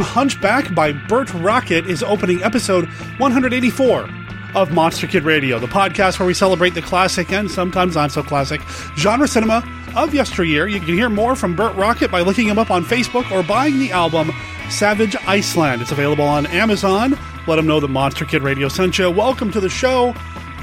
Hunchback 0.00 0.74
by 0.74 0.92
Burt 0.92 1.32
Rocket 1.34 1.86
is 1.86 2.02
opening 2.02 2.42
episode 2.42 2.86
184 3.18 4.08
of 4.54 4.72
Monster 4.72 5.06
Kid 5.06 5.24
Radio, 5.24 5.58
the 5.58 5.66
podcast 5.66 6.18
where 6.18 6.26
we 6.26 6.34
celebrate 6.34 6.70
the 6.70 6.82
classic 6.82 7.32
and 7.32 7.50
sometimes 7.50 7.94
not 7.94 8.12
so 8.12 8.22
classic 8.22 8.60
genre 8.96 9.28
cinema 9.28 9.62
of 9.96 10.14
yesteryear. 10.14 10.66
You 10.66 10.80
can 10.80 10.94
hear 10.94 11.08
more 11.08 11.36
from 11.36 11.56
Burt 11.56 11.74
Rocket 11.76 12.10
by 12.10 12.20
looking 12.20 12.48
him 12.48 12.58
up 12.58 12.70
on 12.70 12.84
Facebook 12.84 13.30
or 13.30 13.42
buying 13.42 13.78
the 13.78 13.92
album 13.92 14.30
Savage 14.70 15.16
Iceland. 15.26 15.82
It's 15.82 15.92
available 15.92 16.24
on 16.24 16.46
Amazon. 16.46 17.18
Let 17.46 17.58
him 17.58 17.66
know 17.66 17.80
that 17.80 17.88
Monster 17.88 18.24
Kid 18.24 18.42
Radio 18.42 18.68
sent 18.68 18.98
you. 18.98 19.10
Welcome 19.10 19.50
to 19.52 19.60
the 19.60 19.68
show. 19.68 20.14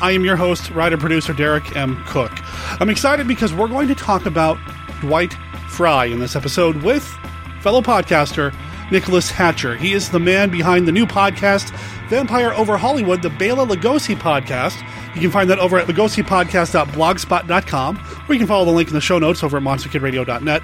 I 0.02 0.12
am 0.12 0.26
your 0.26 0.36
host, 0.36 0.72
writer 0.72 0.98
producer 0.98 1.34
Derek 1.34 1.76
M. 1.76 2.04
Koch. 2.06 2.42
I'm 2.80 2.90
excited 2.90 3.28
because 3.28 3.54
we're 3.54 3.68
going 3.68 3.88
to 3.88 3.96
talk 3.96 4.26
about 4.26 4.58
Dwight 5.02 5.34
Frye 5.70 6.06
in 6.06 6.20
this 6.20 6.36
episode 6.36 6.78
with 6.84 7.04
fellow 7.62 7.82
podcaster 7.82 8.54
Nicholas 8.92 9.32
Hatcher. 9.32 9.76
He 9.76 9.94
is 9.94 10.10
the 10.10 10.20
man 10.20 10.50
behind 10.50 10.88
the 10.88 10.92
new 10.92 11.06
podcast, 11.06 11.72
Vampire 12.10 12.52
Over 12.54 12.78
Hollywood, 12.78 13.22
the 13.22 13.30
Bela 13.30 13.66
Lugosi 13.66 14.16
podcast. 14.16 14.78
You 15.16 15.22
can 15.22 15.32
find 15.32 15.50
that 15.50 15.60
over 15.60 15.80
at 15.80 15.88
lugosipodcast.blogspot.com, 15.88 18.26
or 18.28 18.34
you 18.34 18.40
can 18.40 18.48
follow 18.48 18.66
the 18.66 18.72
link 18.72 18.90
in 18.90 18.94
the 18.94 19.02
show 19.02 19.20
notes 19.20 19.44
over 19.44 19.58
at 19.58 19.64
monsterkidradio.net. 19.64 20.64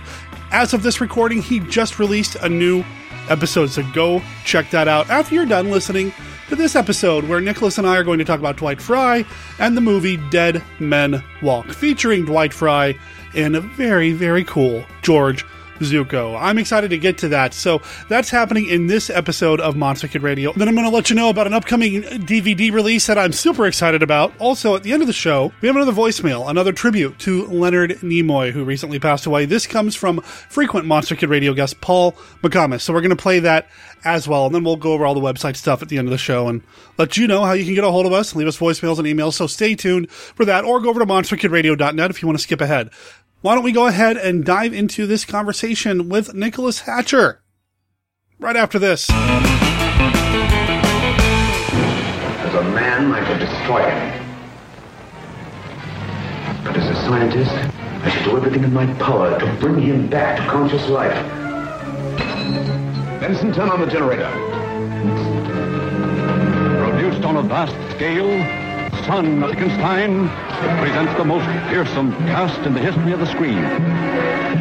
As 0.51 0.73
of 0.73 0.83
this 0.83 1.01
recording, 1.01 1.41
he 1.41 1.59
just 1.59 1.99
released 1.99 2.35
a 2.35 2.49
new 2.49 2.83
episode, 3.29 3.69
so 3.69 3.83
go 3.93 4.21
check 4.45 4.69
that 4.71 4.87
out 4.87 5.09
after 5.09 5.35
you're 5.35 5.45
done 5.45 5.69
listening 5.69 6.13
to 6.49 6.55
this 6.55 6.75
episode 6.75 7.25
where 7.25 7.41
Nicholas 7.41 7.77
and 7.77 7.85
I 7.85 7.97
are 7.97 8.03
going 8.03 8.19
to 8.19 8.25
talk 8.25 8.39
about 8.39 8.57
Dwight 8.57 8.81
Frye 8.81 9.25
and 9.59 9.75
the 9.75 9.81
movie 9.81 10.17
Dead 10.29 10.63
Men 10.79 11.21
Walk, 11.41 11.71
featuring 11.71 12.25
Dwight 12.25 12.53
Frye 12.53 12.97
and 13.35 13.55
a 13.55 13.61
very, 13.61 14.13
very 14.13 14.45
cool 14.45 14.85
George 15.01 15.45
Zucco. 15.79 16.39
I'm 16.39 16.57
excited 16.57 16.89
to 16.89 16.97
get 16.97 17.17
to 17.19 17.29
that. 17.29 17.53
So 17.53 17.81
that's 18.09 18.29
happening 18.29 18.67
in 18.67 18.87
this 18.87 19.09
episode 19.09 19.59
of 19.59 19.75
Monster 19.75 20.07
Kid 20.07 20.23
Radio. 20.23 20.53
Then 20.53 20.67
I'm 20.67 20.75
going 20.75 20.89
to 20.89 20.95
let 20.95 21.09
you 21.09 21.15
know 21.15 21.29
about 21.29 21.47
an 21.47 21.53
upcoming 21.53 22.01
DVD 22.01 22.71
release 22.71 23.07
that 23.07 23.17
I'm 23.17 23.31
super 23.31 23.65
excited 23.65 24.03
about. 24.03 24.33
Also, 24.39 24.75
at 24.75 24.83
the 24.83 24.93
end 24.93 25.01
of 25.01 25.07
the 25.07 25.13
show, 25.13 25.51
we 25.61 25.67
have 25.67 25.75
another 25.75 25.91
voicemail, 25.91 26.49
another 26.49 26.71
tribute 26.71 27.19
to 27.19 27.45
Leonard 27.45 27.91
Nimoy, 28.01 28.51
who 28.51 28.63
recently 28.63 28.99
passed 28.99 29.25
away. 29.25 29.45
This 29.45 29.67
comes 29.67 29.95
from 29.95 30.21
frequent 30.21 30.85
Monster 30.85 31.15
Kid 31.15 31.29
Radio 31.29 31.53
guest 31.53 31.81
Paul 31.81 32.13
McComas. 32.41 32.81
So 32.81 32.93
we're 32.93 33.01
going 33.01 33.09
to 33.09 33.15
play 33.15 33.39
that 33.39 33.67
as 34.03 34.27
well. 34.27 34.45
And 34.45 34.55
then 34.55 34.63
we'll 34.63 34.75
go 34.75 34.93
over 34.93 35.05
all 35.05 35.13
the 35.13 35.19
website 35.19 35.55
stuff 35.55 35.81
at 35.81 35.89
the 35.89 35.97
end 35.97 36.07
of 36.07 36.11
the 36.11 36.17
show 36.17 36.47
and 36.47 36.63
let 36.97 37.17
you 37.17 37.27
know 37.27 37.43
how 37.43 37.53
you 37.53 37.65
can 37.65 37.75
get 37.75 37.83
a 37.83 37.91
hold 37.91 38.05
of 38.05 38.13
us, 38.13 38.35
leave 38.35 38.47
us 38.47 38.57
voicemails 38.57 38.97
and 38.97 39.07
emails. 39.07 39.33
So 39.33 39.47
stay 39.47 39.75
tuned 39.75 40.09
for 40.11 40.45
that 40.45 40.65
or 40.65 40.79
go 40.79 40.89
over 40.89 40.99
to 40.99 41.05
monsterkidradio.net 41.05 42.09
if 42.09 42.21
you 42.21 42.27
want 42.27 42.37
to 42.37 42.43
skip 42.43 42.61
ahead. 42.61 42.89
Why 43.41 43.53
don't 43.53 43.63
we 43.63 43.71
go 43.71 43.85
ahead 43.85 44.17
and 44.17 44.43
dive 44.43 44.73
into 44.73 45.05
this 45.05 45.23
conversation 45.23 46.09
with 46.09 46.33
Nicholas 46.33 46.81
Hatcher 46.81 47.43
right 48.39 48.55
after 48.55 48.79
this. 48.79 49.07
As 49.11 49.15
a 52.55 52.63
man, 52.73 53.11
I 53.11 53.23
could 53.27 53.37
destroy 53.37 53.87
him. 53.87 54.23
But 56.63 56.77
as 56.77 56.89
a 56.89 56.95
scientist, 57.05 57.51
I 57.51 58.09
should 58.09 58.23
do 58.23 58.37
everything 58.37 58.63
in 58.63 58.73
my 58.73 58.91
power 58.95 59.37
to 59.39 59.45
bring 59.59 59.79
him 59.81 60.07
back 60.07 60.37
to 60.37 60.45
conscious 60.49 60.87
life. 60.89 61.13
Benson, 63.19 63.53
turn 63.53 63.69
on 63.69 63.81
the 63.81 63.87
generator. 63.87 64.31
Produced 66.89 67.23
on 67.23 67.37
a 67.37 67.43
vast 67.43 67.75
scale, 67.95 68.66
Son 69.07 69.41
of 69.41 69.51
Frankenstein 69.51 70.27
presents 70.79 71.13
the 71.17 71.23
most 71.23 71.45
fearsome 71.69 72.11
cast 72.27 72.59
in 72.67 72.73
the 72.73 72.81
history 72.81 73.13
of 73.13 73.21
the 73.21 73.25
screen. 73.25 73.61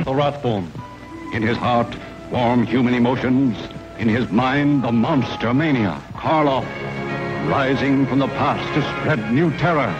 The 0.04 0.14
Rathbone. 0.14 0.70
In 1.32 1.42
his 1.42 1.56
heart, 1.56 1.92
warm 2.30 2.64
human 2.64 2.94
emotions. 2.94 3.58
In 3.98 4.08
his 4.08 4.30
mind, 4.30 4.84
the 4.84 4.92
monster 4.92 5.52
mania. 5.52 6.00
Karloff, 6.12 6.64
rising 7.50 8.06
from 8.06 8.20
the 8.20 8.28
past 8.28 8.72
to 8.74 8.82
spread 9.00 9.32
new 9.32 9.50
terror. 9.58 9.92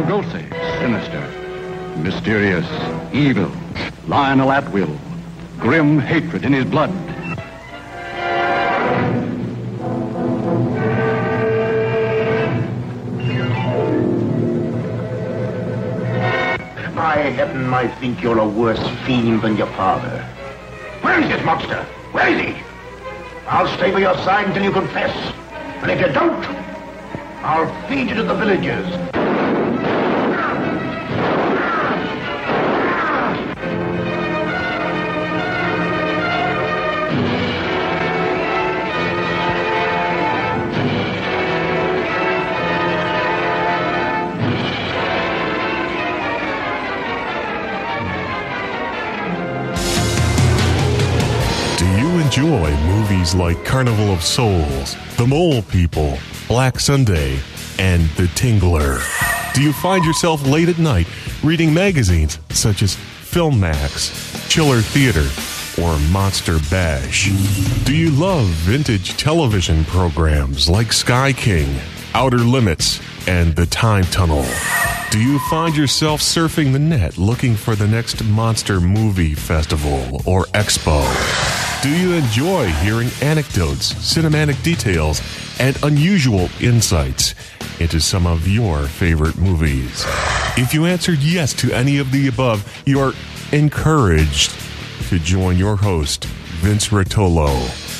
Lugosi, 0.00 0.48
sinister, 0.78 1.98
mysterious, 1.98 2.66
evil. 3.12 3.52
Lionel 4.06 4.48
Atwill, 4.52 4.96
grim 5.58 5.98
hatred 5.98 6.46
in 6.46 6.54
his 6.54 6.64
blood. 6.64 7.05
Heaven, 17.36 17.74
I 17.74 17.86
think 18.00 18.22
you're 18.22 18.38
a 18.38 18.48
worse 18.48 18.80
fiend 19.04 19.42
than 19.42 19.58
your 19.58 19.66
father. 19.74 20.24
Where 21.02 21.20
is 21.20 21.28
this 21.28 21.44
monster? 21.44 21.82
Where 22.12 22.28
is 22.28 22.40
he? 22.40 22.62
I'll 23.46 23.68
stay 23.76 23.90
by 23.90 23.98
your 23.98 24.14
side 24.24 24.46
until 24.46 24.64
you 24.64 24.72
confess. 24.72 25.14
And 25.82 25.90
if 25.90 26.00
you 26.00 26.10
don't, 26.14 26.42
I'll 27.44 27.88
feed 27.88 28.08
you 28.08 28.14
to 28.14 28.22
the 28.22 28.34
villagers. 28.34 29.15
Movies 53.26 53.34
like 53.34 53.64
Carnival 53.64 54.12
of 54.12 54.22
Souls, 54.22 54.94
The 55.16 55.26
Mole 55.26 55.62
People, 55.62 56.16
Black 56.46 56.78
Sunday, 56.78 57.40
and 57.78 58.02
The 58.10 58.28
Tingler? 58.36 59.02
Do 59.52 59.62
you 59.62 59.72
find 59.72 60.04
yourself 60.04 60.46
late 60.46 60.68
at 60.68 60.78
night 60.78 61.08
reading 61.42 61.74
magazines 61.74 62.38
such 62.50 62.82
as 62.82 62.94
Filmfax, 62.94 64.48
Chiller 64.48 64.80
Theater, 64.80 65.26
or 65.82 65.98
Monster 66.10 66.58
Bash? 66.70 67.30
Do 67.84 67.96
you 67.96 68.10
love 68.10 68.46
vintage 68.46 69.16
television 69.16 69.84
programs 69.86 70.68
like 70.68 70.92
Sky 70.92 71.32
King, 71.32 71.80
Outer 72.14 72.38
Limits, 72.38 73.00
and 73.26 73.56
The 73.56 73.66
Time 73.66 74.04
Tunnel? 74.04 74.46
Do 75.10 75.20
you 75.20 75.40
find 75.50 75.76
yourself 75.76 76.20
surfing 76.20 76.72
the 76.72 76.78
net 76.78 77.18
looking 77.18 77.56
for 77.56 77.74
the 77.74 77.88
next 77.88 78.22
monster 78.24 78.80
movie 78.80 79.34
festival 79.34 80.22
or 80.26 80.44
expo? 80.46 81.75
Do 81.86 81.96
you 81.96 82.14
enjoy 82.14 82.66
hearing 82.66 83.10
anecdotes, 83.22 83.92
cinematic 83.92 84.60
details, 84.64 85.22
and 85.60 85.80
unusual 85.84 86.48
insights 86.60 87.36
into 87.78 88.00
some 88.00 88.26
of 88.26 88.48
your 88.48 88.88
favorite 88.88 89.38
movies? 89.38 90.04
If 90.56 90.74
you 90.74 90.86
answered 90.86 91.20
yes 91.20 91.54
to 91.54 91.72
any 91.72 91.98
of 91.98 92.10
the 92.10 92.26
above, 92.26 92.82
you 92.86 92.98
are 92.98 93.12
encouraged 93.52 94.52
to 95.10 95.20
join 95.20 95.58
your 95.58 95.76
host, 95.76 96.24
Vince 96.24 96.88
Rotolo, 96.88 97.54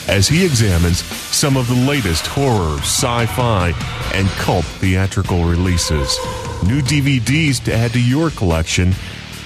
as 0.08 0.26
he 0.26 0.44
examines 0.44 1.04
some 1.04 1.56
of 1.56 1.68
the 1.68 1.86
latest 1.86 2.26
horror, 2.26 2.78
sci 2.78 3.26
fi, 3.26 3.68
and 4.14 4.26
cult 4.30 4.64
theatrical 4.64 5.44
releases, 5.44 6.18
new 6.64 6.80
DVDs 6.80 7.62
to 7.62 7.72
add 7.72 7.92
to 7.92 8.02
your 8.02 8.30
collection, 8.30 8.96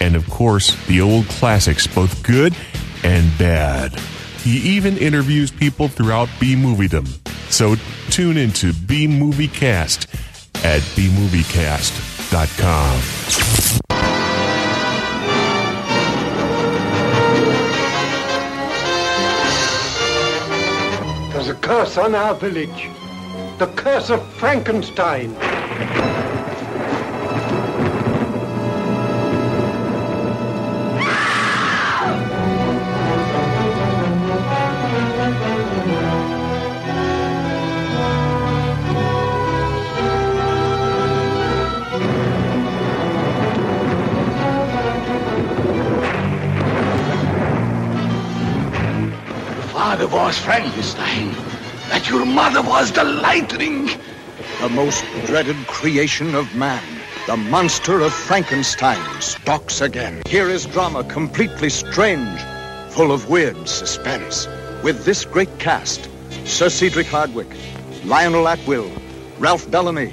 and 0.01 0.17
of 0.17 0.27
course, 0.31 0.83
the 0.87 1.03
old 1.03 1.27
classics, 1.29 1.87
both 1.87 2.23
good 2.23 2.57
and 3.03 3.37
bad. 3.37 4.01
He 4.43 4.57
even 4.77 4.97
interviews 4.97 5.51
people 5.51 5.89
throughout 5.89 6.31
B 6.41 6.57
Moviedom. 6.57 7.07
So 7.51 7.77
tune 8.11 8.39
into 8.39 8.73
B 8.73 9.07
Movie 9.07 9.49
Cast 9.49 10.07
at 10.65 10.81
bmoviecast.com. 10.97 13.01
There's 21.33 21.49
a 21.49 21.55
curse 21.55 21.99
on 21.99 22.15
our 22.15 22.35
village. 22.35 22.89
The 23.59 23.67
curse 23.77 24.09
of 24.11 24.27
Frankenstein. 24.35 25.35
Was 50.13 50.39
Frankenstein, 50.39 51.33
that 51.89 52.09
your 52.11 52.27
mother 52.27 52.63
was 52.63 52.91
the 52.91 53.05
lightning, 53.05 53.89
the 54.61 54.69
most 54.69 55.05
dreaded 55.27 55.57
creation 55.69 56.35
of 56.35 56.53
man. 56.55 56.83
The 57.29 57.37
monster 57.37 58.01
of 58.01 58.13
Frankenstein 58.13 59.21
stalks 59.21 59.81
again. 59.81 60.23
Here 60.27 60.49
is 60.49 60.67
drama 60.67 61.05
completely 61.05 61.71
strange, 61.71 62.41
full 62.91 63.13
of 63.13 63.29
weird 63.29 63.69
suspense. 63.69 64.49
With 64.83 65.05
this 65.05 65.25
great 65.25 65.61
cast 65.61 66.09
Sir 66.45 66.69
Cedric 66.69 67.07
Hardwicke, 67.07 67.57
Lionel 68.05 68.49
Atwill, 68.49 68.91
Ralph 69.39 69.71
Bellamy, 69.71 70.13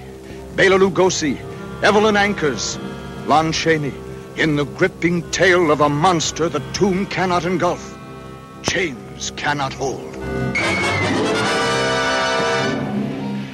Bela 0.55 0.77
Lugosi, 0.77 1.39
Evelyn 1.81 2.15
Ankers, 2.15 2.77
Lon 3.27 3.51
Chaney, 3.51 3.93
in 4.35 4.57
the 4.57 4.65
gripping 4.65 5.27
tale 5.31 5.71
of 5.71 5.81
a 5.81 5.89
monster 5.89 6.47
the 6.49 6.61
tomb 6.73 7.07
cannot 7.07 7.45
engulf, 7.45 7.97
cannot 9.35 9.73
hold. 9.73 10.15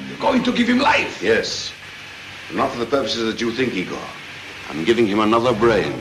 You're 0.09 0.19
going 0.19 0.43
to 0.43 0.51
give 0.51 0.67
him 0.67 0.79
life. 0.79 1.21
Yes. 1.21 1.71
Not 2.53 2.71
for 2.71 2.79
the 2.79 2.85
purposes 2.85 3.31
that 3.31 3.39
you 3.41 3.51
think, 3.51 3.73
Igor. 3.73 3.97
I'm 4.69 4.83
giving 4.83 5.07
him 5.07 5.19
another 5.19 5.53
brain. 5.53 5.91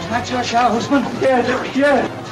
Is 0.00 0.08
that 0.08 0.28
your 0.30 0.42
shower, 0.42 0.70
husband? 0.70 1.04
Yes, 1.20 1.76
yes. 1.76 2.23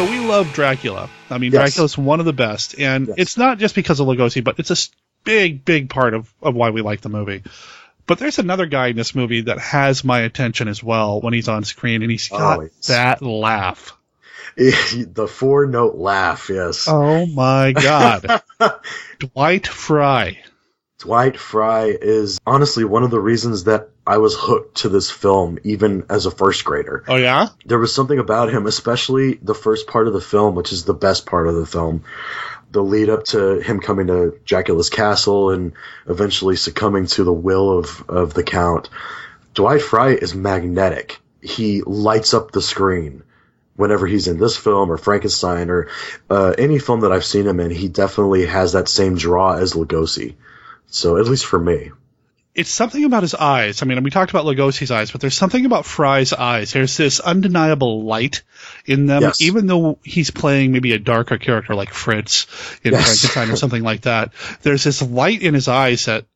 So 0.00 0.10
we 0.10 0.18
love 0.18 0.50
Dracula. 0.54 1.10
I 1.28 1.36
mean, 1.36 1.52
Yes. 1.52 1.74
Dracula's 1.74 1.98
one 1.98 2.20
of 2.20 2.24
the 2.26 2.32
best, 2.32 2.74
and 2.78 3.08
Yes. 3.08 3.16
it's 3.18 3.36
not 3.36 3.58
just 3.58 3.74
because 3.74 4.00
of 4.00 4.06
Lugosi, 4.06 4.42
but 4.42 4.58
it's 4.58 4.70
a 4.70 4.76
big, 5.24 5.62
big 5.62 5.90
part 5.90 6.14
of, 6.14 6.32
of 6.40 6.54
why 6.54 6.70
we 6.70 6.80
like 6.80 7.02
the 7.02 7.10
movie. 7.10 7.42
But 8.06 8.18
there's 8.18 8.38
another 8.38 8.64
guy 8.64 8.86
in 8.86 8.96
this 8.96 9.14
movie 9.14 9.42
that 9.42 9.58
has 9.58 10.02
my 10.02 10.20
attention 10.20 10.68
as 10.68 10.82
well 10.82 11.20
when 11.20 11.34
he's 11.34 11.48
on 11.48 11.64
screen, 11.64 12.00
and 12.00 12.10
he's 12.10 12.30
oh, 12.32 12.38
got 12.38 12.58
Oh, 12.58 12.62
yes. 12.62 12.86
that 12.86 13.20
laugh. 13.20 13.94
the 14.56 15.28
four 15.30 15.66
note 15.66 15.96
laugh, 15.96 16.48
yes. 16.48 16.86
Oh 16.88 17.26
my 17.26 17.72
god, 17.72 18.42
Dwight 19.18 19.66
Frye. 19.66 20.38
Dwight 21.00 21.38
Frye 21.38 21.96
is 21.98 22.38
honestly 22.46 22.84
one 22.84 23.04
of 23.04 23.10
the 23.10 23.20
reasons 23.20 23.64
that 23.64 23.88
I 24.06 24.18
was 24.18 24.36
hooked 24.36 24.78
to 24.78 24.90
this 24.90 25.10
film, 25.10 25.58
even 25.64 26.04
as 26.10 26.26
a 26.26 26.30
first 26.30 26.62
grader. 26.62 27.04
Oh 27.08 27.16
yeah, 27.16 27.48
There 27.64 27.78
was 27.78 27.94
something 27.94 28.18
about 28.18 28.50
him, 28.50 28.66
especially 28.66 29.34
the 29.42 29.54
first 29.54 29.86
part 29.86 30.08
of 30.08 30.12
the 30.12 30.20
film, 30.20 30.54
which 30.54 30.72
is 30.72 30.84
the 30.84 30.92
best 30.92 31.24
part 31.24 31.48
of 31.48 31.54
the 31.54 31.64
film. 31.64 32.04
The 32.70 32.82
lead 32.82 33.08
up 33.08 33.24
to 33.28 33.60
him 33.60 33.80
coming 33.80 34.08
to 34.08 34.38
Dracula's 34.44 34.90
castle 34.90 35.50
and 35.50 35.72
eventually 36.06 36.56
succumbing 36.56 37.06
to 37.06 37.24
the 37.24 37.32
will 37.32 37.78
of, 37.78 38.04
of 38.08 38.34
the 38.34 38.44
Count. 38.44 38.90
Dwight 39.54 39.80
Frye 39.80 40.14
is 40.14 40.34
magnetic. 40.34 41.18
He 41.40 41.80
lights 41.80 42.34
up 42.34 42.52
the 42.52 42.60
screen 42.60 43.22
whenever 43.74 44.06
he's 44.06 44.28
in 44.28 44.38
this 44.38 44.58
film 44.58 44.92
or 44.92 44.98
Frankenstein 44.98 45.70
or 45.70 45.88
uh, 46.28 46.54
any 46.58 46.78
film 46.78 47.00
that 47.00 47.12
I've 47.12 47.24
seen 47.24 47.46
him 47.46 47.58
in. 47.58 47.70
He 47.70 47.88
definitely 47.88 48.44
has 48.44 48.72
that 48.72 48.88
same 48.88 49.16
draw 49.16 49.54
as 49.56 49.72
Lugosi. 49.72 50.34
So 50.90 51.16
at 51.18 51.26
least 51.26 51.46
for 51.46 51.58
me. 51.58 51.90
it's 52.54 52.68
something 52.70 53.04
about 53.04 53.22
his 53.22 53.34
eyes. 53.34 53.80
I 53.80 53.86
mean, 53.86 54.02
we 54.02 54.10
talked 54.10 54.30
about 54.32 54.44
Lugosi's 54.44 54.90
eyes, 54.90 55.12
but 55.12 55.20
there's 55.20 55.36
something 55.36 55.64
about 55.66 55.86
Frye's 55.86 56.32
eyes. 56.32 56.72
There's 56.72 56.96
this 56.96 57.20
undeniable 57.20 58.02
light 58.02 58.42
in 58.86 59.06
them, 59.06 59.22
Yes. 59.22 59.40
even 59.40 59.66
though 59.68 59.98
he's 60.02 60.30
playing 60.32 60.72
maybe 60.72 60.92
a 60.92 60.98
darker 60.98 61.38
character 61.38 61.74
like 61.76 61.92
Fritz 61.92 62.46
in 62.82 62.92
Yes. 62.92 63.04
Frankenstein 63.04 63.50
or 63.50 63.56
something 63.56 63.82
like 63.84 64.02
that. 64.02 64.32
There's 64.62 64.82
this 64.82 65.00
light 65.00 65.42
in 65.42 65.54
his 65.54 65.68
eyes 65.68 66.06
that 66.06 66.26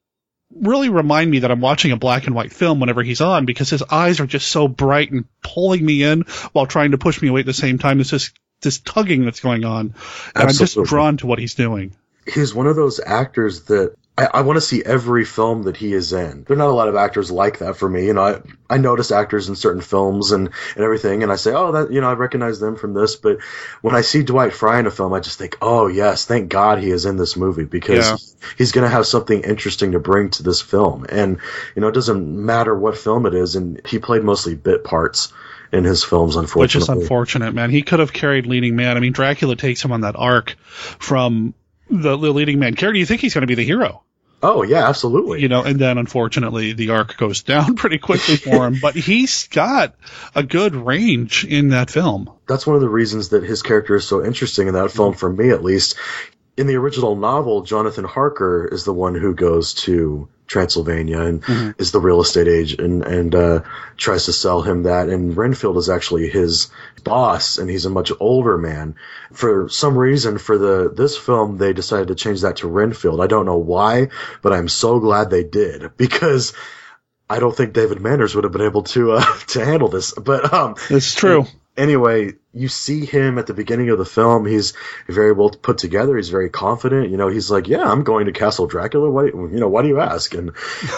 really 0.54 0.88
remind 0.88 1.28
me 1.28 1.40
that 1.40 1.50
I'm 1.50 1.60
watching 1.60 1.90
a 1.90 1.96
black 1.96 2.26
and 2.26 2.34
white 2.34 2.52
film 2.52 2.78
whenever 2.78 3.02
he's 3.02 3.20
on 3.20 3.44
because 3.44 3.70
his 3.70 3.82
eyes 3.82 4.20
are 4.20 4.26
just 4.26 4.46
so 4.48 4.68
bright 4.68 5.10
and 5.10 5.24
pulling 5.42 5.84
me 5.84 6.04
in 6.04 6.20
while 6.52 6.66
trying 6.66 6.92
to 6.92 6.98
push 6.98 7.20
me 7.20 7.26
away 7.28 7.40
at 7.40 7.46
the 7.46 7.52
same 7.52 7.78
time. 7.78 7.98
There's 7.98 8.10
this 8.10 8.30
this 8.60 8.78
tugging 8.78 9.24
that's 9.24 9.40
going 9.40 9.64
on, 9.64 9.94
and 10.34 10.48
I'm 10.48 10.54
just 10.54 10.80
drawn 10.84 11.16
to 11.18 11.26
what 11.26 11.38
he's 11.40 11.54
doing. 11.54 11.96
he's 12.32 12.54
one 12.54 12.68
of 12.68 12.76
those 12.76 13.00
actors 13.04 13.64
that 13.64 13.96
I, 14.16 14.26
I 14.34 14.40
want 14.42 14.56
to 14.58 14.60
see 14.60 14.82
every 14.84 15.24
film 15.24 15.64
that 15.64 15.76
he 15.76 15.92
is 15.92 16.12
in. 16.12 16.44
There 16.44 16.54
are 16.54 16.58
not 16.58 16.68
a 16.68 16.72
lot 16.72 16.88
of 16.88 16.94
actors 16.94 17.32
like 17.32 17.58
that 17.58 17.76
for 17.76 17.88
me. 17.88 18.06
You 18.06 18.14
know, 18.14 18.22
I, 18.22 18.40
I 18.74 18.78
notice 18.78 19.10
actors 19.10 19.48
in 19.48 19.56
certain 19.56 19.80
films 19.80 20.30
and, 20.30 20.50
and 20.76 20.84
everything, 20.84 21.24
and 21.24 21.32
I 21.32 21.36
say, 21.36 21.52
oh, 21.52 21.72
that 21.72 21.92
you 21.92 22.00
know, 22.00 22.08
I 22.08 22.12
recognize 22.12 22.60
them 22.60 22.76
from 22.76 22.94
this. 22.94 23.16
But 23.16 23.38
when 23.82 23.94
I 23.96 24.02
see 24.02 24.22
Dwight 24.22 24.52
Frye 24.52 24.78
in 24.78 24.86
a 24.86 24.90
film, 24.92 25.12
I 25.12 25.20
just 25.20 25.38
think, 25.38 25.58
oh 25.60 25.88
yes, 25.88 26.26
thank 26.26 26.48
God 26.48 26.78
he 26.78 26.90
is 26.90 27.06
in 27.06 27.16
this 27.16 27.36
movie 27.36 27.64
because 27.64 27.96
Yeah. 27.98 28.16
he's 28.56 28.70
going 28.70 28.84
to 28.84 28.94
have 28.94 29.06
something 29.06 29.42
interesting 29.42 29.92
to 29.92 29.98
bring 29.98 30.30
to 30.30 30.44
this 30.44 30.60
film. 30.60 31.06
And 31.08 31.38
you 31.74 31.82
know, 31.82 31.88
it 31.88 31.94
doesn't 31.94 32.44
matter 32.44 32.74
what 32.78 32.96
film 32.96 33.26
it 33.26 33.34
is, 33.34 33.56
and 33.56 33.80
he 33.84 33.98
played 33.98 34.22
mostly 34.22 34.54
bit 34.54 34.84
parts 34.84 35.32
in 35.72 35.82
his 35.82 36.04
films, 36.04 36.36
unfortunately. 36.36 36.62
which 36.62 36.76
is 36.76 36.88
unfortunate, 36.88 37.52
man. 37.52 37.68
He 37.68 37.82
could 37.82 37.98
have 37.98 38.12
carried 38.12 38.46
leading 38.46 38.76
man. 38.76 38.96
I 38.96 39.00
mean, 39.00 39.12
Dracula 39.12 39.56
takes 39.56 39.84
him 39.84 39.90
on 39.90 40.02
that 40.02 40.14
arc 40.14 40.54
from 41.00 41.52
the, 41.90 42.16
the 42.16 42.32
leading 42.32 42.58
man 42.58 42.74
character. 42.74 42.98
You 42.98 43.06
think 43.06 43.20
he's 43.20 43.34
going 43.34 43.42
to 43.42 43.46
be 43.46 43.54
the 43.54 43.64
hero, 43.64 44.02
Oh 44.42 44.62
yeah, 44.62 44.86
absolutely. 44.88 45.40
you 45.40 45.48
know, 45.48 45.62
and 45.62 45.78
then 45.78 45.96
unfortunately 45.96 46.74
the 46.74 46.90
arc 46.90 47.16
goes 47.16 47.42
down 47.54 47.76
pretty 47.76 47.98
quickly 47.98 48.36
for 48.36 48.66
him. 48.66 48.76
But 48.80 48.94
he's 48.94 49.48
got 49.48 49.94
a 50.34 50.42
good 50.42 50.74
range 50.74 51.46
in 51.46 51.70
that 51.70 51.90
film. 51.90 52.30
that's 52.46 52.66
one 52.66 52.76
of 52.76 52.82
the 52.82 52.88
reasons 52.88 53.30
that 53.30 53.42
his 53.42 53.62
character 53.62 53.94
is 53.96 54.06
so 54.06 54.22
interesting 54.24 54.68
in 54.68 54.74
that 54.74 54.90
film, 54.90 55.14
for 55.14 55.32
me 55.32 55.50
at 55.50 55.64
least. 55.64 55.96
In 56.56 56.66
the 56.68 56.76
original 56.76 57.16
novel, 57.16 57.62
Jonathan 57.62 58.04
Harker 58.04 58.68
is 58.70 58.84
the 58.84 58.92
one 58.92 59.14
who 59.16 59.34
goes 59.34 59.74
to 59.74 60.28
Transylvania 60.46 61.20
and 61.20 61.74
is 61.78 61.90
the 61.90 61.98
real 61.98 62.20
estate 62.20 62.46
agent 62.46 62.80
and, 62.80 63.02
and 63.02 63.34
uh, 63.34 63.60
tries 63.96 64.26
to 64.26 64.32
sell 64.32 64.62
him 64.62 64.84
that. 64.84 65.08
And 65.08 65.36
Renfield 65.36 65.78
is 65.78 65.88
actually 65.88 66.28
his 66.28 66.68
boss, 67.04 67.58
and 67.58 67.68
he's 67.70 67.84
a 67.84 67.90
much 67.90 68.10
older 68.18 68.58
man. 68.58 68.96
For 69.32 69.68
some 69.68 69.96
reason, 69.96 70.38
for 70.38 70.58
the 70.58 70.90
this 70.94 71.16
film, 71.16 71.58
they 71.58 71.72
decided 71.72 72.08
to 72.08 72.14
change 72.14 72.40
that 72.40 72.56
to 72.56 72.68
Renfield. 72.68 73.20
I 73.20 73.26
don't 73.26 73.46
know 73.46 73.58
why, 73.58 74.08
but 74.42 74.52
I'm 74.52 74.68
so 74.68 74.98
glad 75.00 75.30
they 75.30 75.44
did 75.44 75.94
because. 75.96 76.52
I 77.26 77.38
don't 77.38 77.56
think 77.56 77.72
David 77.72 78.02
Manners 78.02 78.34
would 78.34 78.44
have 78.44 78.52
been 78.52 78.60
able 78.66 78.82
to 78.82 79.12
uh, 79.12 79.24
to 79.48 79.64
handle 79.64 79.88
this, 79.88 80.12
but 80.12 80.52
um, 80.52 80.74
It's 80.90 81.14
true. 81.14 81.46
Anyway, 81.76 82.34
you 82.52 82.68
see 82.68 83.04
him 83.04 83.38
at 83.38 83.46
the 83.46 83.54
beginning 83.54 83.90
of 83.90 83.98
the 83.98 84.04
film. 84.04 84.46
He's 84.46 84.74
very 85.08 85.32
well 85.32 85.50
put 85.50 85.78
together. 85.78 86.16
He's 86.16 86.28
very 86.28 86.50
confident. 86.50 87.10
You 87.10 87.16
know, 87.16 87.28
he's 87.28 87.50
like, 87.50 87.68
"Yeah, 87.68 87.82
I'm 87.82 88.04
going 88.04 88.26
to 88.26 88.32
Castle 88.32 88.66
Dracula. 88.66 89.10
Why, 89.10 89.24
you 89.24 89.58
know, 89.58 89.68
why 89.68 89.82
do 89.82 89.88
you 89.88 90.00
ask?" 90.00 90.34
And 90.34 90.52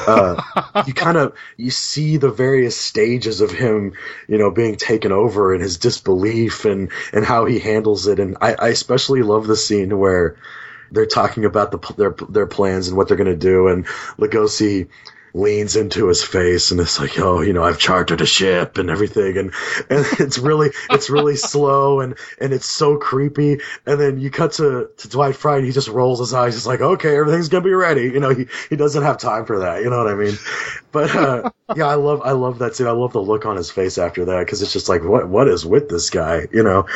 uh, 0.06 0.82
you 0.86 0.92
kind 0.92 1.16
of 1.16 1.34
you 1.56 1.70
see 1.70 2.16
the 2.16 2.30
various 2.30 2.76
stages 2.76 3.40
of 3.40 3.50
him, 3.50 3.94
you 4.28 4.38
know, 4.38 4.50
being 4.50 4.76
taken 4.76 5.12
over 5.12 5.54
and 5.54 5.62
his 5.62 5.78
disbelief 5.78 6.64
and 6.64 6.90
and 7.12 7.24
how 7.24 7.46
he 7.46 7.58
handles 7.58 8.06
it. 8.06 8.20
And 8.20 8.36
I, 8.40 8.54
I 8.54 8.68
especially 8.68 9.22
love 9.22 9.46
the 9.46 9.56
scene 9.56 9.98
where 9.98 10.36
they're 10.90 11.06
talking 11.06 11.44
about 11.44 11.70
the 11.70 11.94
their 11.96 12.14
their 12.28 12.46
plans 12.46 12.88
and 12.88 12.96
what 12.96 13.08
they're 13.08 13.16
going 13.16 13.26
to 13.26 13.36
do, 13.36 13.68
and 13.68 13.86
Lugosi 14.18 14.88
leans 15.36 15.76
into 15.76 16.08
his 16.08 16.24
face 16.24 16.70
and 16.70 16.80
it's 16.80 16.98
like, 16.98 17.18
oh, 17.18 17.42
you 17.42 17.52
know, 17.52 17.62
I've 17.62 17.78
chartered 17.78 18.20
a 18.22 18.26
ship 18.26 18.78
and 18.78 18.88
everything, 18.88 19.36
and 19.36 19.52
and 19.90 20.06
it's 20.18 20.38
really 20.38 20.70
it's 20.90 21.10
really 21.10 21.36
slow 21.52 22.00
and 22.00 22.16
and 22.40 22.52
it's 22.52 22.66
so 22.66 22.96
creepy. 22.96 23.60
And 23.84 24.00
then 24.00 24.18
you 24.18 24.30
cut 24.30 24.52
to 24.52 24.90
to 24.96 25.08
Dwight 25.08 25.36
Fry 25.36 25.56
and 25.56 25.66
he 25.66 25.72
just 25.72 25.88
rolls 25.88 26.20
his 26.20 26.32
eyes, 26.32 26.54
he's 26.54 26.66
like, 26.66 26.80
okay, 26.80 27.16
everything's 27.16 27.48
gonna 27.48 27.64
be 27.64 27.72
ready. 27.72 28.04
You 28.04 28.20
know, 28.20 28.34
he 28.34 28.46
he 28.70 28.76
doesn't 28.76 29.02
have 29.02 29.18
time 29.18 29.44
for 29.44 29.60
that. 29.60 29.82
You 29.82 29.90
know 29.90 29.98
what 29.98 30.08
I 30.08 30.14
mean? 30.14 30.36
But 30.90 31.14
uh, 31.14 31.50
yeah, 31.76 31.86
I 31.86 31.94
love 31.94 32.22
I 32.24 32.32
love 32.32 32.58
that 32.60 32.74
scene. 32.74 32.86
I 32.86 32.92
love 32.92 33.12
the 33.12 33.22
look 33.22 33.46
on 33.46 33.56
his 33.56 33.70
face 33.70 33.98
after 33.98 34.24
that 34.26 34.40
because 34.40 34.62
it's 34.62 34.72
just 34.72 34.88
like, 34.88 35.04
what 35.04 35.28
what 35.28 35.48
is 35.48 35.64
with 35.66 35.88
this 35.88 36.10
guy? 36.10 36.48
You 36.52 36.62
know. 36.62 36.86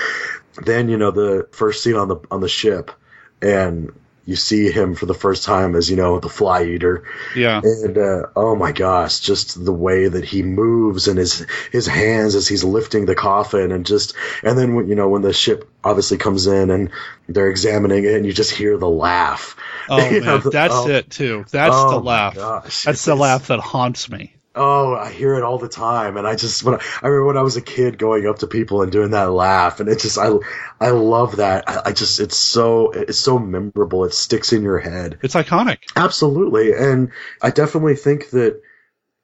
Then 0.57 0.89
you 0.89 0.97
know 0.99 1.13
the 1.13 1.49
first 1.53 1.83
scene 1.83 1.95
on 1.95 2.09
the 2.09 2.17
on 2.31 2.41
the 2.41 2.49
ship, 2.49 2.91
and 3.41 3.93
you 4.31 4.37
see 4.37 4.71
him 4.71 4.95
for 4.95 5.05
the 5.07 5.15
first 5.15 5.45
time 5.45 5.77
as 5.77 5.91
you 5.91 5.97
know 5.97 6.19
the 6.21 6.29
fly 6.29 6.65
eater 6.65 7.05
Yeah. 7.37 7.61
and 7.63 7.99
uh, 7.99 8.23
oh 8.35 8.57
my 8.57 8.73
gosh 8.73 9.21
just 9.21 9.63
the 9.63 9.73
way 9.73 10.09
that 10.09 10.25
he 10.25 10.43
moves 10.43 11.09
and 11.09 11.19
his 11.19 11.47
his 11.73 11.87
hands 11.87 12.35
as 12.35 12.49
he's 12.49 12.65
lifting 12.65 13.05
the 13.05 13.15
coffin 13.15 13.73
and 13.73 13.85
just 13.85 14.15
and 14.43 14.57
then 14.59 14.75
when 14.75 14.89
you 14.89 14.95
know 14.95 15.09
when 15.09 15.23
the 15.23 15.33
ship 15.35 15.69
obviously 15.85 16.17
comes 16.17 16.47
in 16.47 16.71
and 16.71 16.91
they're 17.29 17.51
examining 17.51 18.05
it 18.05 18.15
and 18.15 18.25
you 18.25 18.33
just 18.33 18.51
hear 18.53 18.79
the 18.79 18.89
laugh 18.89 19.57
Oh 19.91 19.99
You 20.09 20.21
know, 20.21 20.27
man, 20.35 20.41
the- 20.43 20.51
that's 20.51 20.75
oh, 20.75 20.89
it 20.89 21.11
too. 21.11 21.45
That's 21.51 21.75
oh 21.77 21.91
the 21.91 22.01
laugh. 22.01 22.37
gosh. 22.37 22.85
That's 22.85 23.05
the 23.05 23.17
laugh 23.17 23.49
that 23.49 23.59
haunts 23.61 24.09
me. 24.09 24.35
Oh, 24.55 24.95
I 24.97 25.13
hear 25.13 25.35
it 25.35 25.45
all 25.45 25.59
the 25.59 25.69
time, 25.69 26.17
and 26.17 26.27
I 26.27 26.35
just 26.35 26.65
when 26.65 26.75
I, 26.75 26.79
I 27.03 27.07
remember 27.07 27.27
when 27.27 27.37
I 27.37 27.43
was 27.43 27.57
a 27.57 27.63
kid 27.63 27.99
going 27.99 28.27
up 28.27 28.41
to 28.41 28.49
people 28.49 28.83
and 28.83 28.91
doing 28.91 29.13
that 29.13 29.31
laugh, 29.31 29.79
and 29.79 29.89
it 29.89 30.01
just 30.01 30.19
I 30.19 30.31
I 30.81 30.91
love 30.91 31.37
that. 31.37 31.69
I, 31.69 31.83
I 31.87 31.93
just 31.93 32.19
it's 32.19 32.37
so 32.37 32.91
it's 32.91 33.19
so 33.19 33.39
memorable. 33.39 34.05
It 34.05 34.13
sticks 34.13 34.53
in 34.53 34.63
your 34.63 34.79
head. 34.79 35.19
It's 35.23 35.37
iconic. 35.37 35.79
Absolutely, 35.95 36.73
and 36.73 37.13
I 37.41 37.51
definitely 37.51 37.95
think 37.95 38.31
that 38.31 38.61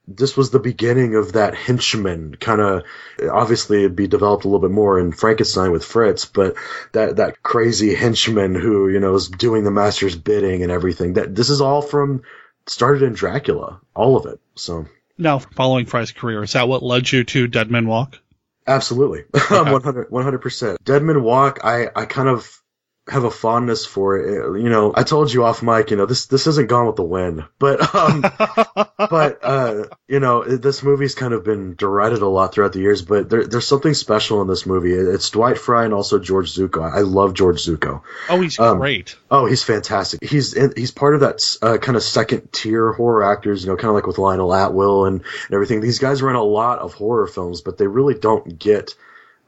this 0.08 0.36
was 0.36 0.50
the 0.50 0.60
beginning 0.60 1.16
of 1.16 1.32
that 1.32 1.56
henchman 1.56 2.36
kind 2.36 2.60
of 2.60 2.84
obviously 3.28 3.80
it'd 3.80 3.96
be 3.96 4.06
developed 4.06 4.44
a 4.44 4.48
little 4.48 4.60
bit 4.60 4.70
more 4.70 5.00
in 5.00 5.10
Frankenstein 5.10 5.72
with 5.72 5.84
Fritz, 5.84 6.24
but 6.24 6.54
that 6.92 7.16
that 7.16 7.42
crazy 7.42 7.94
henchman 7.94 8.54
who 8.54 8.88
you 8.88 9.00
know 9.00 9.14
is 9.14 9.28
doing 9.28 9.64
the 9.64 9.70
master's 9.70 10.14
bidding 10.14 10.62
and 10.62 10.70
everything. 10.70 11.14
That 11.14 11.34
this 11.34 11.50
is 11.50 11.60
all 11.60 11.82
from 11.82 12.22
started 12.66 13.02
in 13.02 13.14
Dracula, 13.14 13.80
all 13.94 14.16
of 14.16 14.26
it. 14.26 14.40
So 14.54 14.86
Now, 15.18 15.38
following 15.38 15.86
Frye's 15.86 16.12
career, 16.12 16.42
is 16.42 16.52
that 16.52 16.68
what 16.68 16.82
led 16.82 17.10
you 17.10 17.24
to 17.24 17.46
Dead 17.46 17.70
Men 17.70 17.86
Walk? 17.86 18.18
Absolutely. 18.66 19.24
100 19.48 20.38
percent. 20.38 20.84
Dead 20.84 21.02
Men 21.02 21.22
Walk. 21.22 21.60
I 21.64 21.88
I 21.94 22.04
kind 22.04 22.28
of 22.28 22.60
have 23.08 23.22
a 23.24 23.30
fondness 23.30 23.86
for 23.86 24.16
it. 24.18 24.60
You 24.60 24.68
know, 24.68 24.92
I 24.94 25.04
told 25.04 25.32
you 25.32 25.44
off 25.44 25.62
mic. 25.62 25.90
You 25.90 25.96
know, 25.96 26.06
this 26.06 26.26
this 26.26 26.46
isn't 26.48 26.68
Gone 26.68 26.86
with 26.88 26.96
the 26.96 27.04
Wind, 27.04 27.44
but 27.58 27.94
um, 27.94 28.20
but 28.98 29.38
uh, 29.42 29.84
you 30.08 30.18
know, 30.20 30.42
this 30.44 30.82
movie's 30.82 31.14
kind 31.14 31.32
of 31.32 31.44
been 31.44 31.74
derided 31.76 32.22
a 32.22 32.28
lot 32.28 32.52
throughout 32.52 32.72
the 32.72 32.80
years. 32.80 33.02
But 33.02 33.30
there, 33.30 33.46
there's 33.46 33.66
something 33.66 33.94
special 33.94 34.42
in 34.42 34.48
this 34.48 34.66
movie. 34.66 34.92
It's 34.92 35.30
Dwight 35.30 35.58
Frye 35.58 35.84
and 35.84 35.94
also 35.94 36.18
George 36.18 36.52
Zucco. 36.52 36.82
I 36.82 37.00
love 37.00 37.34
George 37.34 37.64
Zucco. 37.64 38.02
Oh, 38.28 38.40
he's 38.40 38.58
Um, 38.58 38.78
great. 38.78 39.16
Oh, 39.30 39.46
he's 39.46 39.62
fantastic. 39.62 40.22
He's 40.24 40.52
he's 40.74 40.90
part 40.90 41.14
of 41.14 41.20
that 41.20 41.56
uh, 41.62 41.78
kind 41.78 41.96
of 41.96 42.02
second 42.02 42.52
tier 42.52 42.92
horror 42.92 43.22
actors, 43.30 43.64
you 43.64 43.70
know, 43.70 43.76
kind 43.76 43.88
of 43.90 43.94
like 43.94 44.06
with 44.06 44.18
Lionel 44.18 44.52
Atwill 44.52 45.04
and, 45.06 45.20
and 45.20 45.54
everything. 45.54 45.80
These 45.80 46.00
guys 46.00 46.22
run 46.22 46.34
a 46.34 46.42
lot 46.42 46.80
of 46.80 46.94
horror 46.94 47.26
films, 47.26 47.60
but 47.60 47.78
they 47.78 47.86
really 47.86 48.14
don't 48.14 48.58
get 48.58 48.94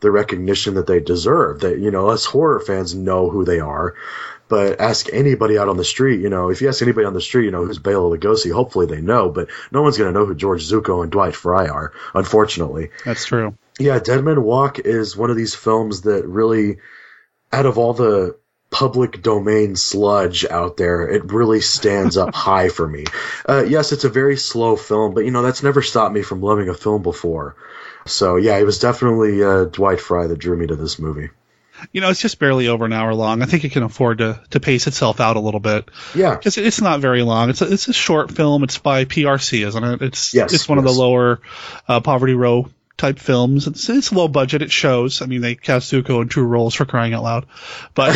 the 0.00 0.10
recognition 0.10 0.74
that 0.74 0.86
they 0.86 1.00
deserve. 1.00 1.60
That 1.60 1.78
you 1.78 1.90
know, 1.90 2.08
us 2.08 2.24
horror 2.24 2.60
fans 2.60 2.94
know 2.94 3.30
who 3.30 3.44
they 3.44 3.60
are, 3.60 3.94
but 4.48 4.80
ask 4.80 5.12
anybody 5.12 5.58
out 5.58 5.68
on 5.68 5.76
the 5.76 5.84
street, 5.84 6.20
you 6.20 6.30
know, 6.30 6.50
if 6.50 6.60
you 6.60 6.68
ask 6.68 6.82
anybody 6.82 7.06
on 7.06 7.14
the 7.14 7.20
street, 7.20 7.44
you 7.44 7.50
know, 7.50 7.64
who's 7.64 7.78
Bela 7.78 8.16
Lugosi, 8.16 8.52
hopefully 8.52 8.86
they 8.86 9.00
know, 9.00 9.28
but 9.28 9.48
no 9.70 9.82
one's 9.82 9.98
going 9.98 10.12
to 10.12 10.18
know 10.18 10.26
who 10.26 10.34
George 10.34 10.64
Zucco 10.64 11.02
and 11.02 11.12
Dwight 11.12 11.36
Frye 11.36 11.68
are, 11.68 11.92
unfortunately. 12.14 12.90
That's 13.04 13.26
true. 13.26 13.56
Yeah, 13.78 13.98
Dead 13.98 14.24
Men 14.24 14.42
Walk 14.42 14.78
is 14.78 15.16
one 15.16 15.30
of 15.30 15.36
these 15.36 15.54
films 15.54 16.02
that 16.02 16.26
really, 16.26 16.78
out 17.52 17.66
of 17.66 17.78
all 17.78 17.94
the 17.94 18.36
public 18.70 19.22
domain 19.22 19.76
sludge 19.76 20.44
out 20.44 20.76
there, 20.76 21.08
it 21.08 21.32
really 21.32 21.60
stands 21.60 22.16
up 22.16 22.34
high 22.34 22.68
for 22.68 22.86
me. 22.86 23.04
Uh, 23.48 23.64
yes, 23.64 23.92
it's 23.92 24.04
a 24.04 24.08
very 24.08 24.36
slow 24.36 24.76
film, 24.76 25.14
but 25.14 25.24
you 25.24 25.30
know, 25.30 25.42
that's 25.42 25.62
never 25.62 25.82
stopped 25.82 26.14
me 26.14 26.22
from 26.22 26.40
loving 26.40 26.68
a 26.68 26.74
film 26.74 27.02
before. 27.02 27.56
So 28.06 28.36
yeah, 28.36 28.56
it 28.58 28.64
was 28.64 28.78
definitely 28.78 29.42
uh, 29.42 29.64
Dwight 29.64 30.00
Frye 30.00 30.26
that 30.26 30.38
drew 30.38 30.56
me 30.56 30.66
to 30.66 30.76
this 30.76 30.98
movie. 30.98 31.30
You 31.92 32.00
know, 32.00 32.10
it's 32.10 32.20
just 32.20 32.40
barely 32.40 32.66
over 32.66 32.84
an 32.84 32.92
hour 32.92 33.14
long. 33.14 33.40
I 33.40 33.46
think 33.46 33.64
it 33.64 33.70
can 33.70 33.84
afford 33.84 34.18
to, 34.18 34.42
to 34.50 34.58
pace 34.58 34.88
itself 34.88 35.20
out 35.20 35.36
a 35.36 35.40
little 35.40 35.60
bit. 35.60 35.88
Yeah. 36.12 36.34
Because 36.34 36.58
it's 36.58 36.80
not 36.80 37.00
very 37.00 37.22
long. 37.22 37.50
It's 37.50 37.62
a, 37.62 37.72
it's 37.72 37.86
a 37.86 37.92
short 37.92 38.32
film. 38.32 38.64
It's 38.64 38.78
by 38.78 39.04
PRC, 39.04 39.64
isn't 39.64 39.84
it? 39.84 40.02
It's 40.02 40.34
Yes, 40.34 40.52
it's 40.52 40.68
one 40.68 40.78
of 40.78 40.84
the 40.84 40.92
lower 40.92 41.40
uh, 41.86 42.00
Poverty 42.00 42.34
Row 42.34 42.68
type 42.98 43.18
films. 43.18 43.66
It's, 43.66 43.88
it's 43.88 44.12
low 44.12 44.28
budget. 44.28 44.60
It 44.60 44.70
shows. 44.70 45.22
I 45.22 45.26
mean, 45.26 45.40
they 45.40 45.54
cast 45.54 45.90
Zucco 45.90 46.20
in 46.20 46.28
two 46.28 46.42
roles 46.44 46.74
for 46.74 46.84
crying 46.84 47.14
out 47.14 47.22
loud. 47.22 47.46
But 47.94 48.14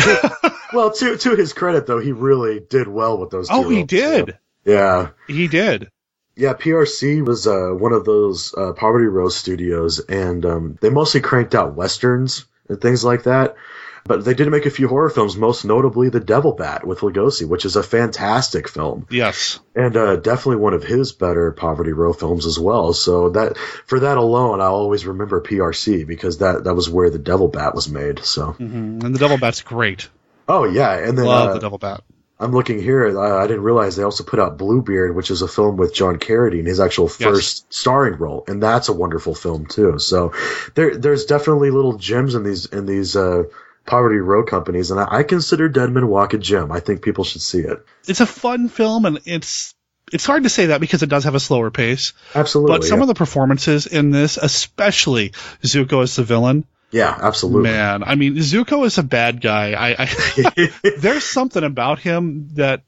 Well, 0.75 0.91
to 0.93 1.17
to 1.17 1.37
his 1.37 1.53
credit 1.53 1.87
though, 1.87 2.01
he 2.01 2.13
really 2.13 2.61
did 2.61 2.89
well 2.89 3.19
with 3.19 3.31
those. 3.31 3.49
oh, 3.51 3.63
two 3.63 3.69
he 3.71 3.77
roles, 3.77 3.89
did. 3.89 4.31
so, 4.31 4.37
yeah. 4.65 5.09
He 5.27 5.49
did. 5.49 5.89
Yeah, 6.35 6.55
PRC 6.55 7.25
was 7.25 7.47
uh, 7.47 7.71
one 7.73 7.93
of 7.93 8.05
those 8.07 8.55
uh, 8.57 8.73
Poverty 8.73 9.07
Row 9.07 9.29
studios, 9.29 9.99
and 10.01 10.45
um, 10.47 10.79
they 10.81 10.89
mostly 10.89 11.21
cranked 11.21 11.55
out 11.55 11.75
westerns 11.75 12.47
and 12.71 12.81
things 12.81 13.05
like 13.05 13.25
that. 13.25 13.55
But 14.05 14.25
they 14.25 14.35
did 14.35 14.51
make 14.51 14.67
a 14.67 14.71
few 14.71 14.89
horror 14.89 15.11
films, 15.11 15.37
most 15.37 15.65
notably 15.65 16.09
The 16.09 16.19
Devil 16.21 16.53
Bat 16.53 16.87
with 16.87 17.01
Lugosi, 17.01 17.47
which 17.47 17.65
is 17.65 17.77
a 17.77 17.83
fantastic 17.83 18.69
film, 18.69 19.07
Yes. 19.11 19.61
and 19.77 19.97
uh, 19.97 20.17
definitely 20.17 20.57
one 20.57 20.75
of 20.75 20.83
his 20.83 21.13
better 21.13 21.53
Poverty 21.53 21.93
Row 21.93 22.13
films 22.13 22.45
as 22.47 22.59
well. 22.59 22.93
So 22.93 23.31
that 23.31 23.57
for 23.87 24.01
that 24.01 24.17
alone, 24.19 24.61
I 24.61 24.65
always 24.67 25.07
remember 25.07 25.41
PRC 25.41 26.07
because 26.07 26.39
that 26.39 26.65
that 26.65 26.75
was 26.75 26.91
where 26.91 27.11
The 27.11 27.19
Devil 27.19 27.49
Bat 27.49 27.75
was 27.75 27.89
made. 27.89 28.25
So, 28.25 28.53
hmm 28.53 28.99
And 29.05 29.15
the 29.15 29.19
Devil 29.21 29.39
Bat's 29.39 29.63
great. 29.63 30.09
oh 30.49 30.65
yeah, 30.65 30.93
and 30.99 31.17
then 31.17 31.27
Love 31.27 31.51
uh, 31.51 31.53
the 31.55 31.61
Devil 31.61 31.79
Bat. 31.79 32.03
I'm 32.41 32.51
looking 32.51 32.83
here. 32.83 33.17
I, 33.21 33.45
I 33.45 33.47
didn't 33.47 33.63
realize 33.63 33.95
they 33.95 34.03
also 34.03 34.25
put 34.25 34.41
out 34.41 34.59
Bluebeard, 34.59 35.15
which 35.15 35.31
is 35.31 35.43
a 35.43 35.49
film 35.49 35.77
with 35.77 35.95
John 35.95 36.17
Carradine, 36.19 36.67
his 36.67 36.81
actual 36.81 37.07
first 37.07 37.73
starring 37.73 38.19
role, 38.19 38.43
and 38.49 38.61
that's 38.61 38.89
a 38.89 38.93
wonderful 38.93 39.37
film 39.37 39.67
too. 39.67 40.01
So 40.01 40.33
there, 40.75 40.97
there's 40.97 41.27
definitely 41.27 41.71
little 41.71 41.99
gems 41.99 42.35
in 42.35 42.43
these 42.43 42.67
in 42.67 42.85
these 42.85 43.15
uh, 43.15 43.45
Poverty 43.87 44.19
Row 44.19 44.45
companies, 44.45 44.91
and 44.91 45.01
I, 45.01 45.19
I 45.19 45.23
consider 45.23 45.69
Dead 45.69 45.91
Men 45.91 46.09
Walk 46.09 46.35
a 46.35 46.39
gem. 46.39 46.71
I 46.73 46.81
think 46.81 47.03
people 47.03 47.25
should 47.25 47.43
see 47.43 47.61
it. 47.61 47.85
It's 48.07 48.21
a 48.21 48.27
fun 48.27 48.69
film, 48.69 49.05
and 49.07 49.19
it's 49.25 49.75
it's 50.13 50.27
hard 50.27 50.43
to 50.45 50.49
say 50.49 50.67
that 50.67 50.81
because 50.81 51.03
it 51.03 51.09
does 51.09 51.25
have 51.25 51.35
a 51.35 51.41
slower 51.41 51.71
pace. 51.71 52.13
Absolutely, 52.35 52.77
But 52.79 52.85
some 52.85 52.99
yeah. 52.99 53.03
of 53.05 53.09
the 53.09 53.15
performances 53.15 53.87
in 53.87 54.11
this, 54.11 54.37
especially 54.37 55.31
Zucco 55.63 56.03
as 56.03 56.17
the 56.17 56.23
villain, 56.23 56.65
yeah, 56.91 57.17
absolutely. 57.21 57.63
man. 57.71 58.03
I 58.05 58.15
mean, 58.17 58.35
Zucco 58.37 58.85
is 58.87 58.99
a 58.99 59.03
bad 59.03 59.41
guy. 59.41 59.73
I, 59.73 60.05
I 60.05 60.71
there's 60.99 61.25
something 61.25 61.65
about 61.65 61.99
him 61.99 62.51
that, 62.55 62.83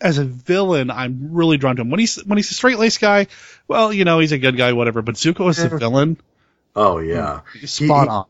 as 0.00 0.18
a 0.18 0.24
villain, 0.24 0.90
I'm 0.90 1.28
really 1.32 1.58
drawn 1.58 1.76
to 1.76 1.82
him. 1.82 1.90
When 1.90 2.00
he's 2.00 2.16
when 2.24 2.36
he's 2.38 2.50
a 2.50 2.54
straight 2.54 2.78
laced 2.78 3.00
guy, 3.00 3.26
well, 3.68 3.92
you 3.92 4.04
know, 4.04 4.18
he's 4.18 4.32
a 4.32 4.38
good 4.38 4.56
guy, 4.56 4.72
whatever. 4.72 5.02
But 5.02 5.14
Zucco 5.16 5.48
as 5.50 5.58
a 5.60 5.68
villain, 5.68 6.16
Oh 6.74 6.98
yeah, 6.98 7.40
hmm. 7.40 7.58
He- 7.60 7.66
spot 7.66 8.04
he- 8.06 8.10
on. 8.10 8.24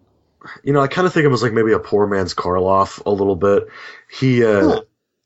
You 0.63 0.73
know, 0.73 0.81
I 0.81 0.89
kind 0.89 1.07
of 1.07 1.13
think 1.13 1.27
him 1.27 1.33
as 1.33 1.43
like 1.43 1.53
maybe 1.53 1.73
a 1.73 1.79
poor 1.79 2.07
man's 2.07 2.35
Karloff 2.35 3.05
a 3.05 3.11
little 3.11 3.37
bit. 3.37 3.69
He, 4.11 4.45
uh, 4.45 4.81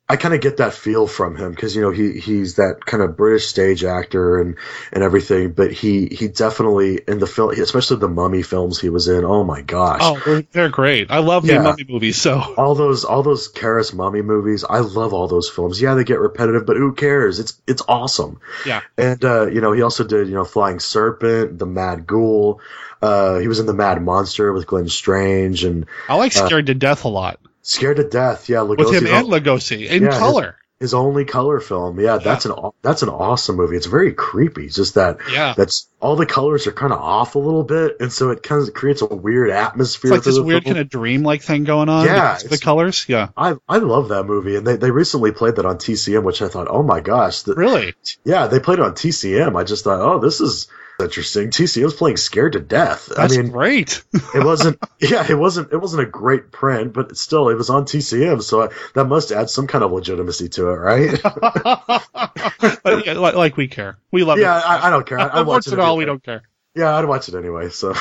I 0.08 0.14
kind 0.14 0.34
of 0.34 0.40
get 0.40 0.58
that 0.58 0.72
feel 0.72 1.08
from 1.08 1.34
him 1.36 1.50
because 1.50 1.74
you 1.74 1.82
know 1.82 1.90
he 1.90 2.20
he's 2.20 2.56
that 2.56 2.84
kind 2.86 3.02
of 3.02 3.16
British 3.16 3.46
stage 3.46 3.82
actor 3.82 4.40
and 4.40 4.56
and 4.92 5.02
everything, 5.02 5.50
but 5.50 5.72
he 5.72 6.06
he 6.06 6.28
definitely 6.28 7.00
in 7.08 7.18
the 7.18 7.26
film, 7.26 7.50
especially 7.50 7.96
the 7.96 8.08
Mummy 8.08 8.42
films 8.42 8.80
he 8.80 8.88
was 8.88 9.08
in. 9.08 9.24
Oh 9.24 9.42
my 9.42 9.62
gosh! 9.62 10.00
Oh, 10.02 10.42
they're, 10.52 10.68
great. 10.68 11.10
I 11.10 11.18
love 11.18 11.44
Yeah. 11.44 11.58
the 11.58 11.62
mummy 11.64 11.84
movies. 11.88 12.20
So 12.20 12.38
all 12.56 12.76
those 12.76 13.04
all 13.04 13.24
those 13.24 13.52
Kharis 13.52 13.92
Mummy 13.92 14.22
movies, 14.22 14.62
I 14.62 14.78
love 14.78 15.12
all 15.12 15.26
those 15.26 15.48
films. 15.50 15.82
Yeah, 15.82 15.94
they 15.94 16.04
get 16.04 16.20
repetitive, 16.20 16.66
but 16.66 16.76
who 16.76 16.94
cares? 16.94 17.40
It's 17.40 17.60
it's 17.66 17.82
awesome. 17.88 18.38
yeah, 18.64 18.82
And 18.96 19.24
uh, 19.24 19.46
you 19.48 19.60
know, 19.60 19.72
he 19.72 19.82
also 19.82 20.04
did 20.04 20.28
you 20.28 20.34
know 20.34 20.44
Flying 20.44 20.78
Serpent, 20.78 21.58
The 21.58 21.66
Mad 21.66 22.06
Ghoul. 22.06 22.60
Uh, 23.02 23.38
he 23.40 23.48
was 23.48 23.58
in 23.58 23.66
The 23.66 23.74
Mad 23.74 24.00
Monster 24.02 24.52
with 24.52 24.66
Glenn 24.68 24.88
Strange 24.88 25.64
and 25.64 25.84
I 26.08 26.14
like 26.14 26.34
Uh, 26.36 26.46
Scared 26.46 26.66
to 26.66 26.74
Death 26.74 27.04
a 27.04 27.08
lot 27.08 27.38
Scared 27.66 27.96
to 27.96 28.04
Death. 28.08 28.48
Yeah, 28.48 28.62
with 28.62 28.78
Lugosi's 28.78 29.00
him 29.02 29.06
and 29.08 29.26
Lugosi 29.28 29.86
in 29.88 30.04
Yeah, 30.04 30.10
color. 30.18 30.56
his 30.78 30.94
only 30.94 31.24
color 31.24 31.58
film. 31.58 31.98
Yeah, 31.98 32.18
that's 32.18 32.44
an 32.44 32.52
that's 32.82 33.02
an 33.02 33.08
awesome 33.08 33.56
movie. 33.56 33.76
It's 33.76 33.86
very 33.86 34.12
creepy. 34.12 34.66
It's 34.66 34.76
just 34.76 34.94
that 34.94 35.18
Yeah. 35.32 35.54
that's 35.56 35.88
all 35.98 36.14
the 36.14 36.26
colors 36.26 36.66
are 36.68 36.72
kind 36.72 36.92
of 36.92 37.00
off 37.00 37.34
a 37.34 37.38
little 37.40 37.64
bit, 37.64 37.96
and 37.98 38.12
so 38.12 38.30
it 38.30 38.42
kind 38.44 38.62
of 38.62 38.72
creates 38.72 39.02
a 39.02 39.06
weird 39.06 39.50
atmosphere. 39.50 40.10
It's 40.12 40.18
like 40.18 40.24
this 40.24 40.36
the 40.36 40.44
weird 40.44 40.64
kind 40.64 40.78
of 40.78 40.88
dream 40.88 41.24
like 41.24 41.42
thing 41.42 41.64
going 41.64 41.88
on. 41.88 42.04
Yeah, 42.06 42.38
the 42.38 42.58
colors. 42.58 43.04
Yeah, 43.08 43.30
I 43.36 43.54
I 43.68 43.78
love 43.78 44.10
that 44.10 44.24
movie, 44.24 44.54
and 44.56 44.64
they, 44.66 44.76
they 44.76 44.90
recently 44.92 45.32
played 45.32 45.56
that 45.56 45.66
on 45.66 45.78
TCM, 45.78 46.22
which 46.22 46.42
I 46.42 46.48
thought, 46.48 46.68
oh 46.70 46.84
my 46.84 47.00
gosh, 47.00 47.42
the, 47.42 47.54
really. 47.54 47.94
yeah, 48.24 48.46
they 48.46 48.60
played 48.60 48.78
it 48.78 48.84
on 48.84 48.92
TCM. 48.94 49.56
I 49.58 49.64
just 49.64 49.82
thought, 49.82 50.00
oh, 50.00 50.20
this 50.20 50.40
is 50.40 50.68
interesting. 51.00 51.50
TCM's 51.50 51.94
playing 51.94 52.16
Scared 52.16 52.54
to 52.54 52.60
Death. 52.60 53.10
That's 53.14 53.36
I 53.36 53.42
mean, 53.42 53.50
great. 53.50 54.02
it 54.12 54.44
wasn't 54.44 54.78
yeah, 55.00 55.26
it 55.28 55.34
wasn't 55.34 55.72
it 55.72 55.76
wasn't 55.76 56.02
a 56.02 56.06
great 56.06 56.50
print, 56.52 56.92
but 56.92 57.16
still 57.16 57.48
it 57.48 57.54
was 57.54 57.70
on 57.70 57.84
TCM, 57.84 58.42
so 58.42 58.64
I, 58.64 58.68
that 58.94 59.04
must 59.06 59.32
add 59.32 59.50
some 59.50 59.66
kind 59.66 59.84
of 59.84 59.92
legitimacy 59.92 60.48
to 60.50 60.68
it, 60.70 60.76
right? 60.76 61.20
but 62.82 63.06
yeah, 63.06 63.14
like, 63.14 63.34
like 63.34 63.56
we 63.56 63.68
care. 63.68 63.98
We 64.10 64.24
love 64.24 64.38
yeah, 64.38 64.58
it. 64.58 64.64
I, 64.64 64.86
I 64.86 64.90
don't 64.90 65.06
care. 65.06 65.18
I, 65.18 65.26
I 65.26 65.40
watch 65.40 65.46
Once 65.46 65.66
it. 65.68 65.78
all, 65.78 65.86
anyway. 65.86 65.98
we 65.98 66.04
don't 66.06 66.22
care. 66.22 66.42
Yeah, 66.74 66.96
I'd 66.96 67.06
watch 67.06 67.28
it 67.28 67.34
anyway. 67.34 67.70
So 67.70 67.94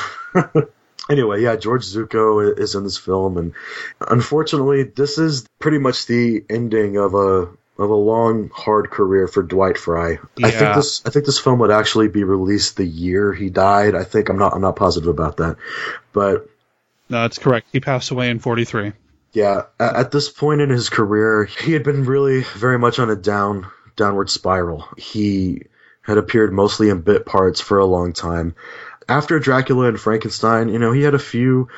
anyway, 1.10 1.42
yeah, 1.42 1.56
George 1.56 1.84
Zucco 1.84 2.58
is 2.58 2.74
in 2.74 2.84
this 2.84 2.98
film, 2.98 3.38
and 3.38 3.54
unfortunately, 4.00 4.84
this 4.84 5.18
is 5.18 5.46
pretty 5.58 5.78
much 5.78 6.06
the 6.06 6.44
ending 6.48 6.96
of 6.96 7.14
a 7.14 7.48
of 7.78 7.90
a 7.90 7.94
long, 7.94 8.50
hard 8.54 8.90
career 8.90 9.28
for 9.28 9.42
Dwight 9.42 9.76
Frye. 9.78 10.18
I 10.42 10.50
think 10.50 10.74
this 10.76 11.02
I 11.04 11.10
think 11.10 11.26
this 11.26 11.38
film 11.38 11.58
would 11.60 11.70
actually 11.70 12.08
be 12.08 12.24
released 12.24 12.76
the 12.76 12.86
year 12.86 13.32
he 13.32 13.50
died. 13.50 13.94
I 13.94 14.04
think 14.04 14.28
I'm 14.28 14.38
not 14.38 14.54
I'm 14.54 14.62
not 14.62 14.76
positive 14.76 15.08
about 15.08 15.36
that, 15.38 15.56
but 16.12 16.48
No, 17.08 17.22
that's 17.22 17.38
correct. 17.38 17.68
He 17.72 17.80
passed 17.80 18.10
away 18.10 18.30
in 18.30 18.38
43. 18.38 18.92
yeah, 19.32 19.62
a- 19.78 19.98
at 19.98 20.10
this 20.10 20.28
point 20.30 20.60
in 20.62 20.70
his 20.70 20.88
career, 20.88 21.44
he 21.44 21.72
had 21.72 21.82
been 21.84 22.04
really 22.04 22.42
very 22.56 22.78
much 22.78 22.98
on 22.98 23.10
a 23.10 23.16
down 23.16 23.66
downward 23.96 24.30
spiral. 24.30 24.86
He 24.96 25.62
had 26.02 26.18
appeared 26.18 26.52
mostly 26.52 26.88
in 26.88 27.00
bit 27.02 27.26
parts 27.26 27.60
for 27.60 27.78
a 27.78 27.84
long 27.86 28.12
time. 28.12 28.54
After 29.08 29.38
Dracula 29.38 29.86
and 29.88 30.00
Frankenstein, 30.00 30.68
you 30.68 30.78
know, 30.78 30.92
he 30.92 31.02
had 31.02 31.14
a 31.14 31.18
few 31.18 31.68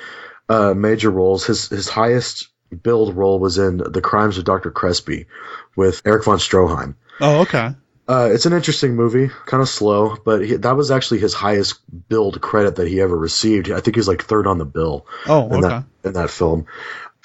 uh, 0.49 0.75
major 0.75 1.11
roles. 1.11 1.45
His 1.47 1.69
his 1.69 1.89
highest 1.89 2.49
billed 2.77 3.17
role 3.17 3.39
was 3.39 3.59
in 3.59 3.79
The 3.79 4.01
Crimes 4.01 4.39
of 4.39 4.45
Dr. 4.45 4.71
Crespi 4.71 5.27
with 5.77 6.03
Erich 6.05 6.25
von 6.25 6.39
Stroheim. 6.39 6.95
Oh, 7.21 7.43
okay. 7.43 7.75
Uh, 8.09 8.31
it's 8.33 8.47
an 8.47 8.55
interesting 8.55 8.97
movie, 8.97 9.29
kind 9.45 9.63
of 9.63 9.69
slow, 9.69 10.17
but 10.25 10.43
he, 10.43 10.57
that 10.57 10.77
was 10.77 10.91
actually 10.91 11.21
his 11.21 11.35
highest 11.35 11.79
billed 12.09 12.41
credit 12.41 12.77
that 12.77 12.89
he 12.89 13.03
ever 13.03 13.17
received. 13.17 13.71
I 13.71 13.81
think 13.81 13.97
he's 13.97 14.09
like 14.09 14.23
third 14.23 14.47
on 14.47 14.57
the 14.57 14.65
bill. 14.65 15.07
Oh, 15.27 15.47
in 15.49 15.65
okay. 15.65 15.69
that 15.69 15.85
in 16.05 16.13
that 16.15 16.31
film. 16.31 16.67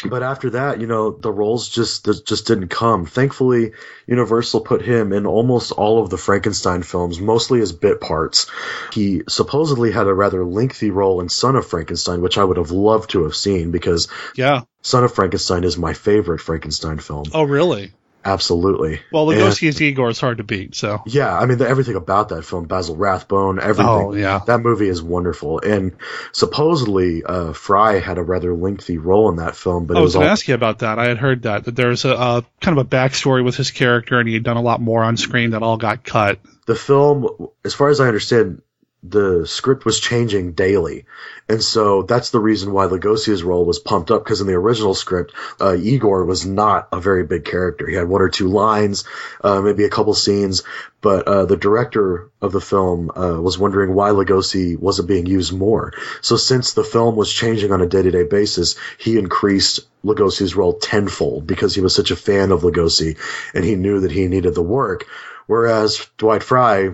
But 0.09 0.23
after 0.23 0.51
that, 0.51 0.81
you 0.81 0.87
know, 0.87 1.11
the 1.11 1.31
roles 1.31 1.69
just 1.69 2.05
just 2.05 2.47
didn't 2.47 2.69
come. 2.69 3.05
Thankfully, 3.05 3.71
Universal 4.07 4.61
put 4.61 4.81
him 4.81 5.13
in 5.13 5.25
almost 5.25 5.71
all 5.71 6.01
of 6.01 6.09
the 6.09 6.17
Frankenstein 6.17 6.83
films, 6.83 7.19
mostly 7.19 7.61
as 7.61 7.71
bit 7.71 8.01
parts. 8.01 8.49
He 8.93 9.23
supposedly 9.27 9.91
had 9.91 10.07
a 10.07 10.13
rather 10.13 10.45
lengthy 10.45 10.91
role 10.91 11.21
in 11.21 11.29
Son 11.29 11.55
of 11.55 11.67
Frankenstein, 11.67 12.21
which 12.21 12.37
I 12.37 12.43
would 12.43 12.57
have 12.57 12.71
loved 12.71 13.11
to 13.11 13.23
have 13.23 13.35
seen 13.35 13.71
because 13.71 14.07
Yeah. 14.35 14.61
Son 14.81 15.03
of 15.03 15.13
Frankenstein 15.13 15.63
is 15.63 15.77
my 15.77 15.93
favorite 15.93 16.41
Frankenstein 16.41 16.99
film. 16.99 17.25
Oh, 17.33 17.43
really? 17.43 17.93
Absolutely. 18.25 19.01
Well, 19.11 19.29
And- 19.29 19.41
Lugosi 19.41 19.67
as 19.67 19.81
Igor 19.81 20.09
is 20.09 20.19
hard 20.19 20.37
to 20.37 20.43
beat. 20.43 20.75
So 20.75 21.01
yeah, 21.05 21.35
I 21.37 21.45
mean 21.45 21.57
the, 21.57 21.67
everything 21.67 21.95
about 21.95 22.29
that 22.29 22.43
film, 22.43 22.65
Basil 22.65 22.95
Rathbone, 22.95 23.59
everything. 23.59 23.85
Oh, 23.85 24.13
yeah. 24.13 24.39
that 24.47 24.61
movie 24.61 24.87
is 24.87 25.01
wonderful. 25.01 25.59
And 25.59 25.93
supposedly, 26.31 27.23
uh, 27.23 27.53
Frye 27.53 27.99
had 27.99 28.17
a 28.17 28.23
rather 28.23 28.53
lengthy 28.53 28.97
role 28.97 29.29
in 29.29 29.37
that 29.37 29.55
film, 29.55 29.85
but 29.85 29.97
I 29.97 29.99
it 29.99 30.03
was 30.03 30.09
was 30.09 30.15
going 30.15 30.25
to 30.27 30.31
ask 30.31 30.47
you 30.47 30.55
about 30.55 30.79
that. 30.79 30.99
I 30.99 31.07
had 31.07 31.17
heard 31.17 31.43
that 31.43 31.65
that 31.65 31.75
there's 31.75 32.05
a, 32.05 32.13
a 32.13 32.45
kind 32.61 32.77
of 32.77 32.85
a 32.85 32.89
backstory 32.89 33.43
with 33.43 33.55
his 33.55 33.71
character, 33.71 34.19
and 34.19 34.27
he 34.27 34.33
had 34.33 34.43
done 34.43 34.57
a 34.57 34.61
lot 34.61 34.81
more 34.81 35.03
on 35.03 35.17
screen 35.17 35.51
that 35.51 35.63
all 35.63 35.77
got 35.77 36.03
cut. 36.03 36.39
the 36.65 36.75
film, 36.75 37.27
as 37.65 37.73
far 37.73 37.89
as 37.89 37.99
I 37.99 38.07
understand, 38.07 38.61
the 39.03 39.45
script 39.45 39.83
was 39.83 39.99
changing 39.99 40.53
daily, 40.53 41.05
and 41.49 41.61
so 41.61 42.03
that's 42.03 42.29
the 42.29 42.39
reason 42.39 42.71
why 42.71 42.87
Lugosi's 42.87 43.43
role 43.43 43.65
was 43.65 43.79
pumped 43.79 44.11
up. 44.11 44.23
Because 44.23 44.39
in 44.39 44.47
the 44.47 44.53
original 44.53 44.95
script, 44.95 45.33
uh, 45.59 45.75
Igor 45.75 46.23
was 46.25 46.45
not 46.45 46.87
a 46.91 47.01
very 47.01 47.23
big 47.25 47.43
character. 47.43 47.85
He 47.87 47.95
had 47.95 48.07
one 48.07 48.21
or 48.21 48.29
two 48.29 48.47
lines, 48.47 49.03
uh, 49.43 49.61
maybe 49.61 49.83
a 49.83 49.89
couple 49.89 50.13
scenes, 50.13 50.63
but 51.01 51.27
uh, 51.27 51.45
the 51.45 51.57
director 51.57 52.31
of 52.41 52.53
the 52.53 52.61
film 52.61 53.11
uh, 53.11 53.41
was 53.41 53.59
wondering 53.59 53.93
why 53.93 54.11
Lugosi 54.11 54.79
wasn't 54.79 55.09
being 55.09 55.25
used 55.25 55.51
more. 55.51 55.91
So 56.21 56.37
since 56.37 56.73
the 56.73 56.83
film 56.85 57.17
was 57.17 57.31
changing 57.31 57.73
on 57.73 57.81
a 57.81 57.87
day-to-day 57.87 58.23
basis, 58.23 58.77
he 58.97 59.17
increased 59.17 59.81
Lugosi's 60.05 60.55
role 60.55 60.73
tenfold 60.73 61.45
because 61.45 61.75
he 61.75 61.81
was 61.81 61.93
such 61.93 62.11
a 62.11 62.15
fan 62.15 62.51
of 62.51 62.61
Lugosi, 62.61 63.17
and 63.53 63.65
he 63.65 63.75
knew 63.75 63.99
that 63.99 64.11
he 64.11 64.27
needed 64.27 64.55
the 64.55 64.61
work. 64.61 65.05
Whereas 65.45 66.07
Dwight 66.17 66.41
Frye, 66.41 66.91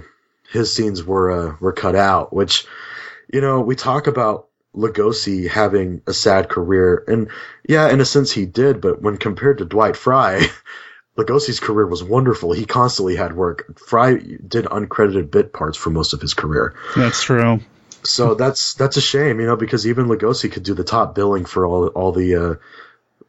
his 0.51 0.73
scenes 0.73 1.03
were 1.03 1.31
uh, 1.31 1.55
were 1.59 1.73
cut 1.73 1.95
out, 1.95 2.33
which 2.33 2.65
you 3.31 3.41
know 3.41 3.61
we 3.61 3.75
talk 3.75 4.07
about 4.07 4.47
Lugosi 4.75 5.49
having 5.49 6.01
a 6.07 6.13
sad 6.13 6.49
career, 6.49 7.03
and 7.07 7.29
yeah, 7.67 7.89
in 7.89 7.99
a 8.01 8.05
sense 8.05 8.31
he 8.31 8.45
did, 8.45 8.81
but 8.81 9.01
when 9.01 9.17
compared 9.17 9.59
to 9.59 9.65
Dwight 9.65 9.95
Frye. 9.97 10.47
Lugosi's 11.17 11.59
career 11.59 11.85
was 11.85 12.01
wonderful. 12.01 12.53
He 12.53 12.65
constantly 12.65 13.17
had 13.17 13.35
work. 13.35 13.77
Frye 13.77 14.15
did 14.15 14.63
uncredited 14.63 15.29
bit 15.29 15.51
parts 15.51 15.77
for 15.77 15.89
most 15.89 16.13
of 16.13 16.21
his 16.21 16.33
career. 16.33 16.75
That's 16.95 17.21
true. 17.23 17.59
So 18.03 18.35
that's 18.35 18.75
that's 18.75 18.95
a 18.95 19.01
shame, 19.01 19.41
you 19.41 19.45
know, 19.45 19.57
because 19.57 19.85
even 19.85 20.05
Lugosi 20.05 20.49
could 20.49 20.63
do 20.63 20.73
the 20.73 20.85
top 20.85 21.15
billing 21.15 21.43
for 21.43 21.65
all 21.65 21.87
all 21.87 22.13
the 22.13 22.35
uh, 22.35 22.55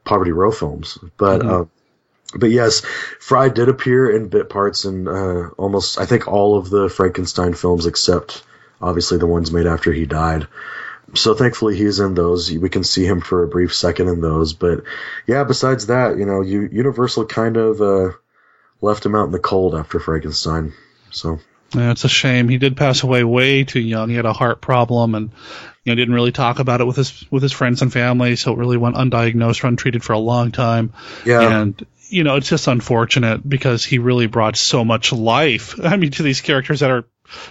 Poverty 0.04 0.30
Row 0.30 0.52
films. 0.52 0.98
But 1.16 1.40
Mhm. 1.40 1.62
uh, 1.62 1.64
but 2.34 2.50
yes, 2.50 2.80
Frye 3.18 3.48
did 3.48 3.68
appear 3.68 4.10
in 4.10 4.28
bit 4.28 4.48
parts 4.48 4.84
in 4.84 5.08
uh, 5.08 5.50
almost 5.56 5.98
I 5.98 6.06
think 6.06 6.28
all 6.28 6.56
of 6.56 6.70
the 6.70 6.88
Frankenstein 6.88 7.54
films 7.54 7.86
except 7.86 8.42
obviously 8.80 9.18
the 9.18 9.26
ones 9.26 9.52
made 9.52 9.66
after 9.66 9.92
he 9.92 10.06
died. 10.06 10.46
So 11.14 11.34
thankfully 11.34 11.76
he's 11.76 11.98
in 11.98 12.14
those. 12.14 12.52
We 12.52 12.68
can 12.68 12.84
see 12.84 13.04
him 13.04 13.20
for 13.20 13.42
a 13.42 13.48
brief 13.48 13.74
second 13.74 14.08
in 14.08 14.20
those. 14.20 14.52
But 14.52 14.84
yeah, 15.26 15.44
besides 15.44 15.88
that, 15.88 16.16
you 16.18 16.24
know, 16.24 16.40
Universal 16.40 17.26
kind 17.26 17.56
of 17.56 17.82
uh, 17.82 18.12
left 18.80 19.04
him 19.04 19.14
out 19.14 19.24
in 19.24 19.32
the 19.32 19.40
cold 19.40 19.74
after 19.74 19.98
Frankenstein. 19.98 20.72
So 21.10 21.40
Yeah, 21.74 21.90
it's 21.90 22.04
a 22.04 22.08
shame. 22.08 22.48
He 22.48 22.58
did 22.58 22.76
pass 22.76 23.02
away 23.02 23.24
way 23.24 23.64
too 23.64 23.80
young. 23.80 24.08
He 24.08 24.14
had 24.14 24.24
a 24.24 24.32
heart 24.32 24.60
problem, 24.60 25.16
and 25.16 25.30
you 25.84 25.92
know 25.92 25.96
didn't 25.96 26.14
really 26.14 26.32
talk 26.32 26.60
about 26.60 26.80
it 26.80 26.86
with 26.86 26.96
his 26.96 27.24
with 27.30 27.42
his 27.42 27.52
friends 27.52 27.82
and 27.82 27.92
family. 27.92 28.36
So 28.36 28.52
it 28.52 28.58
really 28.58 28.76
went 28.76 28.96
undiagnosed 28.96 29.64
or 29.64 29.66
untreated 29.66 30.04
for 30.04 30.12
a 30.12 30.18
long 30.18 30.52
time. 30.52 30.92
Yeah. 31.26 31.60
and 31.60 31.86
you 32.10 32.24
know 32.24 32.36
it's 32.36 32.48
just 32.48 32.68
unfortunate 32.68 33.48
because 33.48 33.84
he 33.84 33.98
really 33.98 34.26
brought 34.26 34.56
so 34.56 34.84
much 34.84 35.12
life. 35.12 35.78
I 35.82 35.96
mean, 35.96 36.10
to 36.12 36.22
these 36.22 36.40
characters 36.40 36.80
that 36.80 36.90
are 36.90 37.04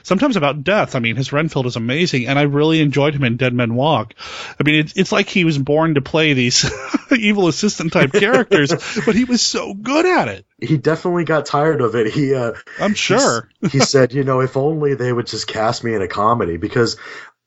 sometimes 0.04 0.36
about 0.36 0.64
death. 0.64 0.96
I 0.96 1.00
mean, 1.00 1.16
his 1.16 1.32
Renfield 1.32 1.66
is 1.66 1.76
amazing, 1.76 2.28
and 2.28 2.38
I 2.38 2.44
really 2.44 2.82
enjoyed 2.82 3.16
him 3.16 3.24
in 3.24 3.38
Dead 3.38 3.54
Men 3.54 3.76
Walk. 3.76 4.14
I 4.60 4.64
mean, 4.64 4.76
it's 4.76 4.94
it's 4.96 5.12
like 5.12 5.30
he 5.30 5.46
was 5.46 5.58
born 5.58 5.96
to 5.96 6.02
play 6.02 6.34
these 6.34 6.70
evil 7.12 7.48
assistant 7.48 7.94
type 7.94 8.12
characters, 8.14 8.70
but 9.06 9.16
he 9.16 9.24
was 9.26 9.42
so 9.42 9.74
good 9.74 10.06
at 10.06 10.28
it. 10.28 10.46
he 10.60 10.78
definitely 10.78 11.24
got 11.24 11.46
tired 11.46 11.82
of 11.82 11.96
it. 11.96 12.12
He, 12.14 12.34
uh, 12.34 12.54
I'm 12.80 12.94
sure. 12.94 13.50
he 13.72 13.80
said, 13.80 14.14
you 14.14 14.24
know, 14.24 14.42
if 14.42 14.58
only 14.58 14.96
they 14.96 15.12
would 15.12 15.28
just 15.28 15.48
cast 15.48 15.84
me 15.84 15.94
in 15.94 16.02
a 16.02 16.08
comedy 16.08 16.58
because 16.58 16.98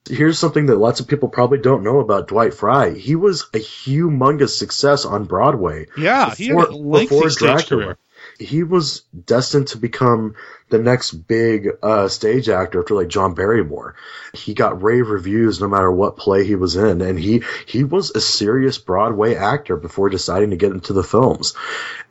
here's 0.08 0.38
something 0.38 0.66
that 0.66 0.76
lots 0.76 1.00
of 1.00 1.08
people 1.08 1.28
probably 1.28 1.58
don't 1.58 1.84
know 1.84 2.00
about 2.00 2.28
Dwight 2.28 2.54
Frye. 2.54 2.90
He 2.90 3.16
was 3.16 3.42
a 3.54 3.58
humongous 3.58 4.56
success 4.56 5.04
on 5.04 5.24
Broadway. 5.24 5.86
Yeah, 5.96 6.34
he 6.34 6.48
had 6.48 6.68
a 6.68 6.76
lengthy 6.76 7.28
stage 7.30 7.68
career. 7.68 7.98
He 8.38 8.62
was 8.62 9.02
destined 9.26 9.68
to 9.68 9.78
become 9.78 10.36
the 10.72 10.78
next 10.78 11.12
big 11.12 11.68
uh, 11.82 12.08
stage 12.08 12.48
actor 12.48 12.80
after 12.80 12.94
like 12.94 13.08
John 13.08 13.35
Barrymore. 13.35 13.94
He 14.35 14.54
got 14.54 14.82
rave 14.82 15.08
reviews 15.08 15.61
no 15.61 15.68
matter 15.68 15.92
what 15.92 16.16
play 16.16 16.44
he 16.44 16.56
was 16.56 16.74
in, 16.74 17.02
and 17.02 17.18
he 17.18 17.44
he 17.66 17.85
was 17.85 18.11
a 18.11 18.20
serious 18.20 18.78
Broadway 18.78 19.35
actor 19.35 19.76
before 19.76 20.08
deciding 20.08 20.50
to 20.50 20.56
get 20.56 20.72
into 20.72 20.94
the 20.94 21.04
films. 21.04 21.54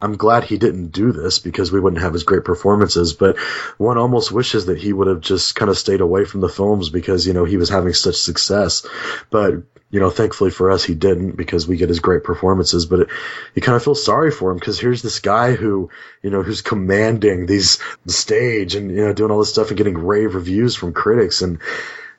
I'm 0.01 0.17
glad 0.17 0.43
he 0.43 0.57
didn't 0.57 0.87
do 0.87 1.11
this 1.11 1.39
because 1.39 1.71
we 1.71 1.79
wouldn't 1.79 2.01
have 2.01 2.15
as 2.15 2.23
great 2.23 2.43
performances, 2.43 3.13
but 3.13 3.37
one 3.77 3.97
almost 3.97 4.31
wishes 4.31 4.65
that 4.65 4.79
he 4.79 4.93
would 4.93 5.07
have 5.07 5.21
just 5.21 5.53
kind 5.55 5.69
of 5.69 5.77
stayed 5.77 6.01
away 6.01 6.25
from 6.25 6.41
the 6.41 6.49
films 6.49 6.89
because, 6.89 7.27
you 7.27 7.33
know, 7.33 7.45
he 7.45 7.57
was 7.57 7.69
having 7.69 7.93
such 7.93 8.15
success. 8.15 8.85
But, 9.29 9.53
you 9.91 9.99
know, 9.99 10.09
thankfully 10.09 10.49
for 10.49 10.71
us, 10.71 10.83
he 10.83 10.95
didn't 10.95 11.37
because 11.37 11.67
we 11.67 11.77
get 11.77 11.89
his 11.89 11.99
great 11.99 12.23
performances, 12.23 12.87
but 12.87 13.01
it, 13.01 13.09
you 13.53 13.61
kind 13.61 13.75
of 13.75 13.83
feel 13.83 13.93
sorry 13.93 14.31
for 14.31 14.51
him 14.51 14.57
because 14.57 14.79
here's 14.79 15.03
this 15.03 15.19
guy 15.19 15.53
who, 15.53 15.91
you 16.23 16.31
know, 16.31 16.41
who's 16.41 16.61
commanding 16.61 17.45
these, 17.45 17.77
the 18.05 18.13
stage 18.51 18.75
and, 18.75 18.91
you 18.91 19.05
know, 19.05 19.13
doing 19.13 19.31
all 19.31 19.39
this 19.39 19.49
stuff 19.49 19.69
and 19.69 19.77
getting 19.77 19.97
rave 19.97 20.35
reviews 20.35 20.75
from 20.75 20.93
critics 20.93 21.41
and 21.41 21.59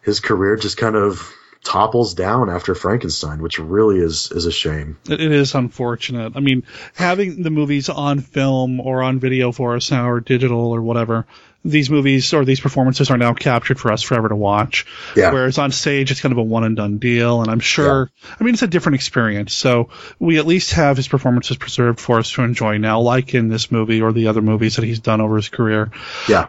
his 0.03 0.21
career 0.21 0.57
just 0.57 0.77
kind 0.77 0.97
of 0.97 1.33
topples 1.65 2.15
down 2.15 2.51
after 2.51 2.75
Frankenstein, 2.75 3.41
which 3.41 3.59
really 3.59 3.99
is, 3.99 4.33
is 4.33 4.47
a 4.47 4.53
shame. 4.53 4.99
It, 5.09 5.21
is 5.21 5.55
unfortunate. 5.55 6.33
I 6.35 6.41
mean, 6.41 6.65
having 6.95 7.43
the 7.43 7.51
movies 7.51 7.89
on 7.89 8.21
film 8.21 8.81
or 8.81 9.03
on 9.03 9.21
video 9.21 9.53
for 9.53 9.77
us 9.77 9.91
now, 9.91 10.09
or 10.09 10.21
digital 10.21 10.73
or 10.73 10.83
whatever, 10.83 11.27
these 11.65 11.91
movies 11.91 12.33
or 12.35 12.45
these 12.45 12.61
performances 12.61 13.11
are 13.11 13.19
now 13.19 13.35
captured 13.35 13.79
for 13.79 13.93
us 13.93 14.03
forever 14.03 14.29
to 14.29 14.37
watch. 14.37 14.87
Yeah. 15.17 15.33
Whereas 15.33 15.59
on 15.59 15.71
stage, 15.71 16.11
it's 16.11 16.21
kind 16.21 16.33
of 16.33 16.39
a 16.39 16.43
one 16.43 16.65
and 16.65 16.77
done 16.77 16.99
deal. 16.99 17.41
And 17.41 17.51
I'm 17.51 17.61
sure, 17.61 18.11
yeah. 18.25 18.35
I 18.41 18.45
mean, 18.45 18.55
it's 18.55 18.63
a 18.63 18.67
different 18.69 18.97
experience. 18.97 19.55
So 19.55 19.91
we 20.19 20.39
at 20.39 20.47
least 20.47 20.73
have 20.73 20.97
his 20.97 21.07
performances 21.09 21.57
preserved 21.57 22.01
for 22.01 22.19
us 22.19 22.31
to 22.33 22.43
enjoy 22.43 22.79
now, 22.79 23.01
like 23.01 23.35
in 23.35 23.49
this 23.49 23.71
movie 23.71 24.03
or 24.03 24.13
the 24.13 24.27
other 24.29 24.43
movies 24.43 24.77
that 24.77 24.85
he's 24.85 25.01
done 25.01 25.21
over 25.21 25.37
his 25.37 25.49
career. 25.49 25.91
Yeah. 26.29 26.49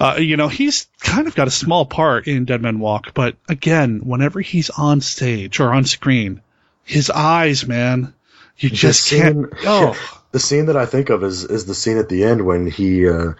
Uh, 0.00 0.16
you 0.18 0.36
know, 0.36 0.48
he's 0.48 0.86
kind 1.00 1.26
of 1.28 1.34
got 1.34 1.48
a 1.48 1.50
small 1.50 1.84
part 1.84 2.26
in 2.26 2.44
Dead 2.44 2.62
Men 2.62 2.78
Walk, 2.80 3.14
but 3.14 3.36
again, 3.48 4.00
whenever 4.04 4.40
he's 4.40 4.70
on 4.70 5.00
stage 5.00 5.60
or 5.60 5.72
on 5.72 5.84
screen, 5.84 6.40
his 6.82 7.10
eyes, 7.10 7.66
man, 7.66 8.14
you 8.56 8.70
just 8.70 9.10
can't. 9.10 9.52
scene- 9.52 9.66
Oh, 9.66 9.96
the 10.32 10.40
scene 10.40 10.66
that 10.66 10.76
I 10.76 10.86
think 10.86 11.10
of 11.10 11.22
is 11.22 11.44
is 11.44 11.66
the 11.66 11.74
scene 11.74 11.98
at 11.98 12.08
the 12.08 12.24
end 12.24 12.44
when 12.44 12.66
he 12.66 13.06
uh, 13.08 13.32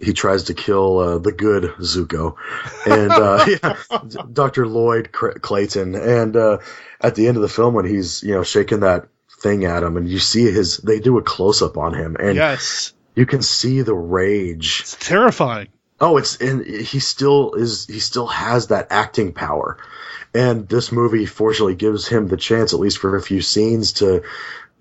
he 0.00 0.12
tries 0.12 0.44
to 0.44 0.54
kill 0.54 0.98
uh, 0.98 1.18
the 1.18 1.32
good 1.32 1.64
Zucco, 1.80 2.36
and 2.86 3.10
uh, 3.12 3.46
yeah, 3.62 4.22
Dr. 4.32 4.66
Lloyd 4.66 5.12
Clayton, 5.12 5.94
and 5.94 6.36
uh, 6.36 6.58
at 7.00 7.14
the 7.14 7.28
end 7.28 7.36
of 7.36 7.42
the 7.42 7.48
film 7.48 7.74
when 7.74 7.84
he's 7.84 8.22
you 8.22 8.34
know 8.34 8.42
shaking 8.42 8.80
that 8.80 9.08
thing 9.40 9.64
at 9.64 9.82
him, 9.82 9.96
and 9.96 10.08
you 10.08 10.18
see 10.18 10.50
his 10.50 10.78
they 10.78 11.00
do 11.00 11.18
a 11.18 11.22
close 11.22 11.62
up 11.62 11.76
on 11.76 11.94
him, 11.94 12.16
and 12.18 12.36
yes, 12.36 12.92
you 13.14 13.26
can 13.26 13.42
see 13.42 13.82
the 13.82 13.94
rage. 13.94 14.80
it's 14.80 14.96
terrifying. 14.96 15.68
Oh, 16.00 16.16
it's 16.16 16.36
and 16.36 16.64
he 16.64 16.98
still 16.98 17.54
is. 17.54 17.86
He 17.86 18.00
still 18.00 18.26
has 18.26 18.68
that 18.68 18.86
acting 18.90 19.34
power, 19.34 19.76
and 20.34 20.66
this 20.66 20.92
movie 20.92 21.26
fortunately 21.26 21.74
gives 21.74 22.08
him 22.08 22.26
the 22.26 22.38
chance, 22.38 22.72
at 22.72 22.80
least 22.80 22.98
for 22.98 23.16
a 23.16 23.22
few 23.22 23.42
scenes, 23.42 23.92
to 23.94 24.22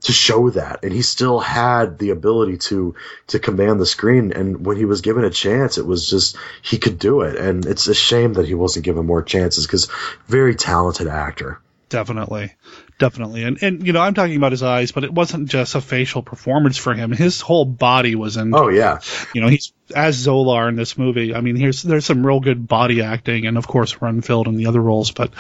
to 0.02 0.14
show 0.14 0.50
that. 0.52 0.84
And 0.84 0.94
he 0.94 1.02
still 1.02 1.40
had 1.40 1.98
the 2.00 2.12
ability 2.12 2.58
to 2.70 2.96
to 3.28 3.40
command 3.40 3.80
the 3.80 3.86
screen. 3.86 4.32
And 4.32 4.66
when 4.66 4.78
he 4.78 4.86
was 4.86 5.02
given 5.02 5.24
a 5.24 5.30
chance, 5.30 5.78
it 5.78 5.86
was 5.86 6.10
just 6.10 6.38
he 6.62 6.78
could 6.78 7.00
do 7.00 7.22
it. 7.22 7.36
And 7.36 7.66
it's 7.66 7.88
a 7.88 7.94
shame 7.94 8.34
that 8.34 8.48
he 8.48 8.56
wasn't 8.56 8.86
given 8.86 9.06
more 9.06 9.24
chances 9.24 9.66
because 9.66 9.90
very 10.28 10.56
talented 10.56 11.08
actor. 11.08 11.60
Definitely, 11.90 12.54
definitely, 13.00 13.44
and 13.44 13.64
and 13.64 13.86
you 13.86 13.94
know, 13.94 14.02
I'm 14.02 14.14
talking 14.14 14.36
about 14.36 14.52
his 14.52 14.62
eyes, 14.62 14.92
but 14.92 15.04
it 15.04 15.12
wasn't 15.12 15.50
just 15.50 15.74
a 15.74 15.82
facial 15.82 16.22
performance 16.22 16.78
for 16.78 16.94
him. 16.94 17.12
His 17.12 17.42
whole 17.42 17.66
body 17.66 18.14
was 18.14 18.38
in. 18.38 18.54
Oh 18.54 18.70
yeah, 18.70 19.00
you 19.34 19.42
know, 19.42 19.48
he's 19.48 19.74
as 19.96 20.24
Zolar 20.24 20.70
in 20.70 20.76
this 20.76 21.00
movie. 21.00 21.34
I 21.34 21.42
mean, 21.42 21.56
here's 21.56 21.82
there's 21.82 22.06
some 22.06 22.24
real 22.24 22.42
good 22.42 22.68
body 22.68 23.02
acting, 23.02 23.48
and 23.48 23.58
of 23.58 23.66
course 23.66 24.00
Renfield 24.04 24.48
and 24.48 24.56
the 24.56 24.68
other 24.68 24.80
roles. 24.80 25.10
But 25.10 25.32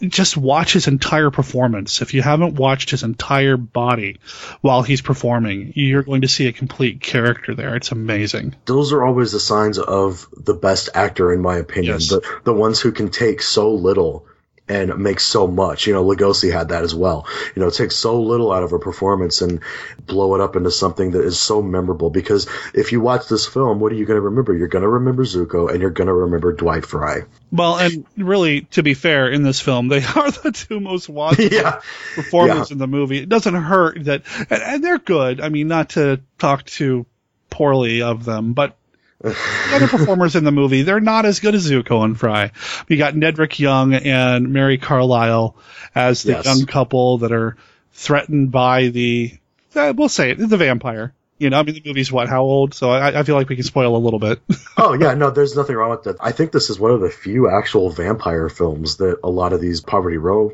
just 0.00 0.36
watch 0.36 0.72
his 0.72 0.88
entire 0.88 1.30
performance. 1.30 2.02
If 2.02 2.14
you 2.14 2.22
haven't 2.22 2.54
watched 2.54 2.90
his 2.90 3.02
entire 3.02 3.56
body 3.56 4.18
while 4.60 4.82
he's 4.82 5.00
performing, 5.00 5.72
you're 5.76 6.02
going 6.02 6.22
to 6.22 6.28
see 6.28 6.46
a 6.46 6.52
complete 6.52 7.00
character 7.00 7.54
there. 7.54 7.76
It's 7.76 7.92
amazing. 7.92 8.56
Those 8.64 8.92
are 8.92 9.04
always 9.04 9.32
the 9.32 9.40
signs 9.40 9.78
of 9.78 10.26
the 10.36 10.54
best 10.54 10.90
actor, 10.94 11.32
in 11.32 11.40
my 11.40 11.56
opinion. 11.56 11.94
Yes. 11.94 12.08
The 12.08 12.40
the 12.44 12.54
ones 12.54 12.80
who 12.80 12.92
can 12.92 13.10
take 13.10 13.42
so 13.42 13.72
little 13.72 14.26
and 14.72 14.98
make 14.98 15.20
so 15.20 15.46
much. 15.46 15.86
You 15.86 15.92
know, 15.92 16.04
Lugosi 16.04 16.52
had 16.52 16.70
that 16.70 16.82
as 16.82 16.94
well. 16.94 17.26
You 17.54 17.62
know, 17.62 17.70
take 17.70 17.92
so 17.92 18.20
little 18.22 18.52
out 18.52 18.62
of 18.62 18.72
a 18.72 18.78
performance 18.78 19.42
and 19.42 19.60
blow 20.06 20.34
it 20.34 20.40
up 20.40 20.56
into 20.56 20.70
something 20.70 21.10
that 21.12 21.22
is 21.24 21.38
so 21.38 21.60
memorable. 21.62 22.10
Because 22.10 22.48
if 22.74 22.92
you 22.92 23.00
watch 23.00 23.28
this 23.28 23.46
film, 23.46 23.80
what 23.80 23.92
are 23.92 23.96
you 23.96 24.06
going 24.06 24.16
to 24.16 24.22
remember? 24.22 24.56
You're 24.56 24.68
going 24.68 24.82
to 24.82 24.88
remember 24.88 25.24
Zucco 25.24 25.70
and 25.70 25.80
you're 25.80 25.90
going 25.90 26.06
to 26.08 26.14
remember 26.14 26.52
Dwight 26.52 26.86
Frye. 26.86 27.22
Well, 27.50 27.76
and 27.78 28.06
really, 28.16 28.62
to 28.72 28.82
be 28.82 28.94
fair, 28.94 29.28
in 29.30 29.42
this 29.42 29.60
film, 29.60 29.88
they 29.88 29.98
are 30.16 30.30
the 30.30 30.52
two 30.52 30.80
most 30.80 31.08
watchable 31.10 31.50
Yeah. 31.50 31.80
performers 32.14 32.70
in 32.70 32.78
the 32.78 32.86
movie. 32.86 33.18
It 33.18 33.28
doesn't 33.28 33.54
hurt 33.54 34.04
that, 34.04 34.22
and, 34.50 34.62
and 34.62 34.84
they're 34.84 34.98
good. 34.98 35.40
I 35.40 35.50
mean, 35.50 35.68
not 35.68 35.90
to 35.90 36.20
talk 36.38 36.64
too 36.64 37.04
poorly 37.50 38.00
of 38.00 38.24
them, 38.24 38.54
but 38.54 38.76
the 39.22 39.36
other 39.72 39.88
performers 39.88 40.36
in 40.36 40.44
the 40.44 40.52
movie, 40.52 40.82
they're 40.82 41.00
not 41.00 41.24
as 41.26 41.40
good 41.40 41.54
as 41.54 41.70
Zucco 41.70 42.04
and 42.04 42.18
Frye. 42.18 42.50
We 42.88 42.96
got 42.96 43.14
Nedrick 43.14 43.58
Young 43.58 43.94
and 43.94 44.52
Mary 44.52 44.78
Carlisle 44.78 45.56
as 45.94 46.22
the 46.22 46.32
Yes. 46.32 46.44
young 46.44 46.66
couple 46.66 47.18
that 47.18 47.32
are 47.32 47.56
threatened 47.92 48.50
by 48.50 48.88
the, 48.88 49.32
uh, 49.74 49.92
we'll 49.96 50.08
say 50.08 50.30
it, 50.32 50.38
the 50.38 50.56
vampire. 50.56 51.12
You 51.38 51.50
know, 51.50 51.58
I 51.58 51.62
mean, 51.64 51.74
the 51.74 51.82
movie's 51.84 52.12
what, 52.12 52.28
how 52.28 52.42
old? 52.42 52.72
So 52.74 52.90
I, 52.90 53.20
I 53.20 53.22
feel 53.24 53.34
like 53.34 53.48
we 53.48 53.56
can 53.56 53.64
spoil 53.64 53.96
a 53.96 53.98
little 53.98 54.20
bit. 54.20 54.40
oh 54.76 54.92
yeah, 54.94 55.14
no, 55.14 55.30
there's 55.30 55.56
nothing 55.56 55.74
wrong 55.74 55.90
with 55.90 56.04
that. 56.04 56.16
I 56.20 56.30
think 56.32 56.52
this 56.52 56.70
is 56.70 56.78
one 56.78 56.92
of 56.92 57.00
the 57.00 57.10
few 57.10 57.50
actual 57.50 57.90
vampire 57.90 58.48
films 58.48 58.98
that 58.98 59.18
a 59.24 59.28
lot 59.30 59.52
of 59.52 59.60
these 59.60 59.80
Poverty 59.80 60.18
Row 60.18 60.52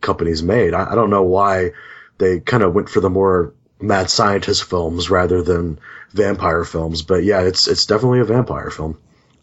companies 0.00 0.42
made. 0.42 0.74
I, 0.74 0.92
I 0.92 0.94
don't 0.94 1.10
know 1.10 1.24
why 1.24 1.72
they 2.18 2.38
kind 2.40 2.62
of 2.62 2.72
went 2.72 2.88
for 2.88 3.00
the 3.00 3.10
more 3.10 3.52
mad 3.80 4.10
scientist 4.10 4.64
films 4.64 5.10
rather 5.10 5.42
than 5.42 5.78
vampire 6.12 6.64
films, 6.64 7.02
but 7.02 7.22
yeah, 7.24 7.42
it's 7.42 7.68
it's 7.68 7.86
definitely 7.86 8.20
a 8.20 8.24
vampire 8.24 8.70
film. 8.70 8.98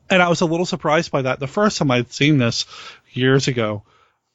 and 0.10 0.22
I 0.22 0.30
was 0.30 0.42
a 0.42 0.46
little 0.46 0.66
surprised 0.66 1.12
by 1.12 1.24
that. 1.24 1.40
The 1.40 1.48
first 1.48 1.78
time 1.78 1.92
I'd 1.92 2.12
seen 2.12 2.38
this 2.38 2.66
years 3.14 3.48
ago, 3.48 3.84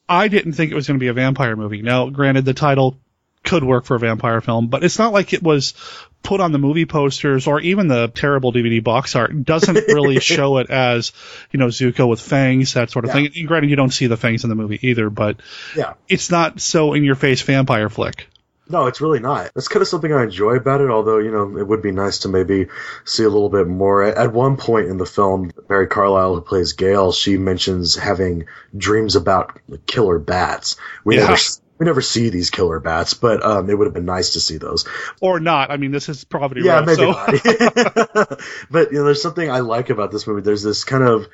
I 0.08 0.28
didn't 0.28 0.52
think 0.54 0.72
it 0.72 0.74
was 0.74 0.86
going 0.86 0.98
to 0.98 1.02
be 1.04 1.08
a 1.08 1.12
vampire 1.12 1.54
movie. 1.56 1.82
Now, 1.82 2.08
granted, 2.10 2.44
the 2.44 2.54
title 2.54 2.96
could 3.44 3.64
work 3.64 3.84
for 3.84 3.94
a 3.94 3.98
vampire 3.98 4.40
film, 4.40 4.66
but 4.68 4.84
it's 4.84 4.98
not 4.98 5.12
like 5.12 5.32
it 5.32 5.42
was 5.42 5.74
put 6.22 6.40
on 6.40 6.52
the 6.52 6.58
movie 6.58 6.84
posters 6.84 7.46
or 7.46 7.58
even 7.60 7.88
the 7.88 8.08
terrible 8.08 8.52
DVD 8.52 8.82
box 8.84 9.16
art 9.16 9.44
doesn't 9.44 9.74
really 9.88 10.20
show 10.20 10.58
it 10.58 10.68
as, 10.70 11.12
you 11.50 11.58
know, 11.58 11.68
Zucco 11.68 12.06
with 12.08 12.20
fangs, 12.20 12.74
that 12.74 12.90
sort 12.90 13.04
of 13.06 13.10
Yeah. 13.10 13.14
thing. 13.14 13.30
And 13.36 13.48
granted, 13.48 13.70
you 13.70 13.76
don't 13.76 13.92
see 13.92 14.08
the 14.08 14.18
fangs 14.18 14.44
in 14.44 14.50
the 14.50 14.56
movie 14.56 14.78
either, 14.82 15.08
but 15.08 15.40
Yeah. 15.76 15.94
it's 16.08 16.30
not 16.30 16.60
so 16.60 16.92
in 16.92 17.02
your 17.04 17.14
face 17.14 17.40
vampire 17.42 17.88
flick. 17.88 18.28
No, 18.70 18.86
it's 18.86 19.00
really 19.00 19.18
not. 19.18 19.52
That's 19.54 19.68
kind 19.68 19.82
of 19.82 19.88
something 19.88 20.12
I 20.12 20.22
enjoy 20.22 20.54
about 20.54 20.80
it, 20.80 20.90
although, 20.90 21.18
you 21.18 21.32
know, 21.32 21.58
it 21.58 21.66
would 21.66 21.82
be 21.82 21.90
nice 21.90 22.20
to 22.20 22.28
maybe 22.28 22.68
see 23.04 23.24
a 23.24 23.28
little 23.28 23.48
bit 23.48 23.66
more. 23.66 24.02
At, 24.04 24.32
one 24.32 24.56
point 24.56 24.86
in 24.86 24.96
the 24.96 25.06
film, 25.06 25.50
Mary 25.68 25.88
Carlisle, 25.88 26.36
who 26.36 26.40
plays 26.40 26.72
Gail, 26.74 27.10
she 27.12 27.36
mentions 27.36 27.96
having 27.96 28.46
dreams 28.76 29.16
about 29.16 29.58
killer 29.86 30.18
bats. 30.20 30.76
We 31.04 31.16
Yeah. 31.16 31.26
never 31.26 31.36
we 31.78 31.86
never 31.86 32.02
see 32.02 32.28
these 32.28 32.50
killer 32.50 32.78
bats, 32.78 33.14
but 33.14 33.42
um, 33.42 33.70
it 33.70 33.76
would 33.76 33.86
have 33.86 33.94
been 33.94 34.04
nice 34.04 34.34
to 34.34 34.40
see 34.40 34.58
those. 34.58 34.86
Or 35.20 35.40
not. 35.40 35.70
I 35.70 35.78
mean, 35.78 35.92
this 35.92 36.10
is 36.10 36.24
Poverty 36.24 36.60
Yeah, 36.62 36.80
Row, 36.80 36.84
maybe 36.84 36.96
so 36.96 37.10
not. 37.12 37.30
but 38.70 38.92
you 38.92 38.98
know, 38.98 39.04
there's 39.04 39.22
something 39.22 39.50
I 39.50 39.60
like 39.60 39.88
about 39.90 40.12
this 40.12 40.26
movie. 40.26 40.42
There's 40.42 40.62
this 40.62 40.84
kind 40.84 41.02
of 41.02 41.26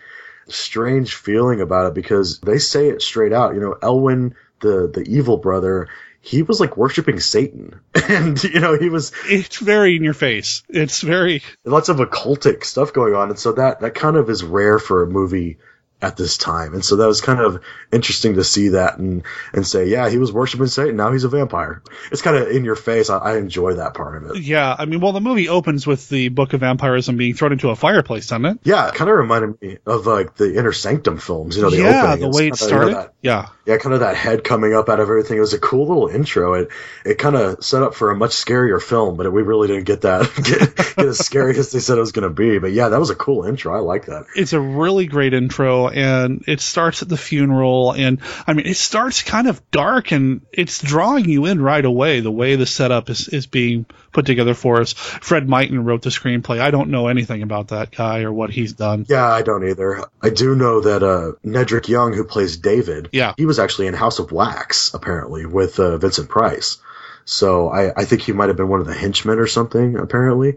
strange 0.49 1.17
feeling 1.17 1.61
about 1.61 1.87
it 1.87 1.95
because 1.95 2.39
they 2.41 2.59
say 2.59 2.89
it 2.89 3.03
straight 3.03 3.33
out. 3.33 3.55
You 3.55 3.61
know, 3.61 3.77
Elwin, 3.83 4.37
the 4.61 4.89
the 4.93 5.03
evil 5.03 5.37
brother, 5.37 5.89
he 6.27 6.43
was 6.43 6.59
like 6.59 6.77
worshiping 6.77 7.21
Satan, 7.21 7.81
and 8.09 8.43
you 8.43 8.59
know, 8.59 8.77
he 8.77 8.89
was 8.89 9.13
it's 9.27 9.59
very 9.59 9.95
in 9.95 10.03
your 10.03 10.13
face. 10.13 10.65
It's 10.69 11.01
very 11.01 11.43
lots 11.65 11.89
of 11.89 11.99
occultic 11.99 12.65
stuff 12.65 12.93
going 12.93 13.15
on, 13.15 13.31
and 13.31 13.39
so 13.39 13.53
that 13.53 13.81
that 13.81 13.95
kind 13.95 14.17
of 14.17 14.29
is 14.29 14.43
rare 14.43 14.81
for 14.81 15.05
a 15.05 15.07
movie 15.07 15.59
at 16.03 16.17
this 16.17 16.37
time, 16.37 16.75
and 16.75 16.85
so 16.85 16.97
that 16.97 17.07
was 17.07 17.21
kind 17.21 17.39
of 17.39 17.63
interesting 17.93 18.35
to 18.35 18.45
see 18.45 18.71
that 18.71 18.99
and 18.99 19.23
and 19.53 19.65
say, 19.65 19.87
yeah, 19.87 20.11
he 20.11 20.19
was 20.19 20.33
worshiping 20.33 20.67
Satan, 20.67 20.97
now 20.97 21.13
he's 21.13 21.23
a 21.23 21.29
vampire. 21.29 21.81
It's 22.11 22.23
kind 22.23 22.37
of 22.37 22.49
in 22.49 22.65
your 22.65 22.77
face. 22.77 23.09
I, 23.09 23.19
I 23.19 23.37
enjoy 23.37 23.75
that 23.75 23.95
part 23.95 24.21
of 24.21 24.31
it. 24.31 24.43
Yeah, 24.43 24.75
I 24.77 24.85
mean, 24.85 24.99
well, 24.99 25.13
the 25.13 25.21
movie 25.21 25.49
opens 25.49 25.87
with 25.87 26.09
the 26.09 26.29
Book 26.31 26.55
of 26.55 26.61
Vampirism 26.61 27.17
being 27.17 27.35
thrown 27.35 27.53
into 27.53 27.71
a 27.71 27.77
fireplace, 27.77 28.27
doesn't 28.27 28.47
it? 28.47 28.59
Yeah, 28.65 28.89
it 28.89 28.95
kind 28.95 29.09
of 29.09 29.17
reminded 29.17 29.63
me 29.63 29.79
of 29.87 30.09
like 30.09 30.35
the 30.35 30.57
Inner 30.57 30.73
Sanctum 30.73 31.19
films. 31.19 31.57
You 31.57 31.63
know, 31.63 31.71
the 31.71 31.83
opening. 31.83 31.93
yeah, 31.93 32.17
the 32.17 32.29
way 32.31 32.49
it 32.49 32.59
kinda, 32.59 32.75
you 32.75 32.81
know, 32.81 32.91
started. 32.91 33.13
yeah, 33.23 33.49
yeah, 33.67 33.79
kind 33.79 33.95
of 33.95 34.01
that 34.01 34.17
head 34.17 34.45
coming 34.45 34.75
up 34.75 34.89
out 34.89 35.01
of 35.01 35.09
everything. 35.11 35.37
It 35.37 35.41
was 35.41 35.53
a 35.53 35.59
cool 35.59 35.89
little 35.89 36.09
intro. 36.09 36.55
It 36.55 36.69
it 37.05 37.19
kind 37.19 37.35
of 37.35 37.65
set 37.65 37.83
up 37.83 37.97
for 37.97 38.13
a 38.13 38.17
much 38.17 38.31
scarier 38.31 38.81
film, 38.81 39.17
but 39.17 39.31
we 39.33 39.43
really 39.43 39.67
didn't 39.67 39.85
get 39.85 40.03
that 40.03 40.31
get, 40.37 40.77
get 40.77 41.07
as 41.07 41.19
scary 41.19 41.59
as 41.59 41.73
they 41.73 41.81
said 41.81 41.99
it 41.99 42.01
was 42.01 42.13
going 42.13 42.29
to 42.29 42.35
be. 42.35 42.59
But 42.59 42.73
yeah, 42.73 42.91
that 42.91 43.01
was 43.01 43.11
a 43.11 43.17
cool 43.17 43.45
intro. 43.45 43.75
I 43.75 43.81
like 43.81 44.07
that. 44.07 44.27
it's 44.37 44.53
a 44.53 44.61
really 44.61 45.07
great 45.07 45.35
intro, 45.35 45.89
and 45.89 46.45
it 46.47 46.61
starts 46.61 47.03
at 47.03 47.09
the 47.09 47.17
funeral, 47.17 47.93
and 47.93 48.21
I 48.47 48.53
mean, 48.53 48.67
it 48.67 48.77
starts 48.77 49.25
kind 49.25 49.49
of 49.49 49.69
dark, 49.73 50.13
and 50.13 50.47
it's 50.53 50.81
drawing 50.81 51.29
you 51.29 51.47
in 51.47 51.61
right 51.61 51.85
away. 51.85 52.21
The 52.21 52.31
way 52.31 52.55
the 52.55 52.67
setup 52.67 53.11
is 53.11 53.27
is 53.29 53.47
being 53.47 53.87
put 54.17 54.27
together 54.27 54.55
for 54.55 54.81
us. 54.81 54.95
Fred 54.95 55.47
Myton 55.47 55.85
wrote 55.85 56.03
the 56.03 56.11
screenplay. 56.11 56.59
I 56.59 56.71
don't 56.73 56.91
know 56.91 57.07
anything 57.09 57.43
about 57.43 57.69
that 57.69 57.91
guy 57.91 58.23
or 58.23 58.33
what 58.33 58.51
he's 58.51 58.73
done. 58.73 59.07
Yeah, 59.09 59.27
I 59.27 59.43
don't 59.43 59.69
either. 59.69 60.05
I 60.23 60.31
do 60.31 60.57
know 60.57 60.81
that 60.81 61.03
uh, 61.05 61.33
Nedrick 61.47 61.87
Young, 61.89 62.15
who 62.15 62.25
plays 62.25 62.57
David, 62.57 63.11
Yeah. 63.13 63.35
he 63.37 63.47
was 63.47 63.59
actually 63.59 63.87
in 63.89 63.95
House 63.95 64.19
of 64.19 64.33
Wax 64.33 64.93
apparently 64.95 65.47
with 65.47 65.79
uh, 65.79 65.99
Vincent 65.99 66.29
Price. 66.29 66.79
So 67.27 67.69
I, 67.69 67.93
I 67.95 68.05
think 68.07 68.23
he 68.23 68.33
might 68.33 68.49
have 68.49 68.57
been 68.57 68.69
one 68.69 68.81
of 68.81 68.87
the 68.87 68.95
henchmen 68.95 69.39
or 69.39 69.47
something 69.47 69.97
apparently. 69.99 70.55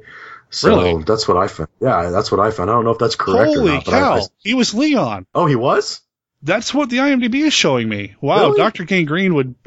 So 0.52 0.70
Really? 0.70 1.04
that's 1.04 1.28
what 1.28 1.38
I 1.38 1.48
found. 1.48 1.70
Yeah, 1.80 2.10
that's 2.10 2.32
what 2.32 2.40
I 2.40 2.52
found. 2.52 2.70
I 2.70 2.74
don't 2.74 2.86
know 2.86 2.92
if 2.92 2.98
that's 2.98 3.16
correct 3.16 3.50
or 3.52 3.56
Holy 3.58 3.72
not. 3.74 3.86
but 3.86 3.94
I- 3.94 4.00
cow! 4.00 4.16
I- 4.20 4.28
he 4.40 4.54
was 4.54 4.74
Leon. 4.74 5.26
oh, 5.36 5.46
he 5.46 5.56
was. 5.56 6.02
That's 6.42 6.74
what 6.74 6.90
the 6.90 6.98
IMDb 7.00 7.36
is 7.46 7.54
showing 7.54 7.90
me. 7.90 8.16
Wow, 8.22 8.46
Really? 8.52 8.58
Dr. 8.60 8.86
Gangrene 8.86 9.34
would 9.36 9.56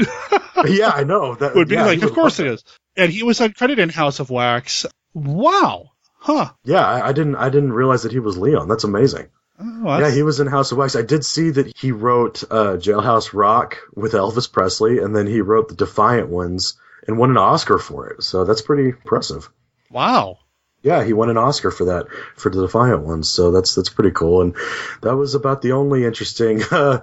yeah, 0.67 0.89
I 0.95 1.05
know. 1.05 1.35
That 1.35 1.55
would 1.55 1.69
be 1.69 1.75
yeah, 1.75 1.85
like, 1.85 2.01
of 2.03 2.15
course 2.15 2.41
it 2.41 2.47
is. 2.47 2.65
And 2.97 3.11
he 3.13 3.23
was 3.23 3.39
uncredited 3.41 3.79
in 3.79 3.89
House 3.89 4.21
of 4.21 4.31
Wax. 4.31 4.87
Wow. 5.15 5.91
Huh. 6.19 6.53
Yeah, 6.65 6.87
I, 6.87 7.09
I 7.09 7.13
didn't. 7.13 7.37
I 7.37 7.49
didn't 7.49 7.73
realize 7.73 8.03
that 8.05 8.13
he 8.13 8.19
was 8.21 8.39
Leon. 8.39 8.69
That's 8.69 8.85
amazing. 8.85 9.29
Oh, 9.59 9.99
Yeah, 9.99 10.11
he 10.11 10.23
was 10.23 10.41
in 10.41 10.47
House 10.47 10.73
of 10.73 10.79
Wax. 10.79 10.97
I 10.97 11.03
did 11.03 11.25
see 11.25 11.51
that 11.51 11.77
he 11.77 11.93
wrote 11.93 12.43
uh, 12.51 12.77
Jailhouse 12.77 13.33
Rock 13.33 13.79
with 13.95 14.13
Elvis 14.13 14.51
Presley, 14.51 14.99
and 14.99 15.15
then 15.15 15.27
he 15.27 15.41
wrote 15.41 15.69
the 15.69 15.75
Defiant 15.75 16.29
Ones 16.29 16.75
and 17.07 17.19
won 17.19 17.31
an 17.31 17.37
Oscar 17.39 17.79
for 17.79 18.09
it. 18.11 18.23
So 18.23 18.45
that's 18.45 18.63
pretty 18.63 18.91
impressive. 18.91 19.51
wow. 19.91 20.39
Yeah, 20.85 21.05
he 21.05 21.13
won 21.13 21.31
an 21.31 21.37
Oscar 21.39 21.71
for 21.71 21.85
that 21.85 22.07
for 22.37 22.51
the 22.51 22.63
Defiant 22.63 23.03
Ones. 23.03 23.29
So 23.29 23.53
that's 23.53 23.77
that's 23.77 23.89
pretty 23.91 24.11
cool. 24.11 24.43
And 24.43 24.57
that 25.03 25.15
was 25.17 25.37
about 25.37 25.63
the 25.63 25.73
only 25.73 26.05
interesting 26.05 26.61
uh, 26.73 27.01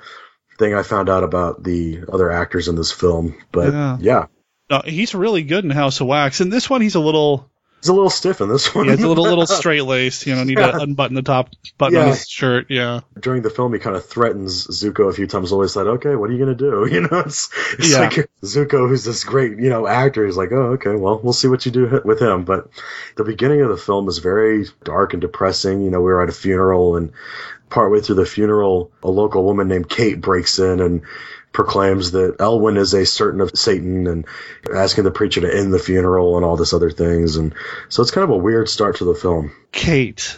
thing 0.58 0.74
I 0.74 0.84
found 0.84 1.10
out 1.10 1.24
about 1.24 1.64
the 1.64 2.04
other 2.12 2.30
actors 2.30 2.68
in 2.68 2.76
this 2.76 2.92
film. 2.92 3.36
But 3.54 3.72
Yeah. 3.74 3.98
yeah, 4.02 4.26
No, 4.70 4.82
he's 4.86 5.16
really 5.16 5.44
good 5.44 5.64
in 5.66 5.72
House 5.72 6.00
of 6.02 6.08
Wax. 6.08 6.42
And 6.42 6.52
this 6.52 6.70
one, 6.70 6.82
he's 6.82 6.96
a 6.96 7.00
little, 7.00 7.50
he's 7.82 7.90
a 7.90 7.94
little 7.94 8.10
stiff 8.10 8.40
in 8.42 8.50
this 8.50 8.74
one. 8.76 8.86
yeah, 8.86 8.92
he's 8.96 9.04
a 9.04 9.08
little, 9.08 9.24
little 9.24 9.48
straight 9.48 9.84
laced. 9.84 10.28
You 10.28 10.36
know, 10.36 10.44
need 10.44 10.58
to 10.58 10.78
unbutton 10.78 11.16
the 11.16 11.22
top 11.24 11.50
button 11.78 11.98
on 11.98 12.10
his 12.10 12.28
shirt. 12.30 12.68
Yeah. 12.70 13.02
during 13.20 13.42
the 13.42 13.50
film, 13.50 13.74
he 13.74 13.80
kind 13.80 13.96
of 13.96 14.06
threatens 14.06 14.68
Zucco 14.68 15.10
a 15.10 15.14
few 15.14 15.26
times. 15.28 15.52
Always 15.52 15.74
said, 15.74 15.88
okay, 15.88 16.16
what 16.16 16.30
are 16.30 16.34
you 16.34 16.40
gonna 16.40 16.56
do? 16.56 16.86
You 16.92 17.02
know, 17.02 17.20
it's, 17.20 17.50
it's 17.80 17.92
Yeah. 17.92 18.00
like 18.02 18.30
Zucco, 18.44 18.88
who's 18.88 19.04
this 19.06 19.24
great, 19.24 19.58
you 19.58 19.70
know, 19.70 19.88
actor. 19.88 20.26
He's 20.26 20.38
like, 20.38 20.52
oh, 20.52 20.74
okay, 20.74 20.96
well, 20.96 21.20
we'll 21.24 21.34
see 21.34 21.48
what 21.48 21.66
you 21.66 21.72
do 21.72 22.02
with 22.06 22.22
him. 22.22 22.46
But 22.46 22.70
the 23.16 23.24
beginning 23.24 23.62
of 23.62 23.70
the 23.70 23.78
film 23.78 24.08
is 24.08 24.20
very 24.20 24.66
dark 24.84 25.14
and 25.14 25.22
depressing. 25.22 25.82
You 25.82 25.90
know, 25.90 26.00
we 26.00 26.12
were 26.12 26.22
at 26.22 26.30
a 26.30 26.34
funeral, 26.34 26.96
and 26.96 27.12
partway 27.70 28.02
through 28.02 28.16
the 28.16 28.26
funeral, 28.26 28.92
a 29.04 29.10
local 29.10 29.44
woman 29.44 29.68
named 29.68 29.88
Kate 29.90 30.20
breaks 30.20 30.58
in 30.60 30.80
and 30.80 31.02
proclaims 31.52 32.12
that 32.12 32.36
Elwin 32.40 32.78
is 32.78 32.94
a 32.94 33.06
certain 33.06 33.42
of 33.42 33.52
Satan 33.58 34.08
and 34.08 34.26
asking 34.74 35.04
the 35.04 35.12
preacher 35.12 35.42
to 35.42 35.56
end 35.56 35.74
the 35.74 35.80
funeral 35.80 36.36
and 36.36 36.46
all 36.46 36.58
this 36.58 36.74
other 36.74 36.92
things. 36.92 37.36
And 37.36 37.54
so 37.90 38.02
it's 38.02 38.12
kind 38.12 38.24
of 38.24 38.30
a 38.30 38.38
weird 38.38 38.70
start 38.70 38.98
to 38.98 39.06
the 39.06 39.16
film. 39.16 39.52
Kate. 39.72 40.38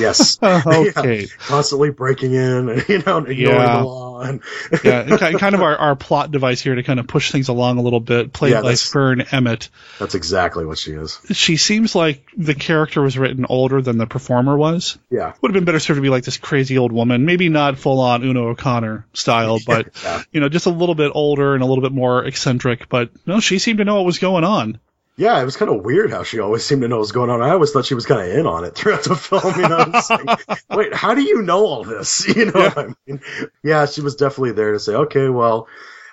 Yes. 0.00 0.38
Oh, 0.42 0.90
Yeah. 1.04 1.26
Constantly 1.40 1.90
breaking 1.90 2.32
in 2.34 2.68
and, 2.70 2.88
you 2.88 3.02
know, 3.02 3.18
ignoring 3.18 3.38
Yeah. 3.38 3.78
the 3.78 3.84
law. 3.84 4.20
And 4.20 4.40
Yeah. 4.84 5.00
and 5.00 5.38
kind 5.38 5.54
of 5.54 5.62
our, 5.62 5.76
our 5.76 5.96
plot 5.96 6.30
device 6.30 6.60
here 6.60 6.74
to 6.74 6.82
kind 6.82 6.98
of 7.00 7.06
push 7.06 7.30
things 7.30 7.48
along 7.48 7.78
a 7.78 7.82
little 7.82 8.00
bit, 8.00 8.32
played 8.32 8.52
Yeah, 8.52 8.62
by 8.62 8.74
Fern 8.74 9.20
Emmett. 9.32 9.68
That's 9.98 10.14
exactly 10.14 10.64
what 10.64 10.78
she 10.78 10.92
is. 10.92 11.18
She 11.32 11.56
seems 11.56 11.94
like 11.94 12.26
the 12.36 12.54
character 12.54 13.02
was 13.02 13.16
written 13.18 13.46
older 13.48 13.80
than 13.82 13.98
the 13.98 14.06
performer 14.06 14.56
was. 14.56 14.98
Yeah. 15.10 15.32
Would 15.40 15.50
have 15.50 15.54
been 15.54 15.64
better 15.64 15.78
served 15.80 15.98
to 15.98 16.02
be 16.02 16.08
like 16.10 16.24
this 16.24 16.38
crazy 16.38 16.78
old 16.78 16.92
woman, 16.92 17.24
maybe 17.24 17.48
not 17.48 17.78
full 17.78 18.00
on 18.00 18.22
Una 18.24 18.40
O'Connor 18.40 19.06
style, 19.14 19.58
but 19.66 19.88
Yeah. 20.02 20.22
you 20.32 20.40
know, 20.40 20.48
just 20.48 20.66
a 20.66 20.70
little 20.70 20.94
bit 20.94 21.12
older 21.14 21.54
and 21.54 21.62
a 21.62 21.66
little 21.66 21.82
bit 21.82 21.92
more 21.92 22.24
eccentric. 22.24 22.88
But 22.88 23.10
no, 23.26 23.40
she 23.40 23.58
seemed 23.58 23.78
to 23.78 23.84
know 23.84 23.96
what 23.96 24.04
was 24.06 24.18
going 24.18 24.44
on. 24.44 24.78
Yeah, 25.18 25.40
it 25.40 25.44
was 25.44 25.56
kind 25.56 25.70
of 25.70 25.82
weird 25.82 26.10
how 26.10 26.24
she 26.24 26.40
always 26.40 26.62
seemed 26.62 26.82
to 26.82 26.88
know 26.88 26.96
what 26.96 27.00
was 27.00 27.12
going 27.12 27.30
on. 27.30 27.40
I 27.40 27.50
always 27.50 27.72
thought 27.72 27.86
she 27.86 27.94
was 27.94 28.04
kind 28.04 28.20
of 28.20 28.38
in 28.38 28.46
on 28.46 28.64
it 28.64 28.74
throughout 28.74 29.04
the 29.04 29.16
film. 29.16 29.58
You 29.58 29.68
know, 29.68 30.24
like, 30.26 30.60
wait, 30.70 30.94
how 30.94 31.14
do 31.14 31.22
you 31.22 31.40
know 31.42 31.64
all 31.64 31.84
this? 31.84 32.26
You 32.36 32.46
know 32.46 32.60
yeah. 32.60 32.68
what 32.68 32.78
I 32.78 32.94
mean? 33.06 33.20
Yeah, 33.62 33.86
she 33.86 34.02
was 34.02 34.16
definitely 34.16 34.52
there 34.52 34.72
to 34.72 34.78
say, 34.78 34.94
okay, 34.94 35.28
well, 35.28 35.68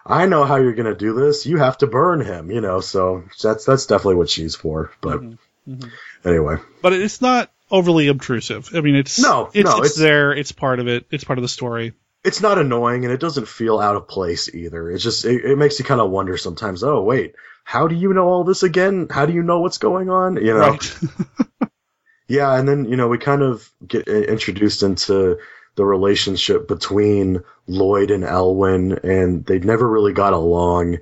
I 0.05 0.25
know 0.25 0.45
how 0.45 0.55
you're 0.55 0.73
going 0.73 0.85
to 0.85 0.95
do 0.95 1.13
this. 1.13 1.45
You 1.45 1.57
have 1.57 1.77
to 1.79 1.87
burn 1.87 2.21
him. 2.21 2.49
You 2.49 2.61
know, 2.61 2.79
so 2.79 3.23
that's 3.41 3.65
that's 3.65 3.87
definitely 3.87 4.15
what 4.15 4.29
she's 4.29 4.55
for. 4.55 4.91
But 5.01 5.19
mm-hmm. 5.19 5.73
Mm-hmm. 5.73 6.27
anyway, 6.27 6.57
but 6.81 6.93
it's 6.93 7.19
not 7.19 7.51
overly 7.69 8.07
obtrusive. 8.07 8.69
I 8.73 8.79
mean, 8.79 8.95
it's 8.95 9.19
no, 9.19 9.49
it's, 9.53 9.69
no, 9.69 9.79
it's, 9.79 9.89
it's 9.89 9.99
there. 9.99 10.33
It's 10.33 10.53
part 10.53 10.79
of 10.79 10.87
it. 10.87 11.05
It's 11.11 11.25
part 11.25 11.39
of 11.39 11.43
the 11.43 11.49
story 11.49 11.93
it's 12.23 12.41
not 12.41 12.57
annoying 12.57 13.03
and 13.03 13.13
it 13.13 13.19
doesn't 13.19 13.47
feel 13.47 13.79
out 13.79 13.95
of 13.95 14.07
place 14.07 14.53
either. 14.53 14.89
It's 14.89 15.03
just 15.03 15.25
it, 15.25 15.43
it 15.43 15.57
makes 15.57 15.79
you 15.79 15.85
kind 15.85 16.01
of 16.01 16.09
wonder 16.09 16.37
sometimes. 16.37 16.83
Oh 16.83 17.01
wait, 17.01 17.35
how 17.63 17.87
do 17.87 17.95
you 17.95 18.13
know 18.13 18.27
all 18.27 18.43
this 18.43 18.63
again? 18.63 19.07
How 19.09 19.25
do 19.25 19.33
you 19.33 19.43
know 19.43 19.59
what's 19.59 19.77
going 19.77 20.09
on? 20.09 20.37
You 20.37 20.53
know. 20.53 20.69
Right. 20.71 20.97
yeah, 22.27 22.57
and 22.57 22.67
then 22.67 22.85
you 22.85 22.95
know 22.95 23.07
we 23.07 23.17
kind 23.17 23.41
of 23.41 23.69
get 23.85 24.07
uh, 24.07 24.11
introduced 24.11 24.83
into 24.83 25.39
the 25.75 25.85
relationship 25.85 26.67
between 26.67 27.43
Lloyd 27.67 28.11
and 28.11 28.23
Elwin, 28.23 28.99
and 29.03 29.45
they 29.45 29.59
never 29.59 29.89
really 29.89 30.13
got 30.13 30.33
along. 30.33 30.99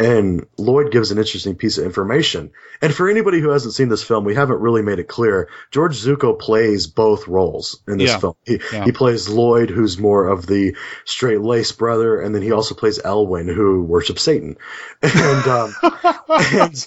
And 0.00 0.46
Lloyd 0.56 0.92
gives 0.92 1.10
an 1.10 1.18
interesting 1.18 1.56
piece 1.56 1.76
of 1.76 1.84
information. 1.84 2.52
And 2.80 2.94
for 2.94 3.10
anybody 3.10 3.38
who 3.38 3.50
hasn't 3.50 3.74
seen 3.74 3.90
this 3.90 4.02
film, 4.02 4.24
we 4.24 4.34
haven't 4.34 4.60
really 4.60 4.80
made 4.80 4.98
it 4.98 5.08
clear. 5.08 5.50
George 5.70 5.94
Zucco 5.94 6.38
plays 6.38 6.86
both 6.86 7.28
roles 7.28 7.82
in 7.86 7.98
this 7.98 8.12
yeah. 8.12 8.18
film. 8.18 8.34
He, 8.46 8.60
yeah. 8.72 8.86
he 8.86 8.92
plays 8.92 9.28
Lloyd, 9.28 9.68
who's 9.68 9.98
more 9.98 10.28
of 10.28 10.46
the 10.46 10.74
straight 11.04 11.42
lace 11.42 11.72
brother, 11.72 12.18
and 12.18 12.34
then 12.34 12.40
he 12.40 12.50
also 12.50 12.74
plays 12.74 12.98
Elwin, 12.98 13.46
who 13.46 13.82
worships 13.82 14.22
Satan. 14.22 14.56
And, 15.02 15.46
um, 15.46 15.74
and 16.28 16.86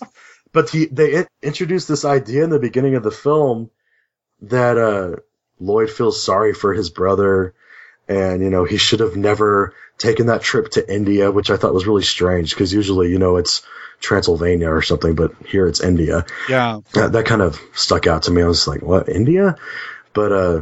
but 0.52 0.72
he, 0.72 0.86
they 0.88 1.28
introduced 1.44 1.88
this 1.88 2.06
idea 2.06 2.44
in 2.44 2.50
the 2.50 2.60
beginning 2.60 2.96
of 2.96 3.04
the 3.04 3.12
film 3.12 3.70
that, 4.42 4.78
uh, 4.80 5.18
Lloyd 5.60 5.92
feels 5.92 6.22
sorry 6.22 6.54
for 6.54 6.74
his 6.74 6.90
brother 6.90 7.54
and 8.08 8.42
you 8.42 8.50
know 8.50 8.66
he 8.66 8.78
should 8.78 9.00
have 9.00 9.16
never 9.16 9.74
taken 9.98 10.28
that 10.28 10.42
trip 10.42 10.72
to 10.72 10.94
India, 10.94 11.32
which 11.32 11.50
I 11.50 11.58
thought 11.58 11.74
was 11.74 11.88
really 11.88 12.04
strange 12.04 12.52
because 12.52 12.74
usually 12.74 13.10
you 13.10 13.20
know 13.20 13.38
it's 13.38 13.64
Transylvania 14.00 14.70
or 14.70 14.82
something, 14.82 15.16
but 15.16 15.34
here 15.46 15.68
it's 15.68 15.82
India. 15.82 16.26
Yeah, 16.50 16.80
that, 16.94 17.14
that 17.14 17.26
kind 17.26 17.42
of 17.42 17.60
stuck 17.74 18.08
out 18.08 18.24
to 18.24 18.32
me. 18.32 18.42
I 18.42 18.48
was 18.48 18.68
like, 18.68 18.82
what 18.82 19.10
India? 19.10 19.56
But 20.14 20.32
uh, 20.32 20.62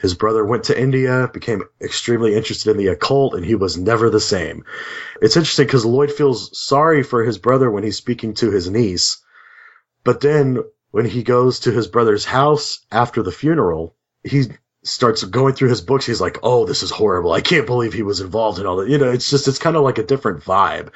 his 0.00 0.14
brother 0.14 0.44
went 0.44 0.64
to 0.64 0.80
India, 0.80 1.28
became 1.32 1.62
extremely 1.80 2.34
interested 2.34 2.70
in 2.70 2.76
the 2.76 2.88
occult, 2.88 3.34
and 3.34 3.44
he 3.44 3.54
was 3.54 3.76
never 3.76 4.10
the 4.10 4.20
same. 4.20 4.64
It's 5.20 5.36
interesting 5.36 5.66
because 5.66 5.84
Lloyd 5.84 6.12
feels 6.12 6.58
sorry 6.58 7.02
for 7.02 7.24
his 7.24 7.38
brother 7.38 7.70
when 7.70 7.84
he's 7.84 7.96
speaking 7.96 8.34
to 8.34 8.50
his 8.50 8.68
niece, 8.68 9.18
but 10.02 10.20
then 10.20 10.58
when 10.90 11.06
he 11.06 11.22
goes 11.22 11.60
to 11.60 11.72
his 11.72 11.88
brother's 11.88 12.24
house 12.24 12.84
after 12.90 13.22
the 13.22 13.32
funeral, 13.32 13.96
he 14.22 14.44
starts 14.84 15.24
going 15.24 15.54
through 15.54 15.70
his 15.70 15.80
books, 15.80 16.06
he's 16.06 16.20
like, 16.20 16.38
"Oh, 16.42 16.64
this 16.66 16.82
is 16.82 16.90
horrible. 16.90 17.32
I 17.32 17.40
can't 17.40 17.66
believe 17.66 17.92
he 17.92 18.02
was 18.02 18.20
involved 18.20 18.58
in 18.58 18.66
all 18.66 18.76
that." 18.76 18.88
You 18.88 18.98
know, 18.98 19.10
it's 19.10 19.28
just 19.28 19.48
it's 19.48 19.58
kind 19.58 19.76
of 19.76 19.82
like 19.82 19.98
a 19.98 20.04
different 20.04 20.44
vibe. 20.44 20.90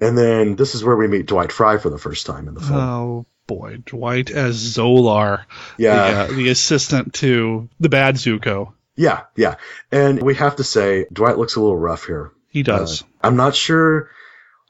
And 0.00 0.18
then 0.18 0.56
this 0.56 0.74
is 0.74 0.84
where 0.84 0.96
we 0.96 1.06
meet 1.08 1.26
Dwight 1.26 1.52
Frye 1.52 1.78
for 1.78 1.88
the 1.88 1.98
first 1.98 2.26
time 2.26 2.48
in 2.48 2.54
the 2.54 2.60
film. 2.60 2.78
Oh 2.78 3.26
boy, 3.46 3.78
Dwight 3.84 4.30
as 4.30 4.56
Zolar, 4.56 5.44
yeah, 5.78 6.26
the, 6.26 6.34
uh, 6.34 6.36
the 6.36 6.48
assistant 6.48 7.14
to 7.14 7.68
the 7.80 7.88
bad 7.88 8.16
Zucco. 8.16 8.72
Yeah, 8.96 9.22
yeah, 9.36 9.56
and 9.90 10.22
we 10.22 10.34
have 10.34 10.56
to 10.56 10.64
say 10.64 11.06
Dwight 11.12 11.38
looks 11.38 11.56
a 11.56 11.60
little 11.60 11.76
rough 11.76 12.06
here. 12.06 12.32
He 12.48 12.62
does. 12.62 13.02
Uh, 13.02 13.06
I'm 13.22 13.36
not 13.36 13.54
sure 13.54 14.10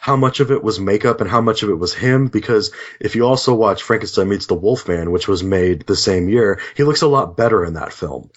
how 0.04 0.16
much 0.16 0.40
of 0.40 0.50
it 0.50 0.62
was 0.62 0.78
makeup 0.78 1.22
and 1.22 1.30
how 1.30 1.40
much 1.40 1.62
of 1.62 1.70
it 1.70 1.78
was 1.78 1.94
him 1.94 2.26
because 2.26 2.72
if 3.00 3.16
you 3.16 3.24
also 3.24 3.54
watch 3.54 3.82
Frankenstein 3.82 4.28
meets 4.28 4.44
the 4.44 4.54
Wolfman, 4.54 5.10
which 5.10 5.26
was 5.26 5.42
made 5.42 5.86
the 5.86 5.96
same 5.96 6.28
year, 6.28 6.60
he 6.76 6.84
looks 6.84 7.00
a 7.00 7.06
lot 7.06 7.38
better 7.38 7.64
in 7.64 7.72
that 7.72 7.90
film. 7.90 8.28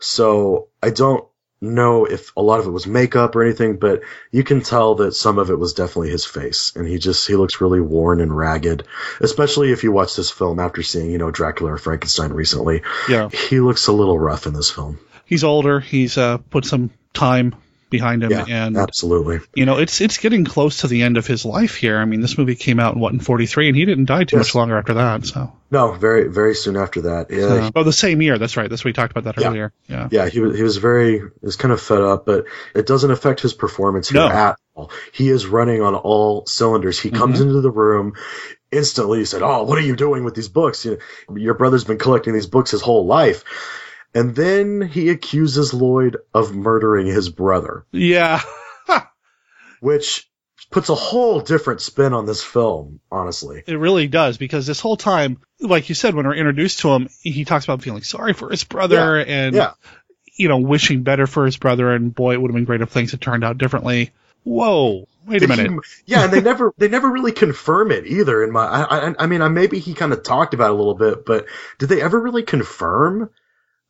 So 0.00 0.66
I 0.82 0.90
don't 0.90 1.24
know 1.60 2.06
if 2.06 2.36
a 2.36 2.42
lot 2.42 2.58
of 2.58 2.66
it 2.66 2.72
was 2.72 2.88
makeup 2.88 3.36
or 3.36 3.44
anything, 3.44 3.76
but 3.76 4.00
you 4.32 4.42
can 4.42 4.62
tell 4.62 4.96
that 4.96 5.14
some 5.14 5.38
of 5.38 5.48
it 5.48 5.60
was 5.60 5.74
definitely 5.74 6.10
his 6.10 6.24
face. 6.26 6.72
And 6.74 6.88
he 6.88 6.98
just, 6.98 7.24
he 7.28 7.36
looks 7.36 7.60
really 7.60 7.80
worn 7.80 8.20
and 8.20 8.36
ragged, 8.36 8.82
especially 9.20 9.70
if 9.70 9.84
you 9.84 9.92
watch 9.92 10.16
this 10.16 10.32
film 10.32 10.58
after 10.58 10.82
seeing, 10.82 11.12
you 11.12 11.18
know, 11.18 11.30
Dracula 11.30 11.74
or 11.74 11.78
Frankenstein 11.78 12.32
recently. 12.32 12.82
Yeah. 13.08 13.28
He 13.28 13.60
looks 13.60 13.86
a 13.86 13.92
little 13.92 14.18
rough 14.18 14.48
in 14.48 14.54
this 14.54 14.72
film. 14.72 14.98
He's 15.24 15.44
older. 15.44 15.78
He's, 15.78 16.18
uh, 16.18 16.38
put 16.38 16.64
some 16.64 16.90
time 17.14 17.54
behind 17.92 18.24
him. 18.24 18.32
Yeah, 18.32 18.44
and 18.48 18.76
absolutely. 18.76 19.38
You 19.54 19.66
know, 19.66 19.78
it's 19.78 20.00
it's 20.00 20.18
getting 20.18 20.44
close 20.44 20.78
to 20.78 20.88
the 20.88 21.02
end 21.02 21.16
of 21.16 21.26
his 21.26 21.44
life 21.44 21.76
here. 21.76 21.98
I 21.98 22.04
mean, 22.04 22.20
this 22.20 22.36
movie 22.36 22.56
came 22.56 22.80
out 22.80 22.94
in 22.94 23.00
what 23.00 23.12
in 23.12 23.20
forty 23.20 23.46
three, 23.46 23.68
and 23.68 23.76
he 23.76 23.84
didn't 23.84 24.06
die 24.06 24.24
too 24.24 24.36
yes. 24.36 24.46
much 24.46 24.54
longer 24.56 24.76
after 24.76 24.94
that. 24.94 25.24
So 25.26 25.52
no, 25.70 25.92
very 25.92 26.28
very 26.28 26.56
soon 26.56 26.76
after 26.76 27.02
that. 27.02 27.30
Yeah. 27.30 27.70
oh, 27.76 27.84
the 27.84 27.92
same 27.92 28.20
year. 28.20 28.38
That's 28.38 28.56
right. 28.56 28.68
That's 28.68 28.82
what 28.82 28.88
we 28.88 28.92
talked 28.92 29.16
about 29.16 29.24
that 29.24 29.40
yeah. 29.40 29.48
earlier. 29.48 29.72
Yeah. 29.86 30.08
Yeah. 30.10 30.28
He 30.28 30.40
was 30.40 30.56
he 30.56 30.64
was 30.64 30.78
very 30.78 31.18
he 31.20 31.26
was 31.40 31.56
kind 31.56 31.72
of 31.72 31.80
fed 31.80 32.00
up, 32.00 32.26
but 32.26 32.46
it 32.74 32.86
doesn't 32.86 33.10
affect 33.10 33.40
his 33.40 33.54
performance 33.54 34.08
here 34.08 34.20
no. 34.20 34.28
at 34.28 34.58
all. 34.74 34.90
He 35.12 35.28
is 35.28 35.46
running 35.46 35.82
on 35.82 35.94
all 35.94 36.46
cylinders. 36.46 36.98
He 36.98 37.10
comes 37.10 37.38
mm-hmm. 37.38 37.48
into 37.48 37.60
the 37.60 37.70
room 37.70 38.14
instantly. 38.72 39.20
He 39.20 39.24
said, 39.26 39.42
"Oh, 39.42 39.62
what 39.64 39.78
are 39.78 39.82
you 39.82 39.94
doing 39.94 40.24
with 40.24 40.34
these 40.34 40.48
books? 40.48 40.84
You 40.84 40.98
know, 41.28 41.36
your 41.36 41.54
brother's 41.54 41.84
been 41.84 41.98
collecting 41.98 42.32
these 42.32 42.46
books 42.46 42.70
his 42.70 42.82
whole 42.82 43.06
life." 43.06 43.44
And 44.14 44.34
then 44.34 44.82
he 44.82 45.08
accuses 45.08 45.72
Lloyd 45.72 46.18
of 46.34 46.54
murdering 46.54 47.06
his 47.06 47.28
brother. 47.30 47.86
Yeah. 47.92 48.40
which 49.80 50.30
puts 50.70 50.88
a 50.88 50.94
whole 50.94 51.40
different 51.40 51.80
spin 51.80 52.12
on 52.12 52.24
this 52.24 52.42
film, 52.42 53.00
honestly. 53.10 53.64
It 53.66 53.74
really 53.74 54.06
does, 54.06 54.38
because 54.38 54.66
this 54.66 54.80
whole 54.80 54.96
time, 54.96 55.38
like 55.60 55.88
you 55.88 55.94
said, 55.94 56.14
when 56.14 56.26
we're 56.26 56.36
introduced 56.36 56.80
to 56.80 56.90
him, 56.90 57.08
he 57.20 57.44
talks 57.44 57.64
about 57.64 57.82
feeling 57.82 58.02
sorry 58.02 58.32
for 58.32 58.50
his 58.50 58.64
brother 58.64 59.18
yeah. 59.18 59.24
and, 59.26 59.56
yeah. 59.56 59.72
you 60.36 60.48
know, 60.48 60.58
wishing 60.58 61.02
better 61.02 61.26
for 61.26 61.44
his 61.44 61.56
brother, 61.56 61.92
and 61.92 62.14
boy, 62.14 62.32
it 62.32 62.40
would 62.40 62.50
have 62.50 62.54
been 62.54 62.64
great 62.64 62.80
if 62.80 62.90
things 62.90 63.10
had 63.10 63.20
turned 63.20 63.42
out 63.42 63.58
differently. 63.58 64.12
Whoa, 64.44 65.08
wait 65.26 65.42
a 65.42 65.48
minute. 65.48 65.70
He, 65.70 66.12
yeah, 66.12 66.24
and 66.24 66.32
they 66.32 66.40
never 66.50 66.72
they 66.78 66.88
never 66.88 67.10
really 67.10 67.32
confirm 67.32 67.90
it 67.90 68.06
either. 68.06 68.42
In 68.42 68.50
my, 68.50 68.64
I, 68.64 69.08
I, 69.08 69.14
I 69.20 69.26
mean, 69.26 69.42
I, 69.42 69.48
maybe 69.48 69.78
he 69.78 69.94
kind 69.94 70.12
of 70.12 70.22
talked 70.22 70.54
about 70.54 70.70
it 70.70 70.74
a 70.74 70.76
little 70.76 70.94
bit, 70.94 71.24
but 71.26 71.46
did 71.78 71.88
they 71.88 72.02
ever 72.02 72.20
really 72.20 72.42
confirm 72.42 73.30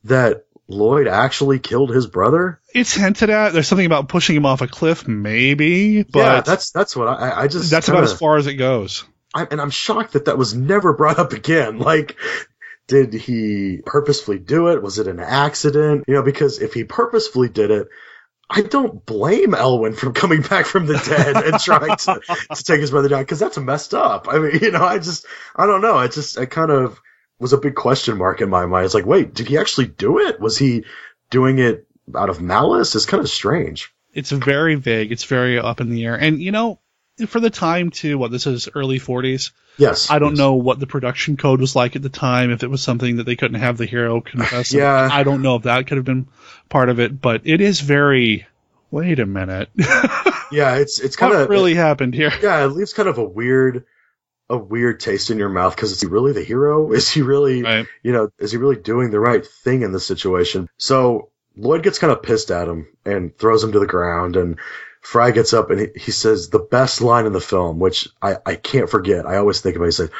that 0.05 0.47
Lloyd 0.69 1.07
actually 1.09 1.59
killed 1.59 1.91
his 1.91 2.07
brother? 2.07 2.61
It's 2.75 2.95
hinted 2.95 3.31
at. 3.31 3.53
There's 3.53 3.69
something 3.69 3.87
about 3.87 4.09
pushing 4.09 4.37
him 4.37 4.47
off 4.47 4.61
a 4.61 4.69
cliff, 4.69 5.07
maybe. 5.07 6.03
But 6.03 6.19
yeah, 6.19 6.41
that's 6.41 6.71
that's 6.71 6.97
what 6.97 7.09
I, 7.09 7.43
I 7.43 7.49
just. 7.49 7.71
That's 7.71 7.87
kinda, 7.87 8.01
about 8.01 8.11
as 8.11 8.19
far 8.19 8.37
as 8.37 8.47
it 8.47 8.55
goes. 8.55 9.05
I, 9.35 9.47
and 9.51 9.61
I'm 9.61 9.71
shocked 9.71 10.13
that 10.13 10.27
that 10.27 10.39
was 10.39 10.55
never 10.55 10.93
brought 10.93 11.19
up 11.19 11.33
again. 11.33 11.79
Like, 11.93 12.17
did 12.87 13.13
he 13.13 13.81
purposefully 13.85 14.39
do 14.39 14.69
it? 14.69 14.83
Was 14.83 14.99
it 14.99 15.07
an 15.09 15.21
accident? 15.21 16.05
You 16.07 16.15
know, 16.15 16.23
because 16.23 16.61
if 16.61 16.75
he 16.75 16.85
purposefully 16.85 17.49
did 17.49 17.71
it, 17.71 17.89
I 18.49 18.61
don't 18.61 19.05
blame 19.07 19.55
Elwyn 19.55 19.95
from 19.95 20.13
coming 20.23 20.43
back 20.43 20.67
from 20.67 20.87
the 20.87 20.99
dead 20.99 21.37
and 21.37 21.59
trying 21.61 21.97
to, 21.97 22.21
to 22.55 22.65
take 22.65 22.81
his 22.81 22.91
brother 22.91 23.09
down 23.09 23.23
because 23.23 23.39
that's 23.39 23.59
messed 23.59 23.95
up. 23.95 24.27
I 24.29 24.39
mean, 24.39 24.59
you 24.63 24.71
know, 24.71 24.85
I 24.85 24.99
just, 24.99 25.27
I 25.57 25.67
don't 25.67 25.81
know. 25.81 25.97
I 25.97 26.09
just, 26.09 26.39
I 26.39 26.47
kind 26.47 26.71
of 26.71 27.01
was 27.43 27.53
a 27.53 27.59
big 27.59 27.75
question 27.75 28.17
mark 28.17 28.41
in 28.41 28.49
my 28.49 28.65
mind. 28.67 28.87
It's 28.87 28.95
like, 28.95 29.05
wait, 29.05 29.35
did 29.35 29.49
he 29.49 29.59
actually 29.59 29.89
do 29.89 30.21
it? 30.21 30.41
Was 30.41 30.57
he 30.57 30.85
doing 31.29 31.59
it 31.59 31.87
out 32.15 32.31
of 32.31 32.41
malice? 32.41 32.95
It's 32.95 33.05
kind 33.05 33.23
of 33.23 33.29
strange. 33.29 33.93
It's 34.15 34.31
very 34.31 34.77
vague. 34.77 35.11
It's 35.11 35.25
very 35.25 35.59
up 35.59 35.81
in 35.81 35.91
the 35.91 36.07
air. 36.07 36.15
And 36.15 36.41
you 36.41 36.53
know, 36.53 36.79
for 37.27 37.41
the 37.41 37.51
time 37.51 37.91
too, 37.91 38.17
what 38.17 38.31
this 38.31 38.47
is 38.47 38.69
early 38.75 39.01
40s. 39.01 39.51
Yes. 39.77 40.11
I 40.11 40.19
don't 40.19 40.33
yes. 40.33 40.39
know 40.39 40.55
what 40.55 40.79
the 40.79 40.87
production 40.87 41.37
code 41.37 41.61
was 41.61 41.75
like 41.75 41.97
at 41.97 42.03
the 42.03 42.09
time. 42.09 42.51
If 42.51 42.63
it 42.63 42.71
was 42.71 42.83
something 42.83 43.17
that 43.17 43.25
they 43.25 43.37
couldn't 43.37 43.61
have 43.61 43.77
the 43.77 43.87
hero 43.87 44.21
confess. 44.21 44.73
yeah. 44.75 45.09
I 45.11 45.25
don't 45.25 45.43
know 45.43 45.57
if 45.57 45.65
that 45.65 45.87
could 45.89 45.97
have 45.97 46.07
been 46.07 46.29
part 46.69 46.91
of 46.91 47.01
it, 47.01 47.21
but 47.21 47.43
it 47.45 47.61
is 47.61 47.81
very. 47.81 48.47
Wait 48.91 49.19
a 49.19 49.27
minute. 49.27 49.71
yeah, 50.53 50.77
it's 50.77 51.01
it's 51.01 51.17
kind 51.17 51.33
of 51.33 51.49
really 51.49 51.73
it, 51.73 51.77
happened 51.77 52.13
here. 52.13 52.31
Yeah, 52.43 52.63
it 52.63 52.69
leaves 52.69 52.93
kind 52.93 53.09
of 53.09 53.17
a 53.17 53.25
weird 53.25 53.87
a 54.49 54.57
weird 54.57 55.01
taste 55.01 55.31
in 55.31 55.39
your 55.39 55.49
mouth 55.49 55.75
because 55.75 55.93
is 55.93 56.01
he 56.01 56.07
really 56.07 56.33
the 56.33 56.45
hero? 56.45 56.93
Is 56.93 57.11
he 57.11 57.23
really, 57.23 57.63
right. 57.63 57.87
you 58.03 58.13
know, 58.13 58.31
is 58.39 58.53
he 58.53 58.59
really 58.59 58.77
doing 58.77 59.11
the 59.11 59.21
right 59.21 59.45
thing 59.47 59.83
in 59.83 59.93
this 59.93 60.07
situation? 60.07 60.69
So 60.77 61.31
Lloyd 61.57 61.83
gets 61.83 61.99
kind 61.99 62.13
of 62.13 62.23
pissed 62.23 62.51
at 62.51 62.69
him 62.69 62.87
and 63.05 63.37
throws 63.37 63.63
him 63.65 63.73
to 63.73 63.79
the 63.79 63.87
ground 63.87 64.37
and 64.37 64.59
Frye 65.01 65.33
gets 65.33 65.53
up 65.53 65.71
and 65.71 65.81
he, 65.81 65.89
he 65.97 66.11
says 66.13 66.49
the 66.49 66.61
best 66.61 67.01
line 67.01 67.27
in 67.27 67.33
the 67.33 67.41
film, 67.41 67.81
which 67.81 68.09
I, 68.21 68.37
I 68.47 68.55
can't 68.55 68.89
forget. 68.89 69.27
I 69.27 69.37
always 69.37 69.61
think 69.61 69.77
about. 69.77 69.87
It. 69.87 69.89
He 69.89 69.93
said, 69.93 70.11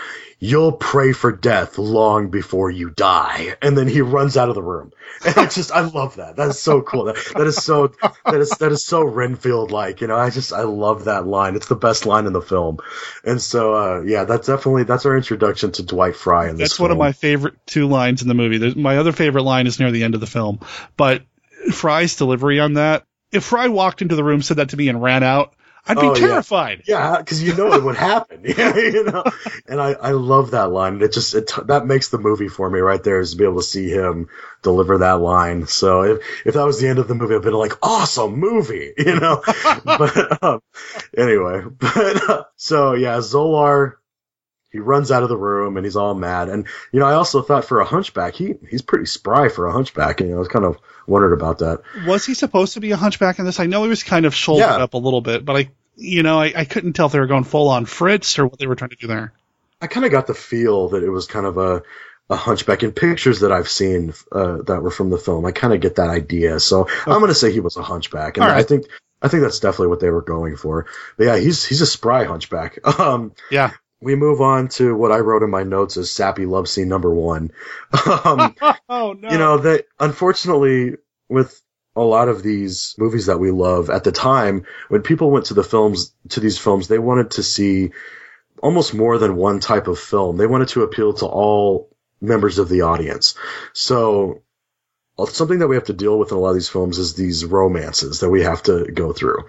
"You'll 0.45 0.73
pray 0.73 1.13
for 1.13 1.31
death 1.31 1.79
long 1.79 2.31
before 2.31 2.69
you 2.69 2.91
die," 2.91 3.55
and 3.63 3.79
then 3.79 3.87
he 3.87 4.01
runs 4.01 4.37
out 4.37 4.49
of 4.49 4.55
the 4.57 4.63
room. 4.63 4.93
And 5.25 5.37
I 5.37 5.47
just 5.47 5.71
I 5.71 5.83
love 5.83 6.17
that. 6.17 6.35
That 6.35 6.49
is 6.49 6.59
so 6.59 6.83
cool. 6.83 7.05
That, 7.05 7.17
that 7.37 7.47
is 7.47 7.57
so 7.57 7.93
that 8.25 8.41
is 8.41 8.51
that 8.51 8.73
is 8.73 8.85
so 8.85 9.05
Renfield 9.05 9.71
like. 9.71 10.01
You 10.01 10.09
know, 10.09 10.17
I 10.17 10.31
just 10.31 10.53
I 10.53 10.63
love 10.63 11.05
that 11.05 11.27
line. 11.27 11.55
It's 11.55 11.69
the 11.69 11.77
best 11.77 12.07
line 12.07 12.27
in 12.27 12.33
the 12.33 12.41
film. 12.41 12.79
And 13.25 13.41
so 13.41 13.75
uh, 13.75 14.03
yeah, 14.03 14.25
that's 14.25 14.49
definitely 14.49 14.83
that's 14.83 15.07
our 15.07 15.17
introduction 15.17 15.71
to 15.73 15.85
Dwight 15.85 16.17
Frye 16.17 16.49
in 16.49 16.57
this. 16.57 16.71
That's 16.71 16.77
film. 16.79 16.87
one 16.87 16.91
of 16.93 16.99
my 16.99 17.13
favorite 17.13 17.55
two 17.67 17.87
lines 17.87 18.23
in 18.23 18.29
the 18.29 18.35
movie. 18.35 18.59
There's, 18.59 18.75
my 18.75 18.97
other 18.97 19.13
favorite 19.13 19.43
line 19.43 19.69
is 19.69 19.79
near 19.79 19.93
the 19.93 20.03
end 20.03 20.15
of 20.15 20.21
the 20.21 20.27
film, 20.27 20.59
but 20.97 21.23
Frye's 21.71 22.17
delivery 22.17 22.59
on 22.59 22.75
that 22.75 23.05
if 23.33 23.45
Frye 23.45 23.69
walked 23.69 24.03
into 24.03 24.15
the 24.15 24.23
room, 24.23 24.43
said 24.43 24.59
that 24.59 24.69
to 24.69 24.77
me, 24.77 24.89
and 24.89 25.03
ran 25.03 25.23
out, 25.23 25.55
I'd 25.87 25.99
be 25.99 26.07
Oh, 26.09 26.15
terrified. 26.15 26.83
Yeah, 26.87 27.19
because 27.19 27.43
you 27.43 27.55
know 27.55 27.73
it 27.73 27.83
would 27.83 27.97
happen. 27.97 28.43
Yeah, 28.45 28.77
you 28.77 29.05
know. 29.05 29.25
And 29.67 29.81
I, 29.81 29.93
I 29.93 30.11
love 30.13 30.53
that 30.53 30.71
line. 30.71 31.03
It 31.03 31.13
just 31.13 31.35
it 31.35 31.51
that 31.67 31.87
makes 31.87 32.09
the 32.09 32.19
movie 32.19 32.49
for 32.49 32.69
me 32.71 32.81
right 32.81 33.03
there 33.03 33.21
is 33.21 33.33
to 33.33 33.37
be 33.37 33.45
able 33.45 33.61
to 33.61 33.67
see 33.67 33.89
him 33.91 34.29
deliver 34.63 34.99
that 34.99 35.21
line. 35.21 35.67
So 35.67 36.03
if 36.03 36.23
if 36.47 36.55
that 36.55 36.65
was 36.65 36.81
the 36.81 36.89
end 36.89 36.99
of 36.99 37.09
the 37.09 37.15
movie, 37.15 37.35
I'd 37.35 37.43
been 37.43 37.53
like, 37.55 37.79
awesome 37.83 38.35
movie, 38.39 38.93
you 38.99 39.19
know. 39.19 39.43
but 39.85 40.43
um, 40.43 40.63
anyway, 41.17 41.63
but 41.79 42.31
uh, 42.31 42.45
so 42.57 42.95
yeah, 42.95 43.17
Zolar. 43.19 43.95
He 44.73 44.79
runs 44.79 45.11
out 45.11 45.23
of 45.23 45.29
the 45.29 45.37
room 45.37 45.77
and 45.77 45.85
he's 45.85 45.97
all 45.97 46.15
mad. 46.15 46.49
And 46.49 46.67
you 46.91 47.01
know, 47.01 47.07
I 47.07 47.15
also 47.15 47.43
thought 47.43 47.67
for 47.67 47.81
a 47.81 47.85
hunchback, 47.85 48.35
he 48.35 48.55
he's 48.71 48.83
pretty 48.83 49.07
spry 49.07 49.49
for 49.49 49.67
a 49.67 49.73
hunchback. 49.73 50.21
And 50.21 50.31
you 50.31 50.35
know, 50.35 50.39
I 50.39 50.41
was 50.41 50.49
kind 50.49 50.65
of 50.65 50.79
wondered 51.07 51.35
about 51.35 51.59
that. 51.59 51.83
Was 52.07 52.25
he 52.25 52.35
supposed 52.35 52.75
to 52.75 52.81
be 52.81 52.91
a 52.93 52.97
hunchback 52.97 53.39
in 53.39 53.45
this? 53.45 53.61
I 53.61 53.67
know 53.67 53.83
he 53.83 53.89
was 53.89 54.03
kind 54.03 54.25
of 54.27 54.35
shouldered 54.35 54.63
Yeah. 54.67 54.77
up 54.83 54.95
a 54.95 54.99
little 54.99 55.21
bit, 55.21 55.45
but 55.45 55.57
I, 55.57 55.71
you 55.97 56.23
know, 56.23 56.41
I, 56.41 56.53
I 56.57 56.65
couldn't 56.65 56.95
tell 56.95 57.07
if 57.07 57.13
they 57.13 57.21
were 57.21 57.27
going 57.27 57.45
full 57.45 57.69
on 57.69 57.85
Fritz 57.85 58.39
or 58.39 58.47
what 58.47 58.59
they 58.59 58.67
were 58.67 58.77
trying 58.77 58.91
to 58.91 58.97
do 58.97 59.07
there. 59.07 59.33
I 59.81 59.89
kind 59.89 60.07
of 60.07 60.13
got 60.13 60.27
the 60.27 60.35
feel 60.35 60.91
that 60.91 61.03
it 61.03 61.11
was 61.11 61.27
kind 61.27 61.45
of 61.45 61.59
a, 61.59 61.83
a 62.31 62.37
hunchback 62.37 62.83
in 62.83 62.93
pictures 62.93 63.41
that 63.41 63.53
I've 63.53 63.69
seen 63.69 64.15
uh, 64.31 64.63
that 64.63 64.83
were 64.83 64.91
from 64.93 65.11
the 65.11 65.19
film. 65.19 65.45
I 65.45 65.51
kind 65.53 65.75
of 65.75 65.81
get 65.81 65.97
that 65.97 66.09
idea, 66.09 66.61
so 66.61 66.89
I'm 67.05 67.19
going 67.19 67.27
to 67.29 67.35
say 67.35 67.53
he 67.53 67.61
was 67.61 67.77
a 67.77 67.83
hunchback, 67.83 68.37
and 68.39 68.47
right. 68.47 68.57
I 68.57 68.63
think 68.63 68.87
I 69.21 69.29
think 69.29 69.43
that's 69.43 69.59
definitely 69.61 69.89
what 69.89 70.01
they 70.01 70.09
were 70.11 70.23
going 70.23 70.57
for. 70.57 70.87
But 71.19 71.25
yeah, 71.25 71.37
he's 71.37 71.65
he's 71.65 71.81
a 71.83 71.87
spry 71.87 72.25
hunchback. 72.25 72.79
Um, 72.99 73.35
Yeah. 73.51 73.73
We 74.03 74.17
move 74.17 74.41
on 74.41 74.69
to 74.69 74.95
what 74.95 75.13
I 75.13 75.19
wrote 75.19 75.45
in 75.45 75.51
my 75.51 75.63
notes 75.63 75.97
as 75.97 76.11
sappy 76.11 76.45
love 76.45 76.69
scene 76.69 76.89
number 76.89 77.15
one. 77.15 77.53
Um, 78.25 78.55
oh 78.89 79.13
no. 79.13 79.31
you 79.31 79.39
know 79.39 79.59
that 79.59 79.87
unfortunately 79.99 80.97
with 81.29 81.61
a 81.95 82.03
lot 82.03 82.29
of 82.29 82.43
these 82.43 82.95
movies 82.99 83.27
that 83.27 83.39
we 83.39 83.51
love 83.51 83.91
at 83.91 84.05
the 84.05 84.13
time 84.13 84.67
when 84.89 85.03
people 85.03 85.31
went 85.31 85.47
to 85.47 85.55
the 85.55 85.63
films 85.63 86.15
to 86.31 86.41
these 86.41 86.59
films 86.59 86.89
they 86.89 86.99
wanted 86.99 87.33
to 87.33 87.43
see 87.43 87.91
almost 88.63 88.95
more 88.95 89.19
than 89.19 89.37
one 89.37 89.61
type 89.61 89.89
of 89.89 89.99
film 89.99 90.37
they 90.37 90.47
wanted 90.47 90.69
to 90.69 90.83
appeal 90.83 91.13
to 91.13 91.27
all 91.27 91.95
members 92.21 92.59
of 92.59 92.69
the 92.69 92.83
audience 92.83 93.35
so 93.73 94.42
something 95.27 95.59
that 95.59 95.69
we 95.69 95.77
have 95.77 95.85
to 95.85 95.93
deal 95.93 96.19
with 96.19 96.31
in 96.31 96.37
a 96.37 96.41
lot 96.41 96.51
of 96.51 96.55
these 96.55 96.69
films 96.69 96.99
is 96.99 97.15
these 97.15 97.45
romances 97.45 98.21
that 98.21 98.31
we 98.31 98.43
have 98.43 98.63
to 98.65 98.85
go 98.93 99.13
through. 99.13 99.45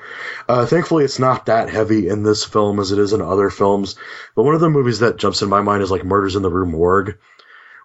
Uh, 0.47 0.65
thankfully, 0.65 1.03
it's 1.03 1.19
not 1.19 1.45
that 1.47 1.69
heavy 1.69 2.07
in 2.07 2.23
this 2.23 2.43
film 2.43 2.79
as 2.79 2.91
it 2.91 2.99
is 2.99 3.13
in 3.13 3.21
other 3.21 3.49
films. 3.49 3.95
But 4.35 4.43
one 4.43 4.55
of 4.55 4.61
the 4.61 4.69
movies 4.69 4.99
that 4.99 5.17
jumps 5.17 5.41
in 5.41 5.49
my 5.49 5.61
mind 5.61 5.83
is 5.83 5.91
like 5.91 6.03
Murders 6.03 6.35
in 6.35 6.41
the 6.41 6.49
Rue 6.51 6.65
Morgue, 6.65 7.17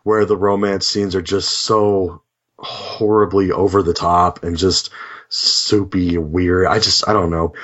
where 0.03 0.25
the 0.25 0.37
romance 0.37 0.87
scenes 0.87 1.15
are 1.15 1.23
just 1.23 1.51
so 1.51 2.23
horribly 2.59 3.53
over 3.53 3.83
the 3.83 3.95
top 3.95 4.43
and 4.43 4.57
just 4.57 4.91
soupy, 5.29 6.19
weird. 6.19 6.67
I 6.67 6.79
just, 6.79 7.09
I 7.09 7.13
don't 7.13 7.31
know. 7.31 7.55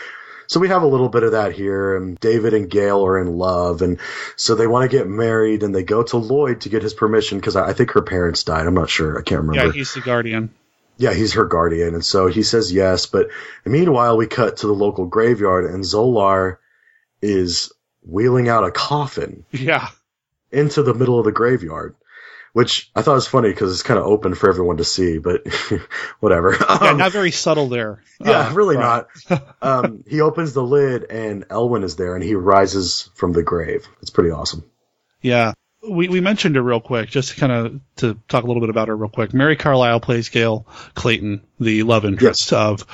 So 0.46 0.60
we 0.60 0.68
have 0.68 0.82
a 0.82 0.86
little 0.86 1.08
bit 1.08 1.22
of 1.22 1.32
that 1.32 1.52
here, 1.52 1.96
and 1.96 2.18
David 2.20 2.54
and 2.54 2.68
Gail 2.70 3.04
are 3.04 3.18
in 3.18 3.38
love, 3.38 3.82
and 3.82 3.98
so 4.36 4.54
they 4.54 4.66
want 4.66 4.90
to 4.90 4.96
get 4.96 5.08
married, 5.08 5.62
and 5.62 5.74
they 5.74 5.82
go 5.82 6.02
to 6.02 6.16
Lloyd 6.16 6.60
to 6.62 6.68
get 6.68 6.82
his 6.82 6.94
permission 6.94 7.38
because 7.38 7.56
I 7.56 7.68
I 7.68 7.72
think 7.72 7.92
her 7.92 8.02
parents 8.02 8.44
died. 8.44 8.66
I'm 8.66 8.74
not 8.74 8.90
sure. 8.90 9.18
I 9.18 9.22
can't 9.22 9.42
remember. 9.42 9.66
yeah, 9.68 9.72
he's 9.72 9.94
the 9.94 10.00
guardian. 10.00 10.54
Yeah, 10.96 11.12
he's 11.12 11.32
her 11.32 11.44
guardian, 11.44 11.94
and 11.94 12.04
so 12.04 12.26
he 12.28 12.42
says 12.44 12.72
yes. 12.72 13.06
But 13.06 13.28
meanwhile, 13.64 14.16
we 14.16 14.26
cut 14.28 14.58
to 14.58 14.66
the 14.68 14.72
local 14.74 15.06
graveyard, 15.06 15.64
and 15.64 15.82
Zolar 15.82 16.58
is 17.22 17.72
wheeling 18.02 18.48
out 18.48 18.64
a 18.64 18.70
coffin 18.70 19.44
Yeah. 19.52 19.88
into 20.52 20.82
the 20.82 20.94
middle 20.94 21.18
of 21.18 21.24
the 21.24 21.32
graveyard, 21.32 21.96
which 22.54 22.90
I 22.94 23.02
thought 23.02 23.14
was 23.14 23.26
funny 23.28 23.50
because 23.50 23.70
it's 23.72 23.82
kind 23.82 23.98
of 24.00 24.06
open 24.06 24.34
for 24.34 24.48
everyone 24.48 24.78
to 24.78 24.84
see. 24.84 25.18
But 25.18 25.46
whatever. 26.20 26.56
Yeah, 26.58 26.66
Um, 26.90 26.96
not 26.96 27.12
very 27.12 27.30
subtle 27.30 27.68
there. 27.68 28.02
yeah, 28.24 28.48
Uh, 28.48 28.54
really 28.54 28.76
right. 28.76 29.04
not. 29.28 29.56
um, 29.62 30.04
he 30.08 30.22
opens 30.22 30.54
the 30.54 30.62
lid, 30.62 31.04
and 31.10 31.46
Elwyn 31.48 31.84
is 31.84 31.96
there, 31.96 32.14
and 32.14 32.24
he 32.24 32.34
rises 32.34 33.10
from 33.14 33.32
the 33.32 33.42
grave. 33.42 33.86
It's 34.00 34.10
pretty 34.10 34.30
awesome. 34.30 34.64
Yeah. 35.20 35.52
We, 35.86 36.08
we 36.08 36.20
mentioned 36.20 36.56
her 36.56 36.62
real 36.62 36.80
quick, 36.80 37.10
just 37.10 37.36
kind 37.36 37.52
of 37.52 37.80
to 37.96 38.14
talk 38.28 38.44
a 38.44 38.46
little 38.46 38.62
bit 38.62 38.70
about 38.70 38.88
her 38.88 38.96
real 38.96 39.10
quick. 39.10 39.34
Mary 39.34 39.54
Carlisle 39.56 40.00
plays 40.00 40.30
Gail 40.30 40.66
Clayton, 40.94 41.42
the 41.60 41.82
love 41.82 42.06
interest 42.06 42.54
of 42.54 42.86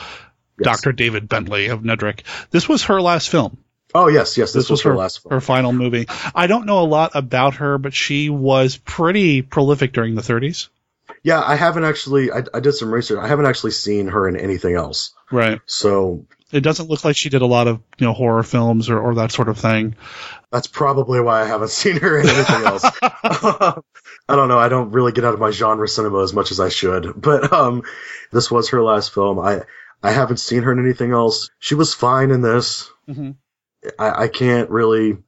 Dr. 0.61 0.91
David 0.91 1.29
Bentley 1.29 1.69
of 1.69 1.83
Nedrick. 1.83 2.23
This 2.51 2.69
was 2.69 2.83
her 2.85 3.01
last 3.01 3.29
film. 3.29 3.59
Oh 3.95 4.09
yes, 4.09 4.37
yes, 4.39 4.53
this, 4.53 4.71
was 4.71 4.83
her, 4.83 4.91
her 4.91 4.97
last 4.97 5.23
film. 5.23 5.33
her 5.33 5.41
final 5.41 5.73
movie. 5.73 6.07
I 6.35 6.47
don't 6.47 6.67
know 6.67 6.81
a 6.81 6.87
lot 6.87 7.13
about 7.15 7.55
her, 7.57 7.79
but 7.79 7.93
she 7.95 8.31
was 8.31 8.77
pretty 8.77 9.43
prolific 9.43 9.93
during 9.93 10.15
the 10.15 10.23
30s. 10.23 10.69
Yeah, 11.23 11.43
I 11.45 11.57
haven't 11.57 11.85
actually. 11.85 12.31
I, 12.31 12.45
I 12.55 12.61
did 12.61 12.73
some 12.73 12.93
research. 12.95 13.19
I 13.19 13.27
haven't 13.29 13.47
actually 13.47 13.73
seen 13.73 14.09
her 14.09 14.29
in 14.29 14.37
anything 14.37 14.75
else. 14.75 15.13
Right. 15.31 15.61
So 15.67 16.25
It 16.53 16.61
doesn't 16.61 16.89
look 16.89 17.05
like 17.05 17.17
she 17.17 17.29
did 17.29 17.43
a 17.43 17.47
lot 17.47 17.67
of 17.69 17.81
you 17.99 18.07
know 18.07 18.13
horror 18.13 18.43
films 18.43 18.89
or, 18.89 18.99
or 18.99 19.15
that 19.17 19.33
sort 19.33 19.49
of 19.49 19.59
thing. 19.59 19.97
That's 20.53 20.67
probably 20.69 21.21
why 21.21 21.43
I 21.43 21.47
haven't 21.47 21.71
seen 21.83 21.97
her 21.99 22.21
in 22.21 22.29
anything 22.29 22.65
else. 22.65 22.85
I 23.03 24.37
don't 24.37 24.49
know. 24.49 24.59
I 24.59 24.69
don't 24.69 24.93
really 24.93 25.13
get 25.13 25.25
out 25.25 25.35
of 25.35 25.41
my 25.41 25.51
genre 25.51 25.89
cinema 25.89 26.23
as 26.23 26.33
much 26.33 26.53
as 26.53 26.61
I 26.61 26.69
should. 26.69 27.13
But 27.21 27.53
um, 27.53 27.83
this 28.33 28.51
was 28.51 28.71
her 28.71 28.83
last 28.83 29.13
film. 29.13 29.39
I 29.41 29.63
I 30.03 30.13
haven't 30.13 30.39
seen 30.39 30.63
her 30.63 30.73
in 30.73 30.79
anything 30.79 31.11
else. 31.13 31.51
She 31.59 31.75
was 31.75 31.93
fine 31.93 32.31
in 32.31 32.41
this. 32.41 32.91
Mhm. 33.09 33.35
I, 33.99 34.25
I 34.25 34.29
can't 34.29 34.71
really 34.71 35.19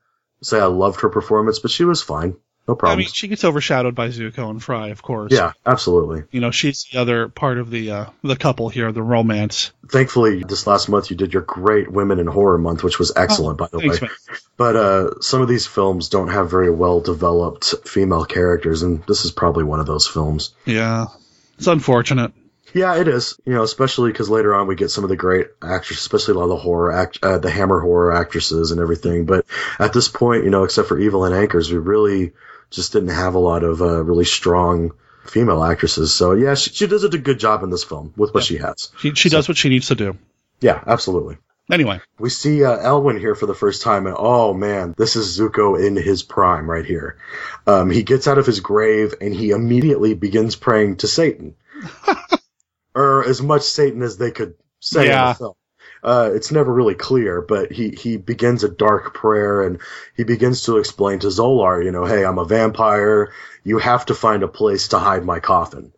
say 0.43 0.59
I 0.61 0.67
loved 0.67 1.01
her 1.03 1.09
performance, 1.09 1.59
but 1.59 1.71
she 1.71 1.85
was 1.85 2.03
fine. 2.03 2.37
No 2.69 2.77
problem. 2.77 2.97
I 2.97 2.99
mean, 3.01 3.09
she 3.09 3.27
gets 3.27 3.43
overshadowed 3.45 3.97
by 3.97 4.09
Zucco 4.11 4.49
and 4.49 4.63
Frye, 4.63 4.91
of 4.91 5.03
course. 5.03 5.33
yeah, 5.33 5.53
absolutely. 5.67 6.23
You 6.31 6.41
know, 6.41 6.53
she's 6.53 6.85
the 6.93 7.01
other 7.01 7.27
part 7.29 7.59
of 7.59 7.71
the 7.71 7.91
uh, 7.91 8.07
the 8.23 8.37
couple 8.37 8.69
here, 8.69 8.93
the 8.93 9.03
romance. 9.03 9.73
Thankfully, 9.89 10.45
this 10.45 10.65
last 10.65 10.89
month 10.89 11.11
you 11.11 11.17
did 11.17 11.33
your 11.33 11.43
great 11.43 11.91
Women 11.91 12.21
in 12.21 12.29
Horror 12.29 12.59
Month, 12.59 12.85
which 12.85 13.01
was 13.01 13.11
excellent, 13.17 13.59
by 13.59 13.67
the 13.67 13.79
Oh, 13.79 13.81
Thanks, 13.81 14.01
way. 14.01 14.09
man. 14.29 14.39
But 14.57 14.77
uh, 14.77 15.21
some 15.21 15.43
of 15.43 15.49
these 15.49 15.67
films 15.67 16.09
don't 16.09 16.29
have 16.29 16.51
very 16.51 16.71
well 16.71 17.01
developed 17.01 17.75
female 17.85 18.25
characters, 18.25 18.83
and 18.85 19.03
this 19.07 19.25
is 19.25 19.33
probably 19.33 19.65
one 19.65 19.81
of 19.81 19.87
those 19.87 20.07
films. 20.07 20.55
Yeah, 20.65 21.07
it's 21.59 21.67
unfortunate. 21.67 22.33
Yeah, 22.75 22.97
it 22.97 23.09
is. 23.09 23.39
You 23.45 23.55
know, 23.55 23.63
especially 23.63 24.13
because 24.13 24.31
later 24.31 24.55
on 24.55 24.67
we 24.67 24.75
get 24.75 24.91
some 24.91 25.05
of 25.05 25.11
the 25.11 25.17
great 25.17 25.49
actresses, 25.63 26.05
especially 26.05 26.35
a 26.35 26.39
lot 26.39 26.45
of 26.45 26.51
the 26.51 26.57
horror 26.57 26.93
act, 26.93 27.19
uh, 27.23 27.39
the 27.39 27.51
Hammer 27.51 27.81
horror 27.81 28.13
actresses 28.13 28.71
and 28.71 28.81
everything. 28.81 29.27
But 29.27 29.47
at 29.79 29.93
this 29.93 30.09
point, 30.09 30.45
you 30.45 30.51
know, 30.51 30.65
except 30.65 30.89
for 30.89 30.99
Evelyn 30.99 31.33
Ankers, 31.33 31.71
we 31.71 31.79
really 31.79 32.33
just 32.71 32.93
didn't 32.93 33.11
have 33.11 33.35
a 33.35 33.39
lot 33.39 33.63
of 33.63 33.83
uh, 33.83 34.03
really 34.03 34.25
strong 34.25 34.93
female 35.25 35.63
actresses. 35.63 36.13
So 36.13 36.33
yeah, 36.33 36.55
she, 36.55 36.71
she 36.71 36.87
does 36.87 37.05
a 37.05 37.19
good 37.19 37.39
job 37.39 37.63
in 37.63 37.71
this 37.71 37.85
film 37.85 38.13
with 38.17 38.35
what 38.35 38.45
she 38.45 38.59
has. 38.59 38.91
She 38.99 39.15
she 39.15 39.29
does 39.29 39.49
what 39.49 39.57
she 39.57 39.69
needs 39.69 39.89
to 39.89 39.95
do. 39.95 40.19
Yeah, 40.61 40.83
absolutely. 40.87 41.39
Anyway, 41.71 42.01
We 42.19 42.29
see 42.29 42.65
uh, 42.65 42.77
Elwyn 42.77 43.19
here 43.19 43.35
for 43.35 43.47
the 43.47 43.55
first 43.55 43.83
time, 43.83 44.07
and 44.07 44.17
oh 44.19 44.53
man, 44.53 44.95
this 44.99 45.15
is 45.15 45.39
Zucco 45.39 45.81
in 45.83 45.97
his 45.97 46.23
prime 46.23 46.69
right 46.69 46.85
here. 46.85 47.19
Um, 47.67 47.89
he 47.91 48.03
gets 48.03 48.27
out 48.27 48.37
of 48.39 48.47
his 48.47 48.61
grave 48.61 49.15
and 49.21 49.33
he 49.33 49.51
immediately 49.51 50.15
begins 50.15 50.57
praying 50.57 50.97
to 50.97 51.09
Satan, 51.09 51.55
or 52.95 53.25
as 53.25 53.43
much 53.43 53.63
Satan 53.63 54.03
as 54.03 54.17
they 54.19 54.31
could 54.31 54.55
say 54.81 55.11
in 55.11 55.21
Yeah. 55.21 55.23
the 55.23 55.29
film. 55.29 55.55
Uh, 56.03 56.31
it's 56.35 56.51
never 56.53 56.73
really 56.73 56.95
clear, 56.97 57.43
but 57.43 57.73
he, 57.73 57.91
he 57.91 58.17
begins 58.17 58.65
a 58.65 58.69
dark 58.69 59.15
prayer 59.15 59.63
and 59.63 59.81
he 60.17 60.25
begins 60.25 60.65
to 60.65 60.79
explain 60.79 61.21
to 61.21 61.29
Zolar, 61.29 61.85
you 61.85 61.93
know, 61.93 62.05
hey, 62.05 62.25
I'm 62.25 62.39
a 62.39 62.45
vampire. 62.45 63.33
You 63.65 63.79
have 63.79 64.07
to 64.07 64.15
find 64.15 64.43
a 64.43 64.49
place 64.49 64.89
to 64.89 64.99
hide 64.99 65.25
my 65.25 65.41
coffin. 65.41 65.93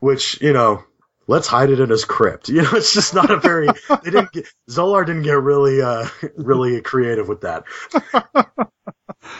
Which, 0.00 0.40
you 0.42 0.52
know, 0.52 0.84
let's 1.26 1.46
hide 1.46 1.70
it 1.70 1.80
in 1.80 1.90
his 1.90 2.04
crypt. 2.04 2.48
You 2.52 2.62
know, 2.62 2.70
it's 2.72 2.92
just 2.92 3.14
not 3.14 3.30
a 3.30 3.38
very, 3.38 3.68
they 4.04 4.10
didn't 4.10 4.32
get, 4.32 4.46
Zolar 4.68 5.06
didn't 5.06 5.22
get 5.22 5.40
really, 5.40 5.80
uh, 5.80 6.06
really 6.36 6.80
creative 6.82 7.28
with 7.28 7.42
that. 7.42 7.64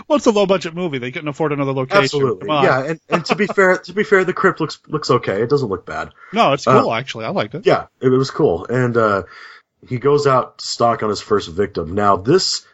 well, 0.09 0.17
it's 0.17 0.27
a 0.27 0.31
low 0.31 0.47
budget 0.47 0.75
movie. 0.75 0.99
They 0.99 1.11
couldn't 1.11 1.29
afford 1.29 1.53
another 1.53 1.73
location. 1.73 2.05
Absolutely. 2.05 2.49
Yeah. 2.49 2.85
And, 2.85 3.01
and 3.09 3.25
to 3.27 3.35
be 3.37 3.47
fair, 3.47 3.79
to 3.79 3.93
be 3.93 4.05
fair, 4.05 4.25
the 4.25 4.33
crypt 4.33 4.61
looks, 4.61 4.81
looks 4.89 5.11
okay. 5.11 5.43
It 5.43 5.51
doesn't 5.51 5.69
look 5.69 5.85
bad. 5.85 6.11
No, 6.33 6.53
it's 6.53 6.67
Uh, 6.67 6.81
cool 6.81 6.95
actually. 6.95 7.25
I 7.25 7.31
liked 7.31 7.55
it. 7.55 7.67
Yeah, 7.67 7.87
it, 8.01 8.09
was 8.09 8.31
cool. 8.31 8.67
And 8.67 8.97
uh, 8.97 9.25
he 9.89 9.99
goes 9.99 10.27
out 10.27 10.59
to 10.59 10.67
stalk 10.67 11.03
on 11.03 11.11
his 11.11 11.21
first 11.21 11.49
victim. 11.51 11.95
Now, 11.95 12.17
this 12.17 12.65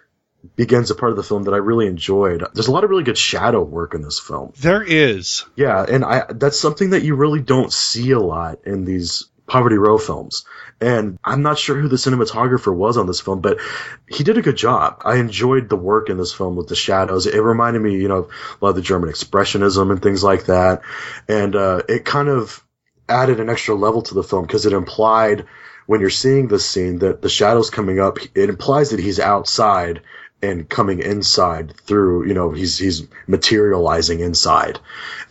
begins 0.57 0.91
a 0.91 0.95
part 0.95 1.11
of 1.11 1.17
the 1.17 1.23
film 1.23 1.45
that 1.45 1.55
I 1.55 1.59
really 1.59 1.87
enjoyed. 1.87 2.45
There's 2.55 2.69
a 2.69 2.73
lot 2.73 2.85
of 2.85 2.91
really 2.91 3.05
good 3.05 3.19
shadow 3.19 3.63
work 3.63 3.95
in 3.95 4.03
this 4.03 4.19
film. 4.19 4.53
There 4.59 4.83
is. 4.83 5.45
Yeah, 5.57 5.85
and 5.89 6.05
I 6.05 6.25
that's 6.31 6.59
something 6.59 6.91
that 6.91 7.03
you 7.03 7.15
really 7.17 7.41
don't 7.41 7.73
see 7.73 8.13
a 8.13 8.21
lot 8.21 8.61
in 8.65 8.85
these 8.85 9.27
Poverty 9.49 9.77
Row 9.77 9.99
films. 9.99 10.45
And 10.81 11.19
I'm 11.25 11.43
not 11.43 11.59
sure 11.59 11.77
who 11.77 11.89
the 11.89 11.97
cinematographer 11.97 12.73
was 12.73 12.97
on 12.97 13.07
this 13.07 13.21
film, 13.21 13.41
but 13.41 13.59
he 14.07 14.23
did 14.23 14.39
a 14.39 14.43
good 14.43 14.57
job. 14.57 15.03
I 15.05 15.17
enjoyed 15.17 15.69
the 15.69 15.77
work 15.77 16.09
in 16.09 16.19
this 16.19 16.33
film 16.33 16.55
with 16.55 16.69
the 16.69 16.77
shadows. 16.77 17.27
It 17.27 17.41
reminded 17.41 17.83
me, 17.83 17.95
you 17.95 18.07
know, 18.07 18.19
of 18.19 18.31
a 18.61 18.65
lot 18.65 18.71
of 18.71 18.77
the 18.77 18.83
German 18.83 19.11
expressionism 19.11 19.91
and 19.91 20.01
things 20.01 20.23
like 20.23 20.47
that. 20.47 20.83
And 21.27 21.57
uh, 21.57 21.83
it 21.89 22.05
kind 22.05 22.29
of 22.29 22.63
added 23.09 23.41
an 23.41 23.49
extra 23.49 23.75
level 23.75 24.03
to 24.03 24.15
the 24.15 24.23
film 24.23 24.43
because 24.43 24.67
it 24.67 24.73
implied 24.73 25.47
when 25.87 26.01
you're 26.01 26.11
seeing 26.11 26.47
this 26.47 26.67
scene 26.69 26.99
that 26.99 27.23
the 27.23 27.31
shadows 27.31 27.71
coming 27.71 27.99
up, 27.99 28.19
it 28.35 28.51
implies 28.51 28.91
that 28.91 29.01
he's 29.01 29.19
outside 29.19 30.03
and 30.43 30.69
coming 30.69 31.01
inside 31.01 31.77
through, 31.77 32.27
you 32.27 32.35
know, 32.35 32.51
he's 32.53 32.79
he's 32.79 33.07
materializing 33.27 34.21
inside. 34.21 34.79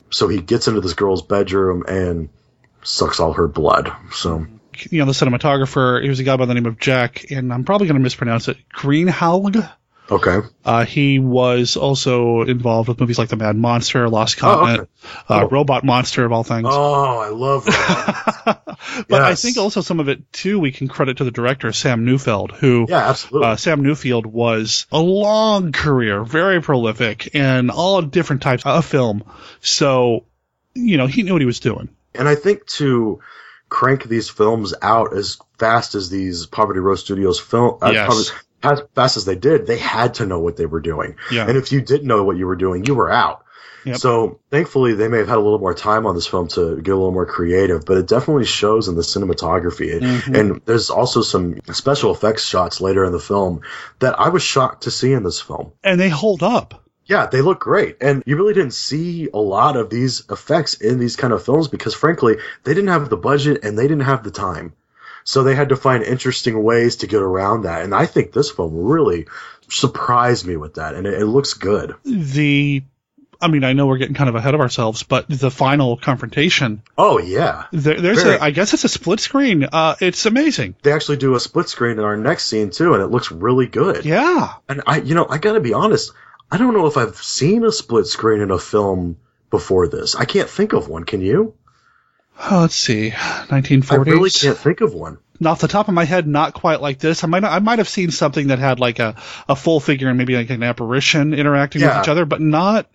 So 0.09 0.27
he 0.27 0.41
gets 0.41 0.67
into 0.67 0.81
this 0.81 0.93
girl's 0.93 1.21
bedroom 1.21 1.83
and 1.87 2.29
sucks 2.83 3.19
all 3.19 3.33
her 3.33 3.47
blood. 3.47 3.91
So 4.13 4.45
you 4.89 4.99
know 4.99 5.05
the 5.05 5.11
cinematographer. 5.11 6.01
He 6.01 6.09
was 6.09 6.19
a 6.19 6.23
guy 6.23 6.35
by 6.37 6.45
the 6.45 6.53
name 6.53 6.65
of 6.65 6.79
Jack, 6.79 7.31
and 7.31 7.53
I'm 7.53 7.63
probably 7.63 7.87
going 7.87 7.97
to 7.97 8.03
mispronounce 8.03 8.47
it. 8.47 8.57
Greenhalgh. 8.73 9.69
Okay. 10.09 10.39
Uh, 10.63 10.85
he 10.85 11.19
was 11.19 11.75
also 11.75 12.41
involved 12.41 12.87
with 12.87 12.99
movies 12.99 13.17
like 13.17 13.29
The 13.29 13.35
Mad 13.35 13.57
Monster, 13.57 14.07
Lost 14.07 14.37
Continent, 14.37 14.89
Oh, 15.29 15.39
uh, 15.39 15.47
Robot 15.47 15.83
Monster 15.83 16.23
of 16.23 16.31
all 16.31 16.43
things. 16.43 16.67
Oh, 16.69 17.19
I 17.19 17.29
love 17.29 17.65
that. 17.65 18.63
But 19.09 19.21
I 19.21 19.35
think 19.35 19.57
also 19.57 19.81
some 19.81 19.99
of 19.99 20.07
it 20.07 20.31
too 20.31 20.59
we 20.59 20.71
can 20.71 20.87
credit 20.87 21.17
to 21.17 21.23
the 21.23 21.31
director 21.31 21.73
Sam 21.73 22.05
Newfield, 22.05 22.51
who 22.51 22.85
yeah, 22.87 23.09
absolutely. 23.09 23.49
uh, 23.49 23.55
Sam 23.57 23.81
Newfield 23.83 24.25
was 24.25 24.85
a 24.91 24.99
long 24.99 25.71
career, 25.71 26.23
very 26.23 26.61
prolific 26.61 27.35
in 27.35 27.69
all 27.69 28.01
different 28.01 28.43
types 28.43 28.65
of 28.65 28.85
film. 28.85 29.23
So, 29.61 30.25
you 30.73 30.97
know, 30.97 31.07
he 31.07 31.23
knew 31.23 31.33
what 31.33 31.41
he 31.41 31.45
was 31.45 31.59
doing. 31.59 31.89
And 32.15 32.29
I 32.29 32.35
think 32.35 32.65
to 32.67 33.19
crank 33.69 34.03
these 34.05 34.29
films 34.29 34.73
out 34.81 35.15
as 35.15 35.37
fast 35.57 35.95
as 35.95 36.09
these 36.09 36.45
Poverty 36.45 36.79
Row 36.79 36.95
Studios 36.95 37.39
film, 37.39 37.79
uh, 37.81 37.91
Yes. 37.91 38.31
As 38.63 38.81
fast 38.95 39.17
as 39.17 39.25
they 39.25 39.35
did, 39.35 39.67
they 39.67 39.77
had 39.77 40.15
to 40.15 40.25
know 40.25 40.39
what 40.39 40.57
they 40.57 40.65
were 40.65 40.79
doing. 40.79 41.15
Yeah. 41.31 41.47
And 41.47 41.57
if 41.57 41.71
you 41.71 41.81
didn't 41.81 42.07
know 42.07 42.23
what 42.23 42.37
you 42.37 42.47
were 42.47 42.55
doing, 42.55 42.85
you 42.85 42.95
were 42.95 43.11
out. 43.11 43.43
Yep. 43.85 43.97
So 43.97 44.39
thankfully, 44.51 44.95
they 44.95 45.07
may 45.07 45.19
have 45.19 45.29
had 45.29 45.37
a 45.37 45.41
little 45.41 45.59
more 45.59 45.73
time 45.73 46.05
on 46.05 46.15
this 46.15 46.27
film 46.27 46.49
to 46.49 46.81
get 46.81 46.91
a 46.91 46.97
little 46.97 47.11
more 47.11 47.25
creative, 47.25 47.85
but 47.85 47.97
it 47.97 48.07
definitely 48.07 48.45
shows 48.45 48.87
in 48.87 48.95
the 48.95 49.01
cinematography. 49.01 50.01
Mhm. 50.01 50.37
And 50.37 50.61
there's 50.65 50.89
also 50.89 51.21
some 51.21 51.55
special 51.71 52.11
effects 52.11 52.43
shots 52.43 52.81
later 52.81 53.05
in 53.05 53.13
the 53.13 53.19
film 53.19 53.61
that 53.99 54.19
I 54.19 54.29
was 54.29 54.43
shocked 54.43 54.83
to 54.83 54.91
see 54.91 55.13
in 55.13 55.23
this 55.23 55.39
film. 55.39 55.71
And 55.83 55.99
they 55.99 56.09
hold 56.09 56.43
up. 56.43 56.83
Yeah, 57.05 57.27
they 57.27 57.41
look 57.41 57.61
great. 57.61 57.97
And 58.01 58.23
you 58.25 58.35
really 58.35 58.53
didn't 58.53 58.73
see 58.73 59.29
a 59.33 59.39
lot 59.39 59.77
of 59.77 59.89
these 59.89 60.23
effects 60.29 60.73
in 60.73 60.99
these 60.99 61.15
kind 61.15 61.31
of 61.31 61.45
films 61.45 61.69
because 61.69 61.93
frankly, 61.93 62.37
they 62.65 62.73
didn't 62.73 62.89
have 62.89 63.09
the 63.09 63.15
budget 63.15 63.63
and 63.63 63.77
they 63.77 63.87
didn't 63.87 64.01
have 64.01 64.23
the 64.23 64.31
time. 64.31 64.73
So 65.27 65.43
they 65.43 65.55
had 65.55 65.69
to 65.69 65.75
find 65.75 66.03
interesting 66.05 66.63
ways 66.63 66.95
to 66.97 67.07
get 67.07 67.21
around 67.21 67.63
that. 67.63 67.81
And 67.81 67.93
I 67.93 68.05
think 68.05 68.31
this 68.31 68.49
film 68.49 68.73
really 68.73 69.27
surprised 69.67 70.47
me 70.47 70.55
with 70.55 70.75
that. 70.75 70.95
And 70.95 71.05
it, 71.05 71.15
it 71.21 71.25
looks 71.25 71.53
good. 71.53 71.95
The, 72.05 72.81
I 73.41 73.47
mean, 73.49 73.65
I 73.65 73.73
know 73.73 73.87
we're 73.87 73.97
getting 73.97 74.15
kind 74.15 74.29
of 74.29 74.35
ahead 74.35 74.53
of 74.53 74.61
ourselves, 74.61 75.03
but 75.03 75.25
the 75.27 75.51
final 75.51 75.97
confrontation, 75.97 76.81
Oh, 76.97 77.19
yeah. 77.19 77.65
there, 77.73 77.99
there's 77.99 78.23
Very. 78.23 78.37
a, 78.37 78.41
I 78.41 78.51
guess 78.51 78.73
it's 78.73 78.85
a 78.85 78.87
split 78.89 79.19
screen. 79.19 79.67
Uh, 79.69 79.95
it's 79.99 80.25
amazing. 80.25 80.75
They 80.81 80.93
actually 80.93 81.17
do 81.17 81.35
a 81.35 81.41
split 81.41 81.67
screen 81.67 81.99
in 81.99 82.05
our 82.05 82.15
next 82.15 82.45
scene 82.45 82.69
too, 82.69 82.93
and 82.93 83.03
it 83.03 83.07
looks 83.07 83.29
really 83.29 83.67
good. 83.67 84.05
Yeah. 84.05 84.53
And 84.69 84.81
I, 84.87 85.01
you 85.01 85.13
know, 85.13 85.27
I 85.29 85.39
gotta 85.39 85.59
be 85.59 85.73
honest, 85.73 86.13
I 86.49 86.57
don't 86.57 86.73
know 86.73 86.87
if 86.87 86.95
I've 86.95 87.17
seen 87.17 87.65
a 87.65 87.71
split 87.73 88.05
screen 88.07 88.39
in 88.39 88.51
a 88.51 88.57
film 88.59 89.17
before 89.49 89.89
this. 89.89 90.15
I 90.15 90.23
can't 90.23 90.49
think 90.49 90.71
of 90.71 90.87
one. 90.87 91.03
Can 91.03 91.19
you? 91.19 91.53
Oh, 92.39 92.59
let's 92.61 92.75
see, 92.75 93.11
1940s. 93.11 93.91
I 93.91 93.95
really 93.97 94.29
can't 94.29 94.57
think 94.57 94.81
of 94.81 94.93
one. 94.93 95.17
off 95.43 95.59
the 95.59 95.67
top 95.67 95.87
of 95.87 95.93
my 95.93 96.05
head, 96.05 96.27
not 96.27 96.53
quite 96.53 96.81
like 96.81 96.99
this. 96.99 97.23
I 97.23 97.27
might 97.27 97.43
I 97.43 97.59
might 97.59 97.79
have 97.79 97.89
seen 97.89 98.11
something 98.11 98.47
that 98.47 98.59
had 98.59 98.79
like 98.79 98.99
a, 98.99 99.15
a 99.49 99.55
full 99.55 99.79
figure 99.79 100.07
and 100.09 100.17
maybe 100.17 100.35
like 100.35 100.49
an 100.49 100.61
apparition 100.63 101.33
interacting 101.33 101.81
Yeah. 101.81 101.97
with 101.97 102.05
each 102.05 102.09
other, 102.09 102.25
but 102.25 102.41
not 102.41 102.87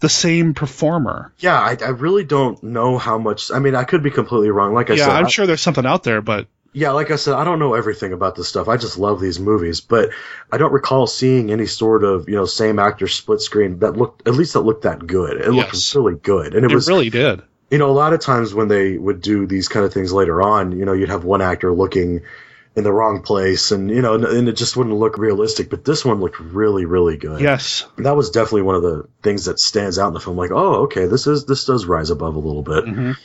the 0.00 0.08
same 0.08 0.54
performer. 0.54 1.32
Yeah, 1.38 1.58
I, 1.58 1.76
I 1.84 1.88
really 1.90 2.24
don't 2.24 2.62
know 2.62 2.98
how 2.98 3.18
much. 3.18 3.50
I 3.52 3.58
mean, 3.60 3.74
I 3.74 3.84
could 3.84 4.02
be 4.02 4.10
completely 4.10 4.50
wrong. 4.50 4.74
Like 4.74 4.90
I 4.90 4.94
yeah, 4.94 5.04
said, 5.06 5.14
I'm 5.14 5.26
I- 5.26 5.28
sure 5.28 5.46
there's 5.46 5.60
something 5.60 5.86
out 5.86 6.02
there, 6.02 6.20
but 6.20 6.46
yeah, 6.72 6.90
like 6.90 7.10
I 7.10 7.16
said, 7.16 7.34
I 7.34 7.44
don't 7.44 7.58
know 7.58 7.74
everything 7.74 8.12
about 8.12 8.34
this 8.36 8.46
stuff. 8.48 8.68
I 8.68 8.76
just 8.76 8.98
love 8.98 9.20
these 9.20 9.40
movies, 9.40 9.80
but 9.80 10.10
I 10.52 10.58
don't 10.58 10.72
recall 10.72 11.06
seeing 11.06 11.50
any 11.50 11.66
sort 11.66 12.04
of 12.04 12.28
you 12.28 12.34
know 12.36 12.44
same 12.46 12.78
actor 12.78 13.08
split 13.08 13.40
screen 13.40 13.78
that 13.78 13.96
looked 13.96 14.26
at 14.28 14.34
least 14.34 14.52
that 14.54 14.60
looked 14.60 14.82
that 14.82 15.06
good. 15.06 15.40
It 15.40 15.50
looked 15.50 15.94
really 15.94 16.14
good, 16.16 16.54
and 16.54 16.64
it, 16.64 16.70
it, 16.72 16.74
was 16.74 16.88
really 16.88 17.10
did. 17.10 17.42
You 17.70 17.78
know 17.78 17.90
a 17.90 17.92
lot 17.92 18.12
of 18.12 18.20
times 18.20 18.54
when 18.54 18.68
they 18.68 18.96
would 18.96 19.20
do 19.20 19.46
these 19.46 19.68
kind 19.68 19.84
of 19.84 19.92
things 19.92 20.12
later 20.12 20.42
on, 20.42 20.72
you 20.72 20.84
know, 20.84 20.92
you'd 20.92 21.10
have 21.10 21.24
one 21.24 21.42
actor 21.42 21.72
looking 21.72 22.22
in 22.76 22.84
the 22.84 22.92
wrong 22.92 23.22
place, 23.22 23.72
and 23.72 23.90
you 23.90 24.02
know, 24.02 24.14
and, 24.14 24.48
it 24.48 24.56
just 24.56 24.76
wouldn't 24.76 24.96
look 24.96 25.18
realistic. 25.18 25.68
But 25.68 25.84
this 25.84 26.04
one 26.04 26.20
looked 26.20 26.38
really, 26.38 26.84
really 26.84 27.16
good. 27.16 27.40
Yes. 27.40 27.86
that 27.98 28.16
was 28.16 28.30
definitely 28.30 28.62
one 28.62 28.76
of 28.76 28.82
the 28.82 29.08
things 29.22 29.46
that 29.46 29.58
stands 29.58 29.98
out 29.98 30.08
in 30.08 30.14
the 30.14 30.20
film. 30.20 30.36
Like, 30.36 30.52
oh, 30.52 30.84
okay, 30.84 31.06
this 31.06 31.26
is 31.26 31.44
this 31.44 31.64
does 31.64 31.86
rise 31.86 32.10
above 32.10 32.36
a 32.36 32.40
little 32.40 32.62
bit. 32.62 32.84
Mhm. 32.84 33.16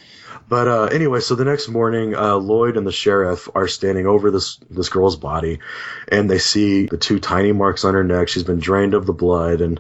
But 0.50 0.68
uh, 0.68 0.84
anyway, 0.86 1.22
so 1.22 1.36
the 1.36 1.46
next 1.46 1.70
morning, 1.70 2.16
uh, 2.16 2.36
Lloyd 2.36 2.76
and 2.76 2.86
the 2.86 2.92
sheriff 2.92 3.48
are 3.56 3.68
standing 3.68 4.08
over 4.08 4.30
this 4.30 4.60
this 4.70 4.90
girl's 4.90 5.16
body, 5.16 5.60
and 6.08 6.30
they 6.30 6.40
see 6.40 6.86
the 6.88 6.98
two 6.98 7.20
tiny 7.20 7.52
marks 7.52 7.86
on 7.86 7.94
her 7.94 8.04
neck. 8.04 8.28
She's 8.28 8.44
been 8.44 8.60
drained 8.60 8.94
of 8.94 9.06
the 9.06 9.14
blood, 9.14 9.62
and 9.62 9.80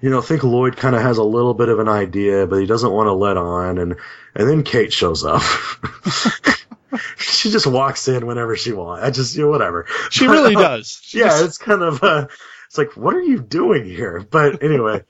you 0.00 0.10
know, 0.10 0.18
I 0.18 0.22
think 0.22 0.42
Lloyd 0.42 0.76
kind 0.76 0.96
of 0.96 1.02
has 1.02 1.18
a 1.18 1.24
little 1.24 1.54
bit 1.54 1.68
of 1.68 1.78
an 1.78 1.88
idea, 1.88 2.46
but 2.46 2.60
he 2.60 2.66
doesn't 2.66 2.92
want 2.92 3.06
to 3.08 3.12
let 3.12 3.36
on. 3.36 3.78
And 3.78 3.96
and 4.34 4.48
then 4.48 4.62
Kate 4.62 4.92
shows 4.92 5.24
up. 5.24 5.42
she 7.18 7.50
just 7.50 7.66
walks 7.66 8.08
in 8.08 8.26
whenever 8.26 8.56
she 8.56 8.72
wants. 8.72 9.04
I 9.04 9.10
just 9.10 9.36
you 9.36 9.42
know, 9.42 9.50
whatever. 9.50 9.86
She 10.10 10.26
really 10.26 10.54
does. 10.68 11.00
She 11.02 11.18
yeah, 11.18 11.28
just- 11.28 11.44
it's 11.44 11.58
kind 11.58 11.82
of 11.82 12.02
uh, 12.02 12.26
it's 12.66 12.78
like 12.78 12.96
what 12.96 13.14
are 13.14 13.22
you 13.22 13.40
doing 13.40 13.84
here? 13.84 14.26
But 14.28 14.62
anyway, 14.62 15.04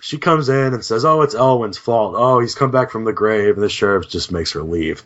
she 0.00 0.18
comes 0.18 0.48
in 0.48 0.74
and 0.74 0.84
says, 0.84 1.04
"Oh, 1.04 1.22
it's 1.22 1.34
Elwyn's 1.34 1.78
fault. 1.78 2.14
Oh, 2.16 2.40
he's 2.40 2.54
come 2.54 2.70
back 2.70 2.90
from 2.90 3.04
the 3.04 3.12
grave," 3.12 3.54
and 3.54 3.62
the 3.62 3.68
sheriff 3.68 4.08
just 4.08 4.32
makes 4.32 4.52
her 4.52 4.62
leave. 4.62 5.02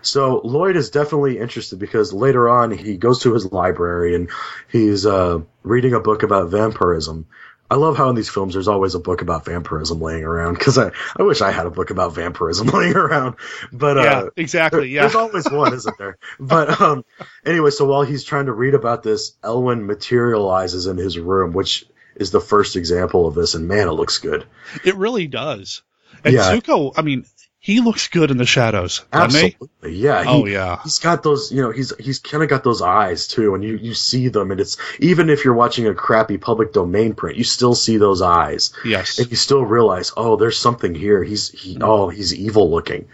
So 0.00 0.40
Lloyd 0.42 0.76
is 0.76 0.90
definitely 0.90 1.38
interested 1.38 1.78
because 1.78 2.12
later 2.12 2.48
on 2.48 2.70
he 2.72 2.96
goes 2.96 3.20
to 3.20 3.34
his 3.34 3.52
library 3.52 4.16
and 4.16 4.30
he's 4.68 5.06
uh, 5.06 5.40
reading 5.62 5.94
a 5.94 6.00
book 6.00 6.22
about 6.22 6.50
vampirism. 6.50 7.26
I 7.72 7.76
love 7.76 7.96
how 7.96 8.10
in 8.10 8.14
these 8.16 8.28
films 8.28 8.52
there's 8.52 8.68
always 8.68 8.94
a 8.94 8.98
book 9.00 9.22
about 9.22 9.46
vampirism 9.46 9.98
laying 9.98 10.24
around 10.24 10.54
because 10.58 10.76
I, 10.76 10.92
I 11.16 11.22
wish 11.22 11.40
I 11.40 11.50
had 11.50 11.64
a 11.64 11.70
book 11.70 11.88
about 11.90 12.14
vampirism 12.14 12.66
laying 12.72 12.94
around. 12.94 13.36
But 13.72 13.96
uh, 13.96 14.02
yeah, 14.02 14.24
exactly. 14.36 14.80
there- 14.80 14.88
Yeah. 14.88 15.00
There's 15.02 15.14
always 15.14 15.50
one, 15.50 15.72
isn't 15.72 15.96
there? 15.96 16.18
But 16.38 16.80
um, 16.82 17.04
anyway, 17.46 17.70
so 17.70 17.86
while 17.86 18.02
he's 18.02 18.24
trying 18.24 18.46
to 18.46 18.52
read 18.52 18.74
about 18.74 19.02
this, 19.02 19.32
Elwyn 19.42 19.86
materializes 19.86 20.86
in 20.86 20.98
his 20.98 21.18
room, 21.18 21.52
which 21.54 21.86
is 22.14 22.30
the 22.30 22.40
first 22.42 22.76
example 22.76 23.26
of 23.26 23.34
this, 23.34 23.54
and 23.54 23.66
man, 23.66 23.88
it 23.88 23.92
looks 23.92 24.18
good. 24.18 24.44
It 24.84 24.96
really 24.96 25.26
does. 25.26 25.82
And 26.24 26.34
Yeah. 26.34 26.42
Zucco, 26.54 26.92
I 26.96 27.00
mean, 27.02 27.24
he 27.64 27.80
looks 27.80 28.08
good 28.08 28.32
in 28.32 28.38
the 28.38 28.44
shadows, 28.44 28.98
he? 28.98 29.04
Absolutely, 29.12 29.94
yeah. 29.94 30.24
Oh, 30.26 30.46
yeah. 30.46 30.82
He's 30.82 30.98
got 30.98 31.22
those, 31.22 31.52
you 31.52 31.62
know, 31.62 31.70
he's 31.70 31.96
he's 31.96 32.18
kind 32.18 32.42
of 32.42 32.48
got 32.50 32.64
those 32.64 32.82
eyes 32.82 33.28
too, 33.28 33.54
and 33.54 33.62
you 33.62 33.76
you 33.76 33.94
see 33.94 34.26
them, 34.26 34.50
and 34.50 34.60
it's 34.60 34.76
even 34.98 35.30
if 35.30 35.44
you're 35.44 35.54
watching 35.54 35.86
a 35.86 35.94
crappy 35.94 36.38
public 36.38 36.72
domain 36.72 37.14
print, 37.14 37.38
you 37.38 37.44
still 37.44 37.76
see 37.76 37.98
those 37.98 38.20
eyes. 38.20 38.72
Yes. 38.84 39.20
and 39.20 39.30
you 39.30 39.36
still 39.36 39.64
realize, 39.64 40.10
oh, 40.16 40.34
there's 40.34 40.58
something 40.58 40.92
here. 40.92 41.22
He's 41.22 41.50
he, 41.50 41.78
oh, 41.80 42.08
he's 42.08 42.34
evil 42.34 42.68
looking. 42.68 43.06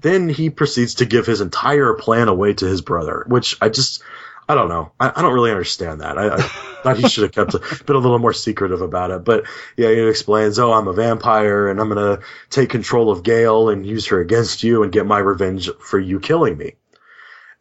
Then 0.00 0.28
he 0.28 0.50
proceeds 0.50 0.94
to 0.94 1.06
give 1.06 1.26
his 1.26 1.40
entire 1.40 1.94
plan 1.94 2.26
away 2.26 2.52
to 2.54 2.66
his 2.66 2.80
brother, 2.80 3.24
which 3.28 3.56
I 3.62 3.68
just, 3.68 4.02
I 4.48 4.56
don't 4.56 4.68
know. 4.68 4.90
I, 4.98 5.12
I 5.14 5.22
don't 5.22 5.34
really 5.34 5.52
understand 5.52 6.00
that. 6.00 6.18
I, 6.18 6.34
I 6.34 6.40
thought 6.94 6.98
he 6.98 7.08
should 7.08 7.22
have 7.22 7.32
kept 7.32 7.54
a, 7.54 7.84
been 7.84 7.96
a 7.96 7.98
little 7.98 8.18
more 8.18 8.34
secretive 8.34 8.82
about 8.82 9.10
it. 9.10 9.24
But 9.24 9.44
yeah, 9.76 9.88
he 9.88 10.06
explains, 10.06 10.58
oh, 10.58 10.72
I'm 10.72 10.86
a 10.86 10.92
vampire 10.92 11.68
and 11.68 11.80
I'm 11.80 11.88
gonna 11.88 12.20
take 12.50 12.68
control 12.68 13.10
of 13.10 13.22
Gale 13.22 13.70
and 13.70 13.86
use 13.86 14.06
her 14.08 14.20
against 14.20 14.62
you 14.62 14.82
and 14.82 14.92
get 14.92 15.06
my 15.06 15.18
revenge 15.18 15.70
for 15.80 15.98
you 15.98 16.20
killing 16.20 16.56
me. 16.58 16.74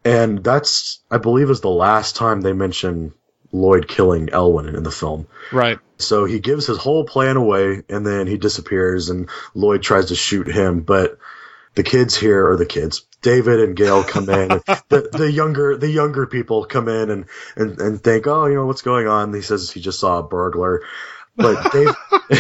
And 0.06 0.44
that's, 0.44 1.00
I 1.10 1.18
believe, 1.18 1.50
is 1.50 1.62
the 1.62 1.70
last 1.70 2.18
time 2.18 2.42
they 2.42 2.52
mention 2.52 3.14
Lloyd 3.54 3.88
killing 3.88 4.28
Elwyn 4.28 4.76
in 4.76 4.84
the 4.84 4.92
film. 4.92 5.28
Right. 5.52 5.80
So 5.98 6.26
he 6.26 6.40
gives 6.40 6.68
his 6.68 6.78
whole 6.78 7.06
plan 7.06 7.38
away 7.38 7.84
and 7.88 8.06
then 8.06 8.28
he 8.28 8.38
disappears 8.38 9.10
and 9.10 9.30
Lloyd 9.54 9.82
tries 9.82 10.08
to 10.08 10.16
shoot 10.16 10.48
him, 10.48 10.82
but 10.82 11.18
the 11.76 11.84
kids 11.84 12.18
here 12.18 12.46
or 12.46 12.58
the 12.58 12.66
kids, 12.66 13.06
David 13.24 13.62
and 13.62 13.76
Gail 13.76 14.04
come 14.04 14.30
in. 14.30 14.50
the 14.90 15.10
the 15.12 15.32
younger 15.32 15.76
the 15.76 15.90
younger 15.90 16.28
people 16.28 16.66
come 16.66 16.88
in 16.88 17.10
and, 17.10 17.26
and, 17.56 17.82
and 17.82 18.04
think, 18.04 18.28
Oh, 18.28 18.46
you 18.46 18.56
know, 18.56 18.68
what's 18.68 18.84
going 18.84 19.08
on? 19.08 19.34
He 19.34 19.42
says 19.42 19.72
he 19.72 19.82
just 19.82 20.00
saw 20.00 20.20
a 20.20 20.24
burglar. 20.24 20.84
But 21.36 21.72
Dave 21.72 21.96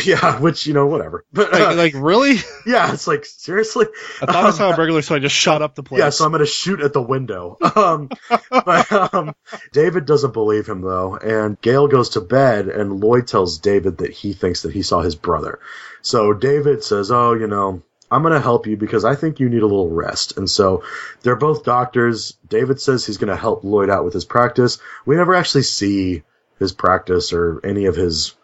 Yeah, 0.05 0.39
which, 0.39 0.67
you 0.67 0.73
know, 0.73 0.85
whatever. 0.85 1.25
But 1.33 1.51
Like, 1.51 1.61
uh, 1.61 1.73
like 1.73 1.93
really? 1.95 2.35
yeah, 2.65 2.93
it's 2.93 3.07
like 3.07 3.25
seriously? 3.25 3.87
I 4.21 4.27
thought 4.27 4.45
I 4.45 4.51
saw 4.51 4.71
a 4.71 4.75
burglar, 4.75 5.01
so 5.01 5.15
I 5.15 5.19
just 5.19 5.35
shot 5.35 5.63
up 5.63 5.73
the 5.73 5.81
place. 5.81 5.99
Yeah, 5.99 6.11
so 6.11 6.25
I'm 6.25 6.31
going 6.31 6.41
to 6.41 6.45
shoot 6.45 6.79
at 6.79 6.93
the 6.93 7.01
window. 7.01 7.57
Um, 7.75 8.09
but 8.49 8.91
um, 9.13 9.35
David 9.71 10.05
doesn't 10.05 10.31
believe 10.31 10.67
him 10.67 10.81
though, 10.81 11.17
and 11.17 11.59
Gail 11.59 11.87
goes 11.87 12.09
to 12.09 12.21
bed, 12.21 12.67
and 12.67 12.99
Lloyd 13.01 13.27
tells 13.27 13.57
David 13.57 13.97
that 13.97 14.11
he 14.11 14.33
thinks 14.33 14.61
that 14.61 14.73
he 14.73 14.83
saw 14.83 15.01
his 15.01 15.15
brother. 15.15 15.59
So 16.03 16.33
David 16.33 16.83
says, 16.83 17.09
"Oh, 17.11 17.33
you 17.33 17.47
know." 17.47 17.81
I'm 18.13 18.21
going 18.21 18.33
to 18.33 18.39
help 18.39 18.67
you 18.67 18.77
because 18.77 19.05
I 19.05 19.15
think 19.15 19.39
you 19.39 19.49
need 19.49 19.63
a 19.63 19.67
little 19.67 19.89
rest. 19.89 20.37
And 20.37 20.49
so 20.49 20.83
they're 21.21 21.35
both 21.35 21.63
doctors. 21.63 22.37
David 22.47 22.79
says 22.79 23.05
he's 23.05 23.17
going 23.17 23.29
to 23.29 23.35
help 23.35 23.63
Lloyd 23.63 23.89
out 23.89 24.05
with 24.05 24.13
his 24.13 24.25
practice. 24.25 24.77
We 25.05 25.15
never 25.15 25.33
actually 25.33 25.63
see 25.63 26.23
his 26.59 26.71
practice 26.71 27.33
or 27.33 27.59
any 27.65 27.85
of 27.85 27.95
his 27.95 28.35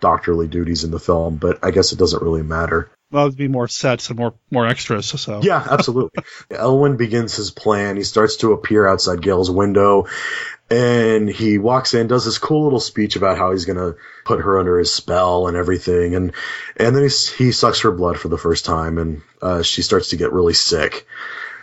doctorly 0.00 0.48
duties 0.48 0.84
in 0.84 0.90
the 0.90 0.98
film, 0.98 1.36
but 1.36 1.58
I 1.62 1.70
guess 1.70 1.92
it 1.92 1.98
doesn't 1.98 2.22
really 2.22 2.42
matter. 2.42 2.90
Well, 3.10 3.26
it'd 3.26 3.38
be 3.38 3.48
more 3.48 3.68
sets 3.68 4.10
and 4.10 4.18
more 4.18 4.34
more 4.50 4.66
extras. 4.66 5.06
So 5.06 5.40
Yeah, 5.42 5.66
absolutely. 5.70 6.22
Elwyn 6.50 6.96
begins 6.98 7.34
his 7.36 7.50
plan. 7.50 7.96
He 7.96 8.04
starts 8.04 8.36
to 8.36 8.52
appear 8.52 8.86
outside 8.86 9.22
Gail's 9.22 9.50
window 9.50 10.06
and 10.70 11.28
he 11.30 11.56
walks 11.56 11.94
in, 11.94 12.08
does 12.08 12.26
this 12.26 12.36
cool 12.36 12.64
little 12.64 12.80
speech 12.80 13.16
about 13.16 13.38
how 13.38 13.52
he's 13.52 13.64
going 13.64 13.78
to 13.78 13.96
put 14.26 14.40
her 14.40 14.58
under 14.58 14.78
his 14.78 14.92
spell 14.92 15.46
and 15.46 15.56
everything. 15.56 16.14
And, 16.14 16.32
and 16.76 16.94
then 16.94 17.02
he, 17.04 17.44
he 17.44 17.52
sucks 17.52 17.80
her 17.80 17.92
blood 17.92 18.18
for 18.18 18.28
the 18.28 18.36
first 18.36 18.66
time 18.66 18.98
and, 18.98 19.22
uh, 19.40 19.62
she 19.62 19.80
starts 19.80 20.08
to 20.10 20.16
get 20.16 20.32
really 20.32 20.52
sick. 20.52 21.06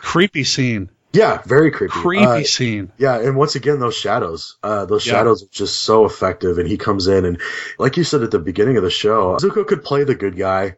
creepy 0.02 0.44
scene. 0.44 0.90
Yeah, 1.14 1.42
very 1.46 1.70
creepy. 1.72 1.92
Creepy 1.94 2.24
Uh, 2.26 2.44
scene. 2.44 2.92
Yeah, 2.98 3.20
and 3.20 3.38
once 3.38 3.56
again, 3.56 3.80
those 3.80 3.96
shadows, 3.96 4.58
uh, 4.64 4.86
those 4.86 5.06
Yeah. 5.06 5.14
shadows 5.14 5.44
are 5.44 5.50
just 5.52 5.80
so 5.80 6.06
effective. 6.06 6.58
And 6.58 6.68
he 6.68 6.78
comes 6.78 7.08
in, 7.08 7.24
and 7.26 7.40
like 7.80 7.96
you 7.98 8.04
said 8.04 8.22
at 8.24 8.32
the 8.32 8.40
beginning 8.40 8.76
of 8.78 8.84
the 8.84 8.90
show, 8.90 9.38
Zucco 9.38 9.66
could 9.66 9.84
play 9.84 10.04
the 10.04 10.16
good 10.16 10.36
guy, 10.36 10.76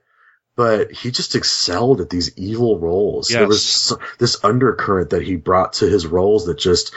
but 0.58 0.92
he 0.92 1.12
just 1.12 1.36
excelled 1.36 2.02
at 2.02 2.10
these 2.10 2.36
evil 2.36 2.80
roles. 2.80 3.30
There 3.30 3.48
was 3.48 3.94
this 4.18 4.44
undercurrent 4.44 5.12
that 5.12 5.22
he 5.22 5.36
brought 5.38 5.74
to 5.74 5.86
his 5.88 6.08
roles 6.08 6.48
that 6.48 6.58
just, 6.58 6.94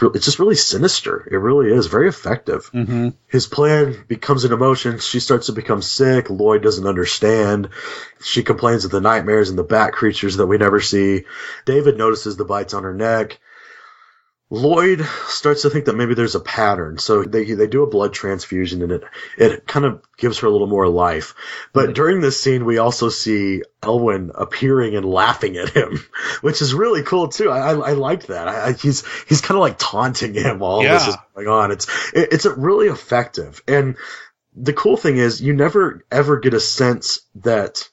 it's 0.00 0.24
just 0.24 0.38
really 0.38 0.56
sinister. 0.56 1.28
It 1.30 1.36
really 1.36 1.70
is 1.70 1.86
very 1.86 2.08
effective. 2.08 2.70
Mm-hmm. 2.72 3.10
His 3.28 3.46
plan 3.46 4.02
becomes 4.08 4.44
an 4.44 4.52
emotion. 4.54 4.98
She 4.98 5.20
starts 5.20 5.46
to 5.46 5.52
become 5.52 5.82
sick. 5.82 6.30
Lloyd 6.30 6.62
doesn't 6.62 6.86
understand. 6.86 7.68
She 8.22 8.42
complains 8.42 8.86
of 8.86 8.90
the 8.90 9.02
nightmares 9.02 9.50
and 9.50 9.58
the 9.58 9.62
bat 9.62 9.92
creatures 9.92 10.38
that 10.38 10.46
we 10.46 10.56
never 10.56 10.80
see. 10.80 11.24
David 11.66 11.98
notices 11.98 12.36
the 12.36 12.46
bites 12.46 12.72
on 12.72 12.82
her 12.82 12.94
neck. 12.94 13.38
Lloyd 14.52 15.02
starts 15.28 15.62
to 15.62 15.70
think 15.70 15.86
that 15.86 15.96
maybe 15.96 16.12
there's 16.12 16.34
a 16.34 16.40
pattern, 16.40 16.98
so 16.98 17.22
they 17.22 17.54
they 17.54 17.66
do 17.66 17.84
a 17.84 17.90
blood 17.90 18.12
transfusion, 18.12 18.82
and 18.82 18.92
it 18.92 19.04
it 19.38 19.66
kind 19.66 19.86
of 19.86 20.02
gives 20.18 20.40
her 20.40 20.46
a 20.46 20.50
little 20.50 20.66
more 20.66 20.88
life. 20.88 21.34
But 21.72 21.94
during 21.94 22.20
this 22.20 22.38
scene, 22.38 22.66
we 22.66 22.76
also 22.76 23.08
see 23.08 23.62
Elwyn 23.82 24.30
appearing 24.34 24.94
and 24.94 25.06
laughing 25.06 25.56
at 25.56 25.70
him, 25.70 26.04
which 26.42 26.60
is 26.60 26.74
really 26.74 27.02
cool 27.02 27.28
too. 27.28 27.48
I 27.48 27.70
I, 27.70 27.72
I 27.72 27.92
liked 27.94 28.26
that. 28.26 28.46
I, 28.46 28.66
I, 28.66 28.72
he's 28.74 29.04
he's 29.26 29.40
kind 29.40 29.56
of 29.56 29.62
like 29.62 29.78
taunting 29.78 30.34
him 30.34 30.58
while 30.58 30.82
this 30.82 31.08
is 31.08 31.16
going 31.34 31.48
on. 31.48 31.70
It's 31.70 31.86
it, 32.12 32.28
it's 32.32 32.44
really 32.44 32.88
effective, 32.88 33.62
and 33.66 33.96
the 34.54 34.74
cool 34.74 34.98
thing 34.98 35.16
is 35.16 35.40
you 35.40 35.54
never 35.54 36.04
ever 36.10 36.38
get 36.38 36.52
a 36.52 36.60
sense 36.60 37.22
that 37.36 37.88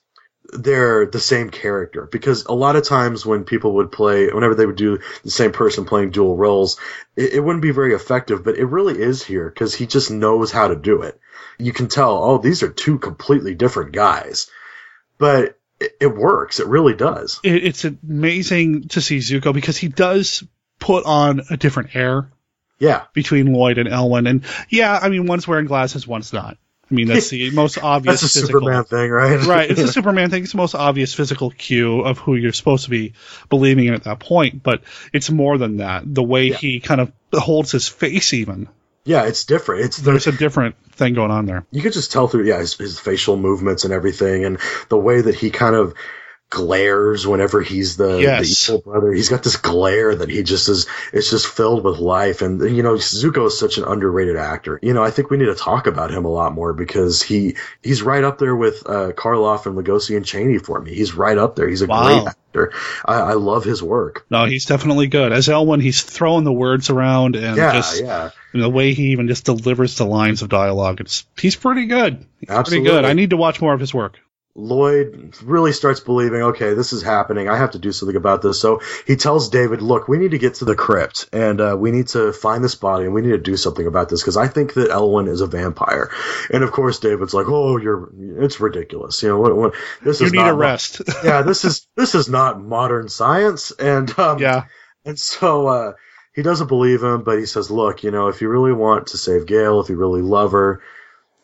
they're 0.52 1.06
the 1.06 1.20
same 1.20 1.50
character. 1.50 2.08
Because 2.10 2.46
a 2.46 2.52
lot 2.52 2.76
of 2.76 2.84
times 2.84 3.24
when 3.24 3.44
people 3.44 3.74
would 3.74 3.92
play 3.92 4.28
whenever 4.28 4.54
they 4.54 4.66
would 4.66 4.76
do 4.76 4.98
the 5.22 5.30
same 5.30 5.52
person 5.52 5.84
playing 5.84 6.10
dual 6.10 6.36
roles 6.36 6.78
it, 7.16 7.34
it 7.34 7.40
wouldn't 7.40 7.62
be 7.62 7.70
very 7.70 7.94
effective 7.94 8.44
but 8.44 8.56
it 8.56 8.66
really 8.66 9.00
is 9.00 9.22
here 9.22 9.48
because 9.48 9.74
he 9.74 9.86
just 9.86 10.10
knows 10.10 10.50
how 10.50 10.68
to 10.68 10.76
do 10.76 11.02
it. 11.02 11.18
You 11.58 11.72
can 11.72 11.88
tell 11.88 12.22
oh 12.22 12.38
these 12.38 12.62
are 12.62 12.70
two 12.70 12.98
completely 12.98 13.54
different 13.54 13.92
guys. 13.92 14.50
But 15.18 15.58
it, 15.78 15.96
it 16.00 16.16
works. 16.16 16.60
It 16.60 16.66
really 16.66 16.94
does. 16.94 17.40
It, 17.42 17.64
it's 17.64 17.84
amazing 17.84 18.88
to 18.88 19.00
see 19.00 19.18
Zucco 19.18 19.52
because 19.52 19.76
he 19.76 19.88
does 19.88 20.44
put 20.78 21.04
on 21.04 21.42
a 21.50 21.56
different 21.56 21.94
air 21.94 22.30
yeah. 22.80 23.04
between 23.12 23.52
Lloyd 23.52 23.78
and 23.78 23.88
elwin 23.88 24.26
And 24.26 24.44
yeah, 24.68 24.98
I 25.00 25.08
mean, 25.10 25.26
one's 25.26 25.46
wearing 25.46 25.66
glasses, 25.66 26.06
one's 26.06 26.32
not. 26.32 26.58
I 26.90 26.94
mean, 26.94 27.06
that's 27.06 27.28
the 27.30 27.50
most 27.54 27.78
obvious 27.78 28.20
that's 28.22 28.34
a 28.36 28.40
physical. 28.40 28.60
superman 28.60 28.84
thing 28.84 29.10
right 29.10 29.44
right. 29.46 29.70
It's 29.70 29.80
a 29.80 29.88
Superman 29.92 30.30
thing. 30.30 30.42
It's 30.42 30.52
the 30.52 30.58
most 30.58 30.74
obvious 30.74 31.14
physical 31.14 31.50
cue 31.50 32.00
of 32.00 32.18
who 32.18 32.34
you're 32.34 32.52
supposed 32.52 32.84
to 32.84 32.90
be 32.90 33.12
believing 33.48 33.86
in 33.86 33.94
at 33.94 34.04
that 34.04 34.18
point. 34.18 34.62
But 34.62 34.82
it's 35.12 35.30
more 35.30 35.56
than 35.58 35.78
that. 35.78 36.02
The 36.12 36.22
way 36.22 36.50
he 36.50 36.80
kind 36.80 37.00
of 37.00 37.12
holds 37.32 37.70
his 37.72 37.86
face, 37.88 38.32
even. 38.34 38.68
yeah 39.04 39.24
it's 39.26 39.44
different 39.44 39.84
it's 39.84 39.96
There's 39.98 40.26
a 40.26 40.32
different 40.32 40.74
thing 40.92 41.14
going 41.14 41.30
on 41.30 41.46
there. 41.46 41.64
you 41.70 41.80
could 41.80 41.92
just 41.94 42.12
tell 42.12 42.28
through 42.28 42.44
yeah 42.46 42.58
his, 42.58 42.74
his 42.74 42.98
facial 43.00 43.36
movements 43.36 43.84
and 43.84 43.94
everything 43.94 44.44
and 44.44 44.58
the 44.88 44.98
way 44.98 45.20
that 45.22 45.34
he 45.34 45.50
kind 45.50 45.74
of 45.74 45.94
glares 46.50 47.26
whenever 47.26 47.62
he's 47.62 47.96
the, 47.96 48.18
Yes. 48.20 48.66
the 48.66 48.72
evil 48.74 48.82
brother 48.92 49.12
he's 49.12 49.28
got 49.28 49.42
this 49.44 49.56
glare 49.56 50.14
that 50.16 50.28
he 50.28 50.42
just 50.42 50.68
is 50.68 50.86
it's 51.12 51.30
just 51.30 51.46
filled 51.46 51.84
with 51.84 51.98
life 51.98 52.42
and 52.42 52.60
you 52.76 52.82
know 52.82 52.94
zucco 52.94 53.46
is 53.46 53.58
such 53.58 53.78
an 53.78 53.84
underrated 53.84 54.36
actor 54.36 54.78
you 54.82 54.92
know 54.92 55.02
i 55.04 55.10
think 55.10 55.30
we 55.30 55.36
need 55.36 55.46
to 55.46 55.54
talk 55.54 55.86
about 55.86 56.10
him 56.10 56.24
a 56.24 56.28
lot 56.28 56.52
more 56.52 56.72
because 56.72 57.22
he 57.22 57.56
he's 57.82 58.02
right 58.02 58.24
up 58.24 58.38
there 58.38 58.56
with 58.56 58.82
uh 58.86 59.12
karloff 59.12 59.66
and 59.66 59.76
lugosi 59.76 60.16
and 60.16 60.26
chaney 60.26 60.58
for 60.58 60.80
me 60.80 60.92
he's 60.94 61.14
right 61.14 61.38
up 61.38 61.54
there 61.56 61.68
he's 61.68 61.82
a 61.82 61.86
Wow. 61.86 62.02
great 62.04 62.26
actor 62.26 62.72
I, 63.06 63.14
I 63.14 63.32
love 63.34 63.62
his 63.64 63.80
work 63.82 64.26
No, 64.28 64.44
he's 64.44 64.64
definitely 64.66 65.06
good. 65.06 65.32
As 65.32 65.48
Elwyn, 65.48 65.80
he's 65.80 66.02
throwing 66.02 66.42
the 66.42 66.52
words 66.52 66.90
around 66.90 67.36
and 67.36 67.56
yeah 67.56 67.72
just 67.74 68.02
yeah 68.02 68.30
and 68.52 68.60
the 68.62 68.68
way 68.68 68.92
he 68.92 69.12
even 69.12 69.28
just 69.28 69.44
delivers 69.44 69.96
the 69.96 70.04
lines 70.04 70.42
of 70.42 70.48
dialogue. 70.48 71.00
It's 71.00 71.24
he's 71.38 71.54
pretty 71.54 71.86
good. 71.86 72.26
He's 72.40 72.50
Absolutely. 72.50 72.88
pretty 72.88 73.02
good. 73.02 73.08
I 73.08 73.12
need 73.12 73.30
to 73.30 73.36
watch 73.36 73.60
more 73.60 73.72
of 73.72 73.78
his 73.78 73.94
work. 73.94 74.18
Lloyd 74.60 75.36
really 75.42 75.72
starts 75.72 76.00
believing, 76.00 76.42
okay, 76.42 76.74
this 76.74 76.92
is 76.92 77.02
happening. 77.02 77.48
I 77.48 77.56
have 77.56 77.72
to 77.72 77.78
do 77.78 77.92
something 77.92 78.16
about 78.16 78.42
this. 78.42 78.60
So 78.60 78.80
he 79.06 79.16
tells 79.16 79.48
David, 79.48 79.82
look, 79.82 80.08
we 80.08 80.18
need 80.18 80.32
to 80.32 80.38
get 80.38 80.54
to 80.56 80.64
the 80.64 80.76
crypt 80.76 81.28
and 81.32 81.60
uh, 81.60 81.76
we 81.78 81.90
need 81.90 82.08
to 82.08 82.32
find 82.32 82.62
this 82.62 82.74
body 82.74 83.04
and 83.04 83.14
we 83.14 83.22
need 83.22 83.30
to 83.30 83.38
do 83.38 83.56
something 83.56 83.86
about 83.86 84.08
this 84.08 84.22
because 84.22 84.36
I 84.36 84.48
think 84.48 84.74
that 84.74 84.90
Elwyn 84.90 85.28
is 85.28 85.40
a 85.40 85.46
vampire. 85.46 86.10
And 86.52 86.62
of 86.62 86.72
course, 86.72 86.98
David's 86.98 87.34
like, 87.34 87.46
oh, 87.48 87.76
you're, 87.78 88.10
it's 88.44 88.60
ridiculous. 88.60 89.22
You 89.22 89.30
know, 89.30 89.38
what, 89.40 89.56
what, 89.56 89.74
this 90.02 90.20
You 90.20 90.26
is 90.26 90.32
need 90.32 90.38
not 90.38 90.50
a 90.50 90.54
rest. 90.54 91.00
yeah, 91.24 91.42
this 91.42 91.64
is 91.64 91.86
this 91.96 92.14
is 92.14 92.28
not 92.28 92.60
modern 92.60 93.08
science, 93.08 93.70
and 93.72 94.16
um, 94.18 94.38
yeah, 94.38 94.64
and 95.04 95.18
so 95.18 95.66
uh, 95.66 95.92
he 96.34 96.42
doesn't 96.42 96.68
believe 96.68 97.02
him, 97.02 97.22
but 97.22 97.38
he 97.38 97.46
says, 97.46 97.70
"Look, 97.70 98.02
you 98.02 98.10
know, 98.10 98.28
if 98.28 98.40
you 98.40 98.48
really 98.48 98.72
want 98.72 99.08
to 99.08 99.18
save 99.18 99.46
Gail, 99.46 99.80
if 99.80 99.88
you 99.88 99.96
really 99.96 100.22
love 100.22 100.52
her, 100.52 100.82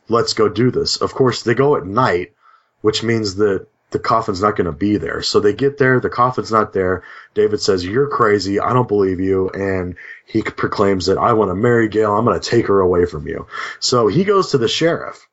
let's 0.08 0.34
go 0.34 0.48
do 0.48 0.70
this." 0.70 0.96
Of 0.96 1.14
course, 1.14 1.42
they 1.42 1.54
go 1.54 1.76
at 1.76 1.86
night, 1.86 2.34
which 2.80 3.02
means 3.02 3.36
that 3.36 3.66
the 3.90 3.98
coffin's 3.98 4.42
not 4.42 4.56
going 4.56 4.66
to 4.66 4.72
be 4.72 4.96
there. 4.96 5.22
So 5.22 5.40
they 5.40 5.52
get 5.52 5.78
there, 5.78 6.00
the 6.00 6.10
coffin's 6.10 6.50
not 6.50 6.72
there. 6.72 7.04
David 7.34 7.60
says, 7.60 7.84
"You're 7.84 8.08
crazy. 8.08 8.58
I 8.58 8.72
don't 8.72 8.88
believe 8.88 9.20
you," 9.20 9.48
and 9.48 9.96
he 10.26 10.42
proclaims 10.42 11.06
that 11.06 11.18
I 11.18 11.34
want 11.34 11.50
to 11.50 11.54
marry 11.54 11.88
Gail. 11.88 12.14
I'm 12.14 12.24
going 12.24 12.38
to 12.38 12.50
take 12.50 12.66
her 12.66 12.80
away 12.80 13.06
from 13.06 13.26
you. 13.28 13.46
So 13.78 14.08
he 14.08 14.24
goes 14.24 14.50
to 14.50 14.58
the 14.58 14.68
sheriff, 14.68 15.26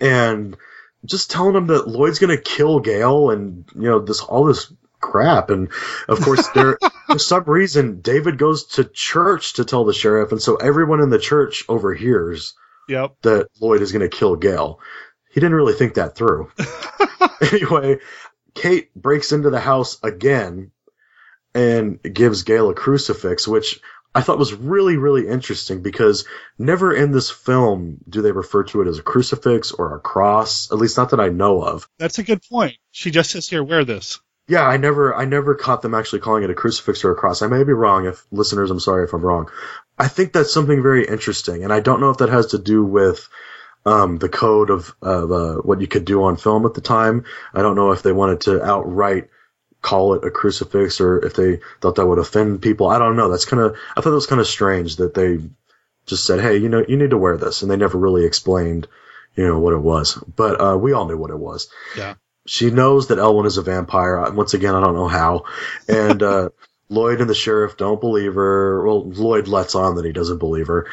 and 0.00 0.56
just 1.04 1.30
telling 1.30 1.56
him 1.56 1.66
that 1.66 1.88
Lloyd's 1.88 2.18
going 2.18 2.36
to 2.36 2.42
kill 2.42 2.80
Gail, 2.80 3.30
and 3.30 3.64
you 3.74 3.88
know 3.88 4.00
this 4.00 4.20
all 4.20 4.44
this 4.44 4.72
crap. 5.00 5.50
And 5.50 5.68
of 6.08 6.20
course, 6.20 6.48
there 6.48 6.78
for 7.06 7.18
some 7.18 7.44
reason 7.44 8.00
David 8.00 8.38
goes 8.38 8.64
to 8.64 8.84
church 8.84 9.54
to 9.54 9.64
tell 9.64 9.84
the 9.84 9.92
sheriff, 9.92 10.32
and 10.32 10.40
so 10.40 10.56
everyone 10.56 11.00
in 11.00 11.10
the 11.10 11.18
church 11.18 11.64
overhears 11.68 12.54
yep. 12.88 13.16
that 13.22 13.48
Lloyd 13.60 13.82
is 13.82 13.92
going 13.92 14.08
to 14.08 14.16
kill 14.16 14.36
Gail. 14.36 14.80
He 15.32 15.40
didn't 15.40 15.54
really 15.54 15.74
think 15.74 15.94
that 15.94 16.14
through. 16.14 16.50
anyway, 17.52 17.98
Kate 18.54 18.94
breaks 18.94 19.32
into 19.32 19.50
the 19.50 19.60
house 19.60 19.98
again 20.02 20.70
and 21.54 22.02
gives 22.02 22.42
Gail 22.42 22.70
a 22.70 22.74
crucifix, 22.74 23.48
which 23.48 23.80
I 24.14 24.20
thought 24.20 24.38
was 24.38 24.52
really, 24.52 24.96
really 24.96 25.26
interesting 25.26 25.82
because 25.82 26.26
never 26.58 26.94
in 26.94 27.12
this 27.12 27.30
film 27.30 27.98
do 28.08 28.20
they 28.20 28.32
refer 28.32 28.64
to 28.64 28.82
it 28.82 28.88
as 28.88 28.98
a 28.98 29.02
crucifix 29.02 29.72
or 29.72 29.96
a 29.96 30.00
cross, 30.00 30.70
at 30.70 30.78
least 30.78 30.98
not 30.98 31.10
that 31.10 31.20
I 31.20 31.28
know 31.28 31.62
of. 31.62 31.88
That's 31.98 32.18
a 32.18 32.22
good 32.22 32.42
point. 32.42 32.76
She 32.90 33.10
just 33.10 33.30
says 33.30 33.48
here, 33.48 33.64
wear 33.64 33.84
this. 33.84 34.20
Yeah, 34.48 34.66
I 34.66 34.76
never, 34.76 35.14
I 35.14 35.24
never 35.24 35.54
caught 35.54 35.82
them 35.82 35.94
actually 35.94 36.20
calling 36.20 36.42
it 36.42 36.50
a 36.50 36.54
crucifix 36.54 37.04
or 37.04 37.12
a 37.12 37.16
cross. 37.16 37.40
I 37.40 37.46
may 37.46 37.64
be 37.64 37.72
wrong. 37.72 38.06
If 38.06 38.26
listeners, 38.30 38.70
I'm 38.70 38.80
sorry 38.80 39.04
if 39.04 39.14
I'm 39.14 39.24
wrong. 39.24 39.50
I 39.98 40.08
think 40.08 40.32
that's 40.32 40.52
something 40.52 40.82
very 40.82 41.06
interesting, 41.06 41.64
and 41.64 41.72
I 41.72 41.80
don't 41.80 42.00
know 42.00 42.10
if 42.10 42.18
that 42.18 42.28
has 42.28 42.48
to 42.48 42.58
do 42.58 42.84
with 42.84 43.28
um, 43.84 44.18
the 44.18 44.28
code 44.28 44.70
of, 44.70 44.94
of 45.02 45.32
uh, 45.32 45.54
what 45.56 45.80
you 45.80 45.86
could 45.86 46.04
do 46.04 46.22
on 46.24 46.36
film 46.36 46.66
at 46.66 46.74
the 46.74 46.80
time. 46.80 47.24
I 47.54 47.62
don't 47.62 47.76
know 47.76 47.92
if 47.92 48.02
they 48.02 48.12
wanted 48.12 48.42
to 48.42 48.62
outright 48.62 49.28
call 49.80 50.14
it 50.14 50.24
a 50.24 50.30
crucifix 50.30 51.00
or 51.00 51.24
if 51.24 51.34
they 51.34 51.58
thought 51.80 51.96
that 51.96 52.06
would 52.06 52.18
offend 52.20 52.62
people. 52.62 52.88
I 52.88 52.98
don't 52.98 53.16
know. 53.16 53.28
That's 53.28 53.44
kind 53.46 53.62
of, 53.62 53.76
I 53.96 54.00
thought 54.00 54.12
it 54.12 54.14
was 54.14 54.26
kind 54.28 54.40
of 54.40 54.46
strange 54.46 54.96
that 54.96 55.14
they 55.14 55.38
just 56.06 56.24
said, 56.24 56.40
hey, 56.40 56.56
you 56.58 56.68
know, 56.68 56.84
you 56.86 56.96
need 56.96 57.10
to 57.10 57.18
wear 57.18 57.36
this, 57.36 57.62
and 57.62 57.70
they 57.70 57.76
never 57.76 57.98
really 57.98 58.24
explained, 58.24 58.86
you 59.36 59.46
know, 59.46 59.58
what 59.58 59.72
it 59.72 59.78
was. 59.78 60.14
But 60.14 60.60
uh, 60.60 60.76
we 60.76 60.92
all 60.92 61.06
knew 61.06 61.16
what 61.18 61.30
it 61.30 61.38
was 61.38 61.68
Yeah. 61.96 62.14
she 62.46 62.70
knows 62.70 63.08
that 63.08 63.18
Elwyn 63.18 63.46
is 63.46 63.56
a 63.58 63.62
vampire. 63.62 64.30
Once 64.32 64.54
again, 64.54 64.74
I 64.74 64.80
don't 64.80 64.94
know 64.94 65.08
how. 65.08 65.44
And 65.88 66.22
uh, 66.22 66.50
Lloyd 66.88 67.20
and 67.20 67.30
the 67.30 67.34
sheriff 67.34 67.76
don't 67.76 68.00
believe 68.00 68.34
her. 68.34 68.84
Well, 68.86 69.08
Lloyd 69.10 69.48
lets 69.48 69.74
on 69.74 69.96
that 69.96 70.04
he 70.04 70.12
doesn't 70.12 70.38
believe 70.38 70.68
her. 70.68 70.88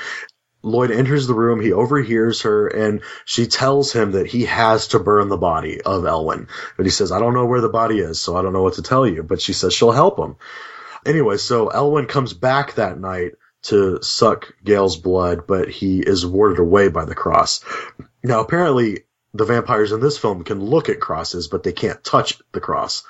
Lloyd 0.62 0.91
enters 0.91 1.28
the 1.28 1.34
room. 1.34 1.62
He 1.62 1.72
overhears 1.72 2.41
her, 2.41 2.68
and 2.68 3.01
she 3.26 3.47
tells 3.47 3.93
him 3.93 4.12
that 4.12 4.28
he 4.28 4.45
has 4.45 4.89
to 4.89 4.99
burn 4.99 5.30
the 5.30 5.38
body 5.38 5.82
of 5.82 6.05
Elwyn. 6.05 6.47
But 6.76 6.86
he 6.86 6.91
says, 6.91 7.12
"I 7.12 7.20
don't 7.20 7.34
know 7.34 7.45
where 7.45 7.62
the 7.62 7.70
body 7.70 7.99
is, 7.99 8.20
so 8.20 8.36
I 8.36 8.41
don't 8.41 8.53
know 8.53 8.64
what 8.64 8.74
to 8.74 8.82
tell 8.82 9.07
you." 9.07 9.24
But 9.24 9.41
she 9.41 9.53
says 9.53 9.74
she'll 9.74 9.91
help 9.91 10.20
him. 10.20 10.36
Anyway, 11.05 11.38
so 11.38 11.68
Elwyn 11.70 12.07
comes 12.07 12.34
back 12.34 12.76
that 12.76 12.99
night 12.99 13.34
to 13.64 14.01
suck 14.01 14.53
Gail's 14.64 14.97
blood, 14.97 15.47
but 15.47 15.70
he 15.70 15.99
is 15.99 16.26
warded 16.26 16.60
away 16.60 16.89
by 16.89 17.05
the 17.05 17.16
cross. 17.16 17.64
Now, 18.24 18.41
apparently, 18.41 19.05
the 19.34 19.45
vampires 19.45 19.91
in 19.91 19.99
this 19.99 20.18
film 20.18 20.43
can 20.43 20.64
look 20.64 20.89
at 20.89 20.99
crosses, 20.99 21.47
but 21.47 21.64
they 21.64 21.72
can't 21.72 22.03
touch 22.03 22.39
the 22.51 22.60
cross. 22.60 23.03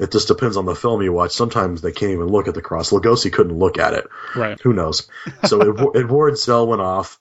It 0.00 0.10
just 0.10 0.28
depends 0.28 0.56
on 0.56 0.66
the 0.66 0.74
film 0.74 1.02
you 1.02 1.12
watch. 1.12 1.32
Sometimes 1.32 1.80
they 1.80 1.92
can't 1.92 2.12
even 2.12 2.26
look 2.26 2.48
at 2.48 2.54
the 2.54 2.62
cross. 2.62 2.90
Lugosi 2.90 3.32
couldn't 3.32 3.58
look 3.58 3.78
at 3.78 3.94
it. 3.94 4.06
Right. 4.34 4.60
Who 4.60 4.72
knows? 4.72 5.08
So 5.46 5.60
it, 5.60 5.94
it 6.00 6.08
wards 6.08 6.46
Elwyn 6.46 6.80
off, 6.80 7.20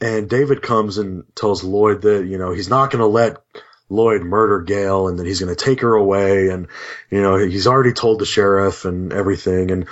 and 0.00 0.28
David 0.28 0.62
comes 0.62 0.98
and 0.98 1.24
tells 1.34 1.64
Lloyd 1.64 2.02
that 2.02 2.26
you 2.26 2.38
know 2.38 2.52
he's 2.52 2.68
not 2.68 2.90
going 2.90 3.00
to 3.00 3.06
let 3.06 3.38
Lloyd 3.88 4.22
murder 4.22 4.60
Gail, 4.60 5.08
and 5.08 5.18
that 5.18 5.26
he's 5.26 5.40
going 5.40 5.54
to 5.54 5.64
take 5.64 5.80
her 5.80 5.94
away, 5.94 6.48
and 6.48 6.68
you 7.10 7.22
know 7.22 7.36
he's 7.36 7.66
already 7.66 7.92
told 7.92 8.18
the 8.18 8.26
sheriff 8.26 8.84
and 8.84 9.12
everything, 9.12 9.70
and 9.70 9.86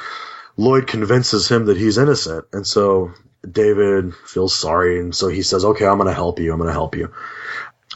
Lloyd 0.57 0.87
convinces 0.87 1.49
him 1.49 1.67
that 1.67 1.79
he's 1.79 1.97
innocent, 1.97 2.45
and 2.53 2.67
so 2.67 3.13
David 3.49 4.15
feels 4.27 4.55
sorry, 4.55 5.01
and 5.01 5.15
so 5.15 5.29
he 5.29 5.43
says, 5.43 5.65
"Okay, 5.65 5.87
I'm 5.87 5.97
going 5.97 6.09
to 6.09 6.15
help 6.15 6.39
you. 6.39 6.53
I'm 6.53 6.59
going 6.59 6.69
to 6.69 6.73
help 6.75 6.97
you." 6.97 7.13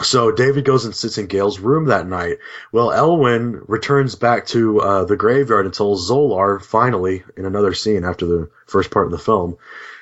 So 0.02 0.32
David 0.32 0.64
goes 0.64 0.84
and 0.84 0.94
sits 0.94 1.18
in 1.18 1.26
Gail's 1.26 1.60
room 1.60 1.86
that 1.86 2.06
night. 2.06 2.38
Well, 2.72 2.90
Elwyn 2.90 3.62
returns 3.68 4.16
back 4.16 4.46
to 4.46 4.80
uh, 4.80 5.04
the 5.04 5.16
graveyard 5.16 5.66
and 5.66 5.74
tells 5.74 6.10
Zolar 6.10 6.60
finally 6.60 7.22
in 7.36 7.44
another 7.44 7.74
scene 7.74 8.04
after 8.04 8.26
the 8.26 8.50
first 8.66 8.90
part 8.90 9.06
of 9.06 9.12
the 9.12 9.18
film. 9.18 9.56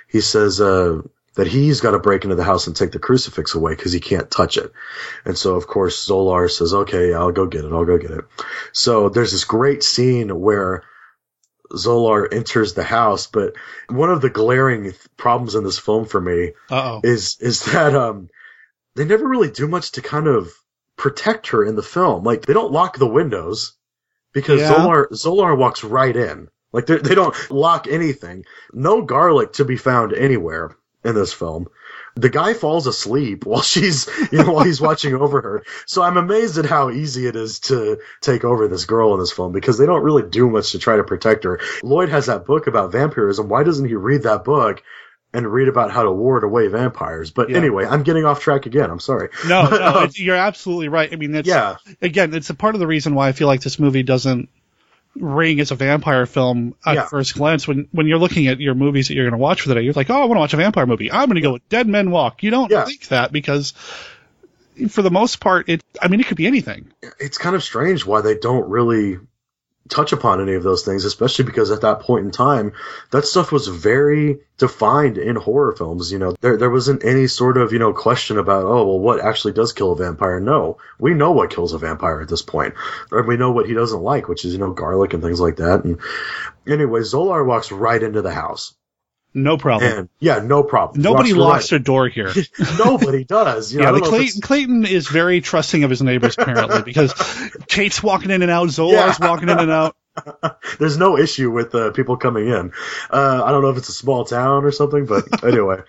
He 0.09 0.23
says 0.23 0.63
uh, 0.63 1.03
that 1.35 1.47
he's 1.47 1.83
got 1.83 1.91
to 1.91 1.99
break 1.99 2.25
into 2.25 2.37
the 2.37 2.45
house 2.45 2.67
and 2.67 2.75
take 2.75 2.93
the 2.93 2.99
crucifix 2.99 3.55
away 3.55 3.75
because 3.75 3.93
he 3.93 4.01
can't 4.01 4.31
touch 4.31 4.57
it. 4.57 4.73
And 5.27 5.37
so, 5.37 5.57
of 5.57 5.67
course, 5.67 6.09
Zolar 6.09 6.51
says, 6.51 6.73
"Okay, 6.73 7.13
I'll 7.13 7.33
go 7.33 7.47
get 7.47 7.65
it. 7.67 7.73
I'll 7.73 7.85
go 7.85 7.99
get 7.99 8.13
it." 8.13 8.25
So 8.73 9.11
there's 9.11 9.33
this 9.33 9.45
great 9.45 9.83
scene 9.83 10.41
where 10.41 10.85
Zolar 11.71 12.33
enters 12.33 12.75
the 12.75 12.83
house, 12.83 13.27
but 13.27 13.55
one 13.89 14.11
of 14.11 14.21
the 14.23 14.31
glaring 14.31 14.95
problems 15.19 15.55
in 15.55 15.65
this 15.65 15.79
film 15.79 16.07
for 16.07 16.21
me 16.21 16.53
Uh-oh. 16.71 17.01
is 17.05 17.37
is 17.41 17.65
that 17.73 17.95
um 17.95 18.31
they 18.95 19.05
never 19.05 19.27
really 19.27 19.51
do 19.51 19.67
much 19.67 19.93
to 19.93 20.03
kind 20.03 20.27
of 20.27 20.53
protect 20.97 21.49
her 21.49 21.65
in 21.65 21.77
the 21.77 21.83
film. 21.83 22.25
Like 22.25 22.47
they 22.47 22.53
don't 22.53 22.73
lock 22.73 22.99
the 22.99 23.07
windows 23.09 23.73
because 24.33 24.61
Yeah. 24.61 24.73
Zolar 24.73 25.09
Zolar 25.11 25.57
walks 25.57 25.85
right 25.85 26.15
in. 26.15 26.49
Like 26.73 26.87
they 26.87 26.99
they 26.99 27.15
don't 27.15 27.35
lock 27.51 27.87
anything. 27.89 28.45
No 28.73 29.03
garlic 29.03 29.55
to 29.55 29.65
be 29.65 29.77
found 29.77 30.13
anywhere 30.13 30.77
in 31.05 31.15
this 31.15 31.33
film. 31.33 31.67
The 32.15 32.29
guy 32.29 32.53
falls 32.55 32.87
asleep 32.87 33.47
while 33.47 33.63
she's, 33.63 34.07
you 34.31 34.39
know, 34.39 34.53
while 34.53 34.65
he's 34.65 34.81
watching 34.81 35.15
over 35.15 35.41
her. 35.41 35.65
So 35.87 36.03
I'm 36.03 36.17
amazed 36.17 36.59
at 36.59 36.67
how 36.67 36.91
easy 36.91 37.27
it 37.27 37.37
is 37.37 37.61
to 37.61 37.99
take 38.21 38.45
over 38.45 38.69
this 38.69 38.85
girl 38.85 39.15
in 39.15 39.21
this 39.21 39.33
film 39.33 39.53
because 39.53 39.79
they 39.79 39.87
don't 39.87 40.03
really 40.03 40.23
do 40.23 40.49
much 40.49 40.73
to 40.73 40.79
try 40.79 40.97
to 40.97 41.05
protect 41.05 41.45
her. 41.45 41.61
Lloyd 41.83 42.11
has 42.11 42.27
that 42.27 42.45
book 42.45 42.67
about 42.67 42.93
vampirism. 42.93 43.49
Why 43.49 43.65
doesn't 43.65 43.89
he 43.89 43.95
read 43.95 44.23
that 44.25 44.45
book 44.45 44.83
and 45.35 45.51
read 45.51 45.69
about 45.69 45.91
how 45.91 46.03
to 46.03 46.11
ward 46.13 46.45
away 46.45 46.69
vampires? 46.69 47.31
But 47.31 47.51
Yeah. 47.51 47.57
anyway, 47.59 47.87
I'm 47.87 48.03
getting 48.03 48.25
off 48.25 48.41
track 48.41 48.67
again. 48.67 48.91
I'm 48.91 49.01
sorry. 49.01 49.29
No, 49.47 49.67
But, 49.71 49.79
no, 49.81 49.87
um, 50.05 50.11
you're 50.15 50.37
absolutely 50.37 50.89
right. 50.89 51.13
I 51.13 51.17
mean, 51.17 51.35
it's, 51.35 51.49
Yeah. 51.49 51.77
again, 52.01 52.35
it's 52.35 52.51
a 52.51 52.55
part 52.55 52.75
of 52.75 52.81
the 52.81 52.87
reason 52.87 53.15
why 53.15 53.29
I 53.29 53.33
feel 53.33 53.47
like 53.49 53.63
this 53.63 53.79
movie 53.79 54.03
doesn't 54.03 54.49
ring 55.15 55.61
as 55.61 55.71
a 55.71 55.75
vampire 55.75 56.25
film 56.25 56.75
at 56.87 56.95
Yeah. 56.95 57.07
first 57.07 57.35
glance. 57.35 57.69
When 57.69 57.87
when 57.93 58.07
you're 58.07 58.19
looking 58.19 58.47
at 58.49 58.61
your 58.61 58.75
movies 58.75 59.09
that 59.09 59.15
you're 59.15 59.25
going 59.27 59.33
to 59.33 59.43
watch 59.43 59.61
for 59.63 59.69
the 59.69 59.75
day, 59.75 59.83
you're 59.83 59.93
like, 59.95 60.09
oh, 60.11 60.15
I 60.23 60.25
want 60.25 60.37
to 60.37 60.41
watch 60.41 60.55
a 60.55 60.57
vampire 60.57 60.87
movie. 60.87 61.13
I'm 61.13 61.27
going 61.27 61.35
to 61.37 61.41
go 61.43 61.53
with 61.53 61.69
Dead 61.69 61.87
Men 61.87 62.11
Walk. 62.11 62.43
You 62.43 62.51
don't 62.51 62.71
Yeah. 62.71 62.85
think 62.87 63.09
that 63.09 63.31
because, 63.33 63.75
for 64.89 65.03
the 65.03 65.11
most 65.11 65.39
part, 65.41 65.69
it. 65.69 65.83
I 66.01 66.09
mean, 66.09 66.21
it 66.21 66.27
could 66.27 66.39
be 66.39 66.47
anything. 66.47 66.93
it's 67.21 67.37
kind 67.37 67.55
of 67.55 67.63
strange 67.63 68.07
why 68.07 68.23
they 68.23 68.37
don't 68.39 68.69
really 68.71 69.19
touch 69.89 70.13
upon 70.13 70.41
any 70.41 70.55
of 70.55 70.63
those 70.63 70.85
things, 70.85 71.05
especially 71.05 71.45
because 71.45 71.71
at 71.71 71.81
that 71.83 72.01
point 72.01 72.25
in 72.25 72.31
time, 72.31 72.73
that 73.11 73.25
stuff 73.25 73.53
was 73.53 73.67
very 73.69 74.39
defined 74.59 75.19
in 75.19 75.37
horror 75.37 75.73
films. 75.73 76.13
You 76.13 76.19
know, 76.19 76.35
there 76.41 76.57
there 76.57 76.71
wasn't 76.71 77.05
any 77.05 77.27
sort 77.27 77.57
of 77.57 77.73
you 77.73 77.79
know 77.79 77.93
question 77.93 78.39
about 78.39 78.65
oh 78.65 78.87
well, 78.87 78.99
what 78.99 79.21
actually 79.21 79.53
does 79.53 79.73
kill 79.73 79.93
a 79.93 79.97
vampire? 79.97 80.41
No, 80.41 80.79
we 80.99 81.15
know 81.15 81.33
what 81.33 81.51
kills 81.51 81.73
a 81.73 81.79
vampire 81.79 82.21
at 82.21 82.29
this 82.29 82.43
point, 82.43 82.75
or 83.11 83.23
we 83.23 83.37
know 83.37 83.53
what 83.53 83.67
he 83.67 83.75
doesn't 83.75 84.03
like, 84.03 84.29
which 84.29 84.45
is 84.45 84.53
you 84.53 84.59
know 84.59 84.73
garlic 84.73 85.15
and 85.15 85.23
things 85.23 85.41
like 85.41 85.57
that. 85.57 85.85
And 85.85 85.99
anyway, 86.67 87.01
Zolar 87.01 87.45
walks 87.45 87.73
right 87.73 88.03
into 88.03 88.23
the 88.23 88.33
house, 88.33 88.75
No 89.35 89.57
problem. 89.57 89.99
and 89.99 90.09
yeah, 90.21 90.41
no 90.41 90.63
problem. 90.63 91.01
Nobody 91.03 91.33
locks 91.33 91.71
their 91.71 91.79
door 91.79 92.09
here. 92.09 92.33
Nobody 92.79 93.25
does. 93.25 93.73
You 93.73 93.79
know, 93.79 93.85
yeah, 93.85 93.89
I 93.91 93.93
the 93.93 94.01
don't 94.01 94.11
know 94.11 94.17
Clayton, 94.19 94.41
Clayton 94.43 94.87
is 94.87 95.09
very 95.09 95.41
trusting 95.41 95.85
of 95.85 95.91
his 95.91 96.03
neighbors 96.03 96.37
apparently 96.39 96.83
because 96.85 97.15
Kate's 97.67 98.03
walking 98.03 98.31
in 98.31 98.43
and 98.43 98.51
out, 98.51 98.69
Zolar's 98.69 99.19
Yeah. 99.19 99.29
walking 99.31 99.49
in 99.49 99.59
and 99.59 99.71
out. 99.71 99.97
There's 100.79 100.99
no 100.99 101.17
issue 101.17 101.51
with 101.51 101.75
uh, 101.75 101.93
people 101.93 102.19
coming 102.19 102.47
in. 102.49 102.73
Uh, 103.11 103.43
I 103.45 103.51
don't 103.51 103.63
know 103.63 103.71
if 103.71 103.79
it's 103.79 103.89
a 103.89 103.93
small 103.95 104.27
town 104.27 104.65
or 104.67 104.71
something, 104.71 105.07
but 105.07 105.43
anyway, 105.43 105.81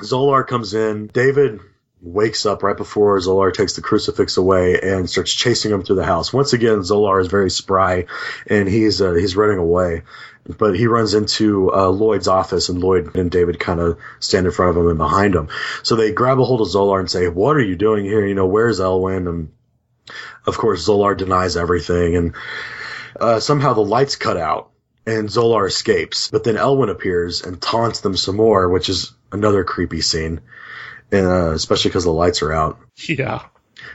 Zolar 0.00 0.46
comes 0.46 0.74
in. 0.74 1.08
David 1.08 1.58
wakes 2.04 2.44
up 2.44 2.62
right 2.62 2.76
before 2.76 3.18
Zolar 3.18 3.52
takes 3.52 3.74
the 3.74 3.82
crucifix 3.82 4.36
away 4.36 4.78
and 4.80 5.08
starts 5.08 5.32
chasing 5.32 5.72
him 5.72 5.82
through 5.82 5.96
the 5.96 6.04
house. 6.04 6.32
Once 6.32 6.52
again, 6.52 6.80
Zolar 6.80 7.20
is 7.20 7.28
very 7.28 7.50
spry 7.50 8.04
and 8.46 8.68
he's 8.68 9.00
uh, 9.00 9.14
he's 9.14 9.36
running 9.36 9.58
away. 9.58 10.02
But 10.46 10.76
he 10.76 10.86
runs 10.86 11.14
into 11.14 11.72
uh, 11.72 11.88
Lloyd's 11.88 12.28
office, 12.28 12.68
and 12.68 12.78
Lloyd 12.78 13.16
and 13.16 13.30
David 13.30 13.58
kind 13.58 13.80
of 13.80 13.98
stand 14.20 14.44
in 14.44 14.52
front 14.52 14.76
of 14.76 14.82
him 14.82 14.90
and 14.90 14.98
behind 14.98 15.34
him. 15.34 15.48
So 15.82 15.96
they 15.96 16.12
grab 16.12 16.38
a 16.38 16.44
hold 16.44 16.60
of 16.60 16.68
Zolar 16.68 17.00
and 17.00 17.10
say, 17.10 17.28
"What 17.28 17.56
are 17.56 17.62
you 17.62 17.76
doing 17.76 18.04
here? 18.04 18.26
You 18.26 18.34
know, 18.34 18.44
where's 18.44 18.78
Elwyn?" 18.78 19.26
And 19.26 19.52
of 20.46 20.58
course, 20.58 20.86
Zolar 20.86 21.16
denies 21.16 21.56
everything, 21.56 22.16
and 22.16 22.34
uh, 23.18 23.40
somehow 23.40 23.72
the 23.72 23.80
lights 23.80 24.16
cut 24.16 24.36
out 24.36 24.68
and 25.06 25.28
Zolar 25.28 25.66
escapes. 25.66 26.28
But 26.28 26.44
then 26.44 26.56
Elwyn 26.56 26.90
appears 26.90 27.42
and 27.42 27.60
taunts 27.60 28.00
them 28.00 28.16
some 28.16 28.36
more, 28.36 28.68
which 28.68 28.90
is 28.90 29.12
another 29.32 29.64
creepy 29.64 30.00
scene, 30.00 30.40
and, 31.14 31.26
uh, 31.26 31.50
especially 31.52 31.90
because 31.90 32.04
the 32.04 32.10
lights 32.10 32.42
are 32.42 32.52
out. 32.52 32.78
Yeah. 32.96 33.42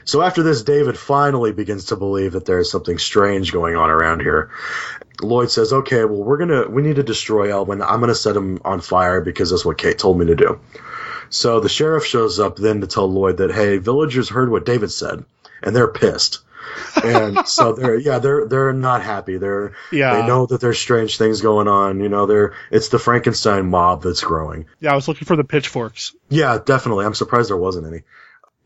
So 0.04 0.22
after 0.22 0.42
this, 0.42 0.62
David 0.62 0.98
finally 0.98 1.52
begins 1.52 1.86
to 1.86 1.96
believe 1.96 2.32
that 2.32 2.46
there 2.46 2.58
is 2.58 2.70
something 2.70 2.98
strange 2.98 3.52
going 3.52 3.76
on 3.76 3.90
around 3.90 4.20
here. 4.20 4.50
Lloyd 5.20 5.50
says, 5.50 5.72
"Okay, 5.72 6.04
well, 6.04 6.22
we're 6.22 6.38
gonna 6.38 6.68
we 6.68 6.82
need 6.82 6.96
to 6.96 7.02
destroy 7.02 7.48
Elwyn. 7.50 7.82
I'm 7.82 8.00
gonna 8.00 8.14
set 8.14 8.36
him 8.36 8.60
on 8.64 8.80
fire 8.80 9.20
because 9.20 9.50
that's 9.50 9.64
what 9.64 9.78
Kate 9.78 9.98
told 9.98 10.18
me 10.18 10.26
to 10.26 10.36
do." 10.36 10.60
So 11.28 11.60
the 11.60 11.68
sheriff 11.68 12.04
shows 12.04 12.40
up 12.40 12.56
then 12.56 12.80
to 12.80 12.86
tell 12.86 13.10
Lloyd 13.10 13.36
that, 13.38 13.52
"Hey, 13.52 13.78
villagers 13.78 14.28
heard 14.28 14.50
what 14.50 14.64
David 14.64 14.90
said, 14.90 15.24
and 15.62 15.76
they're 15.76 15.88
pissed." 15.88 16.40
And 17.04 17.46
so 17.46 17.72
they're 17.72 17.96
yeah 17.98 18.18
they're 18.18 18.46
they're 18.46 18.72
not 18.72 19.02
happy 19.02 19.38
they're 19.38 19.72
Yeah. 19.92 20.20
they 20.20 20.26
know 20.26 20.46
that 20.46 20.60
there's 20.60 20.78
strange 20.78 21.16
things 21.18 21.40
going 21.40 21.68
on 21.68 22.00
you 22.00 22.08
know 22.08 22.26
they're 22.26 22.54
it's 22.70 22.88
the 22.88 22.98
frankenstein 22.98 23.66
mob 23.70 24.02
that's 24.02 24.22
growing 24.22 24.66
Yeah, 24.80 24.92
I 24.92 24.94
was 24.94 25.08
looking 25.08 25.26
for 25.26 25.36
the 25.36 25.44
pitchforks. 25.44 26.14
yeah 26.28 26.58
definitely 26.64 27.06
i'm 27.06 27.14
surprised 27.14 27.50
there 27.50 27.56
wasn't 27.56 27.86
any 27.86 28.02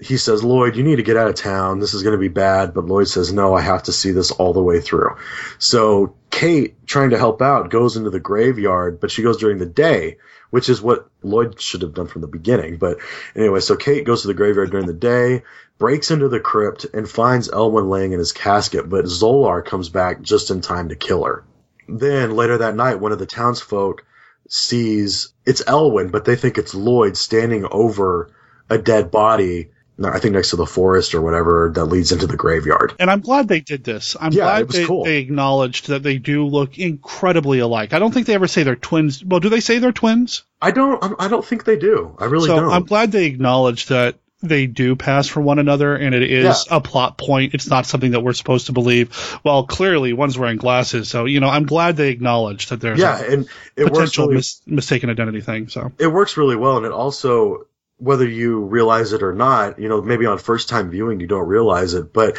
he 0.01 0.17
says 0.17 0.43
lloyd 0.43 0.77
you 0.77 0.83
need 0.83 0.97
to 0.97 1.03
get 1.03 1.17
out 1.17 1.29
of 1.29 1.35
town. 1.35 1.79
This 1.79 1.95
is 1.95 2.03
going 2.03 2.15
to 2.15 2.21
be 2.21 2.29
bad. 2.29 2.75
But 2.75 2.87
lloyd 2.87 3.09
says 3.09 3.33
no 3.33 3.55
i 3.55 3.61
have 3.61 3.85
to 3.85 3.93
see 3.93 4.11
this 4.11 4.31
all 4.31 4.53
the 4.53 4.63
way 4.63 4.81
through. 4.81 5.17
So 5.59 6.15
kate 6.31 6.87
trying 6.87 7.11
to 7.11 7.19
help 7.19 7.41
out 7.41 7.71
goes 7.71 7.97
into 7.97 8.11
the 8.11 8.21
graveyard 8.21 9.01
but 9.01 9.11
she 9.11 9.23
goes 9.23 9.37
during 9.37 9.59
the 9.59 9.67
day 9.67 10.19
which 10.51 10.69
is 10.69 10.81
what 10.81 11.09
lloyd 11.23 11.61
should 11.61 11.83
have 11.83 11.95
done 11.95 12.07
from 12.07 12.23
the 12.23 12.29
beginning. 12.29 12.77
But 12.77 12.99
anyway 13.37 13.61
so 13.61 13.77
kate 13.77 14.05
goes 14.05 14.23
to 14.23 14.29
the 14.29 14.35
graveyard 14.35 14.71
during 14.71 14.87
the 14.87 14.93
day 14.93 15.43
breaks 15.79 16.11
into 16.11 16.29
the 16.29 16.41
crypt 16.41 16.87
and 16.93 17.09
finds 17.09 17.51
elwyn 17.51 17.89
laying 17.89 18.13
in 18.13 18.19
his 18.19 18.33
casket 18.33 18.89
but 18.89 19.05
zolar 19.05 19.65
comes 19.65 19.89
back 19.89 20.23
just 20.23 20.51
in 20.51 20.61
time 20.61 20.89
to 20.89 20.97
kill 20.97 21.25
her. 21.25 21.45
Then 21.89 22.33
later 22.33 22.59
that 22.59 22.77
night 22.77 23.01
one 23.01 23.13
of 23.13 23.19
the 23.19 23.27
townsfolk 23.27 24.05
sees 24.49 25.33
it's 25.47 25.63
elwyn 25.67 26.11
but 26.11 26.25
they 26.25 26.35
think 26.35 26.59
it's 26.59 26.75
lloyd 26.75 27.17
standing 27.17 27.67
over 27.71 28.31
a 28.69 28.77
dead 28.77 29.11
body 29.11 29.71
I 30.03 30.19
think 30.19 30.35
next 30.35 30.51
to 30.51 30.57
the 30.57 30.67
forest 30.67 31.15
or 31.15 31.21
whatever 31.21 31.71
that 31.75 31.85
leads 31.85 32.11
into 32.11 32.27
the 32.27 32.37
graveyard. 32.37 32.95
And 32.99 33.11
I'm 33.11 33.21
glad 33.21 33.47
they 33.47 33.61
did 33.61 33.85
this. 33.85 34.17
I'm 34.21 34.33
Yeah, 34.33 34.45
glad 34.45 34.61
it 34.63 34.67
was 34.67 34.77
they, 34.77 34.85
cool. 34.87 35.05
they 35.05 35.19
acknowledged 35.19 35.89
that 35.89 36.03
they 36.03 36.19
do 36.19 36.47
look 36.47 36.79
incredibly 36.79 37.61
alike. 37.61 37.93
I 37.93 37.99
don't 38.01 38.13
think 38.13 38.27
they 38.27 38.35
ever 38.35 38.49
say 38.49 38.65
they're 38.65 38.77
twins. 38.77 39.25
Well, 39.25 39.41
do 39.41 39.49
they 39.49 39.61
say 39.61 39.79
they're 39.79 39.93
twins? 39.93 40.43
I 40.61 40.73
don't. 40.73 41.15
I 41.21 41.29
don't 41.29 41.45
think 41.45 41.65
they 41.65 41.77
do. 41.77 42.17
I 42.19 42.25
really 42.25 42.49
so 42.49 42.57
don't. 42.57 42.73
I'm 42.73 42.85
glad 42.85 43.13
they 43.13 43.27
acknowledged 43.27 43.91
that 43.91 44.17
they 44.43 44.67
do 44.67 44.95
pass 44.95 45.27
for 45.27 45.41
one 45.41 45.59
another, 45.59 45.97
and 45.97 46.15
it 46.15 46.23
is 46.23 46.67
a 46.71 46.81
plot 46.81 47.17
point. 47.17 47.55
It's 47.55 47.69
not 47.69 47.87
something 47.87 48.11
that 48.13 48.21
we're 48.21 48.35
supposed 48.35 48.67
to 48.67 48.73
believe. 48.73 49.39
Well, 49.43 49.67
clearly, 49.67 50.13
one's 50.13 50.39
wearing 50.39 50.59
glasses, 50.59 51.09
so 51.09 51.25
you 51.25 51.41
know, 51.41 51.49
I'm 51.49 51.67
glad 51.67 51.97
they 51.97 52.11
acknowledged 52.11 52.71
that 52.71 52.81
there's 52.81 52.99
yeah, 52.99 53.21
a 53.21 53.31
and 53.31 53.49
it 53.77 53.85
works 53.85 53.93
potential 53.93 54.25
really, 54.27 54.37
mis- 54.37 54.61
mistaken 54.67 55.11
identity 55.11 55.41
thing. 55.41 55.69
So 55.69 55.93
it 55.99 56.09
works 56.09 56.37
really 56.37 56.57
well, 56.57 56.77
and 56.77 56.87
it 56.87 56.93
also 56.93 57.67
whether 57.99 58.29
you 58.29 58.61
realize 58.61 59.13
it 59.13 59.23
or 59.23 59.33
not, 59.33 59.79
you 59.79 59.89
know, 59.89 60.03
maybe 60.03 60.27
on 60.27 60.39
first 60.39 60.69
time 60.69 60.91
viewing 60.91 61.21
you 61.21 61.27
don't 61.27 61.47
realize 61.47 61.95
it, 61.95 62.13
but 62.13 62.37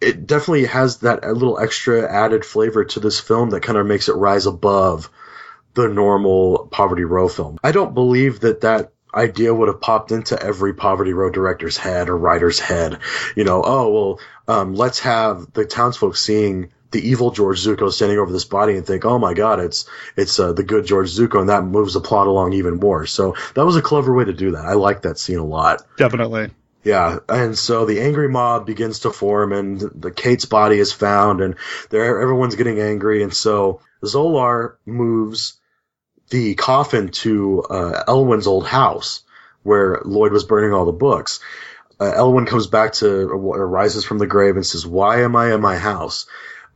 it 0.00 0.26
definitely 0.26 0.66
has 0.66 0.98
that 0.98 1.24
little 1.24 1.58
extra 1.58 2.10
added 2.10 2.44
flavor 2.44 2.84
to 2.84 3.00
this 3.00 3.20
film 3.20 3.50
that 3.50 3.62
kind 3.62 3.78
of 3.78 3.86
makes 3.86 4.08
it 4.08 4.16
rise 4.16 4.46
above 4.46 5.10
the 5.74 5.88
normal 5.88 6.68
Poverty 6.70 7.04
Row 7.04 7.28
film. 7.28 7.58
I 7.62 7.72
don't 7.72 7.94
believe 7.94 8.40
that 8.40 8.62
that 8.62 8.92
idea 9.14 9.54
would 9.54 9.68
have 9.68 9.80
popped 9.80 10.12
into 10.12 10.40
every 10.40 10.74
Poverty 10.74 11.12
Row 11.12 11.30
director's 11.30 11.76
head 11.76 12.08
or 12.08 12.16
writer's 12.16 12.60
head. 12.60 12.98
You 13.36 13.44
know, 13.44 13.62
oh 13.64 13.92
well, 13.92 14.20
um, 14.48 14.74
let's 14.74 15.00
have 15.00 15.52
the 15.52 15.64
townsfolk 15.64 16.16
seeing 16.16 16.72
the 16.96 17.08
evil 17.08 17.30
George 17.30 17.62
Zucco 17.62 17.92
standing 17.92 18.18
over 18.18 18.32
this 18.32 18.46
body 18.46 18.74
and 18.74 18.86
think, 18.86 19.04
oh 19.04 19.18
my 19.18 19.34
god, 19.34 19.60
it's 19.60 19.86
it's 20.16 20.40
uh, 20.40 20.54
the 20.54 20.62
good 20.62 20.86
George 20.86 21.10
Zucco, 21.10 21.40
and 21.40 21.50
that 21.50 21.62
moves 21.62 21.92
the 21.92 22.00
plot 22.00 22.26
along 22.26 22.54
even 22.54 22.76
more. 22.76 23.04
So 23.04 23.36
that 23.54 23.66
was 23.66 23.76
a 23.76 23.82
clever 23.82 24.14
way 24.14 24.24
to 24.24 24.32
do 24.32 24.52
that. 24.52 24.64
I 24.64 24.72
like 24.72 25.02
that 25.02 25.18
scene 25.18 25.38
a 25.38 25.44
lot. 25.44 25.82
definitely. 25.98 26.50
Yeah, 26.84 27.18
and 27.28 27.58
so 27.58 27.84
the 27.84 28.00
angry 28.00 28.28
mob 28.28 28.64
begins 28.64 29.00
to 29.00 29.10
form, 29.10 29.52
and 29.52 29.80
the 29.80 30.12
Kate's 30.12 30.44
body 30.44 30.78
is 30.78 30.92
found, 30.92 31.40
and 31.40 31.56
there 31.90 32.20
everyone's 32.20 32.54
getting 32.54 32.80
angry, 32.80 33.22
and 33.22 33.34
so 33.34 33.80
Zolar 34.02 34.76
moves 34.86 35.58
the 36.30 36.54
coffin 36.54 37.08
to 37.08 37.62
uh, 37.68 38.04
Elwyn's 38.08 38.46
old 38.46 38.66
house 38.66 39.22
where 39.64 40.00
Lloyd 40.04 40.32
was 40.32 40.44
burning 40.44 40.72
all 40.72 40.86
the 40.86 40.92
books. 40.92 41.40
Uh, 41.98 42.12
Elwyn 42.14 42.46
comes 42.46 42.68
back 42.68 42.92
to 42.94 43.28
or 43.28 43.66
rises 43.66 44.04
from 44.04 44.18
the 44.18 44.26
grave 44.26 44.56
and 44.56 44.64
says, 44.64 44.86
"Why 44.86 45.22
am 45.22 45.34
I 45.34 45.52
in 45.52 45.60
my 45.60 45.76
house?" 45.76 46.26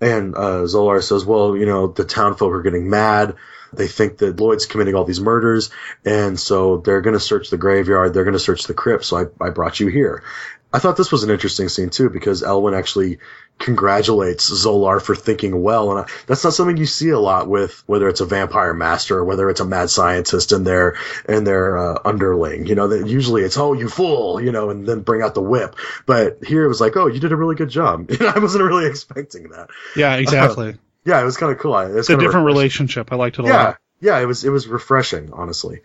And 0.00 0.34
uh, 0.34 0.64
Zolar 0.64 1.02
says, 1.02 1.24
"Well, 1.24 1.56
you 1.56 1.66
know, 1.66 1.88
the 1.88 2.04
town 2.04 2.36
folk 2.36 2.52
are 2.52 2.62
getting 2.62 2.88
mad. 2.88 3.36
They 3.72 3.86
think 3.86 4.18
that 4.18 4.40
Lloyd's 4.40 4.66
committing 4.66 4.94
all 4.94 5.04
these 5.04 5.20
murders, 5.20 5.70
and 6.04 6.38
so 6.38 6.78
they're 6.78 7.02
going 7.02 7.14
to 7.14 7.20
search 7.20 7.50
the 7.50 7.56
graveyard. 7.56 8.12
They're 8.12 8.24
going 8.24 8.32
to 8.32 8.40
search 8.40 8.64
the 8.64 8.74
crypt. 8.74 9.04
So 9.04 9.18
I, 9.18 9.44
I 9.44 9.50
brought 9.50 9.78
you 9.78 9.86
here. 9.88 10.24
I 10.72 10.78
thought 10.78 10.96
this 10.96 11.10
was 11.10 11.24
an 11.24 11.30
interesting 11.30 11.68
scene 11.68 11.90
too 11.90 12.10
because 12.10 12.42
Elwyn 12.42 12.74
actually 12.74 13.18
congratulates 13.58 14.50
Zolar 14.50 15.02
for 15.02 15.16
thinking 15.16 15.62
well, 15.62 15.90
and 15.90 16.00
I, 16.00 16.10
that's 16.26 16.44
not 16.44 16.54
something 16.54 16.76
you 16.76 16.86
see 16.86 17.10
a 17.10 17.18
lot 17.18 17.48
with 17.48 17.82
whether 17.86 18.08
it's 18.08 18.20
a 18.20 18.26
vampire 18.26 18.72
master 18.72 19.18
or 19.18 19.24
whether 19.24 19.50
it's 19.50 19.60
a 19.60 19.64
mad 19.64 19.90
scientist 19.90 20.52
and 20.52 20.66
their 20.66 20.96
and 21.28 21.46
their 21.46 21.76
uh, 21.76 21.98
underling. 22.04 22.66
You 22.66 22.76
know, 22.76 22.88
that 22.88 23.08
usually 23.08 23.42
it's 23.42 23.58
oh 23.58 23.72
you 23.72 23.88
fool, 23.88 24.40
you 24.40 24.52
know, 24.52 24.70
and 24.70 24.86
then 24.86 25.00
bring 25.00 25.22
out 25.22 25.34
the 25.34 25.42
whip. 25.42 25.74
But 26.06 26.44
here 26.44 26.64
it 26.64 26.68
was 26.68 26.80
like 26.80 26.96
oh 26.96 27.06
you 27.06 27.18
did 27.18 27.32
a 27.32 27.36
really 27.36 27.56
good 27.56 27.70
job. 27.70 28.10
I 28.20 28.38
wasn't 28.38 28.64
really 28.64 28.86
expecting 28.86 29.48
that. 29.50 29.70
Yeah, 29.96 30.16
exactly. 30.16 30.70
Uh, 30.70 30.76
yeah, 31.04 31.20
it 31.20 31.24
was 31.24 31.36
kind 31.36 31.50
of 31.50 31.58
cool. 31.58 31.76
It's 31.78 32.10
a 32.10 32.16
different 32.16 32.46
relationship. 32.46 33.10
I 33.12 33.16
liked 33.16 33.38
it 33.38 33.44
a 33.44 33.48
yeah, 33.48 33.64
lot. 33.64 33.78
Yeah, 34.00 34.20
it 34.20 34.26
was 34.26 34.44
it 34.44 34.50
was 34.50 34.68
refreshing, 34.68 35.32
honestly 35.32 35.80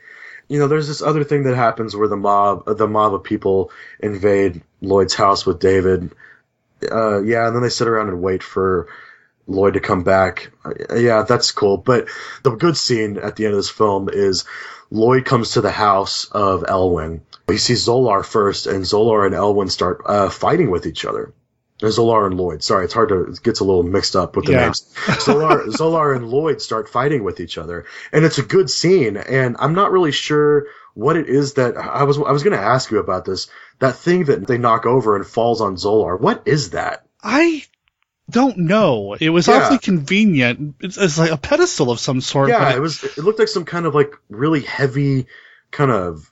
you 0.47 0.59
know, 0.59 0.67
there's 0.67 0.87
this 0.87 1.01
other 1.01 1.23
thing 1.23 1.43
that 1.43 1.55
happens 1.55 1.95
where 1.95 2.07
the 2.07 2.17
mob, 2.17 2.65
the 2.77 2.87
mob 2.87 3.13
of 3.13 3.23
people 3.23 3.71
invade 3.99 4.61
Lloyd's 4.81 5.13
house 5.15 5.45
with 5.45 5.59
David, 5.59 6.11
uh, 6.91 7.21
yeah, 7.21 7.47
and 7.47 7.55
then 7.55 7.63
they 7.63 7.69
sit 7.69 7.87
around 7.87 8.09
and 8.09 8.21
wait 8.21 8.43
for 8.43 8.87
Lloyd 9.47 9.73
to 9.73 9.79
come 9.79 10.03
back. 10.03 10.51
Uh, 10.63 10.95
yeah, 10.95 11.23
that's 11.23 11.51
cool. 11.51 11.77
But 11.77 12.07
the 12.43 12.51
good 12.51 12.77
scene 12.77 13.17
at 13.17 13.35
the 13.35 13.45
end 13.45 13.53
of 13.53 13.59
this 13.59 13.69
film 13.69 14.09
is 14.11 14.45
Lloyd 14.91 15.25
comes 15.25 15.51
to 15.51 15.61
the 15.61 15.71
house 15.71 16.25
of 16.25 16.63
Elwyn. 16.63 17.21
He 17.47 17.57
sees 17.57 17.87
Zolar 17.87 18.25
first, 18.25 18.67
and 18.67 18.83
Zolar 18.83 19.25
and 19.25 19.35
Elwyn 19.35 19.69
start 19.69 20.01
uh, 20.05 20.29
fighting 20.29 20.71
with 20.71 20.85
each 20.85 21.05
other. 21.05 21.33
Zolar 21.81 22.25
and 22.25 22.37
Lloyd. 22.37 22.63
Sorry, 22.63 22.85
it's 22.85 22.93
hard 22.93 23.09
to 23.09 23.23
it 23.25 23.43
gets 23.43 23.59
a 23.59 23.63
little 23.63 23.83
mixed 23.83 24.15
up 24.15 24.35
with 24.35 24.45
the 24.45 24.53
yeah. 24.53 24.63
names. 24.65 24.93
Zolar, 24.95 25.65
Zolar 25.67 26.15
and 26.15 26.29
Lloyd 26.29 26.61
start 26.61 26.89
fighting 26.89 27.23
with 27.23 27.39
each 27.39 27.57
other, 27.57 27.85
and 28.11 28.23
it's 28.23 28.37
a 28.37 28.43
good 28.43 28.69
scene. 28.69 29.17
And 29.17 29.57
I'm 29.59 29.73
not 29.73 29.91
really 29.91 30.13
sure 30.13 30.67
what 30.93 31.17
it 31.17 31.27
is 31.27 31.55
that 31.55 31.75
I 31.77 32.03
was 32.03 32.17
I 32.17 32.31
was 32.31 32.43
going 32.43 32.57
to 32.57 32.63
ask 32.63 32.91
you 32.91 32.99
about 32.99 33.25
this. 33.25 33.47
That 33.79 33.95
thing 33.95 34.25
that 34.25 34.47
they 34.47 34.57
knock 34.57 34.85
over 34.85 35.17
and 35.17 35.27
falls 35.27 35.59
on 35.59 35.75
Zolar. 35.75 36.19
What 36.19 36.43
is 36.45 36.71
that? 36.71 37.05
I 37.21 37.65
don't 38.29 38.57
know. 38.57 39.15
It 39.19 39.29
was 39.29 39.47
yeah. 39.47 39.55
awfully 39.55 39.79
convenient. 39.79 40.75
It's, 40.79 40.97
it's, 40.97 41.17
like 41.17 41.31
a 41.31 41.37
pedestal 41.37 41.91
of 41.91 41.99
some 41.99 42.21
sort. 42.21 42.49
Yeah, 42.49 42.73
it 42.73 42.79
was. 42.79 43.03
It 43.03 43.17
looked 43.17 43.39
like 43.39 43.49
some 43.49 43.65
kind 43.65 43.85
of 43.85 43.93
like 43.93 44.13
really 44.29 44.61
heavy 44.61 45.27
kind 45.71 45.91
of 45.91 46.31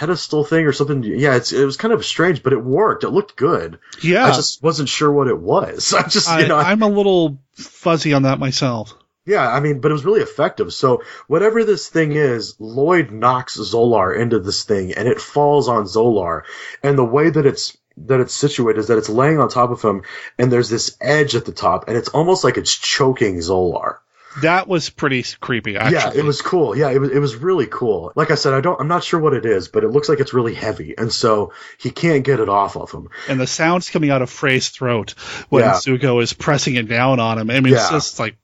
pedestal 0.00 0.44
thing 0.44 0.64
or 0.64 0.72
something. 0.72 1.04
Yeah, 1.04 1.36
it's 1.36 1.52
it 1.52 1.62
was 1.62 1.76
kind 1.76 1.92
of 1.92 2.06
strange, 2.06 2.42
but 2.42 2.54
it 2.54 2.64
worked. 2.64 3.04
It 3.04 3.10
looked 3.10 3.36
good. 3.36 3.78
Yeah, 4.02 4.24
I 4.24 4.30
just 4.30 4.62
wasn't 4.62 4.88
sure 4.88 5.12
what 5.12 5.28
it 5.28 5.38
was. 5.38 5.92
I 5.98 6.08
just 6.08 6.30
you 6.40 6.48
know 6.48 6.56
I, 6.56 6.70
I'm 6.72 6.82
a 6.82 6.88
little 6.88 7.38
fuzzy 7.52 8.14
on 8.14 8.22
that 8.22 8.38
myself. 8.38 8.94
Yeah, 9.26 9.46
I 9.46 9.60
mean, 9.60 9.80
but 9.80 9.90
it 9.90 9.92
was 9.92 10.06
really 10.06 10.22
effective. 10.22 10.72
So 10.72 11.02
whatever 11.28 11.64
this 11.64 11.88
thing 11.88 12.12
is, 12.12 12.56
Lloyd 12.58 13.10
knocks 13.10 13.58
Zolar 13.58 14.18
into 14.18 14.40
this 14.40 14.64
thing, 14.64 14.94
and 14.94 15.06
it 15.06 15.20
falls 15.20 15.68
on 15.68 15.84
Zolar. 15.84 16.44
And 16.82 16.96
the 16.96 17.04
way 17.04 17.28
that 17.28 17.44
it's 17.44 17.76
that 17.98 18.20
it's 18.20 18.32
situated 18.32 18.80
is 18.80 18.86
that 18.88 18.96
it's 18.96 19.10
laying 19.10 19.38
on 19.38 19.50
top 19.50 19.70
of 19.70 19.82
him, 19.82 20.02
and 20.38 20.50
there's 20.50 20.70
this 20.70 20.96
edge 20.98 21.36
at 21.36 21.44
the 21.44 21.52
top, 21.52 21.88
and 21.88 21.96
it's 21.98 22.08
almost 22.08 22.42
like 22.42 22.56
it's 22.56 22.74
choking 22.74 23.36
Zolar. 23.36 23.98
That 24.42 24.68
was 24.68 24.90
pretty 24.90 25.24
creepy. 25.40 25.76
Actually. 25.76 25.96
Yeah, 25.96 26.12
it 26.14 26.24
was 26.24 26.40
cool. 26.40 26.76
Yeah, 26.76 26.90
it 26.90 27.00
was 27.00 27.10
it 27.10 27.18
was 27.18 27.36
really 27.36 27.66
cool. 27.66 28.12
Like 28.14 28.30
I 28.30 28.36
said, 28.36 28.54
I 28.54 28.60
don't 28.60 28.80
I'm 28.80 28.88
not 28.88 29.02
sure 29.02 29.18
what 29.18 29.34
it 29.34 29.44
is, 29.44 29.68
but 29.68 29.82
it 29.82 29.88
looks 29.88 30.08
like 30.08 30.20
it's 30.20 30.32
really 30.32 30.54
heavy, 30.54 30.96
and 30.96 31.12
so 31.12 31.52
he 31.78 31.90
can't 31.90 32.24
get 32.24 32.38
it 32.38 32.48
off 32.48 32.76
of 32.76 32.92
him. 32.92 33.08
And 33.28 33.40
the 33.40 33.46
sounds 33.46 33.90
coming 33.90 34.10
out 34.10 34.22
of 34.22 34.30
Frye's 34.30 34.68
throat 34.68 35.14
when 35.48 35.64
yeah. 35.64 35.72
Zucco 35.72 36.22
is 36.22 36.32
pressing 36.32 36.76
it 36.76 36.88
down 36.88 37.18
on 37.18 37.38
him. 37.38 37.50
I 37.50 37.60
mean, 37.60 37.72
yeah. 37.72 37.80
it's 37.80 37.90
just 37.90 38.18
like 38.20 38.36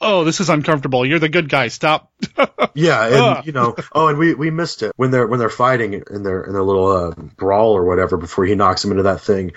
oh, 0.00 0.24
this 0.24 0.40
is 0.40 0.48
uncomfortable. 0.48 1.04
You're 1.04 1.18
the 1.18 1.28
good 1.28 1.48
guy. 1.48 1.68
Stop. 1.68 2.10
yeah, 2.74 3.36
and 3.36 3.46
you 3.46 3.52
know, 3.52 3.76
oh, 3.92 4.08
and 4.08 4.18
we, 4.18 4.34
we 4.34 4.50
missed 4.50 4.82
it 4.82 4.92
when 4.96 5.10
they're 5.10 5.26
when 5.26 5.38
they're 5.38 5.48
fighting 5.48 6.02
in 6.10 6.22
their 6.22 6.42
in 6.42 6.52
their 6.52 6.62
little 6.62 6.88
uh, 6.88 7.10
brawl 7.36 7.76
or 7.76 7.84
whatever 7.84 8.16
before 8.16 8.44
he 8.44 8.54
knocks 8.54 8.84
him 8.84 8.90
into 8.90 9.04
that 9.04 9.20
thing. 9.20 9.52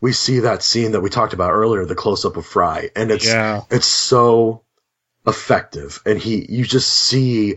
We 0.00 0.12
see 0.12 0.40
that 0.40 0.62
scene 0.62 0.92
that 0.92 1.00
we 1.00 1.10
talked 1.10 1.32
about 1.32 1.52
earlier, 1.52 1.84
the 1.86 1.94
close 1.94 2.24
up 2.24 2.36
of 2.36 2.46
Frye, 2.46 2.90
and 2.96 3.10
it's 3.10 3.26
yeah. 3.26 3.62
it's 3.70 3.86
so 3.86 4.63
effective, 5.26 6.00
and 6.04 6.18
he 6.18 6.46
you 6.48 6.64
just 6.64 6.92
see 6.92 7.56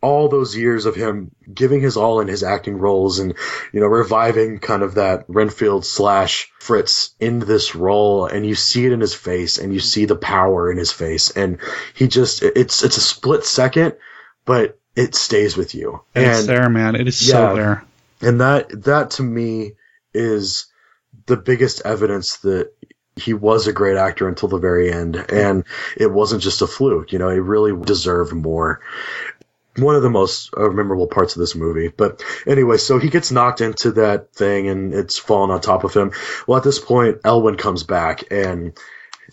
all 0.00 0.28
those 0.28 0.56
years 0.56 0.86
of 0.86 0.94
him 0.94 1.30
giving 1.52 1.80
his 1.80 1.96
all 1.96 2.20
in 2.20 2.28
his 2.28 2.44
acting 2.44 2.78
roles 2.78 3.18
and, 3.18 3.34
you 3.72 3.80
know, 3.80 3.86
reviving 3.86 4.58
kind 4.60 4.82
of 4.82 4.94
that 4.94 5.24
Renfield 5.26 5.84
slash 5.84 6.50
Fritz 6.60 7.14
in 7.18 7.40
this 7.40 7.74
role 7.74 8.26
and 8.26 8.46
you 8.46 8.54
see 8.54 8.86
it 8.86 8.92
in 8.92 9.00
his 9.00 9.14
face 9.14 9.58
and 9.58 9.74
you 9.74 9.80
see 9.80 10.04
the 10.04 10.16
power 10.16 10.70
in 10.70 10.78
his 10.78 10.92
face 10.92 11.30
and 11.32 11.58
he 11.94 12.06
just, 12.06 12.42
it's, 12.42 12.84
it's 12.84 12.96
a 12.96 13.00
split 13.00 13.44
second, 13.44 13.96
but 14.44 14.78
it 14.94 15.16
stays 15.16 15.56
with 15.56 15.74
you. 15.74 16.00
And, 16.14 16.26
it's 16.26 16.46
there, 16.46 16.70
man. 16.70 16.94
It 16.94 17.08
is 17.08 17.26
yeah, 17.26 17.32
so 17.32 17.56
there. 17.56 17.84
And 18.20 18.40
that, 18.40 18.84
that 18.84 19.10
to 19.12 19.24
me 19.24 19.72
is 20.14 20.66
the 21.26 21.36
biggest 21.36 21.82
evidence 21.84 22.36
that 22.38 22.72
he 23.18 23.34
was 23.34 23.66
a 23.66 23.72
great 23.72 23.96
actor 23.96 24.28
until 24.28 24.48
the 24.48 24.58
very 24.58 24.92
end 24.92 25.16
and 25.30 25.64
it 25.96 26.10
wasn't 26.10 26.42
just 26.42 26.62
a 26.62 26.66
fluke 26.66 27.12
you 27.12 27.18
know 27.18 27.30
he 27.30 27.38
really 27.38 27.74
deserved 27.84 28.32
more 28.32 28.80
one 29.82 29.94
of 29.94 30.02
the 30.02 30.10
most 30.10 30.50
uh, 30.56 30.68
memorable 30.68 31.06
parts 31.06 31.36
of 31.36 31.40
this 31.40 31.54
movie. 31.54 31.88
But 31.88 32.22
anyway, 32.46 32.76
so 32.78 32.98
he 32.98 33.10
gets 33.10 33.30
knocked 33.30 33.60
into 33.60 33.92
that 33.92 34.32
thing 34.32 34.68
and 34.68 34.94
it's 34.94 35.18
fallen 35.18 35.50
on 35.50 35.60
top 35.60 35.84
of 35.84 35.94
him. 35.94 36.12
Well, 36.46 36.58
at 36.58 36.64
this 36.64 36.78
point, 36.78 37.22
Elwyn 37.24 37.56
comes 37.56 37.84
back 37.84 38.24
and 38.30 38.76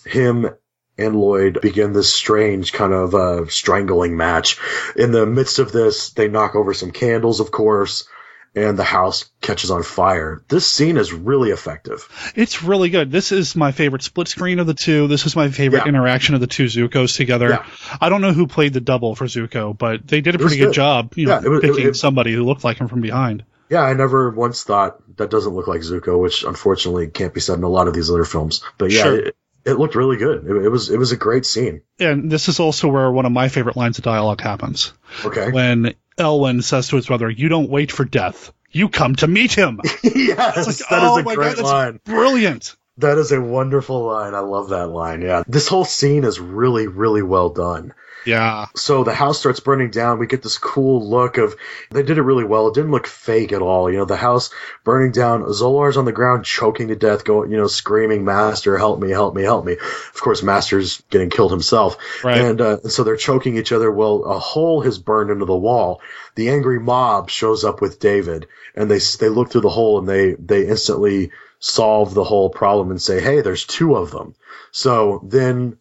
him 0.06 0.50
and 0.98 1.16
Lloyd 1.16 1.60
begin 1.62 1.94
this 1.94 2.14
strange 2.14 2.72
kind 2.72 2.94
of 2.94 3.14
uh, 3.14 3.48
strangling 3.48 4.16
match. 4.16 4.60
In 4.96 5.12
the 5.12 5.26
midst 5.26 5.60
of 5.60 5.72
this, 5.72 6.12
they 6.12 6.28
knock 6.28 6.56
over 6.56 6.74
some 6.74 6.92
candles, 6.92 7.40
of 7.40 7.52
course 7.52 8.08
and 8.56 8.80
the 8.80 8.84
house 8.84 9.30
catches 9.42 9.70
on 9.70 9.84
fire. 9.84 10.44
This 10.48 10.66
scene 10.66 10.98
is 10.98 11.12
really 11.12 11.52
effective. 11.52 12.08
It's 12.36 12.64
really 12.64 12.90
good. 12.90 13.12
This 13.12 13.32
is 13.32 13.56
my 13.56 13.72
favorite 13.72 14.02
split 14.02 14.28
screen 14.28 14.60
of 14.60 14.68
the 14.68 14.74
two. 14.74 15.08
This 15.08 15.26
is 15.26 15.36
my 15.36 15.50
favorite 15.50 15.84
yeah. 15.84 15.90
interaction 15.90 16.36
of 16.36 16.42
the 16.42 16.48
two 16.48 16.66
Zuccos 16.66 17.18
together. 17.18 17.50
Yeah. 17.50 17.66
I 18.00 18.10
don't 18.10 18.22
know 18.22 18.34
who 18.34 18.48
played 18.48 18.74
the 18.74 18.82
double 18.82 19.16
for 19.16 19.26
Zucco, 19.26 19.78
but 19.78 20.08
they 20.08 20.22
did 20.22 20.36
a 20.36 20.40
pretty 20.40 20.58
good. 20.58 20.68
good. 20.68 20.74
job, 20.74 21.14
you 21.16 21.28
yeah, 21.28 21.40
know, 21.40 21.50
was, 21.50 21.62
picking 21.62 21.86
it, 21.86 21.90
it, 21.90 21.96
somebody 21.96 22.34
who 22.34 22.44
looked 22.44 22.64
like 22.64 22.78
him 22.78 22.88
from 22.88 23.02
behind. 23.02 23.44
Yeah, 23.70 23.82
I 23.82 23.94
never 23.94 24.30
once 24.30 24.64
thought 24.64 25.02
that 25.18 25.30
doesn't 25.30 25.54
look 25.54 25.68
like 25.68 25.82
Zucco, 25.82 26.20
which 26.20 26.44
unfortunately 26.44 27.08
can't 27.08 27.34
be 27.34 27.42
said 27.42 27.58
in 27.58 27.64
a 27.64 27.70
lot 27.70 27.88
of 27.88 27.94
these 27.94 28.10
other 28.10 28.24
films. 28.24 28.64
But 28.78 28.92
yeah, 28.92 29.04
sure. 29.04 29.20
it, 29.20 29.36
it, 29.66 29.74
looked 29.74 29.96
really 29.96 30.18
good. 30.18 30.46
It, 30.46 30.66
it, 30.66 30.70
was 30.70 30.90
it 30.90 30.98
was 30.98 31.12
a 31.12 31.18
great 31.18 31.46
scene. 31.46 31.82
And 32.00 32.32
this 32.32 32.48
is 32.48 32.60
also 32.60 32.88
where 32.88 33.12
one 33.12 33.26
of 33.26 33.32
my 33.32 33.50
favorite 33.50 33.76
lines 33.76 33.98
of 33.98 34.04
dialogue 34.04 34.40
happens. 34.40 34.94
Okay. 35.26 35.52
When 35.52 35.96
Elwyn 36.18 36.64
says 36.64 36.88
to 36.90 36.96
his 36.96 37.08
brother, 37.08 37.30
"You 37.30 37.50
don't 37.50 37.70
wait 37.70 37.92
for 37.92 38.06
death 38.06 38.52
you 38.76 38.90
come 38.90 39.16
to 39.16 39.28
meet 39.28 39.54
him. 39.54 39.80
yes, 40.04 40.68
like, 40.68 40.90
that 40.90 41.04
oh 41.04 41.18
is 41.18 41.26
a 41.26 41.36
great 41.36 41.56
God, 41.56 41.64
line. 41.64 42.00
Brilliant. 42.04 42.76
That 42.98 43.18
is 43.18 43.32
a 43.32 43.40
wonderful 43.40 44.04
line. 44.06 44.36
I 44.36 44.40
love 44.40 44.70
that 44.70 44.88
line. 44.88 45.22
Yeah. 45.22 45.44
This 45.48 45.70
whole 45.70 45.86
scene 45.86 46.26
is 46.26 46.40
really, 46.40 46.88
really 46.88 47.24
well 47.24 47.50
done. 47.50 47.94
Yeah. 48.26 48.68
So 48.76 49.04
the 49.04 49.14
house 49.14 49.40
starts 49.40 49.60
burning 49.60 49.92
down. 49.92 50.20
We 50.20 50.28
get 50.28 50.42
this 50.42 50.58
cool 50.58 51.08
look 51.08 51.38
of, 51.38 51.56
they 51.92 52.04
did 52.04 52.18
it 52.18 52.24
really 52.24 52.44
well. 52.44 52.68
It 52.68 52.74
didn't 52.74 52.92
look 52.92 53.08
fake 53.08 53.52
at 53.54 53.62
all. 53.62 53.90
You 53.90 53.98
know, 53.98 54.06
the 54.06 54.16
house 54.16 54.52
burning 54.84 55.12
down. 55.12 55.44
Zolar's 55.54 55.98
on 55.98 56.06
the 56.06 56.12
ground 56.12 56.46
choking 56.46 56.90
to 56.90 56.96
death, 56.96 57.24
going, 57.24 57.52
you 57.52 57.58
know, 57.58 57.68
screaming, 57.68 58.26
Master, 58.26 58.78
help 58.78 59.00
me, 59.00 59.12
help 59.12 59.36
me, 59.36 59.44
help 59.44 59.66
me. 59.66 59.74
Of 59.74 60.20
course, 60.20 60.44
Master's 60.44 61.02
getting 61.10 61.30
killed 61.30 61.52
himself. 61.52 61.98
Right. 62.24 62.42
And, 62.42 62.62
uh, 62.62 62.82
so 62.90 63.04
they're 63.04 63.16
choking 63.16 63.58
each 63.58 63.72
other. 63.72 63.92
Well, 63.92 64.24
a 64.24 64.40
hole 64.40 64.82
has 64.82 64.98
burned 64.98 65.32
into 65.32 65.46
the 65.46 65.56
wall. 65.56 66.02
The 66.36 66.50
angry 66.50 66.80
mob 66.80 67.30
shows 67.30 67.64
up 67.64 67.82
with 67.82 68.00
David 68.00 68.48
and 68.76 68.90
they, 68.90 69.00
they 69.20 69.30
look 69.30 69.52
through 69.52 69.62
the 69.62 69.70
hole 69.70 70.00
and 70.00 70.10
they, 70.10 70.34
they 70.34 70.68
instantly 70.68 71.32
solve 71.60 72.14
the 72.14 72.24
whole 72.24 72.50
problem 72.50 72.92
and 72.92 73.02
say, 73.02 73.22
Hey, 73.22 73.42
there's 73.42 73.66
two 73.66 73.96
of 73.96 74.12
them. 74.12 74.36
So 74.72 75.22
then 75.24 75.78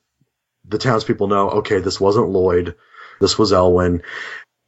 the 0.66 0.78
townspeople 0.78 1.28
know, 1.28 1.50
okay, 1.50 1.80
this 1.80 2.00
wasn't 2.00 2.30
Lloyd. 2.30 2.74
This 3.20 3.38
was 3.38 3.52
Elwyn. 3.52 4.02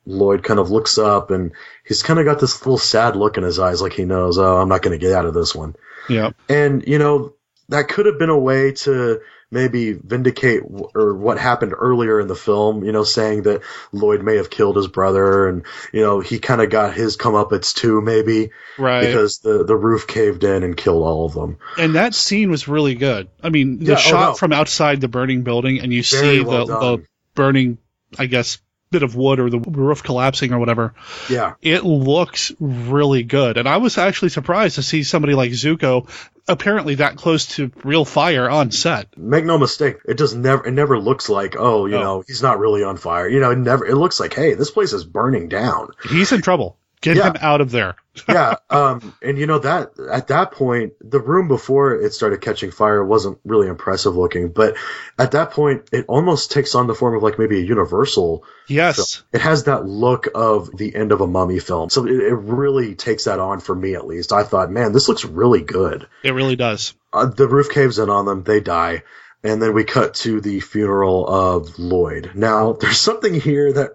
Lloyd 0.04 0.44
kind 0.44 0.60
of 0.60 0.70
looks 0.70 0.98
up 0.98 1.30
and 1.30 1.52
he's 1.84 2.02
kind 2.02 2.20
of 2.20 2.24
got 2.24 2.38
this 2.38 2.60
little 2.60 2.78
sad 2.78 3.16
look 3.16 3.36
in 3.38 3.42
his 3.42 3.58
eyes, 3.58 3.82
like 3.82 3.92
he 3.92 4.04
knows, 4.04 4.38
oh, 4.38 4.56
I'm 4.56 4.68
not 4.68 4.82
going 4.82 4.98
to 4.98 5.04
get 5.04 5.14
out 5.14 5.26
of 5.26 5.34
this 5.34 5.54
one. 5.54 5.74
Yeah. 6.08 6.30
And, 6.48 6.86
you 6.86 6.98
know, 6.98 7.34
that 7.68 7.88
could 7.88 8.06
have 8.06 8.18
been 8.18 8.30
a 8.30 8.38
way 8.38 8.72
to 8.72 9.20
maybe 9.50 9.92
vindicate 9.92 10.62
w- 10.62 10.88
or 10.94 11.14
what 11.14 11.38
happened 11.38 11.72
earlier 11.76 12.20
in 12.20 12.26
the 12.26 12.34
film, 12.34 12.84
you 12.84 12.92
know, 12.92 13.04
saying 13.04 13.42
that 13.42 13.62
Lloyd 13.92 14.22
may 14.22 14.36
have 14.36 14.50
killed 14.50 14.76
his 14.76 14.88
brother 14.88 15.48
and, 15.48 15.64
you 15.92 16.00
know, 16.00 16.20
he 16.20 16.38
kind 16.38 16.60
of 16.60 16.70
got 16.70 16.94
his 16.94 17.16
comeuppance 17.16 17.74
too, 17.74 18.00
maybe. 18.00 18.50
Right. 18.78 19.06
Because 19.06 19.38
the, 19.38 19.64
the 19.64 19.76
roof 19.76 20.06
caved 20.06 20.42
in 20.42 20.62
and 20.62 20.76
killed 20.76 21.02
all 21.02 21.26
of 21.26 21.34
them. 21.34 21.58
And 21.78 21.94
that 21.94 22.14
scene 22.14 22.50
was 22.50 22.66
really 22.66 22.94
good. 22.94 23.28
I 23.42 23.50
mean, 23.50 23.78
the 23.78 23.84
yeah, 23.84 23.92
oh, 23.92 23.96
shot 23.96 24.28
oh 24.28 24.30
no. 24.30 24.34
from 24.34 24.52
outside 24.52 25.00
the 25.00 25.08
burning 25.08 25.42
building 25.42 25.80
and 25.80 25.92
you 25.92 26.02
Very 26.02 26.38
see 26.38 26.44
well 26.44 26.66
the, 26.66 26.78
the 26.78 27.06
burning, 27.34 27.78
I 28.18 28.26
guess, 28.26 28.58
bit 28.90 29.02
of 29.02 29.16
wood 29.16 29.40
or 29.40 29.50
the 29.50 29.58
roof 29.58 30.02
collapsing 30.02 30.52
or 30.52 30.58
whatever. 30.58 30.94
Yeah. 31.28 31.54
It 31.60 31.84
looks 31.84 32.52
really 32.58 33.22
good. 33.22 33.58
And 33.58 33.68
I 33.68 33.76
was 33.76 33.98
actually 33.98 34.30
surprised 34.30 34.76
to 34.76 34.82
see 34.82 35.02
somebody 35.02 35.34
like 35.34 35.50
Zucco 35.52 36.08
apparently 36.48 36.96
that 36.96 37.16
close 37.16 37.46
to 37.56 37.70
real 37.84 38.04
fire 38.04 38.48
on 38.48 38.70
set. 38.70 39.16
Make 39.18 39.44
no 39.44 39.58
mistake, 39.58 39.96
it 40.04 40.16
does 40.16 40.34
never 40.34 40.66
it 40.66 40.72
never 40.72 40.98
looks 40.98 41.28
like 41.28 41.56
oh 41.58 41.86
you 41.86 41.96
Oh. 41.96 42.00
know 42.02 42.24
he's 42.26 42.42
not 42.42 42.58
really 42.58 42.82
on 42.84 42.96
fire. 42.96 43.28
You 43.28 43.40
know 43.40 43.50
it 43.50 43.58
never 43.58 43.86
it 43.86 43.96
looks 43.96 44.20
like 44.20 44.34
hey 44.34 44.54
this 44.54 44.70
place 44.70 44.92
is 44.92 45.04
burning 45.04 45.48
down. 45.48 45.90
He's 46.08 46.32
in 46.32 46.42
trouble. 46.42 46.78
Get 47.06 47.16
Yeah. 47.16 47.28
him 47.28 47.36
out 47.40 47.60
of 47.60 47.70
there. 47.70 47.96
yeah, 48.28 48.54
um, 48.70 49.14
and 49.22 49.38
you 49.38 49.46
know 49.46 49.58
that 49.58 49.92
at 50.10 50.28
that 50.28 50.50
point, 50.52 50.94
the 51.00 51.20
room 51.20 51.48
before 51.48 51.94
it 51.94 52.12
started 52.14 52.40
catching 52.40 52.70
fire 52.70 53.04
wasn't 53.04 53.38
really 53.44 53.68
impressive 53.68 54.16
looking, 54.16 54.48
but 54.48 54.76
at 55.18 55.32
that 55.32 55.50
point, 55.50 55.88
it 55.92 56.06
almost 56.08 56.50
takes 56.50 56.74
on 56.74 56.86
the 56.86 56.94
form 56.94 57.14
of 57.14 57.22
like 57.22 57.38
maybe 57.38 57.58
a 57.58 57.62
Universal. 57.64 58.42
Yes. 58.68 59.22
It 59.32 59.40
has 59.42 59.64
that 59.64 59.84
look 59.86 60.28
of 60.34 60.74
the 60.76 60.94
end 60.94 61.12
of 61.12 61.20
a 61.20 61.26
mummy 61.26 61.60
film, 61.60 61.90
so 61.90 62.06
it, 62.06 62.12
it 62.12 62.34
really 62.34 62.94
takes 62.94 63.24
that 63.24 63.38
on 63.38 63.60
for 63.60 63.74
me 63.74 63.94
at 63.94 64.06
least. 64.06 64.32
I 64.32 64.42
thought, 64.44 64.70
man, 64.70 64.92
this 64.92 65.08
looks 65.08 65.24
really 65.24 65.62
good. 65.62 66.06
It 66.24 66.32
really 66.32 66.56
does. 66.56 66.94
Uh, 67.12 67.26
the 67.26 67.46
roof 67.48 67.70
caves 67.70 67.98
in 67.98 68.10
on 68.10 68.24
them, 68.24 68.42
they 68.42 68.60
die. 68.60 69.02
And 69.44 69.62
then 69.62 69.74
we 69.74 69.84
cut 69.84 70.14
to 70.14 70.40
the 70.40 70.58
funeral 70.60 71.24
of 71.28 71.78
Lloyd. 71.78 72.32
Now, 72.34 72.72
there's 72.80 72.98
something 72.98 73.34
here 73.34 73.72
that 73.74 73.92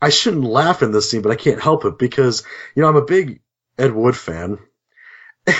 I 0.00 0.10
shouldn't 0.10 0.44
laugh 0.44 0.82
in 0.82 0.92
this 0.92 1.10
scene, 1.10 1.22
but 1.22 1.32
I 1.32 1.36
can't 1.36 1.60
help 1.60 1.84
it 1.84 1.98
because, 1.98 2.42
you 2.74 2.82
know, 2.82 2.88
I'm 2.88 2.96
a 2.96 3.04
big 3.04 3.40
Ed 3.78 3.92
Wood 3.94 4.16
fan. 4.16 4.58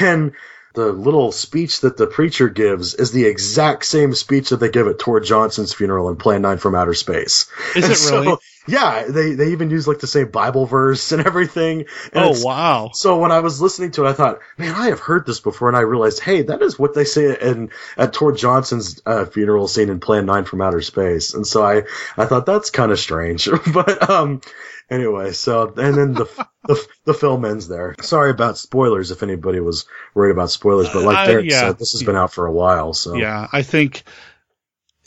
And 0.00 0.32
the 0.74 0.92
little 0.92 1.32
speech 1.32 1.80
that 1.80 1.96
the 1.96 2.06
preacher 2.06 2.48
gives 2.48 2.94
is 2.94 3.12
the 3.12 3.24
exact 3.26 3.84
same 3.86 4.14
speech 4.14 4.50
that 4.50 4.58
they 4.58 4.68
give 4.68 4.86
at 4.88 4.98
Tor 4.98 5.20
Johnson's 5.20 5.72
funeral 5.72 6.08
in 6.10 6.16
Plan 6.16 6.42
9 6.42 6.58
from 6.58 6.74
Outer 6.74 6.94
Space. 6.94 7.46
Is 7.74 7.84
And 7.84 7.92
it 7.92 7.98
really? 8.04 8.36
Yeah, 8.66 9.04
they, 9.08 9.34
they 9.34 9.52
even 9.52 9.70
use 9.70 9.86
like 9.88 10.00
the 10.00 10.06
same 10.06 10.30
Bible 10.30 10.66
verse 10.66 11.12
and 11.12 11.26
everything. 11.26 11.86
And 12.12 12.24
Oh 12.24 12.44
wow. 12.44 12.90
so 12.94 13.18
when 13.18 13.32
I 13.32 13.40
was 13.40 13.60
listening 13.60 13.90
to 13.92 14.04
it, 14.04 14.08
I 14.10 14.12
thought, 14.12 14.40
man, 14.58 14.74
I 14.74 14.86
have 14.88 15.00
heard 15.00 15.26
this 15.26 15.40
before, 15.40 15.68
and 15.68 15.76
I 15.76 15.80
realized, 15.80 16.20
hey, 16.20 16.42
that 16.42 16.62
is 16.62 16.78
what 16.78 16.94
they 16.94 17.04
say 17.04 17.36
in 17.40 17.70
at 17.96 18.12
Tor 18.12 18.32
Johnson's 18.32 19.00
uh, 19.06 19.24
funeral 19.26 19.68
scene 19.68 19.88
in 19.90 20.00
Plan 20.00 20.26
Nine 20.26 20.44
from 20.44 20.62
Outer 20.62 20.80
Space, 20.82 21.34
and 21.34 21.46
so 21.46 21.64
I 21.64 21.82
I 22.16 22.26
thought 22.26 22.46
that's 22.46 22.70
kind 22.70 22.92
of 22.92 22.98
strange, 22.98 23.48
but 23.72 24.08
um, 24.10 24.40
anyway, 24.90 25.32
so 25.32 25.72
and 25.76 25.96
then 25.96 26.12
the, 26.14 26.46
the 26.66 26.86
the 27.04 27.14
film 27.14 27.44
ends 27.44 27.68
there. 27.68 27.94
Sorry 28.00 28.30
about 28.30 28.58
spoilers 28.58 29.10
if 29.10 29.22
anybody 29.22 29.60
was 29.60 29.86
worried 30.14 30.32
about 30.32 30.50
spoilers, 30.50 30.88
but 30.88 31.02
like 31.02 31.18
Uh, 31.28 31.38
yeah. 31.38 31.60
said, 31.60 31.78
this 31.78 31.92
has 31.92 32.02
been 32.02 32.16
out 32.16 32.32
for 32.32 32.46
a 32.46 32.52
while, 32.52 32.92
so 32.94 33.16
Yeah, 33.16 33.46
I 33.52 33.62
think 33.62 34.04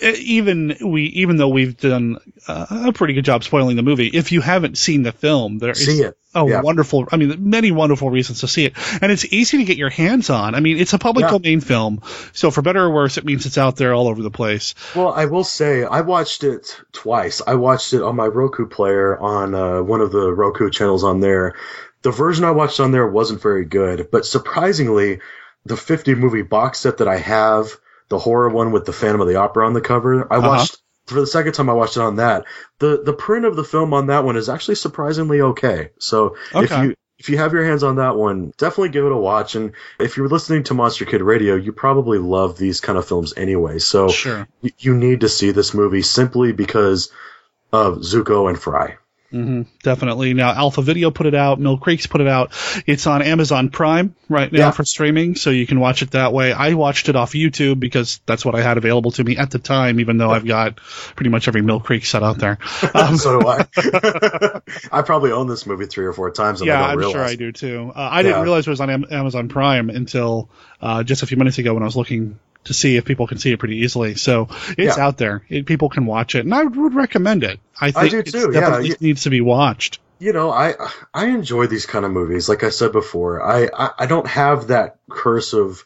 even 0.02 0.78
we 0.82 1.04
even 1.04 1.38
though 1.38 1.50
we've 1.50 1.76
done 1.78 2.18
uh, 2.48 2.66
a 2.88 2.94
pretty 2.94 3.14
good 3.14 3.26
job 3.26 3.44
spoiling 3.44 3.76
the 3.76 3.82
movie, 3.84 4.08
if 4.08 4.32
you 4.32 4.42
haven't 4.42 4.78
seen 4.78 5.04
the 5.04 5.12
film, 5.12 5.58
there 5.58 5.72
is 5.72 5.86
See 5.86 6.02
it. 6.02 6.18
a 6.34 6.46
Yeah. 6.48 6.62
wonderful. 6.62 7.08
I 7.12 7.18
mean, 7.18 7.50
many 7.50 7.72
wonderful 7.72 8.10
reasons 8.10 8.42
to 8.42 8.48
see 8.48 8.66
it, 8.66 8.74
and 9.02 9.12
it's 9.12 9.26
easy 9.26 9.58
to 9.58 9.64
get 9.66 9.78
your 9.78 9.90
hands 9.90 10.30
on. 10.30 10.56
I 10.56 10.60
mean, 10.62 10.78
it's 10.78 10.94
a 10.94 11.00
public 11.00 11.24
Yeah. 11.24 11.32
domain 11.32 11.60
film, 11.62 12.02
so 12.34 12.52
for 12.52 12.62
better 12.62 12.82
or 12.84 12.92
worse, 12.94 13.18
it 13.18 13.26
means 13.26 13.46
it's 13.46 13.58
out 13.58 13.76
there 13.76 13.94
all 13.94 14.08
over 14.08 14.22
the 14.24 14.32
place. 14.32 14.76
Well, 14.96 15.12
I 15.14 15.26
will 15.26 15.44
say 15.44 15.84
I 15.84 16.02
watched 16.02 16.44
it 16.44 16.78
twice. 16.94 17.42
I 17.46 17.56
watched 17.56 17.94
it 17.94 18.02
on 18.02 18.16
my 18.16 18.28
Roku 18.28 18.68
player 18.68 19.18
on 19.20 19.54
uh, 19.54 19.82
one 19.82 20.02
of 20.02 20.12
the 20.12 20.32
Roku 20.32 20.70
channels 20.70 21.04
on 21.04 21.20
there. 21.20 21.56
The 22.02 22.12
version 22.12 22.46
I 22.46 22.52
watched 22.52 22.80
on 22.80 22.92
there 22.94 23.08
wasn't 23.08 23.42
very 23.42 23.66
good, 23.66 24.08
but 24.12 24.26
surprisingly, 24.26 25.20
the 25.66 25.76
50 25.76 26.16
movie 26.16 26.42
box 26.44 26.80
set 26.80 27.00
that 27.00 27.08
I 27.10 27.18
have, 27.18 27.68
the 28.10 28.20
horror 28.20 28.50
one 28.50 28.72
with 28.72 28.86
the 28.86 28.94
Phantom 28.94 29.22
of 29.22 29.28
the 29.28 29.36
Opera 29.38 29.66
on 29.66 29.74
the 29.74 29.82
cover, 29.82 30.32
I 30.32 30.38
Uh-huh. 30.38 30.48
watched 30.50 30.78
for 31.08 31.20
the 31.20 31.28
second 31.28 31.54
time 31.54 31.70
I 31.70 31.74
watched 31.74 31.98
it 31.98 32.02
on 32.04 32.18
that. 32.18 32.46
The 32.80 33.02
the 33.04 33.14
print 33.14 33.46
of 33.46 33.56
the 33.56 33.64
film 33.64 33.94
on 33.94 34.08
that 34.08 34.24
one 34.24 34.36
is 34.38 34.50
actually 34.50 34.76
surprisingly 34.76 35.42
okay. 35.42 35.90
So 36.00 36.36
if 36.54 36.70
you 36.84 36.96
if 37.18 37.30
you 37.30 37.38
have 37.38 37.52
your 37.52 37.66
hands 37.66 37.84
on 37.84 37.98
that 37.98 38.16
one, 38.16 38.54
definitely 38.58 38.90
give 38.90 39.06
it 39.06 39.12
a 39.12 39.18
watch. 39.18 39.56
And 39.56 39.74
if 40.00 40.16
you're 40.18 40.30
listening 40.30 40.64
to 40.66 40.74
Monster 40.74 41.04
Kid 41.06 41.22
Radio, 41.22 41.56
you 41.56 41.74
probably 41.74 42.18
love 42.18 42.58
these 42.58 42.80
kind 42.80 42.98
of 42.98 43.06
films 43.08 43.34
anyway. 43.36 43.80
So 43.80 44.08
Sure. 44.08 44.48
y- 44.64 44.72
you 44.80 44.96
need 44.96 45.22
to 45.22 45.30
see 45.30 45.52
this 45.52 45.74
movie 45.74 46.02
simply 46.02 46.54
because 46.54 47.12
of 47.74 47.98
Zucco 47.98 48.48
and 48.50 48.58
Frye. 48.58 48.98
Hmm 49.32 49.62
definitely. 49.84 50.34
Now, 50.34 50.52
Alpha 50.52 50.82
Video 50.82 51.12
put 51.12 51.26
it 51.28 51.36
out. 51.36 51.60
Mill 51.60 51.78
Creek's 51.78 52.08
put 52.08 52.20
it 52.22 52.28
out. 52.28 52.52
It's 52.88 53.06
on 53.08 53.22
Amazon 53.22 53.70
Prime 53.70 54.16
right 54.28 54.52
now 54.52 54.60
Yeah. 54.60 54.72
for 54.72 54.84
streaming, 54.84 55.36
so 55.36 55.50
you 55.52 55.68
can 55.68 55.80
watch 55.80 56.02
it 56.02 56.12
that 56.12 56.34
way. 56.34 56.52
I 56.52 56.74
watched 56.74 57.10
it 57.10 57.16
off 57.16 57.34
YouTube 57.34 57.80
because 57.80 58.22
that's 58.26 58.44
what 58.44 58.56
I 58.56 58.62
had 58.62 58.78
available 58.78 59.12
to 59.12 59.24
me 59.24 59.38
at 59.38 59.52
the 59.52 59.60
time, 59.60 60.00
even 60.00 60.18
though 60.18 60.32
I've 60.32 60.46
got 60.48 60.78
pretty 61.16 61.30
much 61.30 61.48
every 61.48 61.62
Mill 61.62 61.80
Creek 61.80 62.06
set 62.06 62.24
out 62.24 62.38
there. 62.40 62.58
Um, 62.94 63.18
so 63.18 63.40
do 63.40 63.48
I. 63.48 63.66
I 64.92 65.02
probably 65.04 65.32
own 65.32 65.48
this 65.48 65.66
movie 65.66 65.86
three 65.86 66.06
or 66.06 66.14
four 66.14 66.32
times. 66.32 66.62
Yeah, 66.62 66.84
I 66.84 66.94
realize. 66.94 67.14
sure 67.14 67.24
I 67.24 67.36
do 67.36 67.52
too. 67.52 67.92
Uh, 67.96 68.10
I 68.12 68.24
didn't 68.24 68.42
realize 68.42 68.66
it 68.68 68.70
was 68.72 68.82
on 68.82 68.90
Am- 68.90 69.06
Amazon 69.12 69.48
Prime 69.48 69.90
until 69.90 70.50
uh, 70.82 71.04
just 71.04 71.24
a 71.24 71.28
few 71.28 71.38
minutes 71.38 71.58
ago 71.60 71.74
when 71.74 71.84
I 71.84 71.86
was 71.86 71.96
looking 71.96 72.40
to 72.70 72.74
see 72.74 72.96
if 72.96 73.06
people 73.06 73.28
can 73.28 73.38
see 73.38 73.52
it 73.52 73.60
pretty 73.60 73.78
easily. 73.78 74.16
So 74.16 74.48
it's 74.78 74.98
Yeah. 74.98 75.04
out 75.06 75.18
there. 75.18 75.44
It, 75.50 75.66
people 75.66 75.90
can 75.90 76.06
watch 76.06 76.34
it, 76.36 76.46
and 76.46 76.54
I 76.56 76.64
would 76.64 76.96
recommend 76.96 77.44
it. 77.44 77.60
I 77.80 77.92
think 77.92 78.12
do 78.26 78.32
too, 78.32 78.52
yeah. 78.54 78.62
definitely 78.62 78.96
needs 79.02 79.24
to 79.24 79.30
be 79.30 79.42
watched. 79.42 80.00
You 80.20 80.34
know, 80.34 80.50
I 80.52 80.74
I 81.14 81.28
enjoy 81.28 81.68
these 81.68 81.86
kind 81.86 82.06
of 82.06 82.12
movies. 82.12 82.50
Like 82.50 82.64
I 82.64 82.70
said 82.70 82.92
before, 82.92 83.42
I, 83.42 83.70
I 83.74 83.90
I 84.00 84.06
don't 84.06 84.28
have 84.28 84.68
that 84.68 84.98
curse 85.10 85.54
of 85.54 85.84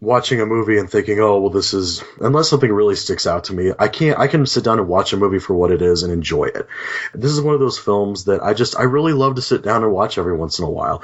watching 0.00 0.40
a 0.40 0.46
movie 0.46 0.78
and 0.78 0.88
thinking, 0.88 1.18
oh 1.18 1.40
well, 1.40 1.50
this 1.50 1.74
is 1.74 2.04
unless 2.20 2.48
something 2.50 2.70
really 2.70 2.94
sticks 2.94 3.26
out 3.26 3.44
to 3.44 3.54
me. 3.54 3.72
I 3.78 3.88
can't. 3.88 4.18
I 4.18 4.28
can 4.28 4.44
sit 4.46 4.64
down 4.64 4.78
and 4.78 4.86
watch 4.88 5.12
a 5.12 5.16
movie 5.16 5.38
for 5.40 5.54
what 5.54 5.72
it 5.72 5.82
is 5.82 6.02
and 6.02 6.12
enjoy 6.12 6.44
it. 6.44 6.66
This 7.14 7.32
is 7.32 7.40
one 7.40 7.54
of 7.54 7.60
those 7.60 7.78
films 7.78 8.24
that 8.26 8.42
I 8.42 8.54
just 8.54 8.78
I 8.78 8.82
really 8.84 9.12
love 9.14 9.36
to 9.36 9.42
sit 9.42 9.62
down 9.62 9.82
and 9.82 9.92
watch 9.92 10.18
every 10.18 10.36
once 10.36 10.58
in 10.58 10.64
a 10.64 10.70
while. 10.70 11.02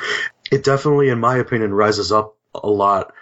It 0.53 0.63
definitely, 0.65 1.09
in 1.09 1.19
my 1.19 1.39
opinion, 1.39 1.73
rises 1.73 2.13
up 2.13 2.37
a 2.55 2.69
lot 2.69 3.13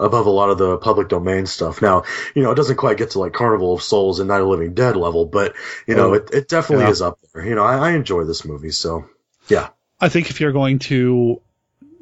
above 0.00 0.26
a 0.26 0.30
lot 0.30 0.50
of 0.50 0.58
the 0.58 0.76
public 0.78 1.08
domain 1.08 1.46
stuff. 1.46 1.82
Now, 1.82 2.04
you 2.34 2.42
know, 2.42 2.50
it 2.52 2.54
doesn't 2.56 2.76
quite 2.76 2.96
get 2.98 3.10
to 3.10 3.18
like 3.18 3.32
Carnival 3.32 3.74
of 3.74 3.82
Souls 3.82 4.20
and 4.20 4.28
Night 4.28 4.40
of 4.40 4.48
Living 4.48 4.74
Dead 4.74 4.96
level, 4.96 5.26
but 5.26 5.54
you 5.86 5.94
know, 5.94 6.10
Oh, 6.10 6.14
it, 6.14 6.30
it 6.32 6.48
definitely 6.48 6.84
yeah. 6.86 6.90
is 6.90 7.02
up 7.02 7.18
there. 7.34 7.44
You 7.44 7.54
know, 7.54 7.64
I, 7.64 7.90
I 7.90 7.92
enjoy 7.92 8.24
this 8.24 8.44
movie, 8.44 8.70
so 8.70 9.08
yeah. 9.48 9.68
I 10.00 10.08
think 10.08 10.30
if 10.30 10.40
you're 10.40 10.52
going 10.52 10.78
to 10.80 11.40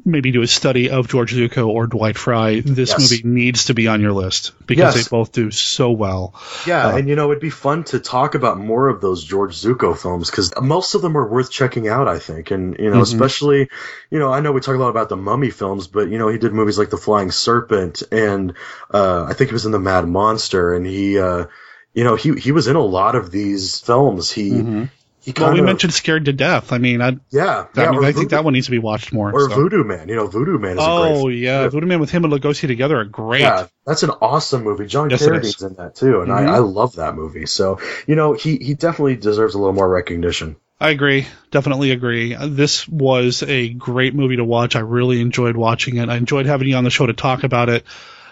maybe 0.06 0.30
do 0.30 0.42
a 0.42 0.46
study 0.46 0.88
of 0.90 1.08
George 1.08 1.34
Zucco 1.34 1.66
or 1.68 1.86
Dwight 1.86 2.16
Frye, 2.16 2.60
this 2.64 2.90
Yes. 2.90 2.98
movie 3.00 3.22
needs 3.28 3.64
to 3.66 3.74
be 3.74 3.88
on 3.88 4.00
your 4.00 4.12
list 4.12 4.52
because 4.66 4.94
Yes. 4.94 5.04
they 5.04 5.10
both 5.10 5.32
do 5.32 5.50
so 5.50 5.90
well. 5.90 6.34
Yeah, 6.66 6.86
Uh, 6.86 6.96
and 6.96 7.08
you 7.08 7.16
know, 7.16 7.30
it'd 7.32 7.40
be 7.42 7.50
fun 7.50 7.84
to 7.84 7.98
talk 7.98 8.34
about 8.36 8.58
more 8.58 8.88
of 8.88 9.00
those 9.00 9.24
George 9.24 9.56
Zucco 9.56 9.96
films 9.98 10.30
because 10.30 10.52
most 10.62 10.94
of 10.94 11.02
them 11.02 11.16
are 11.18 11.28
worth 11.28 11.50
checking 11.50 11.88
out, 11.88 12.06
I 12.08 12.18
think. 12.20 12.50
And, 12.52 12.76
you 12.78 12.90
know, 12.90 12.98
Mhm. 12.98 13.02
especially, 13.02 13.68
you 14.10 14.18
know, 14.18 14.32
I 14.32 14.40
know 14.40 14.52
we 14.52 14.60
talk 14.60 14.76
a 14.76 14.78
lot 14.78 14.88
about 14.90 15.08
the 15.08 15.16
mummy 15.16 15.50
films, 15.50 15.88
but, 15.88 16.08
you 16.08 16.18
know, 16.18 16.28
he 16.28 16.38
did 16.38 16.52
movies 16.52 16.78
like 16.78 16.90
The 16.90 16.96
Flying 16.96 17.30
Serpent 17.32 18.02
and, 18.12 18.54
uh, 18.94 19.24
I 19.28 19.32
think 19.34 19.50
he 19.50 19.54
was 19.54 19.66
in 19.66 19.72
The 19.72 19.80
Mad 19.80 20.06
Monster 20.08 20.74
and 20.74 20.86
he, 20.86 21.18
uh, 21.18 21.46
you 21.94 22.04
know, 22.04 22.14
he, 22.14 22.34
he 22.34 22.52
was 22.52 22.68
in 22.68 22.76
a 22.76 22.80
lot 22.84 23.14
of 23.16 23.30
these 23.30 23.80
films. 23.80 24.30
He, 24.30 24.50
Mhm. 24.50 24.90
He 25.26 25.32
Well, 25.36 25.52
we 25.52 25.60
mentioned 25.60 25.92
Scared 25.92 26.24
to 26.26 26.32
Death. 26.32 26.72
I 26.72 26.78
mean, 26.78 27.02
I, 27.02 27.16
yeah, 27.30 27.66
I, 27.76 27.82
yeah, 27.82 27.90
mean, 27.90 28.00
or 28.00 28.04
I 28.04 28.12
think 28.12 28.30
that 28.30 28.44
one 28.44 28.52
needs 28.54 28.66
to 28.66 28.70
be 28.70 28.78
watched 28.78 29.12
more. 29.12 29.32
or 29.32 29.50
so. 29.50 29.54
Voodoo 29.56 29.84
Man, 29.84 30.08
you 30.08 30.14
know, 30.16 30.26
Voodoo 30.26 30.58
Man 30.58 30.78
is 30.78 30.84
a 30.84 30.86
great 30.86 30.88
Oh 30.88 31.20
film. 31.22 31.32
yeah, 31.32 31.68
Voodoo 31.68 31.86
Man 31.86 32.00
with 32.00 32.10
him 32.10 32.24
and 32.24 32.32
Lugosi 32.32 32.66
together 32.66 32.98
are 32.98 33.04
great. 33.04 33.40
Yeah, 33.40 33.66
that's 33.84 34.02
an 34.04 34.10
awesome 34.22 34.62
movie. 34.64 34.86
John 34.86 35.10
Yes, 35.10 35.22
Carradine's 35.24 35.62
in 35.62 35.74
that 35.74 35.96
too, 35.96 36.20
and 36.22 36.30
Mhm. 36.30 36.48
I, 36.48 36.54
I 36.54 36.58
love 36.58 36.94
that 36.96 37.14
movie. 37.16 37.46
So, 37.46 37.80
you 38.06 38.14
know, 38.14 38.32
he, 38.32 38.56
he 38.56 38.74
definitely 38.74 39.16
deserves 39.16 39.54
a 39.54 39.58
little 39.58 39.74
more 39.74 39.88
recognition. 39.88 40.56
I 40.80 40.90
agree. 40.90 41.26
Definitely 41.50 41.90
agree. 41.90 42.36
This 42.38 42.86
was 42.86 43.42
a 43.42 43.70
great 43.70 44.14
movie 44.14 44.36
to 44.36 44.44
watch. 44.44 44.76
I 44.76 44.80
really 44.80 45.20
enjoyed 45.20 45.56
watching 45.56 45.96
it. 45.96 46.08
I 46.08 46.16
enjoyed 46.16 46.46
having 46.46 46.68
you 46.68 46.76
on 46.76 46.84
the 46.84 46.90
show 46.90 47.06
to 47.06 47.14
talk 47.14 47.44
about 47.44 47.68
it. 47.68 47.84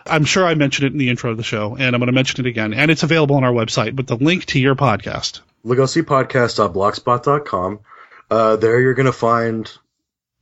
I'm 0.07 0.26
sure 0.26 0.45
I 0.45 0.55
mentioned 0.55 0.86
it 0.86 0.92
in 0.92 0.99
the 0.99 1.09
intro 1.09 1.30
of 1.30 1.38
the 1.38 1.42
show, 1.42 1.74
and 1.76 1.95
I'm 1.97 2.01
going 2.01 2.09
to 2.09 2.12
mention 2.12 2.45
it 2.45 2.49
again. 2.49 2.74
And 2.74 2.90
it's 2.90 3.03
available 3.03 3.36
on 3.36 3.45
our 3.45 3.53
website, 3.53 3.97
but 3.97 4.07
the 4.07 4.16
link 4.16 4.45
to 4.47 4.61
your 4.61 4.74
podcast. 4.74 5.40
LugosiPodcast.blogspot.com. 5.64 7.80
Uh, 8.30 8.56
there 8.56 8.80
you're 8.80 8.94
going 8.94 9.06
to 9.06 9.12
find 9.12 9.70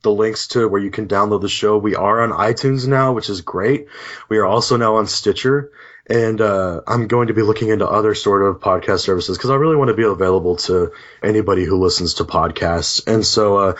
the 0.03 0.11
links 0.11 0.49
to 0.49 0.67
where 0.67 0.81
you 0.81 0.91
can 0.91 1.07
download 1.07 1.41
the 1.41 1.49
show. 1.49 1.77
We 1.77 1.95
are 1.95 2.21
on 2.21 2.31
iTunes 2.31 2.87
now, 2.87 3.13
which 3.13 3.29
is 3.29 3.41
great. 3.41 3.87
We 4.29 4.37
are 4.37 4.45
also 4.45 4.77
now 4.77 4.97
on 4.97 5.07
Stitcher. 5.07 5.71
And 6.05 6.41
uh, 6.41 6.81
I'm 6.85 7.07
going 7.07 7.27
to 7.27 7.33
be 7.33 7.43
looking 7.43 7.69
into 7.69 7.87
other 7.87 8.13
sort 8.13 8.41
of 8.41 8.59
podcast 8.59 8.99
services 8.99 9.37
because 9.37 9.49
I 9.49 9.55
really 9.55 9.77
want 9.77 9.87
to 9.87 9.93
be 9.93 10.03
available 10.03 10.57
to 10.57 10.91
anybody 11.23 11.63
who 11.63 11.79
listens 11.79 12.15
to 12.15 12.25
podcasts. 12.25 13.07
And 13.07 13.25
so, 13.25 13.57
uh, 13.57 13.73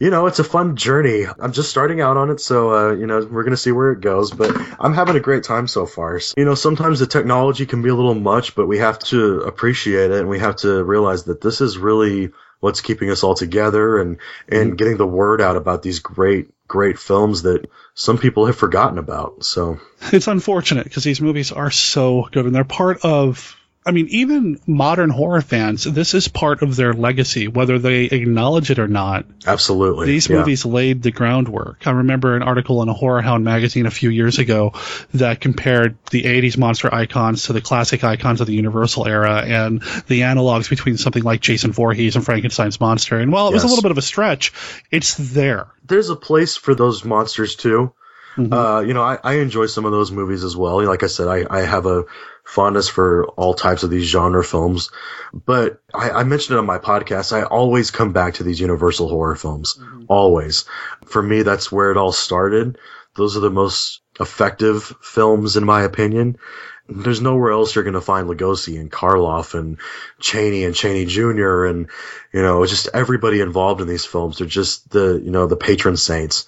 you 0.00 0.08
know, 0.08 0.26
it's 0.26 0.38
a 0.38 0.44
fun 0.44 0.76
journey. 0.76 1.26
I'm 1.26 1.52
just 1.52 1.68
starting 1.68 2.00
out 2.00 2.16
on 2.16 2.30
it, 2.30 2.40
so 2.40 2.74
uh, 2.74 2.92
you 2.94 3.06
know, 3.06 3.18
we're 3.18 3.42
going 3.44 3.52
to 3.52 3.56
see 3.58 3.70
where 3.70 3.92
it 3.92 4.00
goes. 4.00 4.30
But 4.30 4.56
I'm 4.80 4.94
having 4.94 5.14
a 5.14 5.20
great 5.20 5.44
time 5.44 5.68
so 5.68 5.84
far. 5.86 6.18
You 6.36 6.44
know, 6.46 6.54
sometimes 6.54 6.98
the 6.98 7.06
technology 7.06 7.66
can 7.66 7.82
be 7.82 7.90
a 7.90 7.94
little 7.94 8.14
much, 8.14 8.54
but 8.54 8.66
we 8.66 8.78
have 8.78 8.98
to 9.00 9.40
appreciate 9.40 10.10
it, 10.10 10.20
and 10.20 10.28
we 10.28 10.38
have 10.38 10.56
to 10.56 10.82
realize 10.82 11.24
that 11.24 11.42
this 11.42 11.60
is 11.60 11.76
really 11.76 12.30
what's 12.60 12.80
keeping 12.80 13.10
us 13.10 13.22
all 13.22 13.34
together 13.34 14.00
and 14.00 14.18
and 14.48 14.76
getting 14.76 14.96
the 14.96 15.06
word 15.06 15.40
out 15.42 15.56
about 15.56 15.82
these 15.82 15.98
great 15.98 16.48
great 16.66 16.98
films 16.98 17.42
that 17.42 17.68
some 17.94 18.16
people 18.16 18.46
have 18.46 18.56
forgotten 18.56 18.96
about. 18.96 19.44
So 19.44 19.80
It's 20.12 20.28
unfortunate 20.28 20.84
because 20.84 21.04
these 21.04 21.20
movies 21.20 21.52
are 21.52 21.70
so 21.70 22.28
good 22.32 22.46
and 22.46 22.54
they're 22.54 22.64
part 22.64 23.04
of 23.04 23.56
I 23.84 23.92
mean, 23.92 24.08
even 24.10 24.60
modern 24.66 25.08
horror 25.08 25.40
fans, 25.40 25.84
this 25.84 26.12
is 26.12 26.28
part 26.28 26.60
of 26.60 26.76
their 26.76 26.92
legacy, 26.92 27.48
whether 27.48 27.78
they 27.78 28.04
acknowledge 28.04 28.70
it 28.70 28.78
or 28.78 28.88
not. 28.88 29.24
Absolutely. 29.46 30.06
These 30.06 30.28
yeah. 30.28 30.36
movies 30.36 30.66
laid 30.66 31.02
the 31.02 31.10
groundwork. 31.10 31.86
I 31.86 31.92
remember 31.92 32.36
an 32.36 32.42
article 32.42 32.82
in 32.82 32.90
a 32.90 32.92
Horror 32.92 33.22
Hound 33.22 33.42
magazine 33.42 33.86
a 33.86 33.90
few 33.90 34.10
years 34.10 34.38
ago 34.38 34.74
that 35.14 35.40
compared 35.40 35.96
the 36.10 36.24
80s 36.24 36.58
monster 36.58 36.94
icons 36.94 37.44
to 37.44 37.54
the 37.54 37.62
classic 37.62 38.04
icons 38.04 38.42
of 38.42 38.46
the 38.46 38.54
Universal 38.54 39.06
era 39.06 39.42
and 39.46 39.80
the 40.08 40.20
analogs 40.20 40.68
between 40.68 40.98
something 40.98 41.22
like 41.22 41.40
Jason 41.40 41.72
Voorhees 41.72 42.16
and 42.16 42.24
Frankenstein's 42.24 42.80
monster. 42.80 43.18
And 43.18 43.32
while 43.32 43.48
it 43.48 43.54
was 43.54 43.64
a 43.64 43.66
little 43.66 43.82
bit 43.82 43.92
of 43.92 43.98
a 43.98 44.02
stretch, 44.02 44.52
it's 44.90 45.14
there. 45.14 45.68
There's 45.86 46.10
a 46.10 46.16
place 46.16 46.54
for 46.54 46.74
those 46.74 47.02
monsters 47.02 47.56
too. 47.56 47.94
Mm-hmm. 48.36 48.52
Uh, 48.52 48.80
you 48.80 48.94
know, 48.94 49.02
I, 49.02 49.18
I 49.24 49.32
enjoy 49.34 49.66
some 49.66 49.84
of 49.86 49.92
those 49.92 50.12
movies 50.12 50.44
as 50.44 50.56
well. 50.56 50.84
Like 50.84 51.02
I 51.02 51.08
said, 51.08 51.28
I, 51.28 51.46
I 51.50 51.62
have 51.62 51.86
a 51.86 52.04
fondness 52.50 52.88
for 52.88 53.28
all 53.28 53.54
types 53.54 53.84
of 53.84 53.90
these 53.90 54.08
genre 54.08 54.42
films. 54.42 54.90
But 55.32 55.80
I, 55.94 56.10
I 56.10 56.24
mentioned 56.24 56.56
it 56.56 56.58
on 56.58 56.66
my 56.66 56.78
podcast. 56.78 57.32
I 57.32 57.44
always 57.44 57.92
come 57.92 58.12
back 58.12 58.34
to 58.34 58.42
these 58.42 58.58
Universal 58.58 59.08
horror 59.08 59.36
films. 59.36 59.78
Mm-hmm. 59.78 60.06
Always. 60.08 60.64
For 61.06 61.22
me, 61.22 61.42
that's 61.42 61.70
where 61.70 61.92
it 61.92 61.96
all 61.96 62.10
started. 62.10 62.76
Those 63.14 63.36
are 63.36 63.40
the 63.40 63.50
most 63.50 64.00
effective 64.18 64.92
films, 65.00 65.56
in 65.56 65.64
my 65.64 65.82
opinion. 65.82 66.38
There's 66.88 67.20
nowhere 67.20 67.52
else 67.52 67.76
you're 67.76 67.84
going 67.84 67.94
to 67.94 68.00
find 68.00 68.28
Lugosi 68.28 68.80
and 68.80 68.90
Karloff 68.90 69.54
and 69.56 69.78
Chaney 70.18 70.64
and 70.64 70.74
Chaney 70.74 71.04
Jr. 71.04 71.66
and, 71.66 71.88
you 72.32 72.42
know, 72.42 72.66
just 72.66 72.88
everybody 72.92 73.40
involved 73.40 73.80
in 73.80 73.86
these 73.86 74.04
films. 74.04 74.38
They're 74.38 74.48
just 74.48 74.90
the, 74.90 75.20
you 75.22 75.30
know, 75.30 75.46
the 75.46 75.56
patron 75.56 75.96
saints 75.96 76.46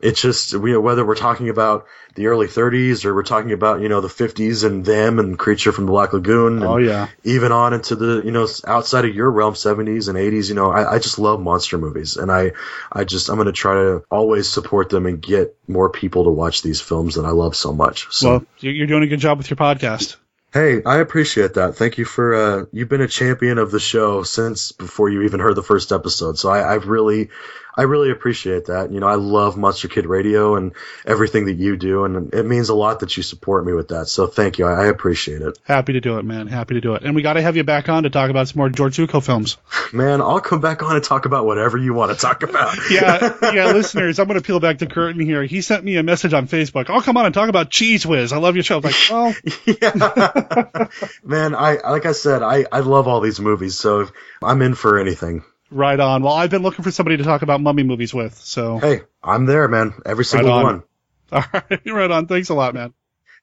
it's 0.00 0.20
just 0.20 0.52
you 0.52 0.72
know, 0.72 0.80
whether 0.80 1.04
we're 1.04 1.14
talking 1.16 1.48
about 1.48 1.86
the 2.14 2.26
early 2.28 2.46
30s 2.46 3.04
or 3.04 3.14
we're 3.14 3.22
talking 3.22 3.52
about 3.52 3.80
you 3.80 3.88
know 3.88 4.00
the 4.00 4.08
50s 4.08 4.64
and 4.64 4.84
them 4.84 5.18
and 5.18 5.38
Creature 5.38 5.72
from 5.72 5.86
the 5.86 5.90
Black 5.92 6.12
Lagoon. 6.12 6.56
And 6.56 6.64
Oh, 6.64 6.76
yeah. 6.76 7.08
Even 7.24 7.52
on 7.52 7.72
into 7.74 7.96
the 7.96 8.22
you 8.24 8.30
know 8.30 8.46
outside 8.66 9.04
of 9.04 9.14
your 9.14 9.30
realm, 9.30 9.54
70s 9.54 10.08
and 10.08 10.16
80s. 10.18 10.48
You 10.48 10.54
know, 10.54 10.70
I, 10.70 10.94
I 10.94 10.98
just 10.98 11.18
love 11.18 11.40
monster 11.40 11.78
movies, 11.78 12.16
and 12.16 12.30
I 12.32 12.52
I 12.92 13.04
just 13.04 13.28
I'm 13.28 13.36
going 13.36 13.46
to 13.46 13.52
try 13.52 13.74
to 13.74 14.02
always 14.10 14.48
support 14.48 14.88
them 14.90 15.06
and 15.06 15.20
get 15.20 15.56
more 15.68 15.90
people 15.90 16.24
to 16.24 16.30
watch 16.30 16.62
these 16.62 16.80
films 16.80 17.16
that 17.16 17.24
I 17.24 17.30
love 17.30 17.54
so 17.56 17.72
much. 17.72 18.06
So. 18.10 18.28
Well, 18.30 18.46
you- 18.60 18.70
you're 18.72 18.86
doing 18.86 19.02
a 19.02 19.06
good 19.08 19.20
job 19.20 19.38
with 19.38 19.48
your 19.50 19.56
podcast. 19.56 20.16
Hey, 20.52 20.82
I 20.86 20.98
appreciate 20.98 21.54
that. 21.54 21.76
Thank 21.76 21.98
you 21.98 22.06
for 22.06 22.34
uh, 22.34 22.64
you've 22.72 22.88
been 22.88 23.02
a 23.02 23.08
champion 23.08 23.58
of 23.58 23.70
the 23.70 23.80
show 23.80 24.22
since 24.22 24.72
before 24.72 25.10
you 25.10 25.22
even 25.22 25.40
heard 25.40 25.54
the 25.54 25.62
first 25.62 25.92
episode. 25.92 26.38
So 26.38 26.48
I, 26.48 26.60
I 26.60 26.74
really, 26.76 27.28
I 27.76 27.82
really 27.82 28.10
appreciate 28.10 28.66
that. 28.66 28.90
You 28.90 29.00
know, 29.00 29.06
I 29.06 29.16
love 29.16 29.56
Monster 29.56 29.88
Kid 29.88 30.06
Radio 30.06 30.56
and 30.56 30.72
everything 31.04 31.46
that 31.46 31.54
you 31.54 31.76
do, 31.76 32.04
and 32.04 32.32
it 32.32 32.46
means 32.46 32.70
a 32.70 32.74
lot 32.74 33.00
that 33.00 33.16
you 33.16 33.22
support 33.22 33.66
me 33.66 33.72
with 33.72 33.88
that. 33.88 34.06
So 34.06 34.26
thank 34.26 34.58
you. 34.58 34.66
I, 34.66 34.86
appreciate 34.86 35.42
it, 35.42 35.58
Happy 35.64 35.92
to 35.94 36.00
do 36.00 36.18
it, 36.18 36.24
man. 36.24 36.46
Happy 36.46 36.74
to 36.74 36.80
do 36.80 36.94
it. 36.94 37.02
And 37.02 37.14
we 37.14 37.22
got 37.22 37.34
to 37.34 37.42
have 37.42 37.56
you 37.56 37.64
back 37.64 37.88
on 37.88 38.04
to 38.04 38.10
talk 38.10 38.30
about 38.30 38.48
some 38.48 38.58
more 38.58 38.68
George 38.68 38.96
Zucco 38.96 39.22
films. 39.22 39.58
man. 39.92 40.20
I'll 40.20 40.40
come 40.40 40.60
back 40.60 40.82
on 40.82 40.94
and 40.94 41.04
talk 41.04 41.26
about 41.26 41.44
whatever 41.44 41.76
you 41.76 41.92
want 41.92 42.12
to 42.12 42.18
talk 42.18 42.42
about. 42.42 42.76
yeah, 42.90 43.36
yeah, 43.52 43.72
listeners, 43.72 44.18
I'm 44.18 44.26
going 44.26 44.38
to 44.40 44.46
peel 44.46 44.60
back 44.60 44.78
the 44.78 44.86
curtain 44.86 45.20
here. 45.20 45.42
He 45.44 45.60
sent 45.60 45.84
me 45.84 45.96
a 45.96 46.02
message 46.02 46.32
on 46.32 46.48
Facebook. 46.48 46.88
I'll 46.88 47.02
come 47.02 47.16
on 47.16 47.26
and 47.26 47.34
talk 47.34 47.48
about 47.48 47.70
Cheez 47.70 48.06
Whiz. 48.06 48.32
I 48.32 48.38
love 48.38 48.54
your 48.56 48.64
show. 48.64 48.76
I'm 48.78 48.82
like, 48.82 48.94
well, 49.10 49.34
man, 51.24 51.54
I 51.54 51.78
like 51.84 52.06
I 52.06 52.12
said, 52.12 52.42
I 52.42 52.64
I 52.70 52.80
love 52.80 53.08
all 53.08 53.20
these 53.20 53.40
movies, 53.40 53.76
so 53.76 54.08
I'm 54.42 54.62
in 54.62 54.74
for 54.74 54.98
anything. 54.98 55.44
Right 55.70 55.98
on. 55.98 56.22
Well, 56.22 56.32
I've 56.34 56.50
been 56.50 56.62
looking 56.62 56.82
for 56.84 56.90
somebody 56.90 57.16
to 57.16 57.24
talk 57.24 57.42
about 57.42 57.60
mummy 57.60 57.82
movies 57.82 58.12
with. 58.14 58.34
So, 58.36 58.78
Hey, 58.78 59.00
I'm 59.22 59.46
there, 59.46 59.68
man. 59.68 59.94
Every 60.04 60.24
single 60.24 60.50
right 60.50 60.56
on. 60.56 60.64
one. 60.64 60.82
all 61.32 61.44
right, 61.52 61.80
right 61.86 62.10
on. 62.10 62.26
Thanks 62.26 62.48
a 62.48 62.54
lot, 62.54 62.74
man. 62.74 62.94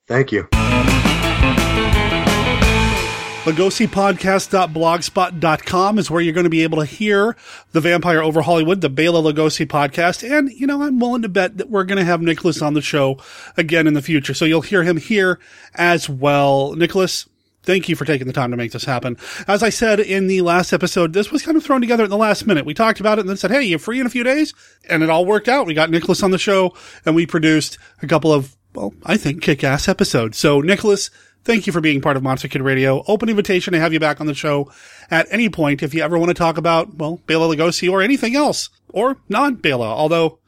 Thank 0.07 0.31
you. 0.31 0.47
LugosiPodcast.blogspot.com 4.63 5.99
is 5.99 6.09
where 6.09 6.21
you're 6.21 6.33
going 6.33 6.45
to 6.45 6.49
be 6.49 6.63
able 6.63 6.79
to 6.79 6.85
hear 6.85 7.35
the 7.73 7.81
Vampire 7.81 8.21
Over 8.21 8.41
Hollywood, 8.41 8.79
the 8.81 8.89
Bela 8.89 9.21
Lugosi 9.21 9.65
podcast. 9.67 10.29
And, 10.29 10.49
you 10.51 10.65
know, 10.65 10.81
I'm 10.81 10.97
willing 10.99 11.23
to 11.23 11.29
bet 11.29 11.57
that 11.57 11.69
we're 11.69 11.83
going 11.83 11.97
to 11.97 12.05
have 12.05 12.21
Nicholas 12.21 12.61
on 12.61 12.73
the 12.73 12.81
show 12.81 13.17
again 13.57 13.85
in 13.85 13.93
the 13.95 14.01
future. 14.01 14.33
So 14.33 14.45
you'll 14.45 14.61
hear 14.61 14.83
him 14.83 14.95
here 14.97 15.39
as 15.75 16.07
well. 16.07 16.73
Nicholas, 16.75 17.27
thank 17.63 17.89
you 17.89 17.95
for 17.95 18.05
taking 18.05 18.27
the 18.27 18.33
time 18.33 18.51
to 18.51 18.57
make 18.57 18.71
this 18.71 18.85
happen. 18.85 19.17
As 19.47 19.63
I 19.63 19.69
said 19.69 19.99
in 19.99 20.27
the 20.27 20.41
last 20.41 20.73
episode, 20.73 21.13
this 21.13 21.31
was 21.31 21.41
kind 21.41 21.57
of 21.57 21.63
thrown 21.63 21.81
together 21.81 22.03
at 22.03 22.09
the 22.09 22.17
last 22.17 22.45
minute. 22.45 22.65
We 22.65 22.73
talked 22.73 22.99
about 22.99 23.17
it 23.17 23.21
and 23.21 23.29
then 23.29 23.37
said, 23.37 23.51
Hey, 23.51 23.63
you're 23.63 23.79
free 23.79 23.99
in 23.99 24.05
a 24.05 24.11
few 24.11 24.23
days? 24.23 24.53
And 24.89 25.03
it 25.03 25.09
all 25.09 25.25
worked 25.25 25.47
out. 25.47 25.65
We 25.65 25.73
got 25.73 25.89
Nicholas 25.89 26.23
on 26.23 26.31
the 26.31 26.37
show 26.37 26.75
and 27.05 27.15
we 27.15 27.25
produced 27.25 27.77
a 28.01 28.07
couple 28.07 28.31
of, 28.31 28.55
well, 28.75 28.93
I 29.05 29.17
think 29.17 29.41
kick 29.41 29.63
ass 29.63 29.87
episodes. 29.87 30.37
So 30.37 30.61
Nicholas, 30.61 31.09
thank 31.43 31.67
you 31.67 31.73
for 31.73 31.81
being 31.81 32.01
part 32.01 32.17
of 32.17 32.23
Monster 32.23 32.47
Kid 32.47 32.61
Radio. 32.61 33.03
Open 33.07 33.29
invitation 33.29 33.73
to 33.73 33.79
have 33.79 33.93
you 33.93 33.99
back 33.99 34.21
on 34.21 34.27
the 34.27 34.33
show 34.33 34.71
at 35.09 35.27
any 35.31 35.49
point 35.49 35.83
if 35.83 35.93
you 35.93 36.03
ever 36.03 36.17
want 36.17 36.29
to 36.29 36.35
talk 36.35 36.57
about, 36.57 36.95
well, 36.95 37.21
Bela 37.25 37.53
Lugosi 37.53 37.91
or 37.91 38.01
anything 38.01 38.35
else 38.35 38.69
or 38.89 39.17
non 39.29 39.55
Bela. 39.55 39.87
Although 39.87 40.39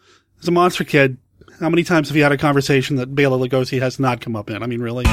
as 0.41 0.47
a 0.47 0.51
Monster 0.51 0.83
Kid, 0.83 1.17
how 1.59 1.69
many 1.69 1.83
times 1.83 2.09
have 2.09 2.17
you 2.17 2.23
had 2.23 2.33
a 2.33 2.37
conversation 2.37 2.97
that 2.97 3.15
Bela 3.15 3.37
Lugosi 3.37 3.79
has 3.79 3.99
not 3.99 4.19
come 4.19 4.35
up 4.35 4.49
in? 4.49 4.61
I 4.61 4.67
mean, 4.67 4.81
really? 4.81 5.05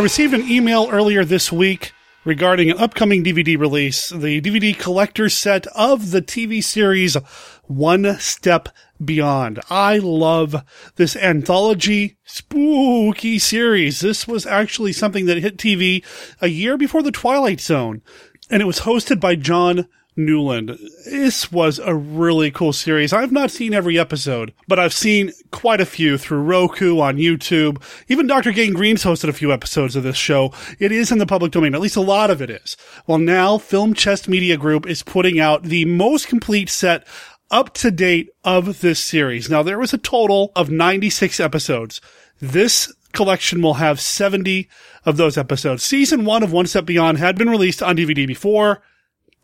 I 0.00 0.02
received 0.02 0.32
an 0.32 0.50
email 0.50 0.88
earlier 0.90 1.26
this 1.26 1.52
week 1.52 1.92
regarding 2.24 2.70
an 2.70 2.78
upcoming 2.78 3.22
DVD 3.22 3.58
release, 3.58 4.08
the 4.08 4.40
DVD 4.40 4.74
collector 4.76 5.28
set 5.28 5.66
of 5.66 6.10
the 6.10 6.22
TV 6.22 6.64
series 6.64 7.18
One 7.64 8.16
Step 8.18 8.70
Beyond. 9.04 9.60
I 9.68 9.98
love 9.98 10.64
this 10.96 11.16
anthology 11.16 12.16
spooky 12.24 13.38
series. 13.38 14.00
This 14.00 14.26
was 14.26 14.46
actually 14.46 14.94
something 14.94 15.26
that 15.26 15.36
hit 15.36 15.58
TV 15.58 16.02
a 16.40 16.48
year 16.48 16.78
before 16.78 17.02
The 17.02 17.12
Twilight 17.12 17.60
Zone, 17.60 18.00
and 18.48 18.62
it 18.62 18.66
was 18.66 18.80
hosted 18.80 19.20
by 19.20 19.34
John 19.34 19.86
Newland. 20.16 20.78
This 21.04 21.50
was 21.52 21.78
a 21.78 21.94
really 21.94 22.50
cool 22.50 22.72
series. 22.72 23.12
I've 23.12 23.32
not 23.32 23.50
seen 23.50 23.74
every 23.74 23.98
episode, 23.98 24.52
but 24.68 24.78
I've 24.78 24.92
seen 24.92 25.32
quite 25.50 25.80
a 25.80 25.86
few 25.86 26.18
through 26.18 26.42
Roku 26.42 27.00
on 27.00 27.16
YouTube. 27.16 27.82
Even 28.08 28.26
Dr. 28.26 28.52
Gangrene's 28.52 29.04
hosted 29.04 29.28
a 29.28 29.32
few 29.32 29.52
episodes 29.52 29.96
of 29.96 30.02
this 30.02 30.16
show. 30.16 30.52
It 30.78 30.92
is 30.92 31.10
in 31.12 31.18
the 31.18 31.26
public 31.26 31.52
domain. 31.52 31.74
At 31.74 31.80
least 31.80 31.96
a 31.96 32.00
lot 32.00 32.30
of 32.30 32.42
it 32.42 32.50
is. 32.50 32.76
Well, 33.06 33.18
now 33.18 33.58
Film 33.58 33.94
Chest 33.94 34.28
Media 34.28 34.56
Group 34.56 34.86
is 34.86 35.02
putting 35.02 35.40
out 35.40 35.62
the 35.62 35.84
most 35.84 36.28
complete 36.28 36.68
set 36.68 37.06
up 37.50 37.74
to 37.74 37.90
date 37.90 38.30
of 38.44 38.80
this 38.80 39.02
series. 39.02 39.50
Now, 39.50 39.62
there 39.62 39.78
was 39.78 39.92
a 39.92 39.98
total 39.98 40.52
of 40.54 40.70
96 40.70 41.40
episodes. 41.40 42.00
This 42.40 42.92
collection 43.12 43.60
will 43.60 43.74
have 43.74 44.00
70 44.00 44.68
of 45.04 45.16
those 45.16 45.36
episodes. 45.36 45.82
Season 45.82 46.24
one 46.24 46.42
of 46.42 46.52
One 46.52 46.66
Step 46.66 46.84
Beyond 46.84 47.18
had 47.18 47.36
been 47.36 47.50
released 47.50 47.82
on 47.82 47.96
DVD 47.96 48.26
before 48.26 48.82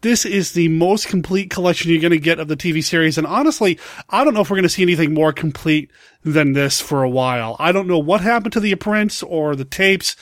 this 0.07 0.25
is 0.25 0.53
the 0.53 0.69
most 0.69 1.09
complete 1.09 1.51
collection 1.51 1.91
you're 1.91 2.01
going 2.01 2.13
to 2.13 2.19
get 2.19 2.39
of 2.39 2.47
the 2.47 2.57
TV 2.57 2.83
series. 2.83 3.19
And 3.19 3.27
honestly, 3.27 3.77
I 4.09 4.23
don't 4.23 4.35
know 4.35 4.41
if 4.41 4.49
we're 4.49 4.57
going 4.57 4.63
to 4.63 4.69
see 4.69 4.83
anything 4.83 5.13
more 5.13 5.33
complete 5.33 5.91
than 6.23 6.53
this 6.53 6.81
for 6.81 7.03
a 7.03 7.11
while. 7.11 7.57
I 7.59 7.73
don't 7.73 7.89
know 7.89 7.99
what 7.99 8.21
happened 8.21 8.53
to 8.53 8.61
the 8.61 8.73
prints 8.77 9.25
or 9.25 9.57
the 9.57 9.65
tapes. 9.65 10.15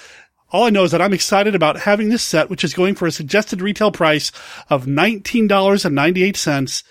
All 0.51 0.64
I 0.64 0.70
know 0.70 0.85
is 0.85 0.93
that 0.93 1.03
I'm 1.03 1.12
excited 1.12 1.55
about 1.55 1.80
having 1.80 2.09
this 2.09 2.22
set, 2.22 2.49
which 2.49 2.64
is 2.64 2.72
going 2.72 2.95
for 2.95 3.07
a 3.07 3.12
suggested 3.12 3.61
retail 3.61 3.93
price 3.93 4.32
of 4.70 4.87
$19.98. 4.87 6.85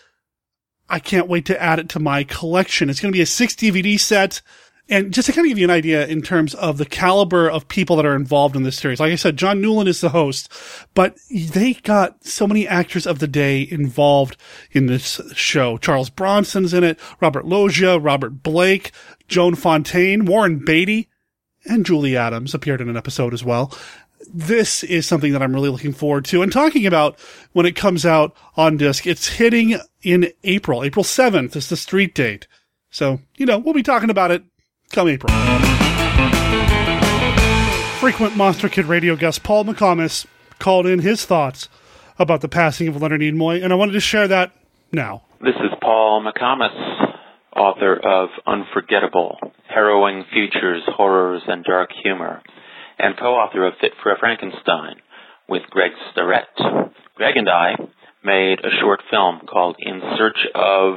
I 0.87 0.99
can't 0.99 1.27
wait 1.27 1.45
to 1.47 1.59
add 1.59 1.79
it 1.79 1.89
to 1.89 1.99
my 1.99 2.23
collection. 2.23 2.91
It's 2.91 2.99
going 2.99 3.11
to 3.11 3.17
be 3.17 3.23
a 3.23 3.25
six 3.25 3.55
DVD 3.55 3.99
set. 3.99 4.41
And 4.89 5.13
just 5.13 5.27
to 5.27 5.31
kind 5.31 5.45
of 5.45 5.49
give 5.49 5.57
you 5.57 5.65
an 5.65 5.71
idea 5.71 6.05
in 6.07 6.21
terms 6.21 6.53
of 6.55 6.77
the 6.77 6.85
caliber 6.85 7.49
of 7.49 7.69
people 7.69 7.95
that 7.95 8.05
are 8.05 8.17
involved 8.17 8.55
in 8.55 8.63
this 8.63 8.77
series, 8.77 8.99
like 8.99 9.13
I 9.13 9.15
said, 9.15 9.37
John 9.37 9.61
Newland 9.61 9.87
is 9.87 10.01
the 10.01 10.09
host, 10.09 10.51
but 10.93 11.17
they 11.31 11.75
got 11.75 12.25
so 12.25 12.45
many 12.45 12.67
actors 12.67 13.07
of 13.07 13.19
the 13.19 13.27
day 13.27 13.65
involved 13.69 14.35
in 14.71 14.87
this 14.87 15.21
show. 15.33 15.77
Charles 15.77 16.09
Bronson's 16.09 16.73
in 16.73 16.83
it, 16.83 16.99
Robert 17.21 17.45
Loggia, 17.45 17.97
Robert 17.97 18.43
Blake, 18.43 18.91
Joan 19.29 19.55
Fontaine, 19.55 20.25
Warren 20.25 20.59
Beatty, 20.59 21.09
and 21.65 21.85
Julie 21.85 22.17
Adams 22.17 22.53
appeared 22.53 22.81
in 22.81 22.89
an 22.89 22.97
episode 22.97 23.33
as 23.33 23.43
well. 23.43 23.73
This 24.33 24.83
is 24.83 25.05
something 25.05 25.31
that 25.31 25.41
I'm 25.41 25.53
really 25.53 25.69
looking 25.69 25.93
forward 25.93 26.25
to. 26.25 26.41
And 26.41 26.51
talking 26.51 26.85
about 26.85 27.17
when 27.53 27.65
it 27.65 27.75
comes 27.77 28.05
out 28.05 28.35
on 28.57 28.77
disc, 28.77 29.07
it's 29.07 29.27
hitting 29.27 29.79
in 30.01 30.31
April. 30.43 30.83
April 30.83 31.05
7th 31.05 31.55
is 31.55 31.69
the 31.69 31.77
street 31.77 32.13
date. 32.13 32.47
So, 32.89 33.21
you 33.37 33.45
know, 33.45 33.57
we'll 33.57 33.73
be 33.73 33.81
talking 33.81 34.09
about 34.09 34.31
it 34.31 34.43
come 34.93 35.09
April. 35.09 35.33
Frequent 37.99 38.37
Monster 38.37 38.69
Kid 38.69 38.85
radio 38.85 39.15
guest 39.15 39.43
Paul 39.43 39.65
McComas 39.65 40.25
called 40.59 40.85
in 40.85 40.99
his 40.99 41.25
thoughts 41.25 41.69
about 42.19 42.41
the 42.41 42.49
passing 42.49 42.87
of 42.87 43.01
Leonard 43.01 43.21
Nimoy, 43.21 43.63
and 43.63 43.73
I 43.73 43.75
wanted 43.75 43.93
to 43.93 43.99
share 43.99 44.27
that 44.27 44.51
now. 44.91 45.23
This 45.41 45.55
is 45.55 45.71
Paul 45.81 46.23
McComas, 46.23 47.15
author 47.55 47.95
of 47.95 48.29
Unforgettable, 48.45 49.37
Harrowing 49.67 50.25
Futures, 50.31 50.83
Horrors, 50.87 51.41
and 51.47 51.63
Dark 51.63 51.89
Humor, 52.03 52.41
and 52.99 53.17
co-author 53.17 53.65
of 53.67 53.73
Fit 53.81 53.93
for 54.01 54.11
a 54.11 54.19
Frankenstein 54.19 54.97
with 55.49 55.63
Greg 55.69 55.91
Starrett. 56.11 56.45
Greg 57.15 57.35
and 57.35 57.49
I 57.49 57.75
made 58.23 58.59
a 58.59 58.69
short 58.79 59.01
film 59.09 59.41
called 59.49 59.75
In 59.79 60.01
Search 60.17 60.37
of 60.53 60.95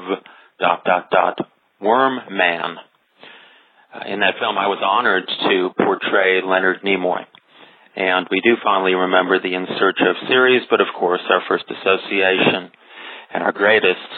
dot 0.61 0.85
dot 0.85 1.11
dot 1.11 1.39
Worm 1.81 2.19
Man. 2.31 2.77
Uh, 3.97 4.13
in 4.13 4.21
that 4.21 4.35
film, 4.39 4.59
I 4.59 4.67
was 4.67 4.83
honored 4.85 5.25
to 5.27 5.71
portray 5.77 6.43
Leonard 6.45 6.83
Nimoy. 6.83 7.25
And 7.95 8.27
we 8.31 8.41
do 8.41 8.57
fondly 8.63 8.93
remember 8.93 9.41
the 9.41 9.55
In 9.55 9.67
Search 9.79 9.99
of 10.01 10.29
series, 10.29 10.63
but 10.69 10.81
of 10.81 10.89
course, 10.99 11.23
our 11.31 11.41
first 11.49 11.65
association 11.71 12.71
and 13.33 13.43
our 13.43 13.53
greatest 13.53 14.11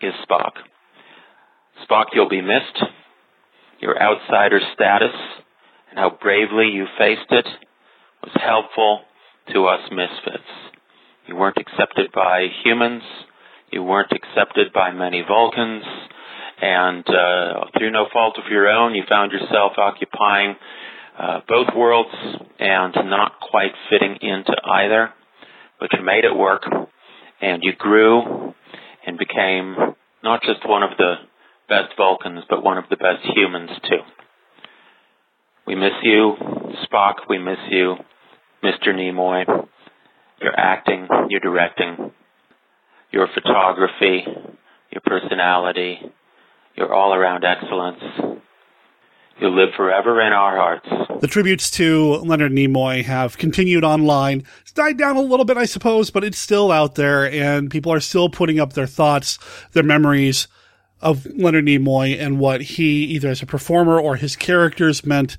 is 0.00 0.12
Spock. 0.28 0.52
Spock, 1.82 2.06
you'll 2.12 2.28
be 2.28 2.42
missed. 2.42 2.84
Your 3.80 4.00
outsider 4.00 4.60
status 4.74 5.14
and 5.90 5.98
how 5.98 6.16
bravely 6.22 6.68
you 6.72 6.86
faced 6.96 7.30
it 7.30 7.46
was 8.22 8.32
helpful 8.40 9.00
to 9.52 9.66
us 9.66 9.80
misfits. 9.90 10.50
You 11.26 11.34
weren't 11.36 11.58
accepted 11.58 12.12
by 12.14 12.46
humans. 12.62 13.02
You 13.72 13.82
weren't 13.82 14.12
accepted 14.12 14.72
by 14.72 14.92
many 14.92 15.24
Vulcans. 15.26 15.82
And 16.60 17.04
uh, 17.08 17.64
through 17.76 17.90
no 17.90 18.06
fault 18.12 18.36
of 18.38 18.50
your 18.50 18.68
own, 18.68 18.94
you 18.94 19.02
found 19.08 19.32
yourself 19.32 19.72
occupying 19.76 20.56
uh, 21.18 21.40
both 21.48 21.68
worlds 21.76 22.14
and 22.58 22.94
not 23.06 23.32
quite 23.40 23.72
fitting 23.90 24.16
into 24.20 24.52
either. 24.64 25.10
But 25.80 25.90
you 25.92 26.04
made 26.04 26.24
it 26.24 26.36
work, 26.36 26.62
and 27.40 27.62
you 27.62 27.72
grew 27.76 28.54
and 29.06 29.18
became 29.18 29.76
not 30.22 30.42
just 30.42 30.66
one 30.66 30.82
of 30.82 30.90
the 30.96 31.14
best 31.68 31.94
Vulcans, 31.96 32.44
but 32.48 32.64
one 32.64 32.78
of 32.78 32.84
the 32.88 32.96
best 32.96 33.22
humans 33.34 33.70
too. 33.88 34.00
We 35.66 35.74
miss 35.74 35.92
you, 36.02 36.34
Spock. 36.84 37.14
We 37.28 37.38
miss 37.38 37.58
you, 37.70 37.96
Mr. 38.62 38.88
Nimoy. 38.88 39.44
Your 40.40 40.52
acting, 40.58 41.08
your 41.30 41.40
directing, 41.40 42.12
your 43.10 43.28
photography, 43.34 44.24
your 44.90 45.00
personality, 45.04 46.00
your 46.76 46.92
all 46.92 47.14
around 47.14 47.44
excellence. 47.44 48.00
You'll 49.40 49.56
live 49.56 49.74
forever 49.76 50.20
in 50.20 50.32
our 50.32 50.56
hearts. 50.56 51.20
The 51.20 51.26
tributes 51.26 51.70
to 51.72 52.16
Leonard 52.16 52.52
Nimoy 52.52 53.04
have 53.04 53.36
continued 53.36 53.82
online. 53.82 54.44
It's 54.60 54.72
died 54.72 54.96
down 54.96 55.16
a 55.16 55.22
little 55.22 55.44
bit, 55.44 55.56
I 55.56 55.64
suppose, 55.64 56.10
but 56.10 56.22
it's 56.22 56.38
still 56.38 56.70
out 56.70 56.94
there, 56.94 57.30
and 57.30 57.70
people 57.70 57.92
are 57.92 58.00
still 58.00 58.28
putting 58.28 58.60
up 58.60 58.74
their 58.74 58.86
thoughts, 58.86 59.38
their 59.72 59.82
memories 59.82 60.46
of 61.00 61.26
Leonard 61.26 61.66
Nimoy 61.66 62.18
and 62.18 62.38
what 62.38 62.62
he, 62.62 63.04
either 63.04 63.28
as 63.28 63.42
a 63.42 63.46
performer 63.46 64.00
or 64.00 64.16
his 64.16 64.36
characters, 64.36 65.04
meant 65.04 65.36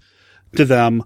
to 0.55 0.65
them. 0.65 1.03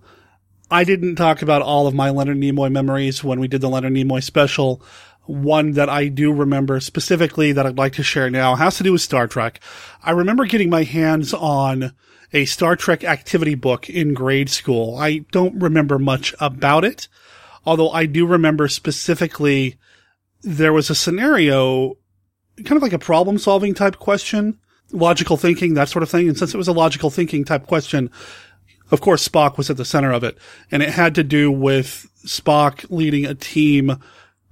I 0.71 0.83
didn't 0.83 1.15
talk 1.15 1.41
about 1.41 1.61
all 1.61 1.87
of 1.87 1.93
my 1.93 2.09
Leonard 2.09 2.37
Nimoy 2.37 2.71
memories 2.71 3.23
when 3.23 3.39
we 3.39 3.47
did 3.47 3.61
the 3.61 3.69
Leonard 3.69 3.93
Nimoy 3.93 4.23
special. 4.23 4.83
One 5.29 5.73
that 5.73 5.89
I 5.89 6.07
do 6.07 6.33
remember 6.33 6.79
specifically 6.79 7.51
that 7.51 7.67
I'd 7.67 7.77
like 7.77 7.93
to 7.93 8.03
share 8.03 8.31
now 8.31 8.55
has 8.55 8.77
to 8.77 8.83
do 8.83 8.93
with 8.93 9.01
Star 9.01 9.27
Trek. 9.27 9.59
I 10.01 10.09
remember 10.09 10.45
getting 10.45 10.71
my 10.71 10.81
hands 10.81 11.35
on 11.35 11.93
a 12.33 12.45
Star 12.45 12.75
Trek 12.75 13.03
activity 13.03 13.53
book 13.53 13.91
in 13.91 14.15
grade 14.15 14.49
school. 14.49 14.97
I 14.97 15.19
don't 15.31 15.61
remember 15.61 15.99
much 15.99 16.33
about 16.39 16.83
it, 16.83 17.07
although 17.63 17.91
I 17.91 18.07
do 18.07 18.25
remember 18.25 18.67
specifically 18.67 19.75
there 20.41 20.73
was 20.73 20.89
a 20.89 20.95
scenario, 20.95 21.99
kind 22.65 22.77
of 22.77 22.81
like 22.81 22.93
a 22.93 22.97
problem 22.97 23.37
solving 23.37 23.75
type 23.75 23.99
question, 23.99 24.59
logical 24.91 25.37
thinking, 25.37 25.75
that 25.75 25.89
sort 25.89 26.01
of 26.01 26.09
thing. 26.09 26.27
And 26.27 26.39
since 26.39 26.55
it 26.55 26.57
was 26.57 26.67
a 26.67 26.73
logical 26.73 27.11
thinking 27.11 27.45
type 27.45 27.67
question, 27.67 28.09
of 28.89 28.99
course, 28.99 29.27
Spock 29.27 29.57
was 29.57 29.69
at 29.69 29.77
the 29.77 29.85
center 29.85 30.11
of 30.11 30.23
it. 30.23 30.39
And 30.71 30.81
it 30.81 30.89
had 30.89 31.13
to 31.13 31.23
do 31.23 31.51
with 31.51 32.07
Spock 32.25 32.87
leading 32.89 33.27
a 33.27 33.35
team 33.35 34.01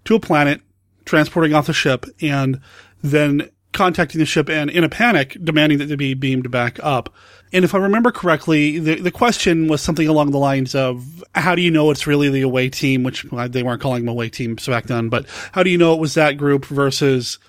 to 0.06 0.14
a 0.14 0.20
planet, 0.20 0.62
transporting 1.08 1.56
off 1.56 1.66
the 1.66 1.74
ship, 1.74 2.06
and 2.22 2.62
then 3.02 3.50
contacting 3.74 4.20
the 4.20 4.26
ship 4.26 4.50
and 4.50 4.70
in 4.70 4.84
a 4.84 4.90
panic 4.90 5.38
demanding 5.44 5.78
that 5.78 5.86
they 5.86 5.96
be 5.96 6.14
beamed 6.14 6.50
back 6.50 6.80
up. 6.82 7.14
And 7.54 7.64
if 7.64 7.76
I 7.76 7.78
remember 7.78 8.12
correctly, 8.12 8.80
the, 8.80 8.96
the 8.96 9.12
question 9.12 9.68
was 9.68 9.82
something 9.82 10.08
along 10.08 10.32
the 10.32 10.38
lines 10.38 10.74
of, 10.74 11.24
how 11.36 11.54
do 11.54 11.62
you 11.62 11.70
know 11.70 11.92
it's 11.92 12.08
really 12.08 12.30
the 12.30 12.42
away 12.42 12.70
team, 12.70 13.04
which 13.04 13.24
they 13.50 13.64
weren't 13.64 13.82
calling 13.82 14.04
them 14.04 14.10
away 14.10 14.30
teams 14.30 14.66
back 14.66 14.86
then, 14.86 15.10
but 15.10 15.26
how 15.52 15.64
do 15.64 15.70
you 15.70 15.78
know 15.78 15.94
it 15.94 16.00
was 16.00 16.16
that 16.16 16.38
group 16.38 16.66
versus, 16.66 17.40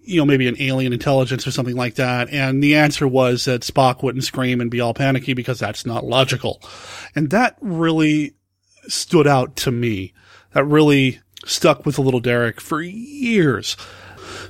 you 0.00 0.18
know, 0.18 0.24
maybe 0.24 0.46
an 0.46 0.60
alien 0.60 0.92
intelligence 0.92 1.46
or 1.46 1.50
something 1.50 1.76
like 1.76 1.96
that? 1.96 2.30
And 2.30 2.62
the 2.62 2.76
answer 2.76 3.08
was 3.08 3.44
that 3.46 3.62
Spock 3.62 4.02
wouldn't 4.02 4.24
scream 4.24 4.60
and 4.60 4.70
be 4.70 4.80
all 4.80 4.94
panicky 4.94 5.34
because 5.34 5.58
that's 5.58 5.84
not 5.84 6.04
logical. 6.04 6.62
And 7.14 7.30
that 7.30 7.56
really 7.60 8.34
stood 8.88 9.26
out 9.26 9.56
to 9.56 9.70
me. 9.70 10.14
That 10.52 10.64
really 10.64 11.20
stuck 11.44 11.84
with 11.86 11.96
the 11.96 12.02
little 12.02 12.20
Derek 12.20 12.60
for 12.60 12.82
years. 12.82 13.76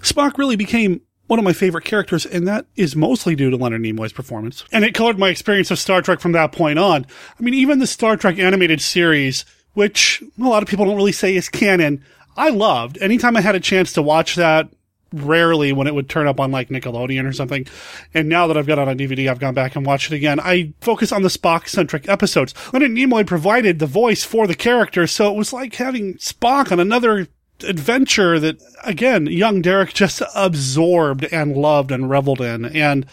Spock 0.00 0.38
really 0.38 0.56
became 0.56 1.00
one 1.26 1.38
of 1.38 1.44
my 1.44 1.52
favorite 1.52 1.84
characters, 1.84 2.26
and 2.26 2.46
that 2.46 2.66
is 2.76 2.94
mostly 2.94 3.34
due 3.34 3.50
to 3.50 3.56
Leonard 3.56 3.80
Nimoy's 3.80 4.12
performance. 4.12 4.64
And 4.72 4.84
it 4.84 4.94
colored 4.94 5.18
my 5.18 5.28
experience 5.28 5.70
of 5.70 5.78
Star 5.78 6.02
Trek 6.02 6.20
from 6.20 6.32
that 6.32 6.52
point 6.52 6.78
on. 6.78 7.06
I 7.38 7.42
mean, 7.42 7.54
even 7.54 7.78
the 7.78 7.86
Star 7.86 8.16
Trek 8.16 8.38
animated 8.38 8.80
series, 8.80 9.44
which 9.72 10.22
a 10.38 10.42
lot 10.42 10.62
of 10.62 10.68
people 10.68 10.84
don't 10.84 10.96
really 10.96 11.12
say 11.12 11.34
is 11.34 11.48
canon, 11.48 12.04
I 12.36 12.50
loved. 12.50 12.98
Anytime 13.00 13.36
I 13.36 13.40
had 13.40 13.54
a 13.54 13.60
chance 13.60 13.92
to 13.94 14.02
watch 14.02 14.34
that, 14.36 14.68
rarely 15.12 15.72
when 15.72 15.86
it 15.86 15.94
would 15.94 16.08
turn 16.08 16.26
up 16.26 16.40
on 16.40 16.50
like 16.50 16.68
Nickelodeon 16.68 17.28
or 17.28 17.32
something. 17.32 17.66
And 18.14 18.28
now 18.28 18.46
that 18.46 18.56
I've 18.56 18.66
got 18.66 18.78
it 18.78 18.88
on 18.88 18.98
DVD, 18.98 19.30
I've 19.30 19.38
gone 19.38 19.54
back 19.54 19.76
and 19.76 19.86
watched 19.86 20.12
it 20.12 20.16
again. 20.16 20.40
I 20.40 20.72
focus 20.80 21.12
on 21.12 21.22
the 21.22 21.28
Spock 21.28 21.68
centric 21.68 22.08
episodes. 22.08 22.54
Leonard 22.72 22.92
Nimoy 22.92 23.26
provided 23.26 23.78
the 23.78 23.86
voice 23.86 24.24
for 24.24 24.46
the 24.46 24.54
character, 24.54 25.06
so 25.06 25.30
it 25.30 25.36
was 25.36 25.52
like 25.52 25.74
having 25.74 26.14
Spock 26.14 26.72
on 26.72 26.80
another 26.80 27.28
adventure 27.64 28.40
that 28.40 28.60
again, 28.84 29.26
young 29.26 29.62
Derek 29.62 29.94
just 29.94 30.22
absorbed 30.34 31.24
and 31.32 31.56
loved 31.56 31.90
and 31.90 32.10
reveled 32.10 32.40
in. 32.40 32.64
And 32.64 33.06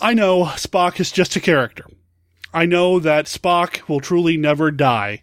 I 0.00 0.14
know 0.14 0.44
Spock 0.44 1.00
is 1.00 1.10
just 1.10 1.36
a 1.36 1.40
character. 1.40 1.84
I 2.52 2.66
know 2.66 2.98
that 2.98 3.26
Spock 3.26 3.88
will 3.88 4.00
truly 4.00 4.36
never 4.36 4.70
die. 4.70 5.22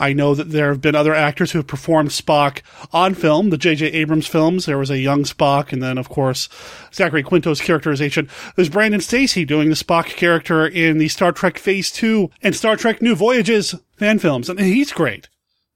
I 0.00 0.14
know 0.14 0.34
that 0.34 0.50
there 0.50 0.70
have 0.70 0.80
been 0.80 0.94
other 0.94 1.14
actors 1.14 1.52
who 1.52 1.58
have 1.58 1.66
performed 1.66 2.08
Spock 2.08 2.62
on 2.90 3.14
film, 3.14 3.50
the 3.50 3.58
J.J. 3.58 3.86
Abrams 3.88 4.26
films. 4.26 4.64
There 4.64 4.78
was 4.78 4.90
a 4.90 4.98
young 4.98 5.24
Spock, 5.24 5.72
and 5.72 5.82
then, 5.82 5.98
of 5.98 6.08
course, 6.08 6.48
Zachary 6.92 7.22
Quinto's 7.22 7.60
characterization. 7.60 8.28
There's 8.56 8.70
Brandon 8.70 9.02
Stacy 9.02 9.44
doing 9.44 9.68
the 9.68 9.74
Spock 9.74 10.06
character 10.16 10.66
in 10.66 10.96
the 10.96 11.08
Star 11.08 11.32
Trek 11.32 11.58
Phase 11.58 11.92
2 11.92 12.30
and 12.42 12.56
Star 12.56 12.76
Trek 12.76 13.02
New 13.02 13.14
Voyages 13.14 13.74
fan 13.98 14.18
films, 14.18 14.48
and 14.48 14.58
he's 14.58 14.90
great. 14.90 15.28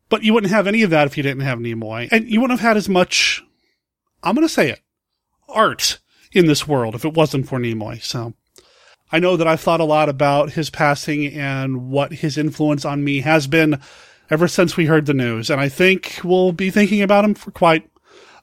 But 0.08 0.22
you 0.22 0.32
wouldn't 0.32 0.52
have 0.52 0.66
any 0.66 0.82
of 0.82 0.90
that 0.90 1.06
if 1.06 1.16
you 1.16 1.22
didn't 1.22 1.42
have 1.42 1.58
Nimoy. 1.58 2.08
And 2.10 2.26
you 2.28 2.40
wouldn't 2.40 2.58
have 2.58 2.66
had 2.66 2.76
as 2.78 2.88
much, 2.88 3.42
I'm 4.22 4.34
going 4.34 4.46
to 4.46 4.52
say 4.52 4.70
it, 4.70 4.80
art 5.48 5.98
in 6.32 6.46
this 6.46 6.66
world 6.66 6.94
if 6.94 7.04
it 7.04 7.14
wasn't 7.14 7.46
for 7.46 7.58
Nimoy. 7.58 8.02
So 8.02 8.32
I 9.12 9.18
know 9.18 9.36
that 9.36 9.46
I've 9.46 9.60
thought 9.60 9.80
a 9.80 9.84
lot 9.84 10.08
about 10.08 10.52
his 10.52 10.70
passing 10.70 11.26
and 11.26 11.90
what 11.90 12.14
his 12.14 12.38
influence 12.38 12.84
on 12.84 13.04
me 13.04 13.20
has 13.20 13.46
been 13.46 13.80
ever 14.30 14.48
since 14.48 14.76
we 14.76 14.86
heard 14.86 15.06
the 15.06 15.14
news. 15.14 15.50
And 15.50 15.60
I 15.60 15.68
think 15.68 16.20
we'll 16.24 16.52
be 16.52 16.70
thinking 16.70 17.02
about 17.02 17.24
him 17.24 17.34
for 17.34 17.50
quite 17.50 17.88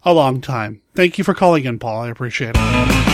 a 0.04 0.14
long 0.14 0.42
time. 0.42 0.82
Thank 0.96 1.18
you 1.18 1.24
for 1.24 1.34
calling 1.34 1.66
in, 1.66 1.80
Paul. 1.80 2.04
I 2.04 2.10
appreciate 2.10 2.56
it. 2.56 3.11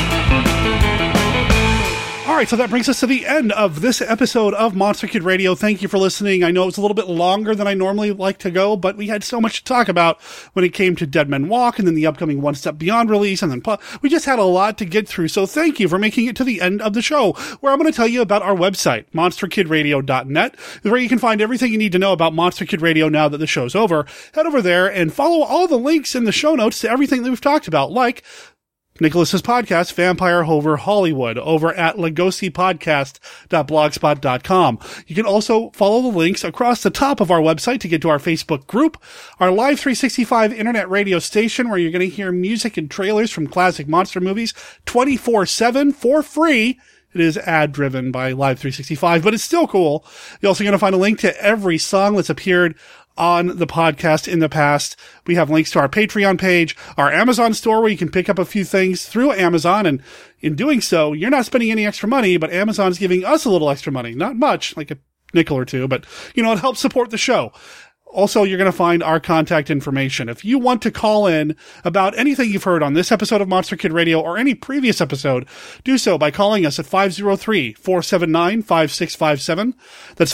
Right, 2.37 2.47
so 2.47 2.55
that 2.57 2.69
brings 2.69 2.87
us 2.87 2.99
to 2.99 3.07
the 3.07 3.25
end 3.25 3.51
of 3.53 3.81
this 3.81 3.99
episode 3.99 4.53
of 4.53 4.75
Monster 4.75 5.07
Kid 5.07 5.23
Radio. 5.23 5.55
Thank 5.55 5.81
you 5.81 5.87
for 5.87 5.97
listening. 5.97 6.43
I 6.43 6.51
know 6.51 6.61
it 6.61 6.65
was 6.67 6.77
a 6.77 6.81
little 6.81 6.93
bit 6.93 7.07
longer 7.07 7.55
than 7.55 7.65
I 7.65 7.73
normally 7.73 8.11
like 8.11 8.37
to 8.37 8.51
go, 8.51 8.75
but 8.75 8.95
we 8.95 9.07
had 9.07 9.23
so 9.23 9.41
much 9.41 9.57
to 9.57 9.63
talk 9.63 9.89
about 9.89 10.21
when 10.53 10.63
it 10.63 10.71
came 10.71 10.95
to 10.97 11.07
Dead 11.07 11.29
Men 11.29 11.49
Walk 11.49 11.79
and 11.79 11.87
then 11.87 11.95
the 11.95 12.05
upcoming 12.05 12.43
One 12.43 12.53
Step 12.53 12.77
Beyond 12.77 13.09
release. 13.09 13.41
And 13.41 13.51
then 13.51 13.77
we 14.03 14.09
just 14.09 14.27
had 14.27 14.37
a 14.37 14.43
lot 14.43 14.77
to 14.77 14.85
get 14.85 15.07
through. 15.07 15.29
So 15.29 15.47
thank 15.47 15.79
you 15.79 15.87
for 15.87 15.97
making 15.97 16.27
it 16.27 16.35
to 16.35 16.43
the 16.43 16.61
end 16.61 16.79
of 16.83 16.93
the 16.93 17.01
show 17.01 17.33
where 17.59 17.73
I'm 17.73 17.79
going 17.79 17.91
to 17.91 17.95
tell 17.95 18.07
you 18.07 18.21
about 18.21 18.43
our 18.43 18.55
website, 18.55 19.05
monsterkidradio.net, 19.15 20.59
where 20.83 20.97
you 20.97 21.09
can 21.09 21.17
find 21.17 21.41
everything 21.41 21.71
you 21.71 21.79
need 21.79 21.93
to 21.93 21.99
know 21.99 22.13
about 22.13 22.35
Monster 22.35 22.67
Kid 22.67 22.83
Radio 22.83 23.09
now 23.09 23.27
that 23.27 23.39
the 23.39 23.47
show's 23.47 23.73
over. 23.73 24.05
Head 24.35 24.45
over 24.45 24.61
there 24.61 24.85
and 24.85 25.11
follow 25.11 25.43
all 25.43 25.67
the 25.67 25.75
links 25.75 26.13
in 26.13 26.25
the 26.25 26.31
show 26.31 26.53
notes 26.53 26.81
to 26.81 26.89
everything 26.91 27.23
that 27.23 27.31
we've 27.31 27.41
talked 27.41 27.67
about, 27.67 27.91
like 27.91 28.23
Nicholas's 29.01 29.41
podcast, 29.41 29.93
Vampire 29.93 30.43
Over 30.43 30.77
Hollywood, 30.77 31.37
over 31.37 31.73
at 31.73 31.97
lugosipodcast.blogspot.com. 31.97 34.79
You 35.07 35.15
can 35.15 35.25
also 35.25 35.69
follow 35.71 36.01
the 36.01 36.17
links 36.17 36.43
across 36.43 36.83
the 36.83 36.89
top 36.89 37.19
of 37.19 37.31
our 37.31 37.41
website 37.41 37.79
to 37.81 37.87
get 37.87 38.01
to 38.01 38.09
our 38.09 38.19
Facebook 38.19 38.67
group, 38.67 39.01
our 39.39 39.51
Live 39.51 39.79
365 39.79 40.53
internet 40.53 40.89
radio 40.89 41.19
station 41.19 41.69
where 41.69 41.77
you're 41.77 41.91
going 41.91 42.09
to 42.09 42.15
hear 42.15 42.31
music 42.31 42.77
and 42.77 42.89
trailers 42.89 43.31
from 43.31 43.47
classic 43.47 43.87
monster 43.87 44.19
movies 44.19 44.53
24-7 44.85 45.93
for 45.93 46.23
free. 46.23 46.79
It 47.13 47.21
is 47.21 47.37
ad 47.37 47.71
driven 47.71 48.11
by 48.11 48.33
Live 48.33 48.59
365, 48.59 49.23
but 49.23 49.33
it's 49.33 49.43
still 49.43 49.67
cool. 49.67 50.05
You're 50.41 50.49
also 50.49 50.63
going 50.63 50.73
to 50.73 50.79
find 50.79 50.93
a 50.93 50.99
link 50.99 51.19
to 51.19 51.41
every 51.41 51.77
song 51.77 52.15
that's 52.15 52.29
appeared 52.29 52.75
on 53.17 53.57
the 53.57 53.67
podcast 53.67 54.31
in 54.31 54.39
the 54.39 54.49
past. 54.49 54.95
We 55.25 55.35
have 55.35 55.49
links 55.49 55.71
to 55.71 55.79
our 55.79 55.89
Patreon 55.89 56.39
page, 56.39 56.75
our 56.97 57.11
Amazon 57.11 57.53
store 57.53 57.81
where 57.81 57.89
you 57.89 57.97
can 57.97 58.11
pick 58.11 58.29
up 58.29 58.39
a 58.39 58.45
few 58.45 58.63
things 58.63 59.05
through 59.05 59.33
Amazon. 59.33 59.85
And 59.85 60.01
in 60.39 60.55
doing 60.55 60.81
so, 60.81 61.13
you're 61.13 61.29
not 61.29 61.45
spending 61.45 61.71
any 61.71 61.85
extra 61.85 62.07
money, 62.07 62.37
but 62.37 62.51
Amazon's 62.51 62.99
giving 62.99 63.25
us 63.25 63.45
a 63.45 63.49
little 63.49 63.69
extra 63.69 63.91
money. 63.91 64.13
Not 64.13 64.35
much, 64.35 64.77
like 64.77 64.91
a 64.91 64.97
nickel 65.33 65.57
or 65.57 65.65
two, 65.65 65.87
but 65.87 66.05
you 66.35 66.43
know, 66.43 66.53
it 66.53 66.59
helps 66.59 66.79
support 66.79 67.09
the 67.09 67.17
show. 67.17 67.51
Also, 68.09 68.43
you're 68.43 68.57
going 68.57 68.71
to 68.71 68.77
find 68.77 69.03
our 69.03 69.19
contact 69.19 69.69
information. 69.69 70.29
If 70.29 70.45
you 70.45 70.59
want 70.59 70.81
to 70.83 70.91
call 70.91 71.27
in 71.27 71.57
about 71.83 72.17
anything 72.17 72.49
you've 72.49 72.63
heard 72.63 72.81
on 72.81 72.93
this 72.93 73.11
episode 73.11 73.41
of 73.41 73.49
Monster 73.49 73.75
Kid 73.75 73.91
Radio 73.91 74.21
or 74.21 74.37
any 74.37 74.55
previous 74.55 75.01
episode, 75.01 75.45
do 75.83 75.97
so 75.97 76.17
by 76.17 76.31
calling 76.31 76.65
us 76.65 76.79
at 76.79 76.85
503-479-5657. 76.85 79.73
That's 80.15 80.33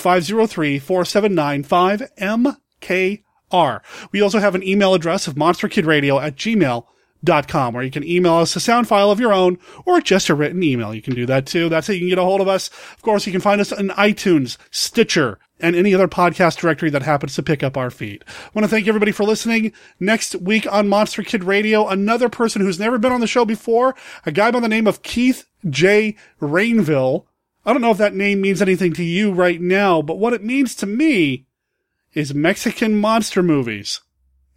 503-479-5MKR. 2.84 3.82
We 4.12 4.22
also 4.22 4.40
have 4.40 4.56
an 4.56 4.64
email 4.64 4.94
address 4.94 5.28
of 5.28 5.36
monsterkidradio 5.36 6.22
at 6.22 6.36
gmail.com 6.36 7.74
where 7.74 7.84
you 7.84 7.92
can 7.92 8.04
email 8.04 8.36
us 8.36 8.56
a 8.56 8.60
sound 8.60 8.88
file 8.88 9.12
of 9.12 9.20
your 9.20 9.34
own 9.34 9.58
or 9.86 10.02
just 10.02 10.30
a 10.30 10.36
written 10.36 10.64
email. 10.64 10.94
You 10.94 11.02
can 11.02 11.16
do 11.16 11.26
that 11.28 11.46
too. 11.46 11.70
That's 11.70 11.88
how 11.88 11.94
you 11.94 12.00
can 12.00 12.10
get 12.10 12.18
a 12.18 12.24
hold 12.24 12.42
of 12.42 12.48
us. 12.48 12.70
Of 12.94 13.02
course, 13.02 13.26
you 13.26 13.32
can 13.32 13.42
find 13.42 13.62
us 13.62 13.72
on 13.72 13.90
iTunes, 13.90 14.58
Stitcher, 14.72 15.40
and 15.60 15.76
any 15.76 15.94
other 15.94 16.08
podcast 16.08 16.58
directory 16.58 16.90
that 16.90 17.04
happens 17.04 17.36
to 17.36 17.44
pick 17.44 17.64
up 17.64 17.78
our 17.78 17.90
feed. 17.90 18.26
I 18.28 18.50
want 18.54 18.66
to 18.66 18.70
thank 18.70 18.88
everybody 18.88 19.12
for 19.12 19.24
listening. 19.24 19.72
Next 20.00 20.36
week 20.36 20.70
on 20.72 20.90
Monster 20.90 21.24
Kid 21.24 21.44
Radio, 21.44 21.88
another 21.88 22.28
person 22.28 22.62
who's 22.62 22.80
never 22.80 22.98
been 22.98 23.14
on 23.14 23.22
the 23.22 23.28
show 23.28 23.46
before, 23.46 23.96
a 24.26 24.32
guy 24.32 24.52
by 24.52 24.60
the 24.60 24.68
name 24.68 24.88
of 24.88 25.04
Keith 25.04 25.46
J. 25.70 26.18
Rainville. 26.42 27.26
I 27.66 27.72
don't 27.72 27.82
know 27.82 27.92
if 27.92 27.98
that 27.98 28.14
name 28.14 28.42
means 28.42 28.62
anything 28.62 28.92
to 28.94 29.04
you 29.04 29.32
right 29.32 29.62
now, 29.62 30.02
but 30.02 30.20
what 30.20 30.34
it 30.34 30.44
means 30.44 30.76
to 30.76 30.86
me 30.86 31.46
is 32.14 32.34
Mexican 32.34 32.96
monster 32.98 33.44
movies 33.44 34.02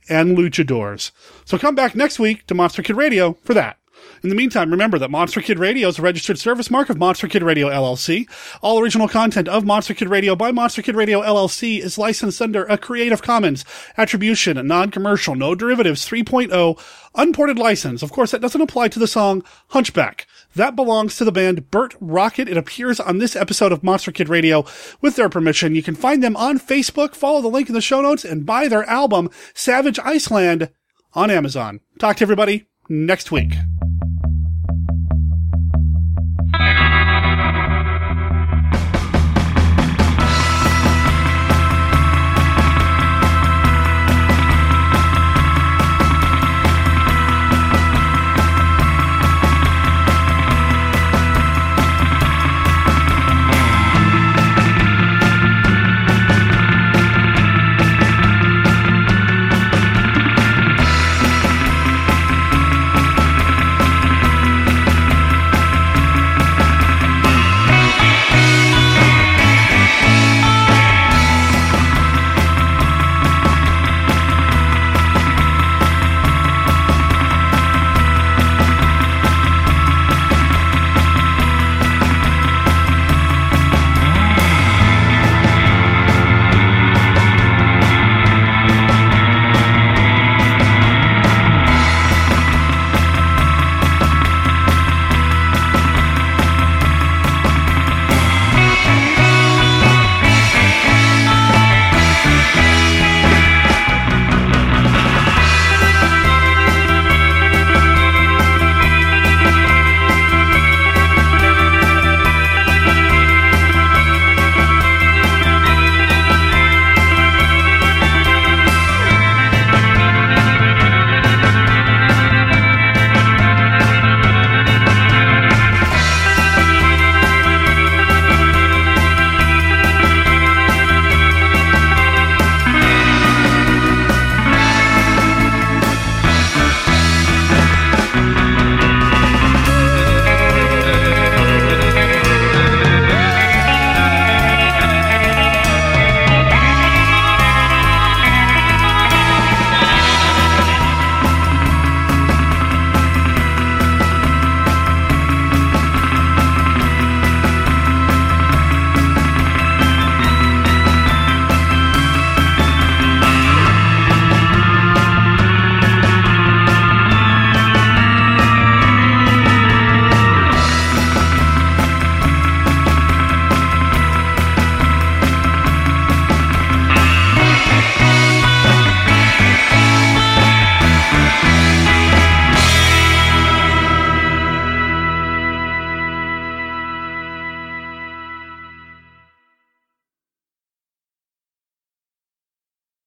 and 0.08 0.36
luchadors. 0.36 1.10
So 1.44 1.58
come 1.58 1.74
back 1.74 1.94
next 1.94 2.18
week 2.18 2.46
to 2.46 2.54
Monster 2.54 2.82
Kid 2.82 2.96
Radio 2.96 3.34
for 3.42 3.54
that. 3.54 3.78
In 4.22 4.28
the 4.28 4.34
meantime, 4.36 4.70
remember 4.70 4.98
that 4.98 5.10
Monster 5.10 5.40
Kid 5.40 5.58
Radio 5.58 5.88
is 5.88 5.98
a 5.98 6.02
registered 6.02 6.38
service 6.38 6.70
mark 6.70 6.88
of 6.88 6.98
Monster 6.98 7.28
Kid 7.28 7.42
Radio 7.42 7.68
LLC. 7.68 8.28
All 8.62 8.78
original 8.80 9.08
content 9.08 9.48
of 9.48 9.64
Monster 9.64 9.94
Kid 9.94 10.08
Radio 10.08 10.34
by 10.36 10.52
Monster 10.52 10.82
Kid 10.82 10.96
Radio 10.96 11.22
LLC 11.22 11.80
is 11.80 11.98
licensed 11.98 12.40
under 12.40 12.64
a 12.64 12.78
Creative 12.78 13.22
Commons 13.22 13.64
Attribution, 13.96 14.64
Non-Commercial, 14.66 15.34
No 15.34 15.54
Derivatives 15.54 16.08
3.0 16.08 16.80
unported 17.14 17.58
license. 17.58 18.02
Of 18.02 18.12
course, 18.12 18.30
that 18.30 18.40
doesn't 18.40 18.60
apply 18.60 18.88
to 18.88 18.98
the 18.98 19.06
song 19.06 19.42
Hunchback. 19.68 20.26
That 20.56 20.74
belongs 20.74 21.16
to 21.16 21.24
the 21.26 21.32
band 21.32 21.70
Burt 21.70 21.94
Rocket. 22.00 22.48
It 22.48 22.56
appears 22.56 22.98
on 22.98 23.18
this 23.18 23.36
episode 23.36 23.72
of 23.72 23.84
Monster 23.84 24.10
Kid 24.10 24.30
Radio 24.30 24.64
with 25.02 25.14
their 25.14 25.28
permission. 25.28 25.74
You 25.74 25.82
can 25.82 25.94
find 25.94 26.22
them 26.22 26.34
on 26.34 26.58
Facebook, 26.58 27.14
follow 27.14 27.42
the 27.42 27.48
link 27.48 27.68
in 27.68 27.74
the 27.74 27.82
show 27.82 28.00
notes, 28.00 28.24
and 28.24 28.46
buy 28.46 28.66
their 28.66 28.84
album 28.84 29.28
Savage 29.52 29.98
Iceland 29.98 30.70
on 31.12 31.30
Amazon. 31.30 31.80
Talk 31.98 32.16
to 32.16 32.24
everybody 32.24 32.68
next 32.88 33.30
week. 33.30 33.52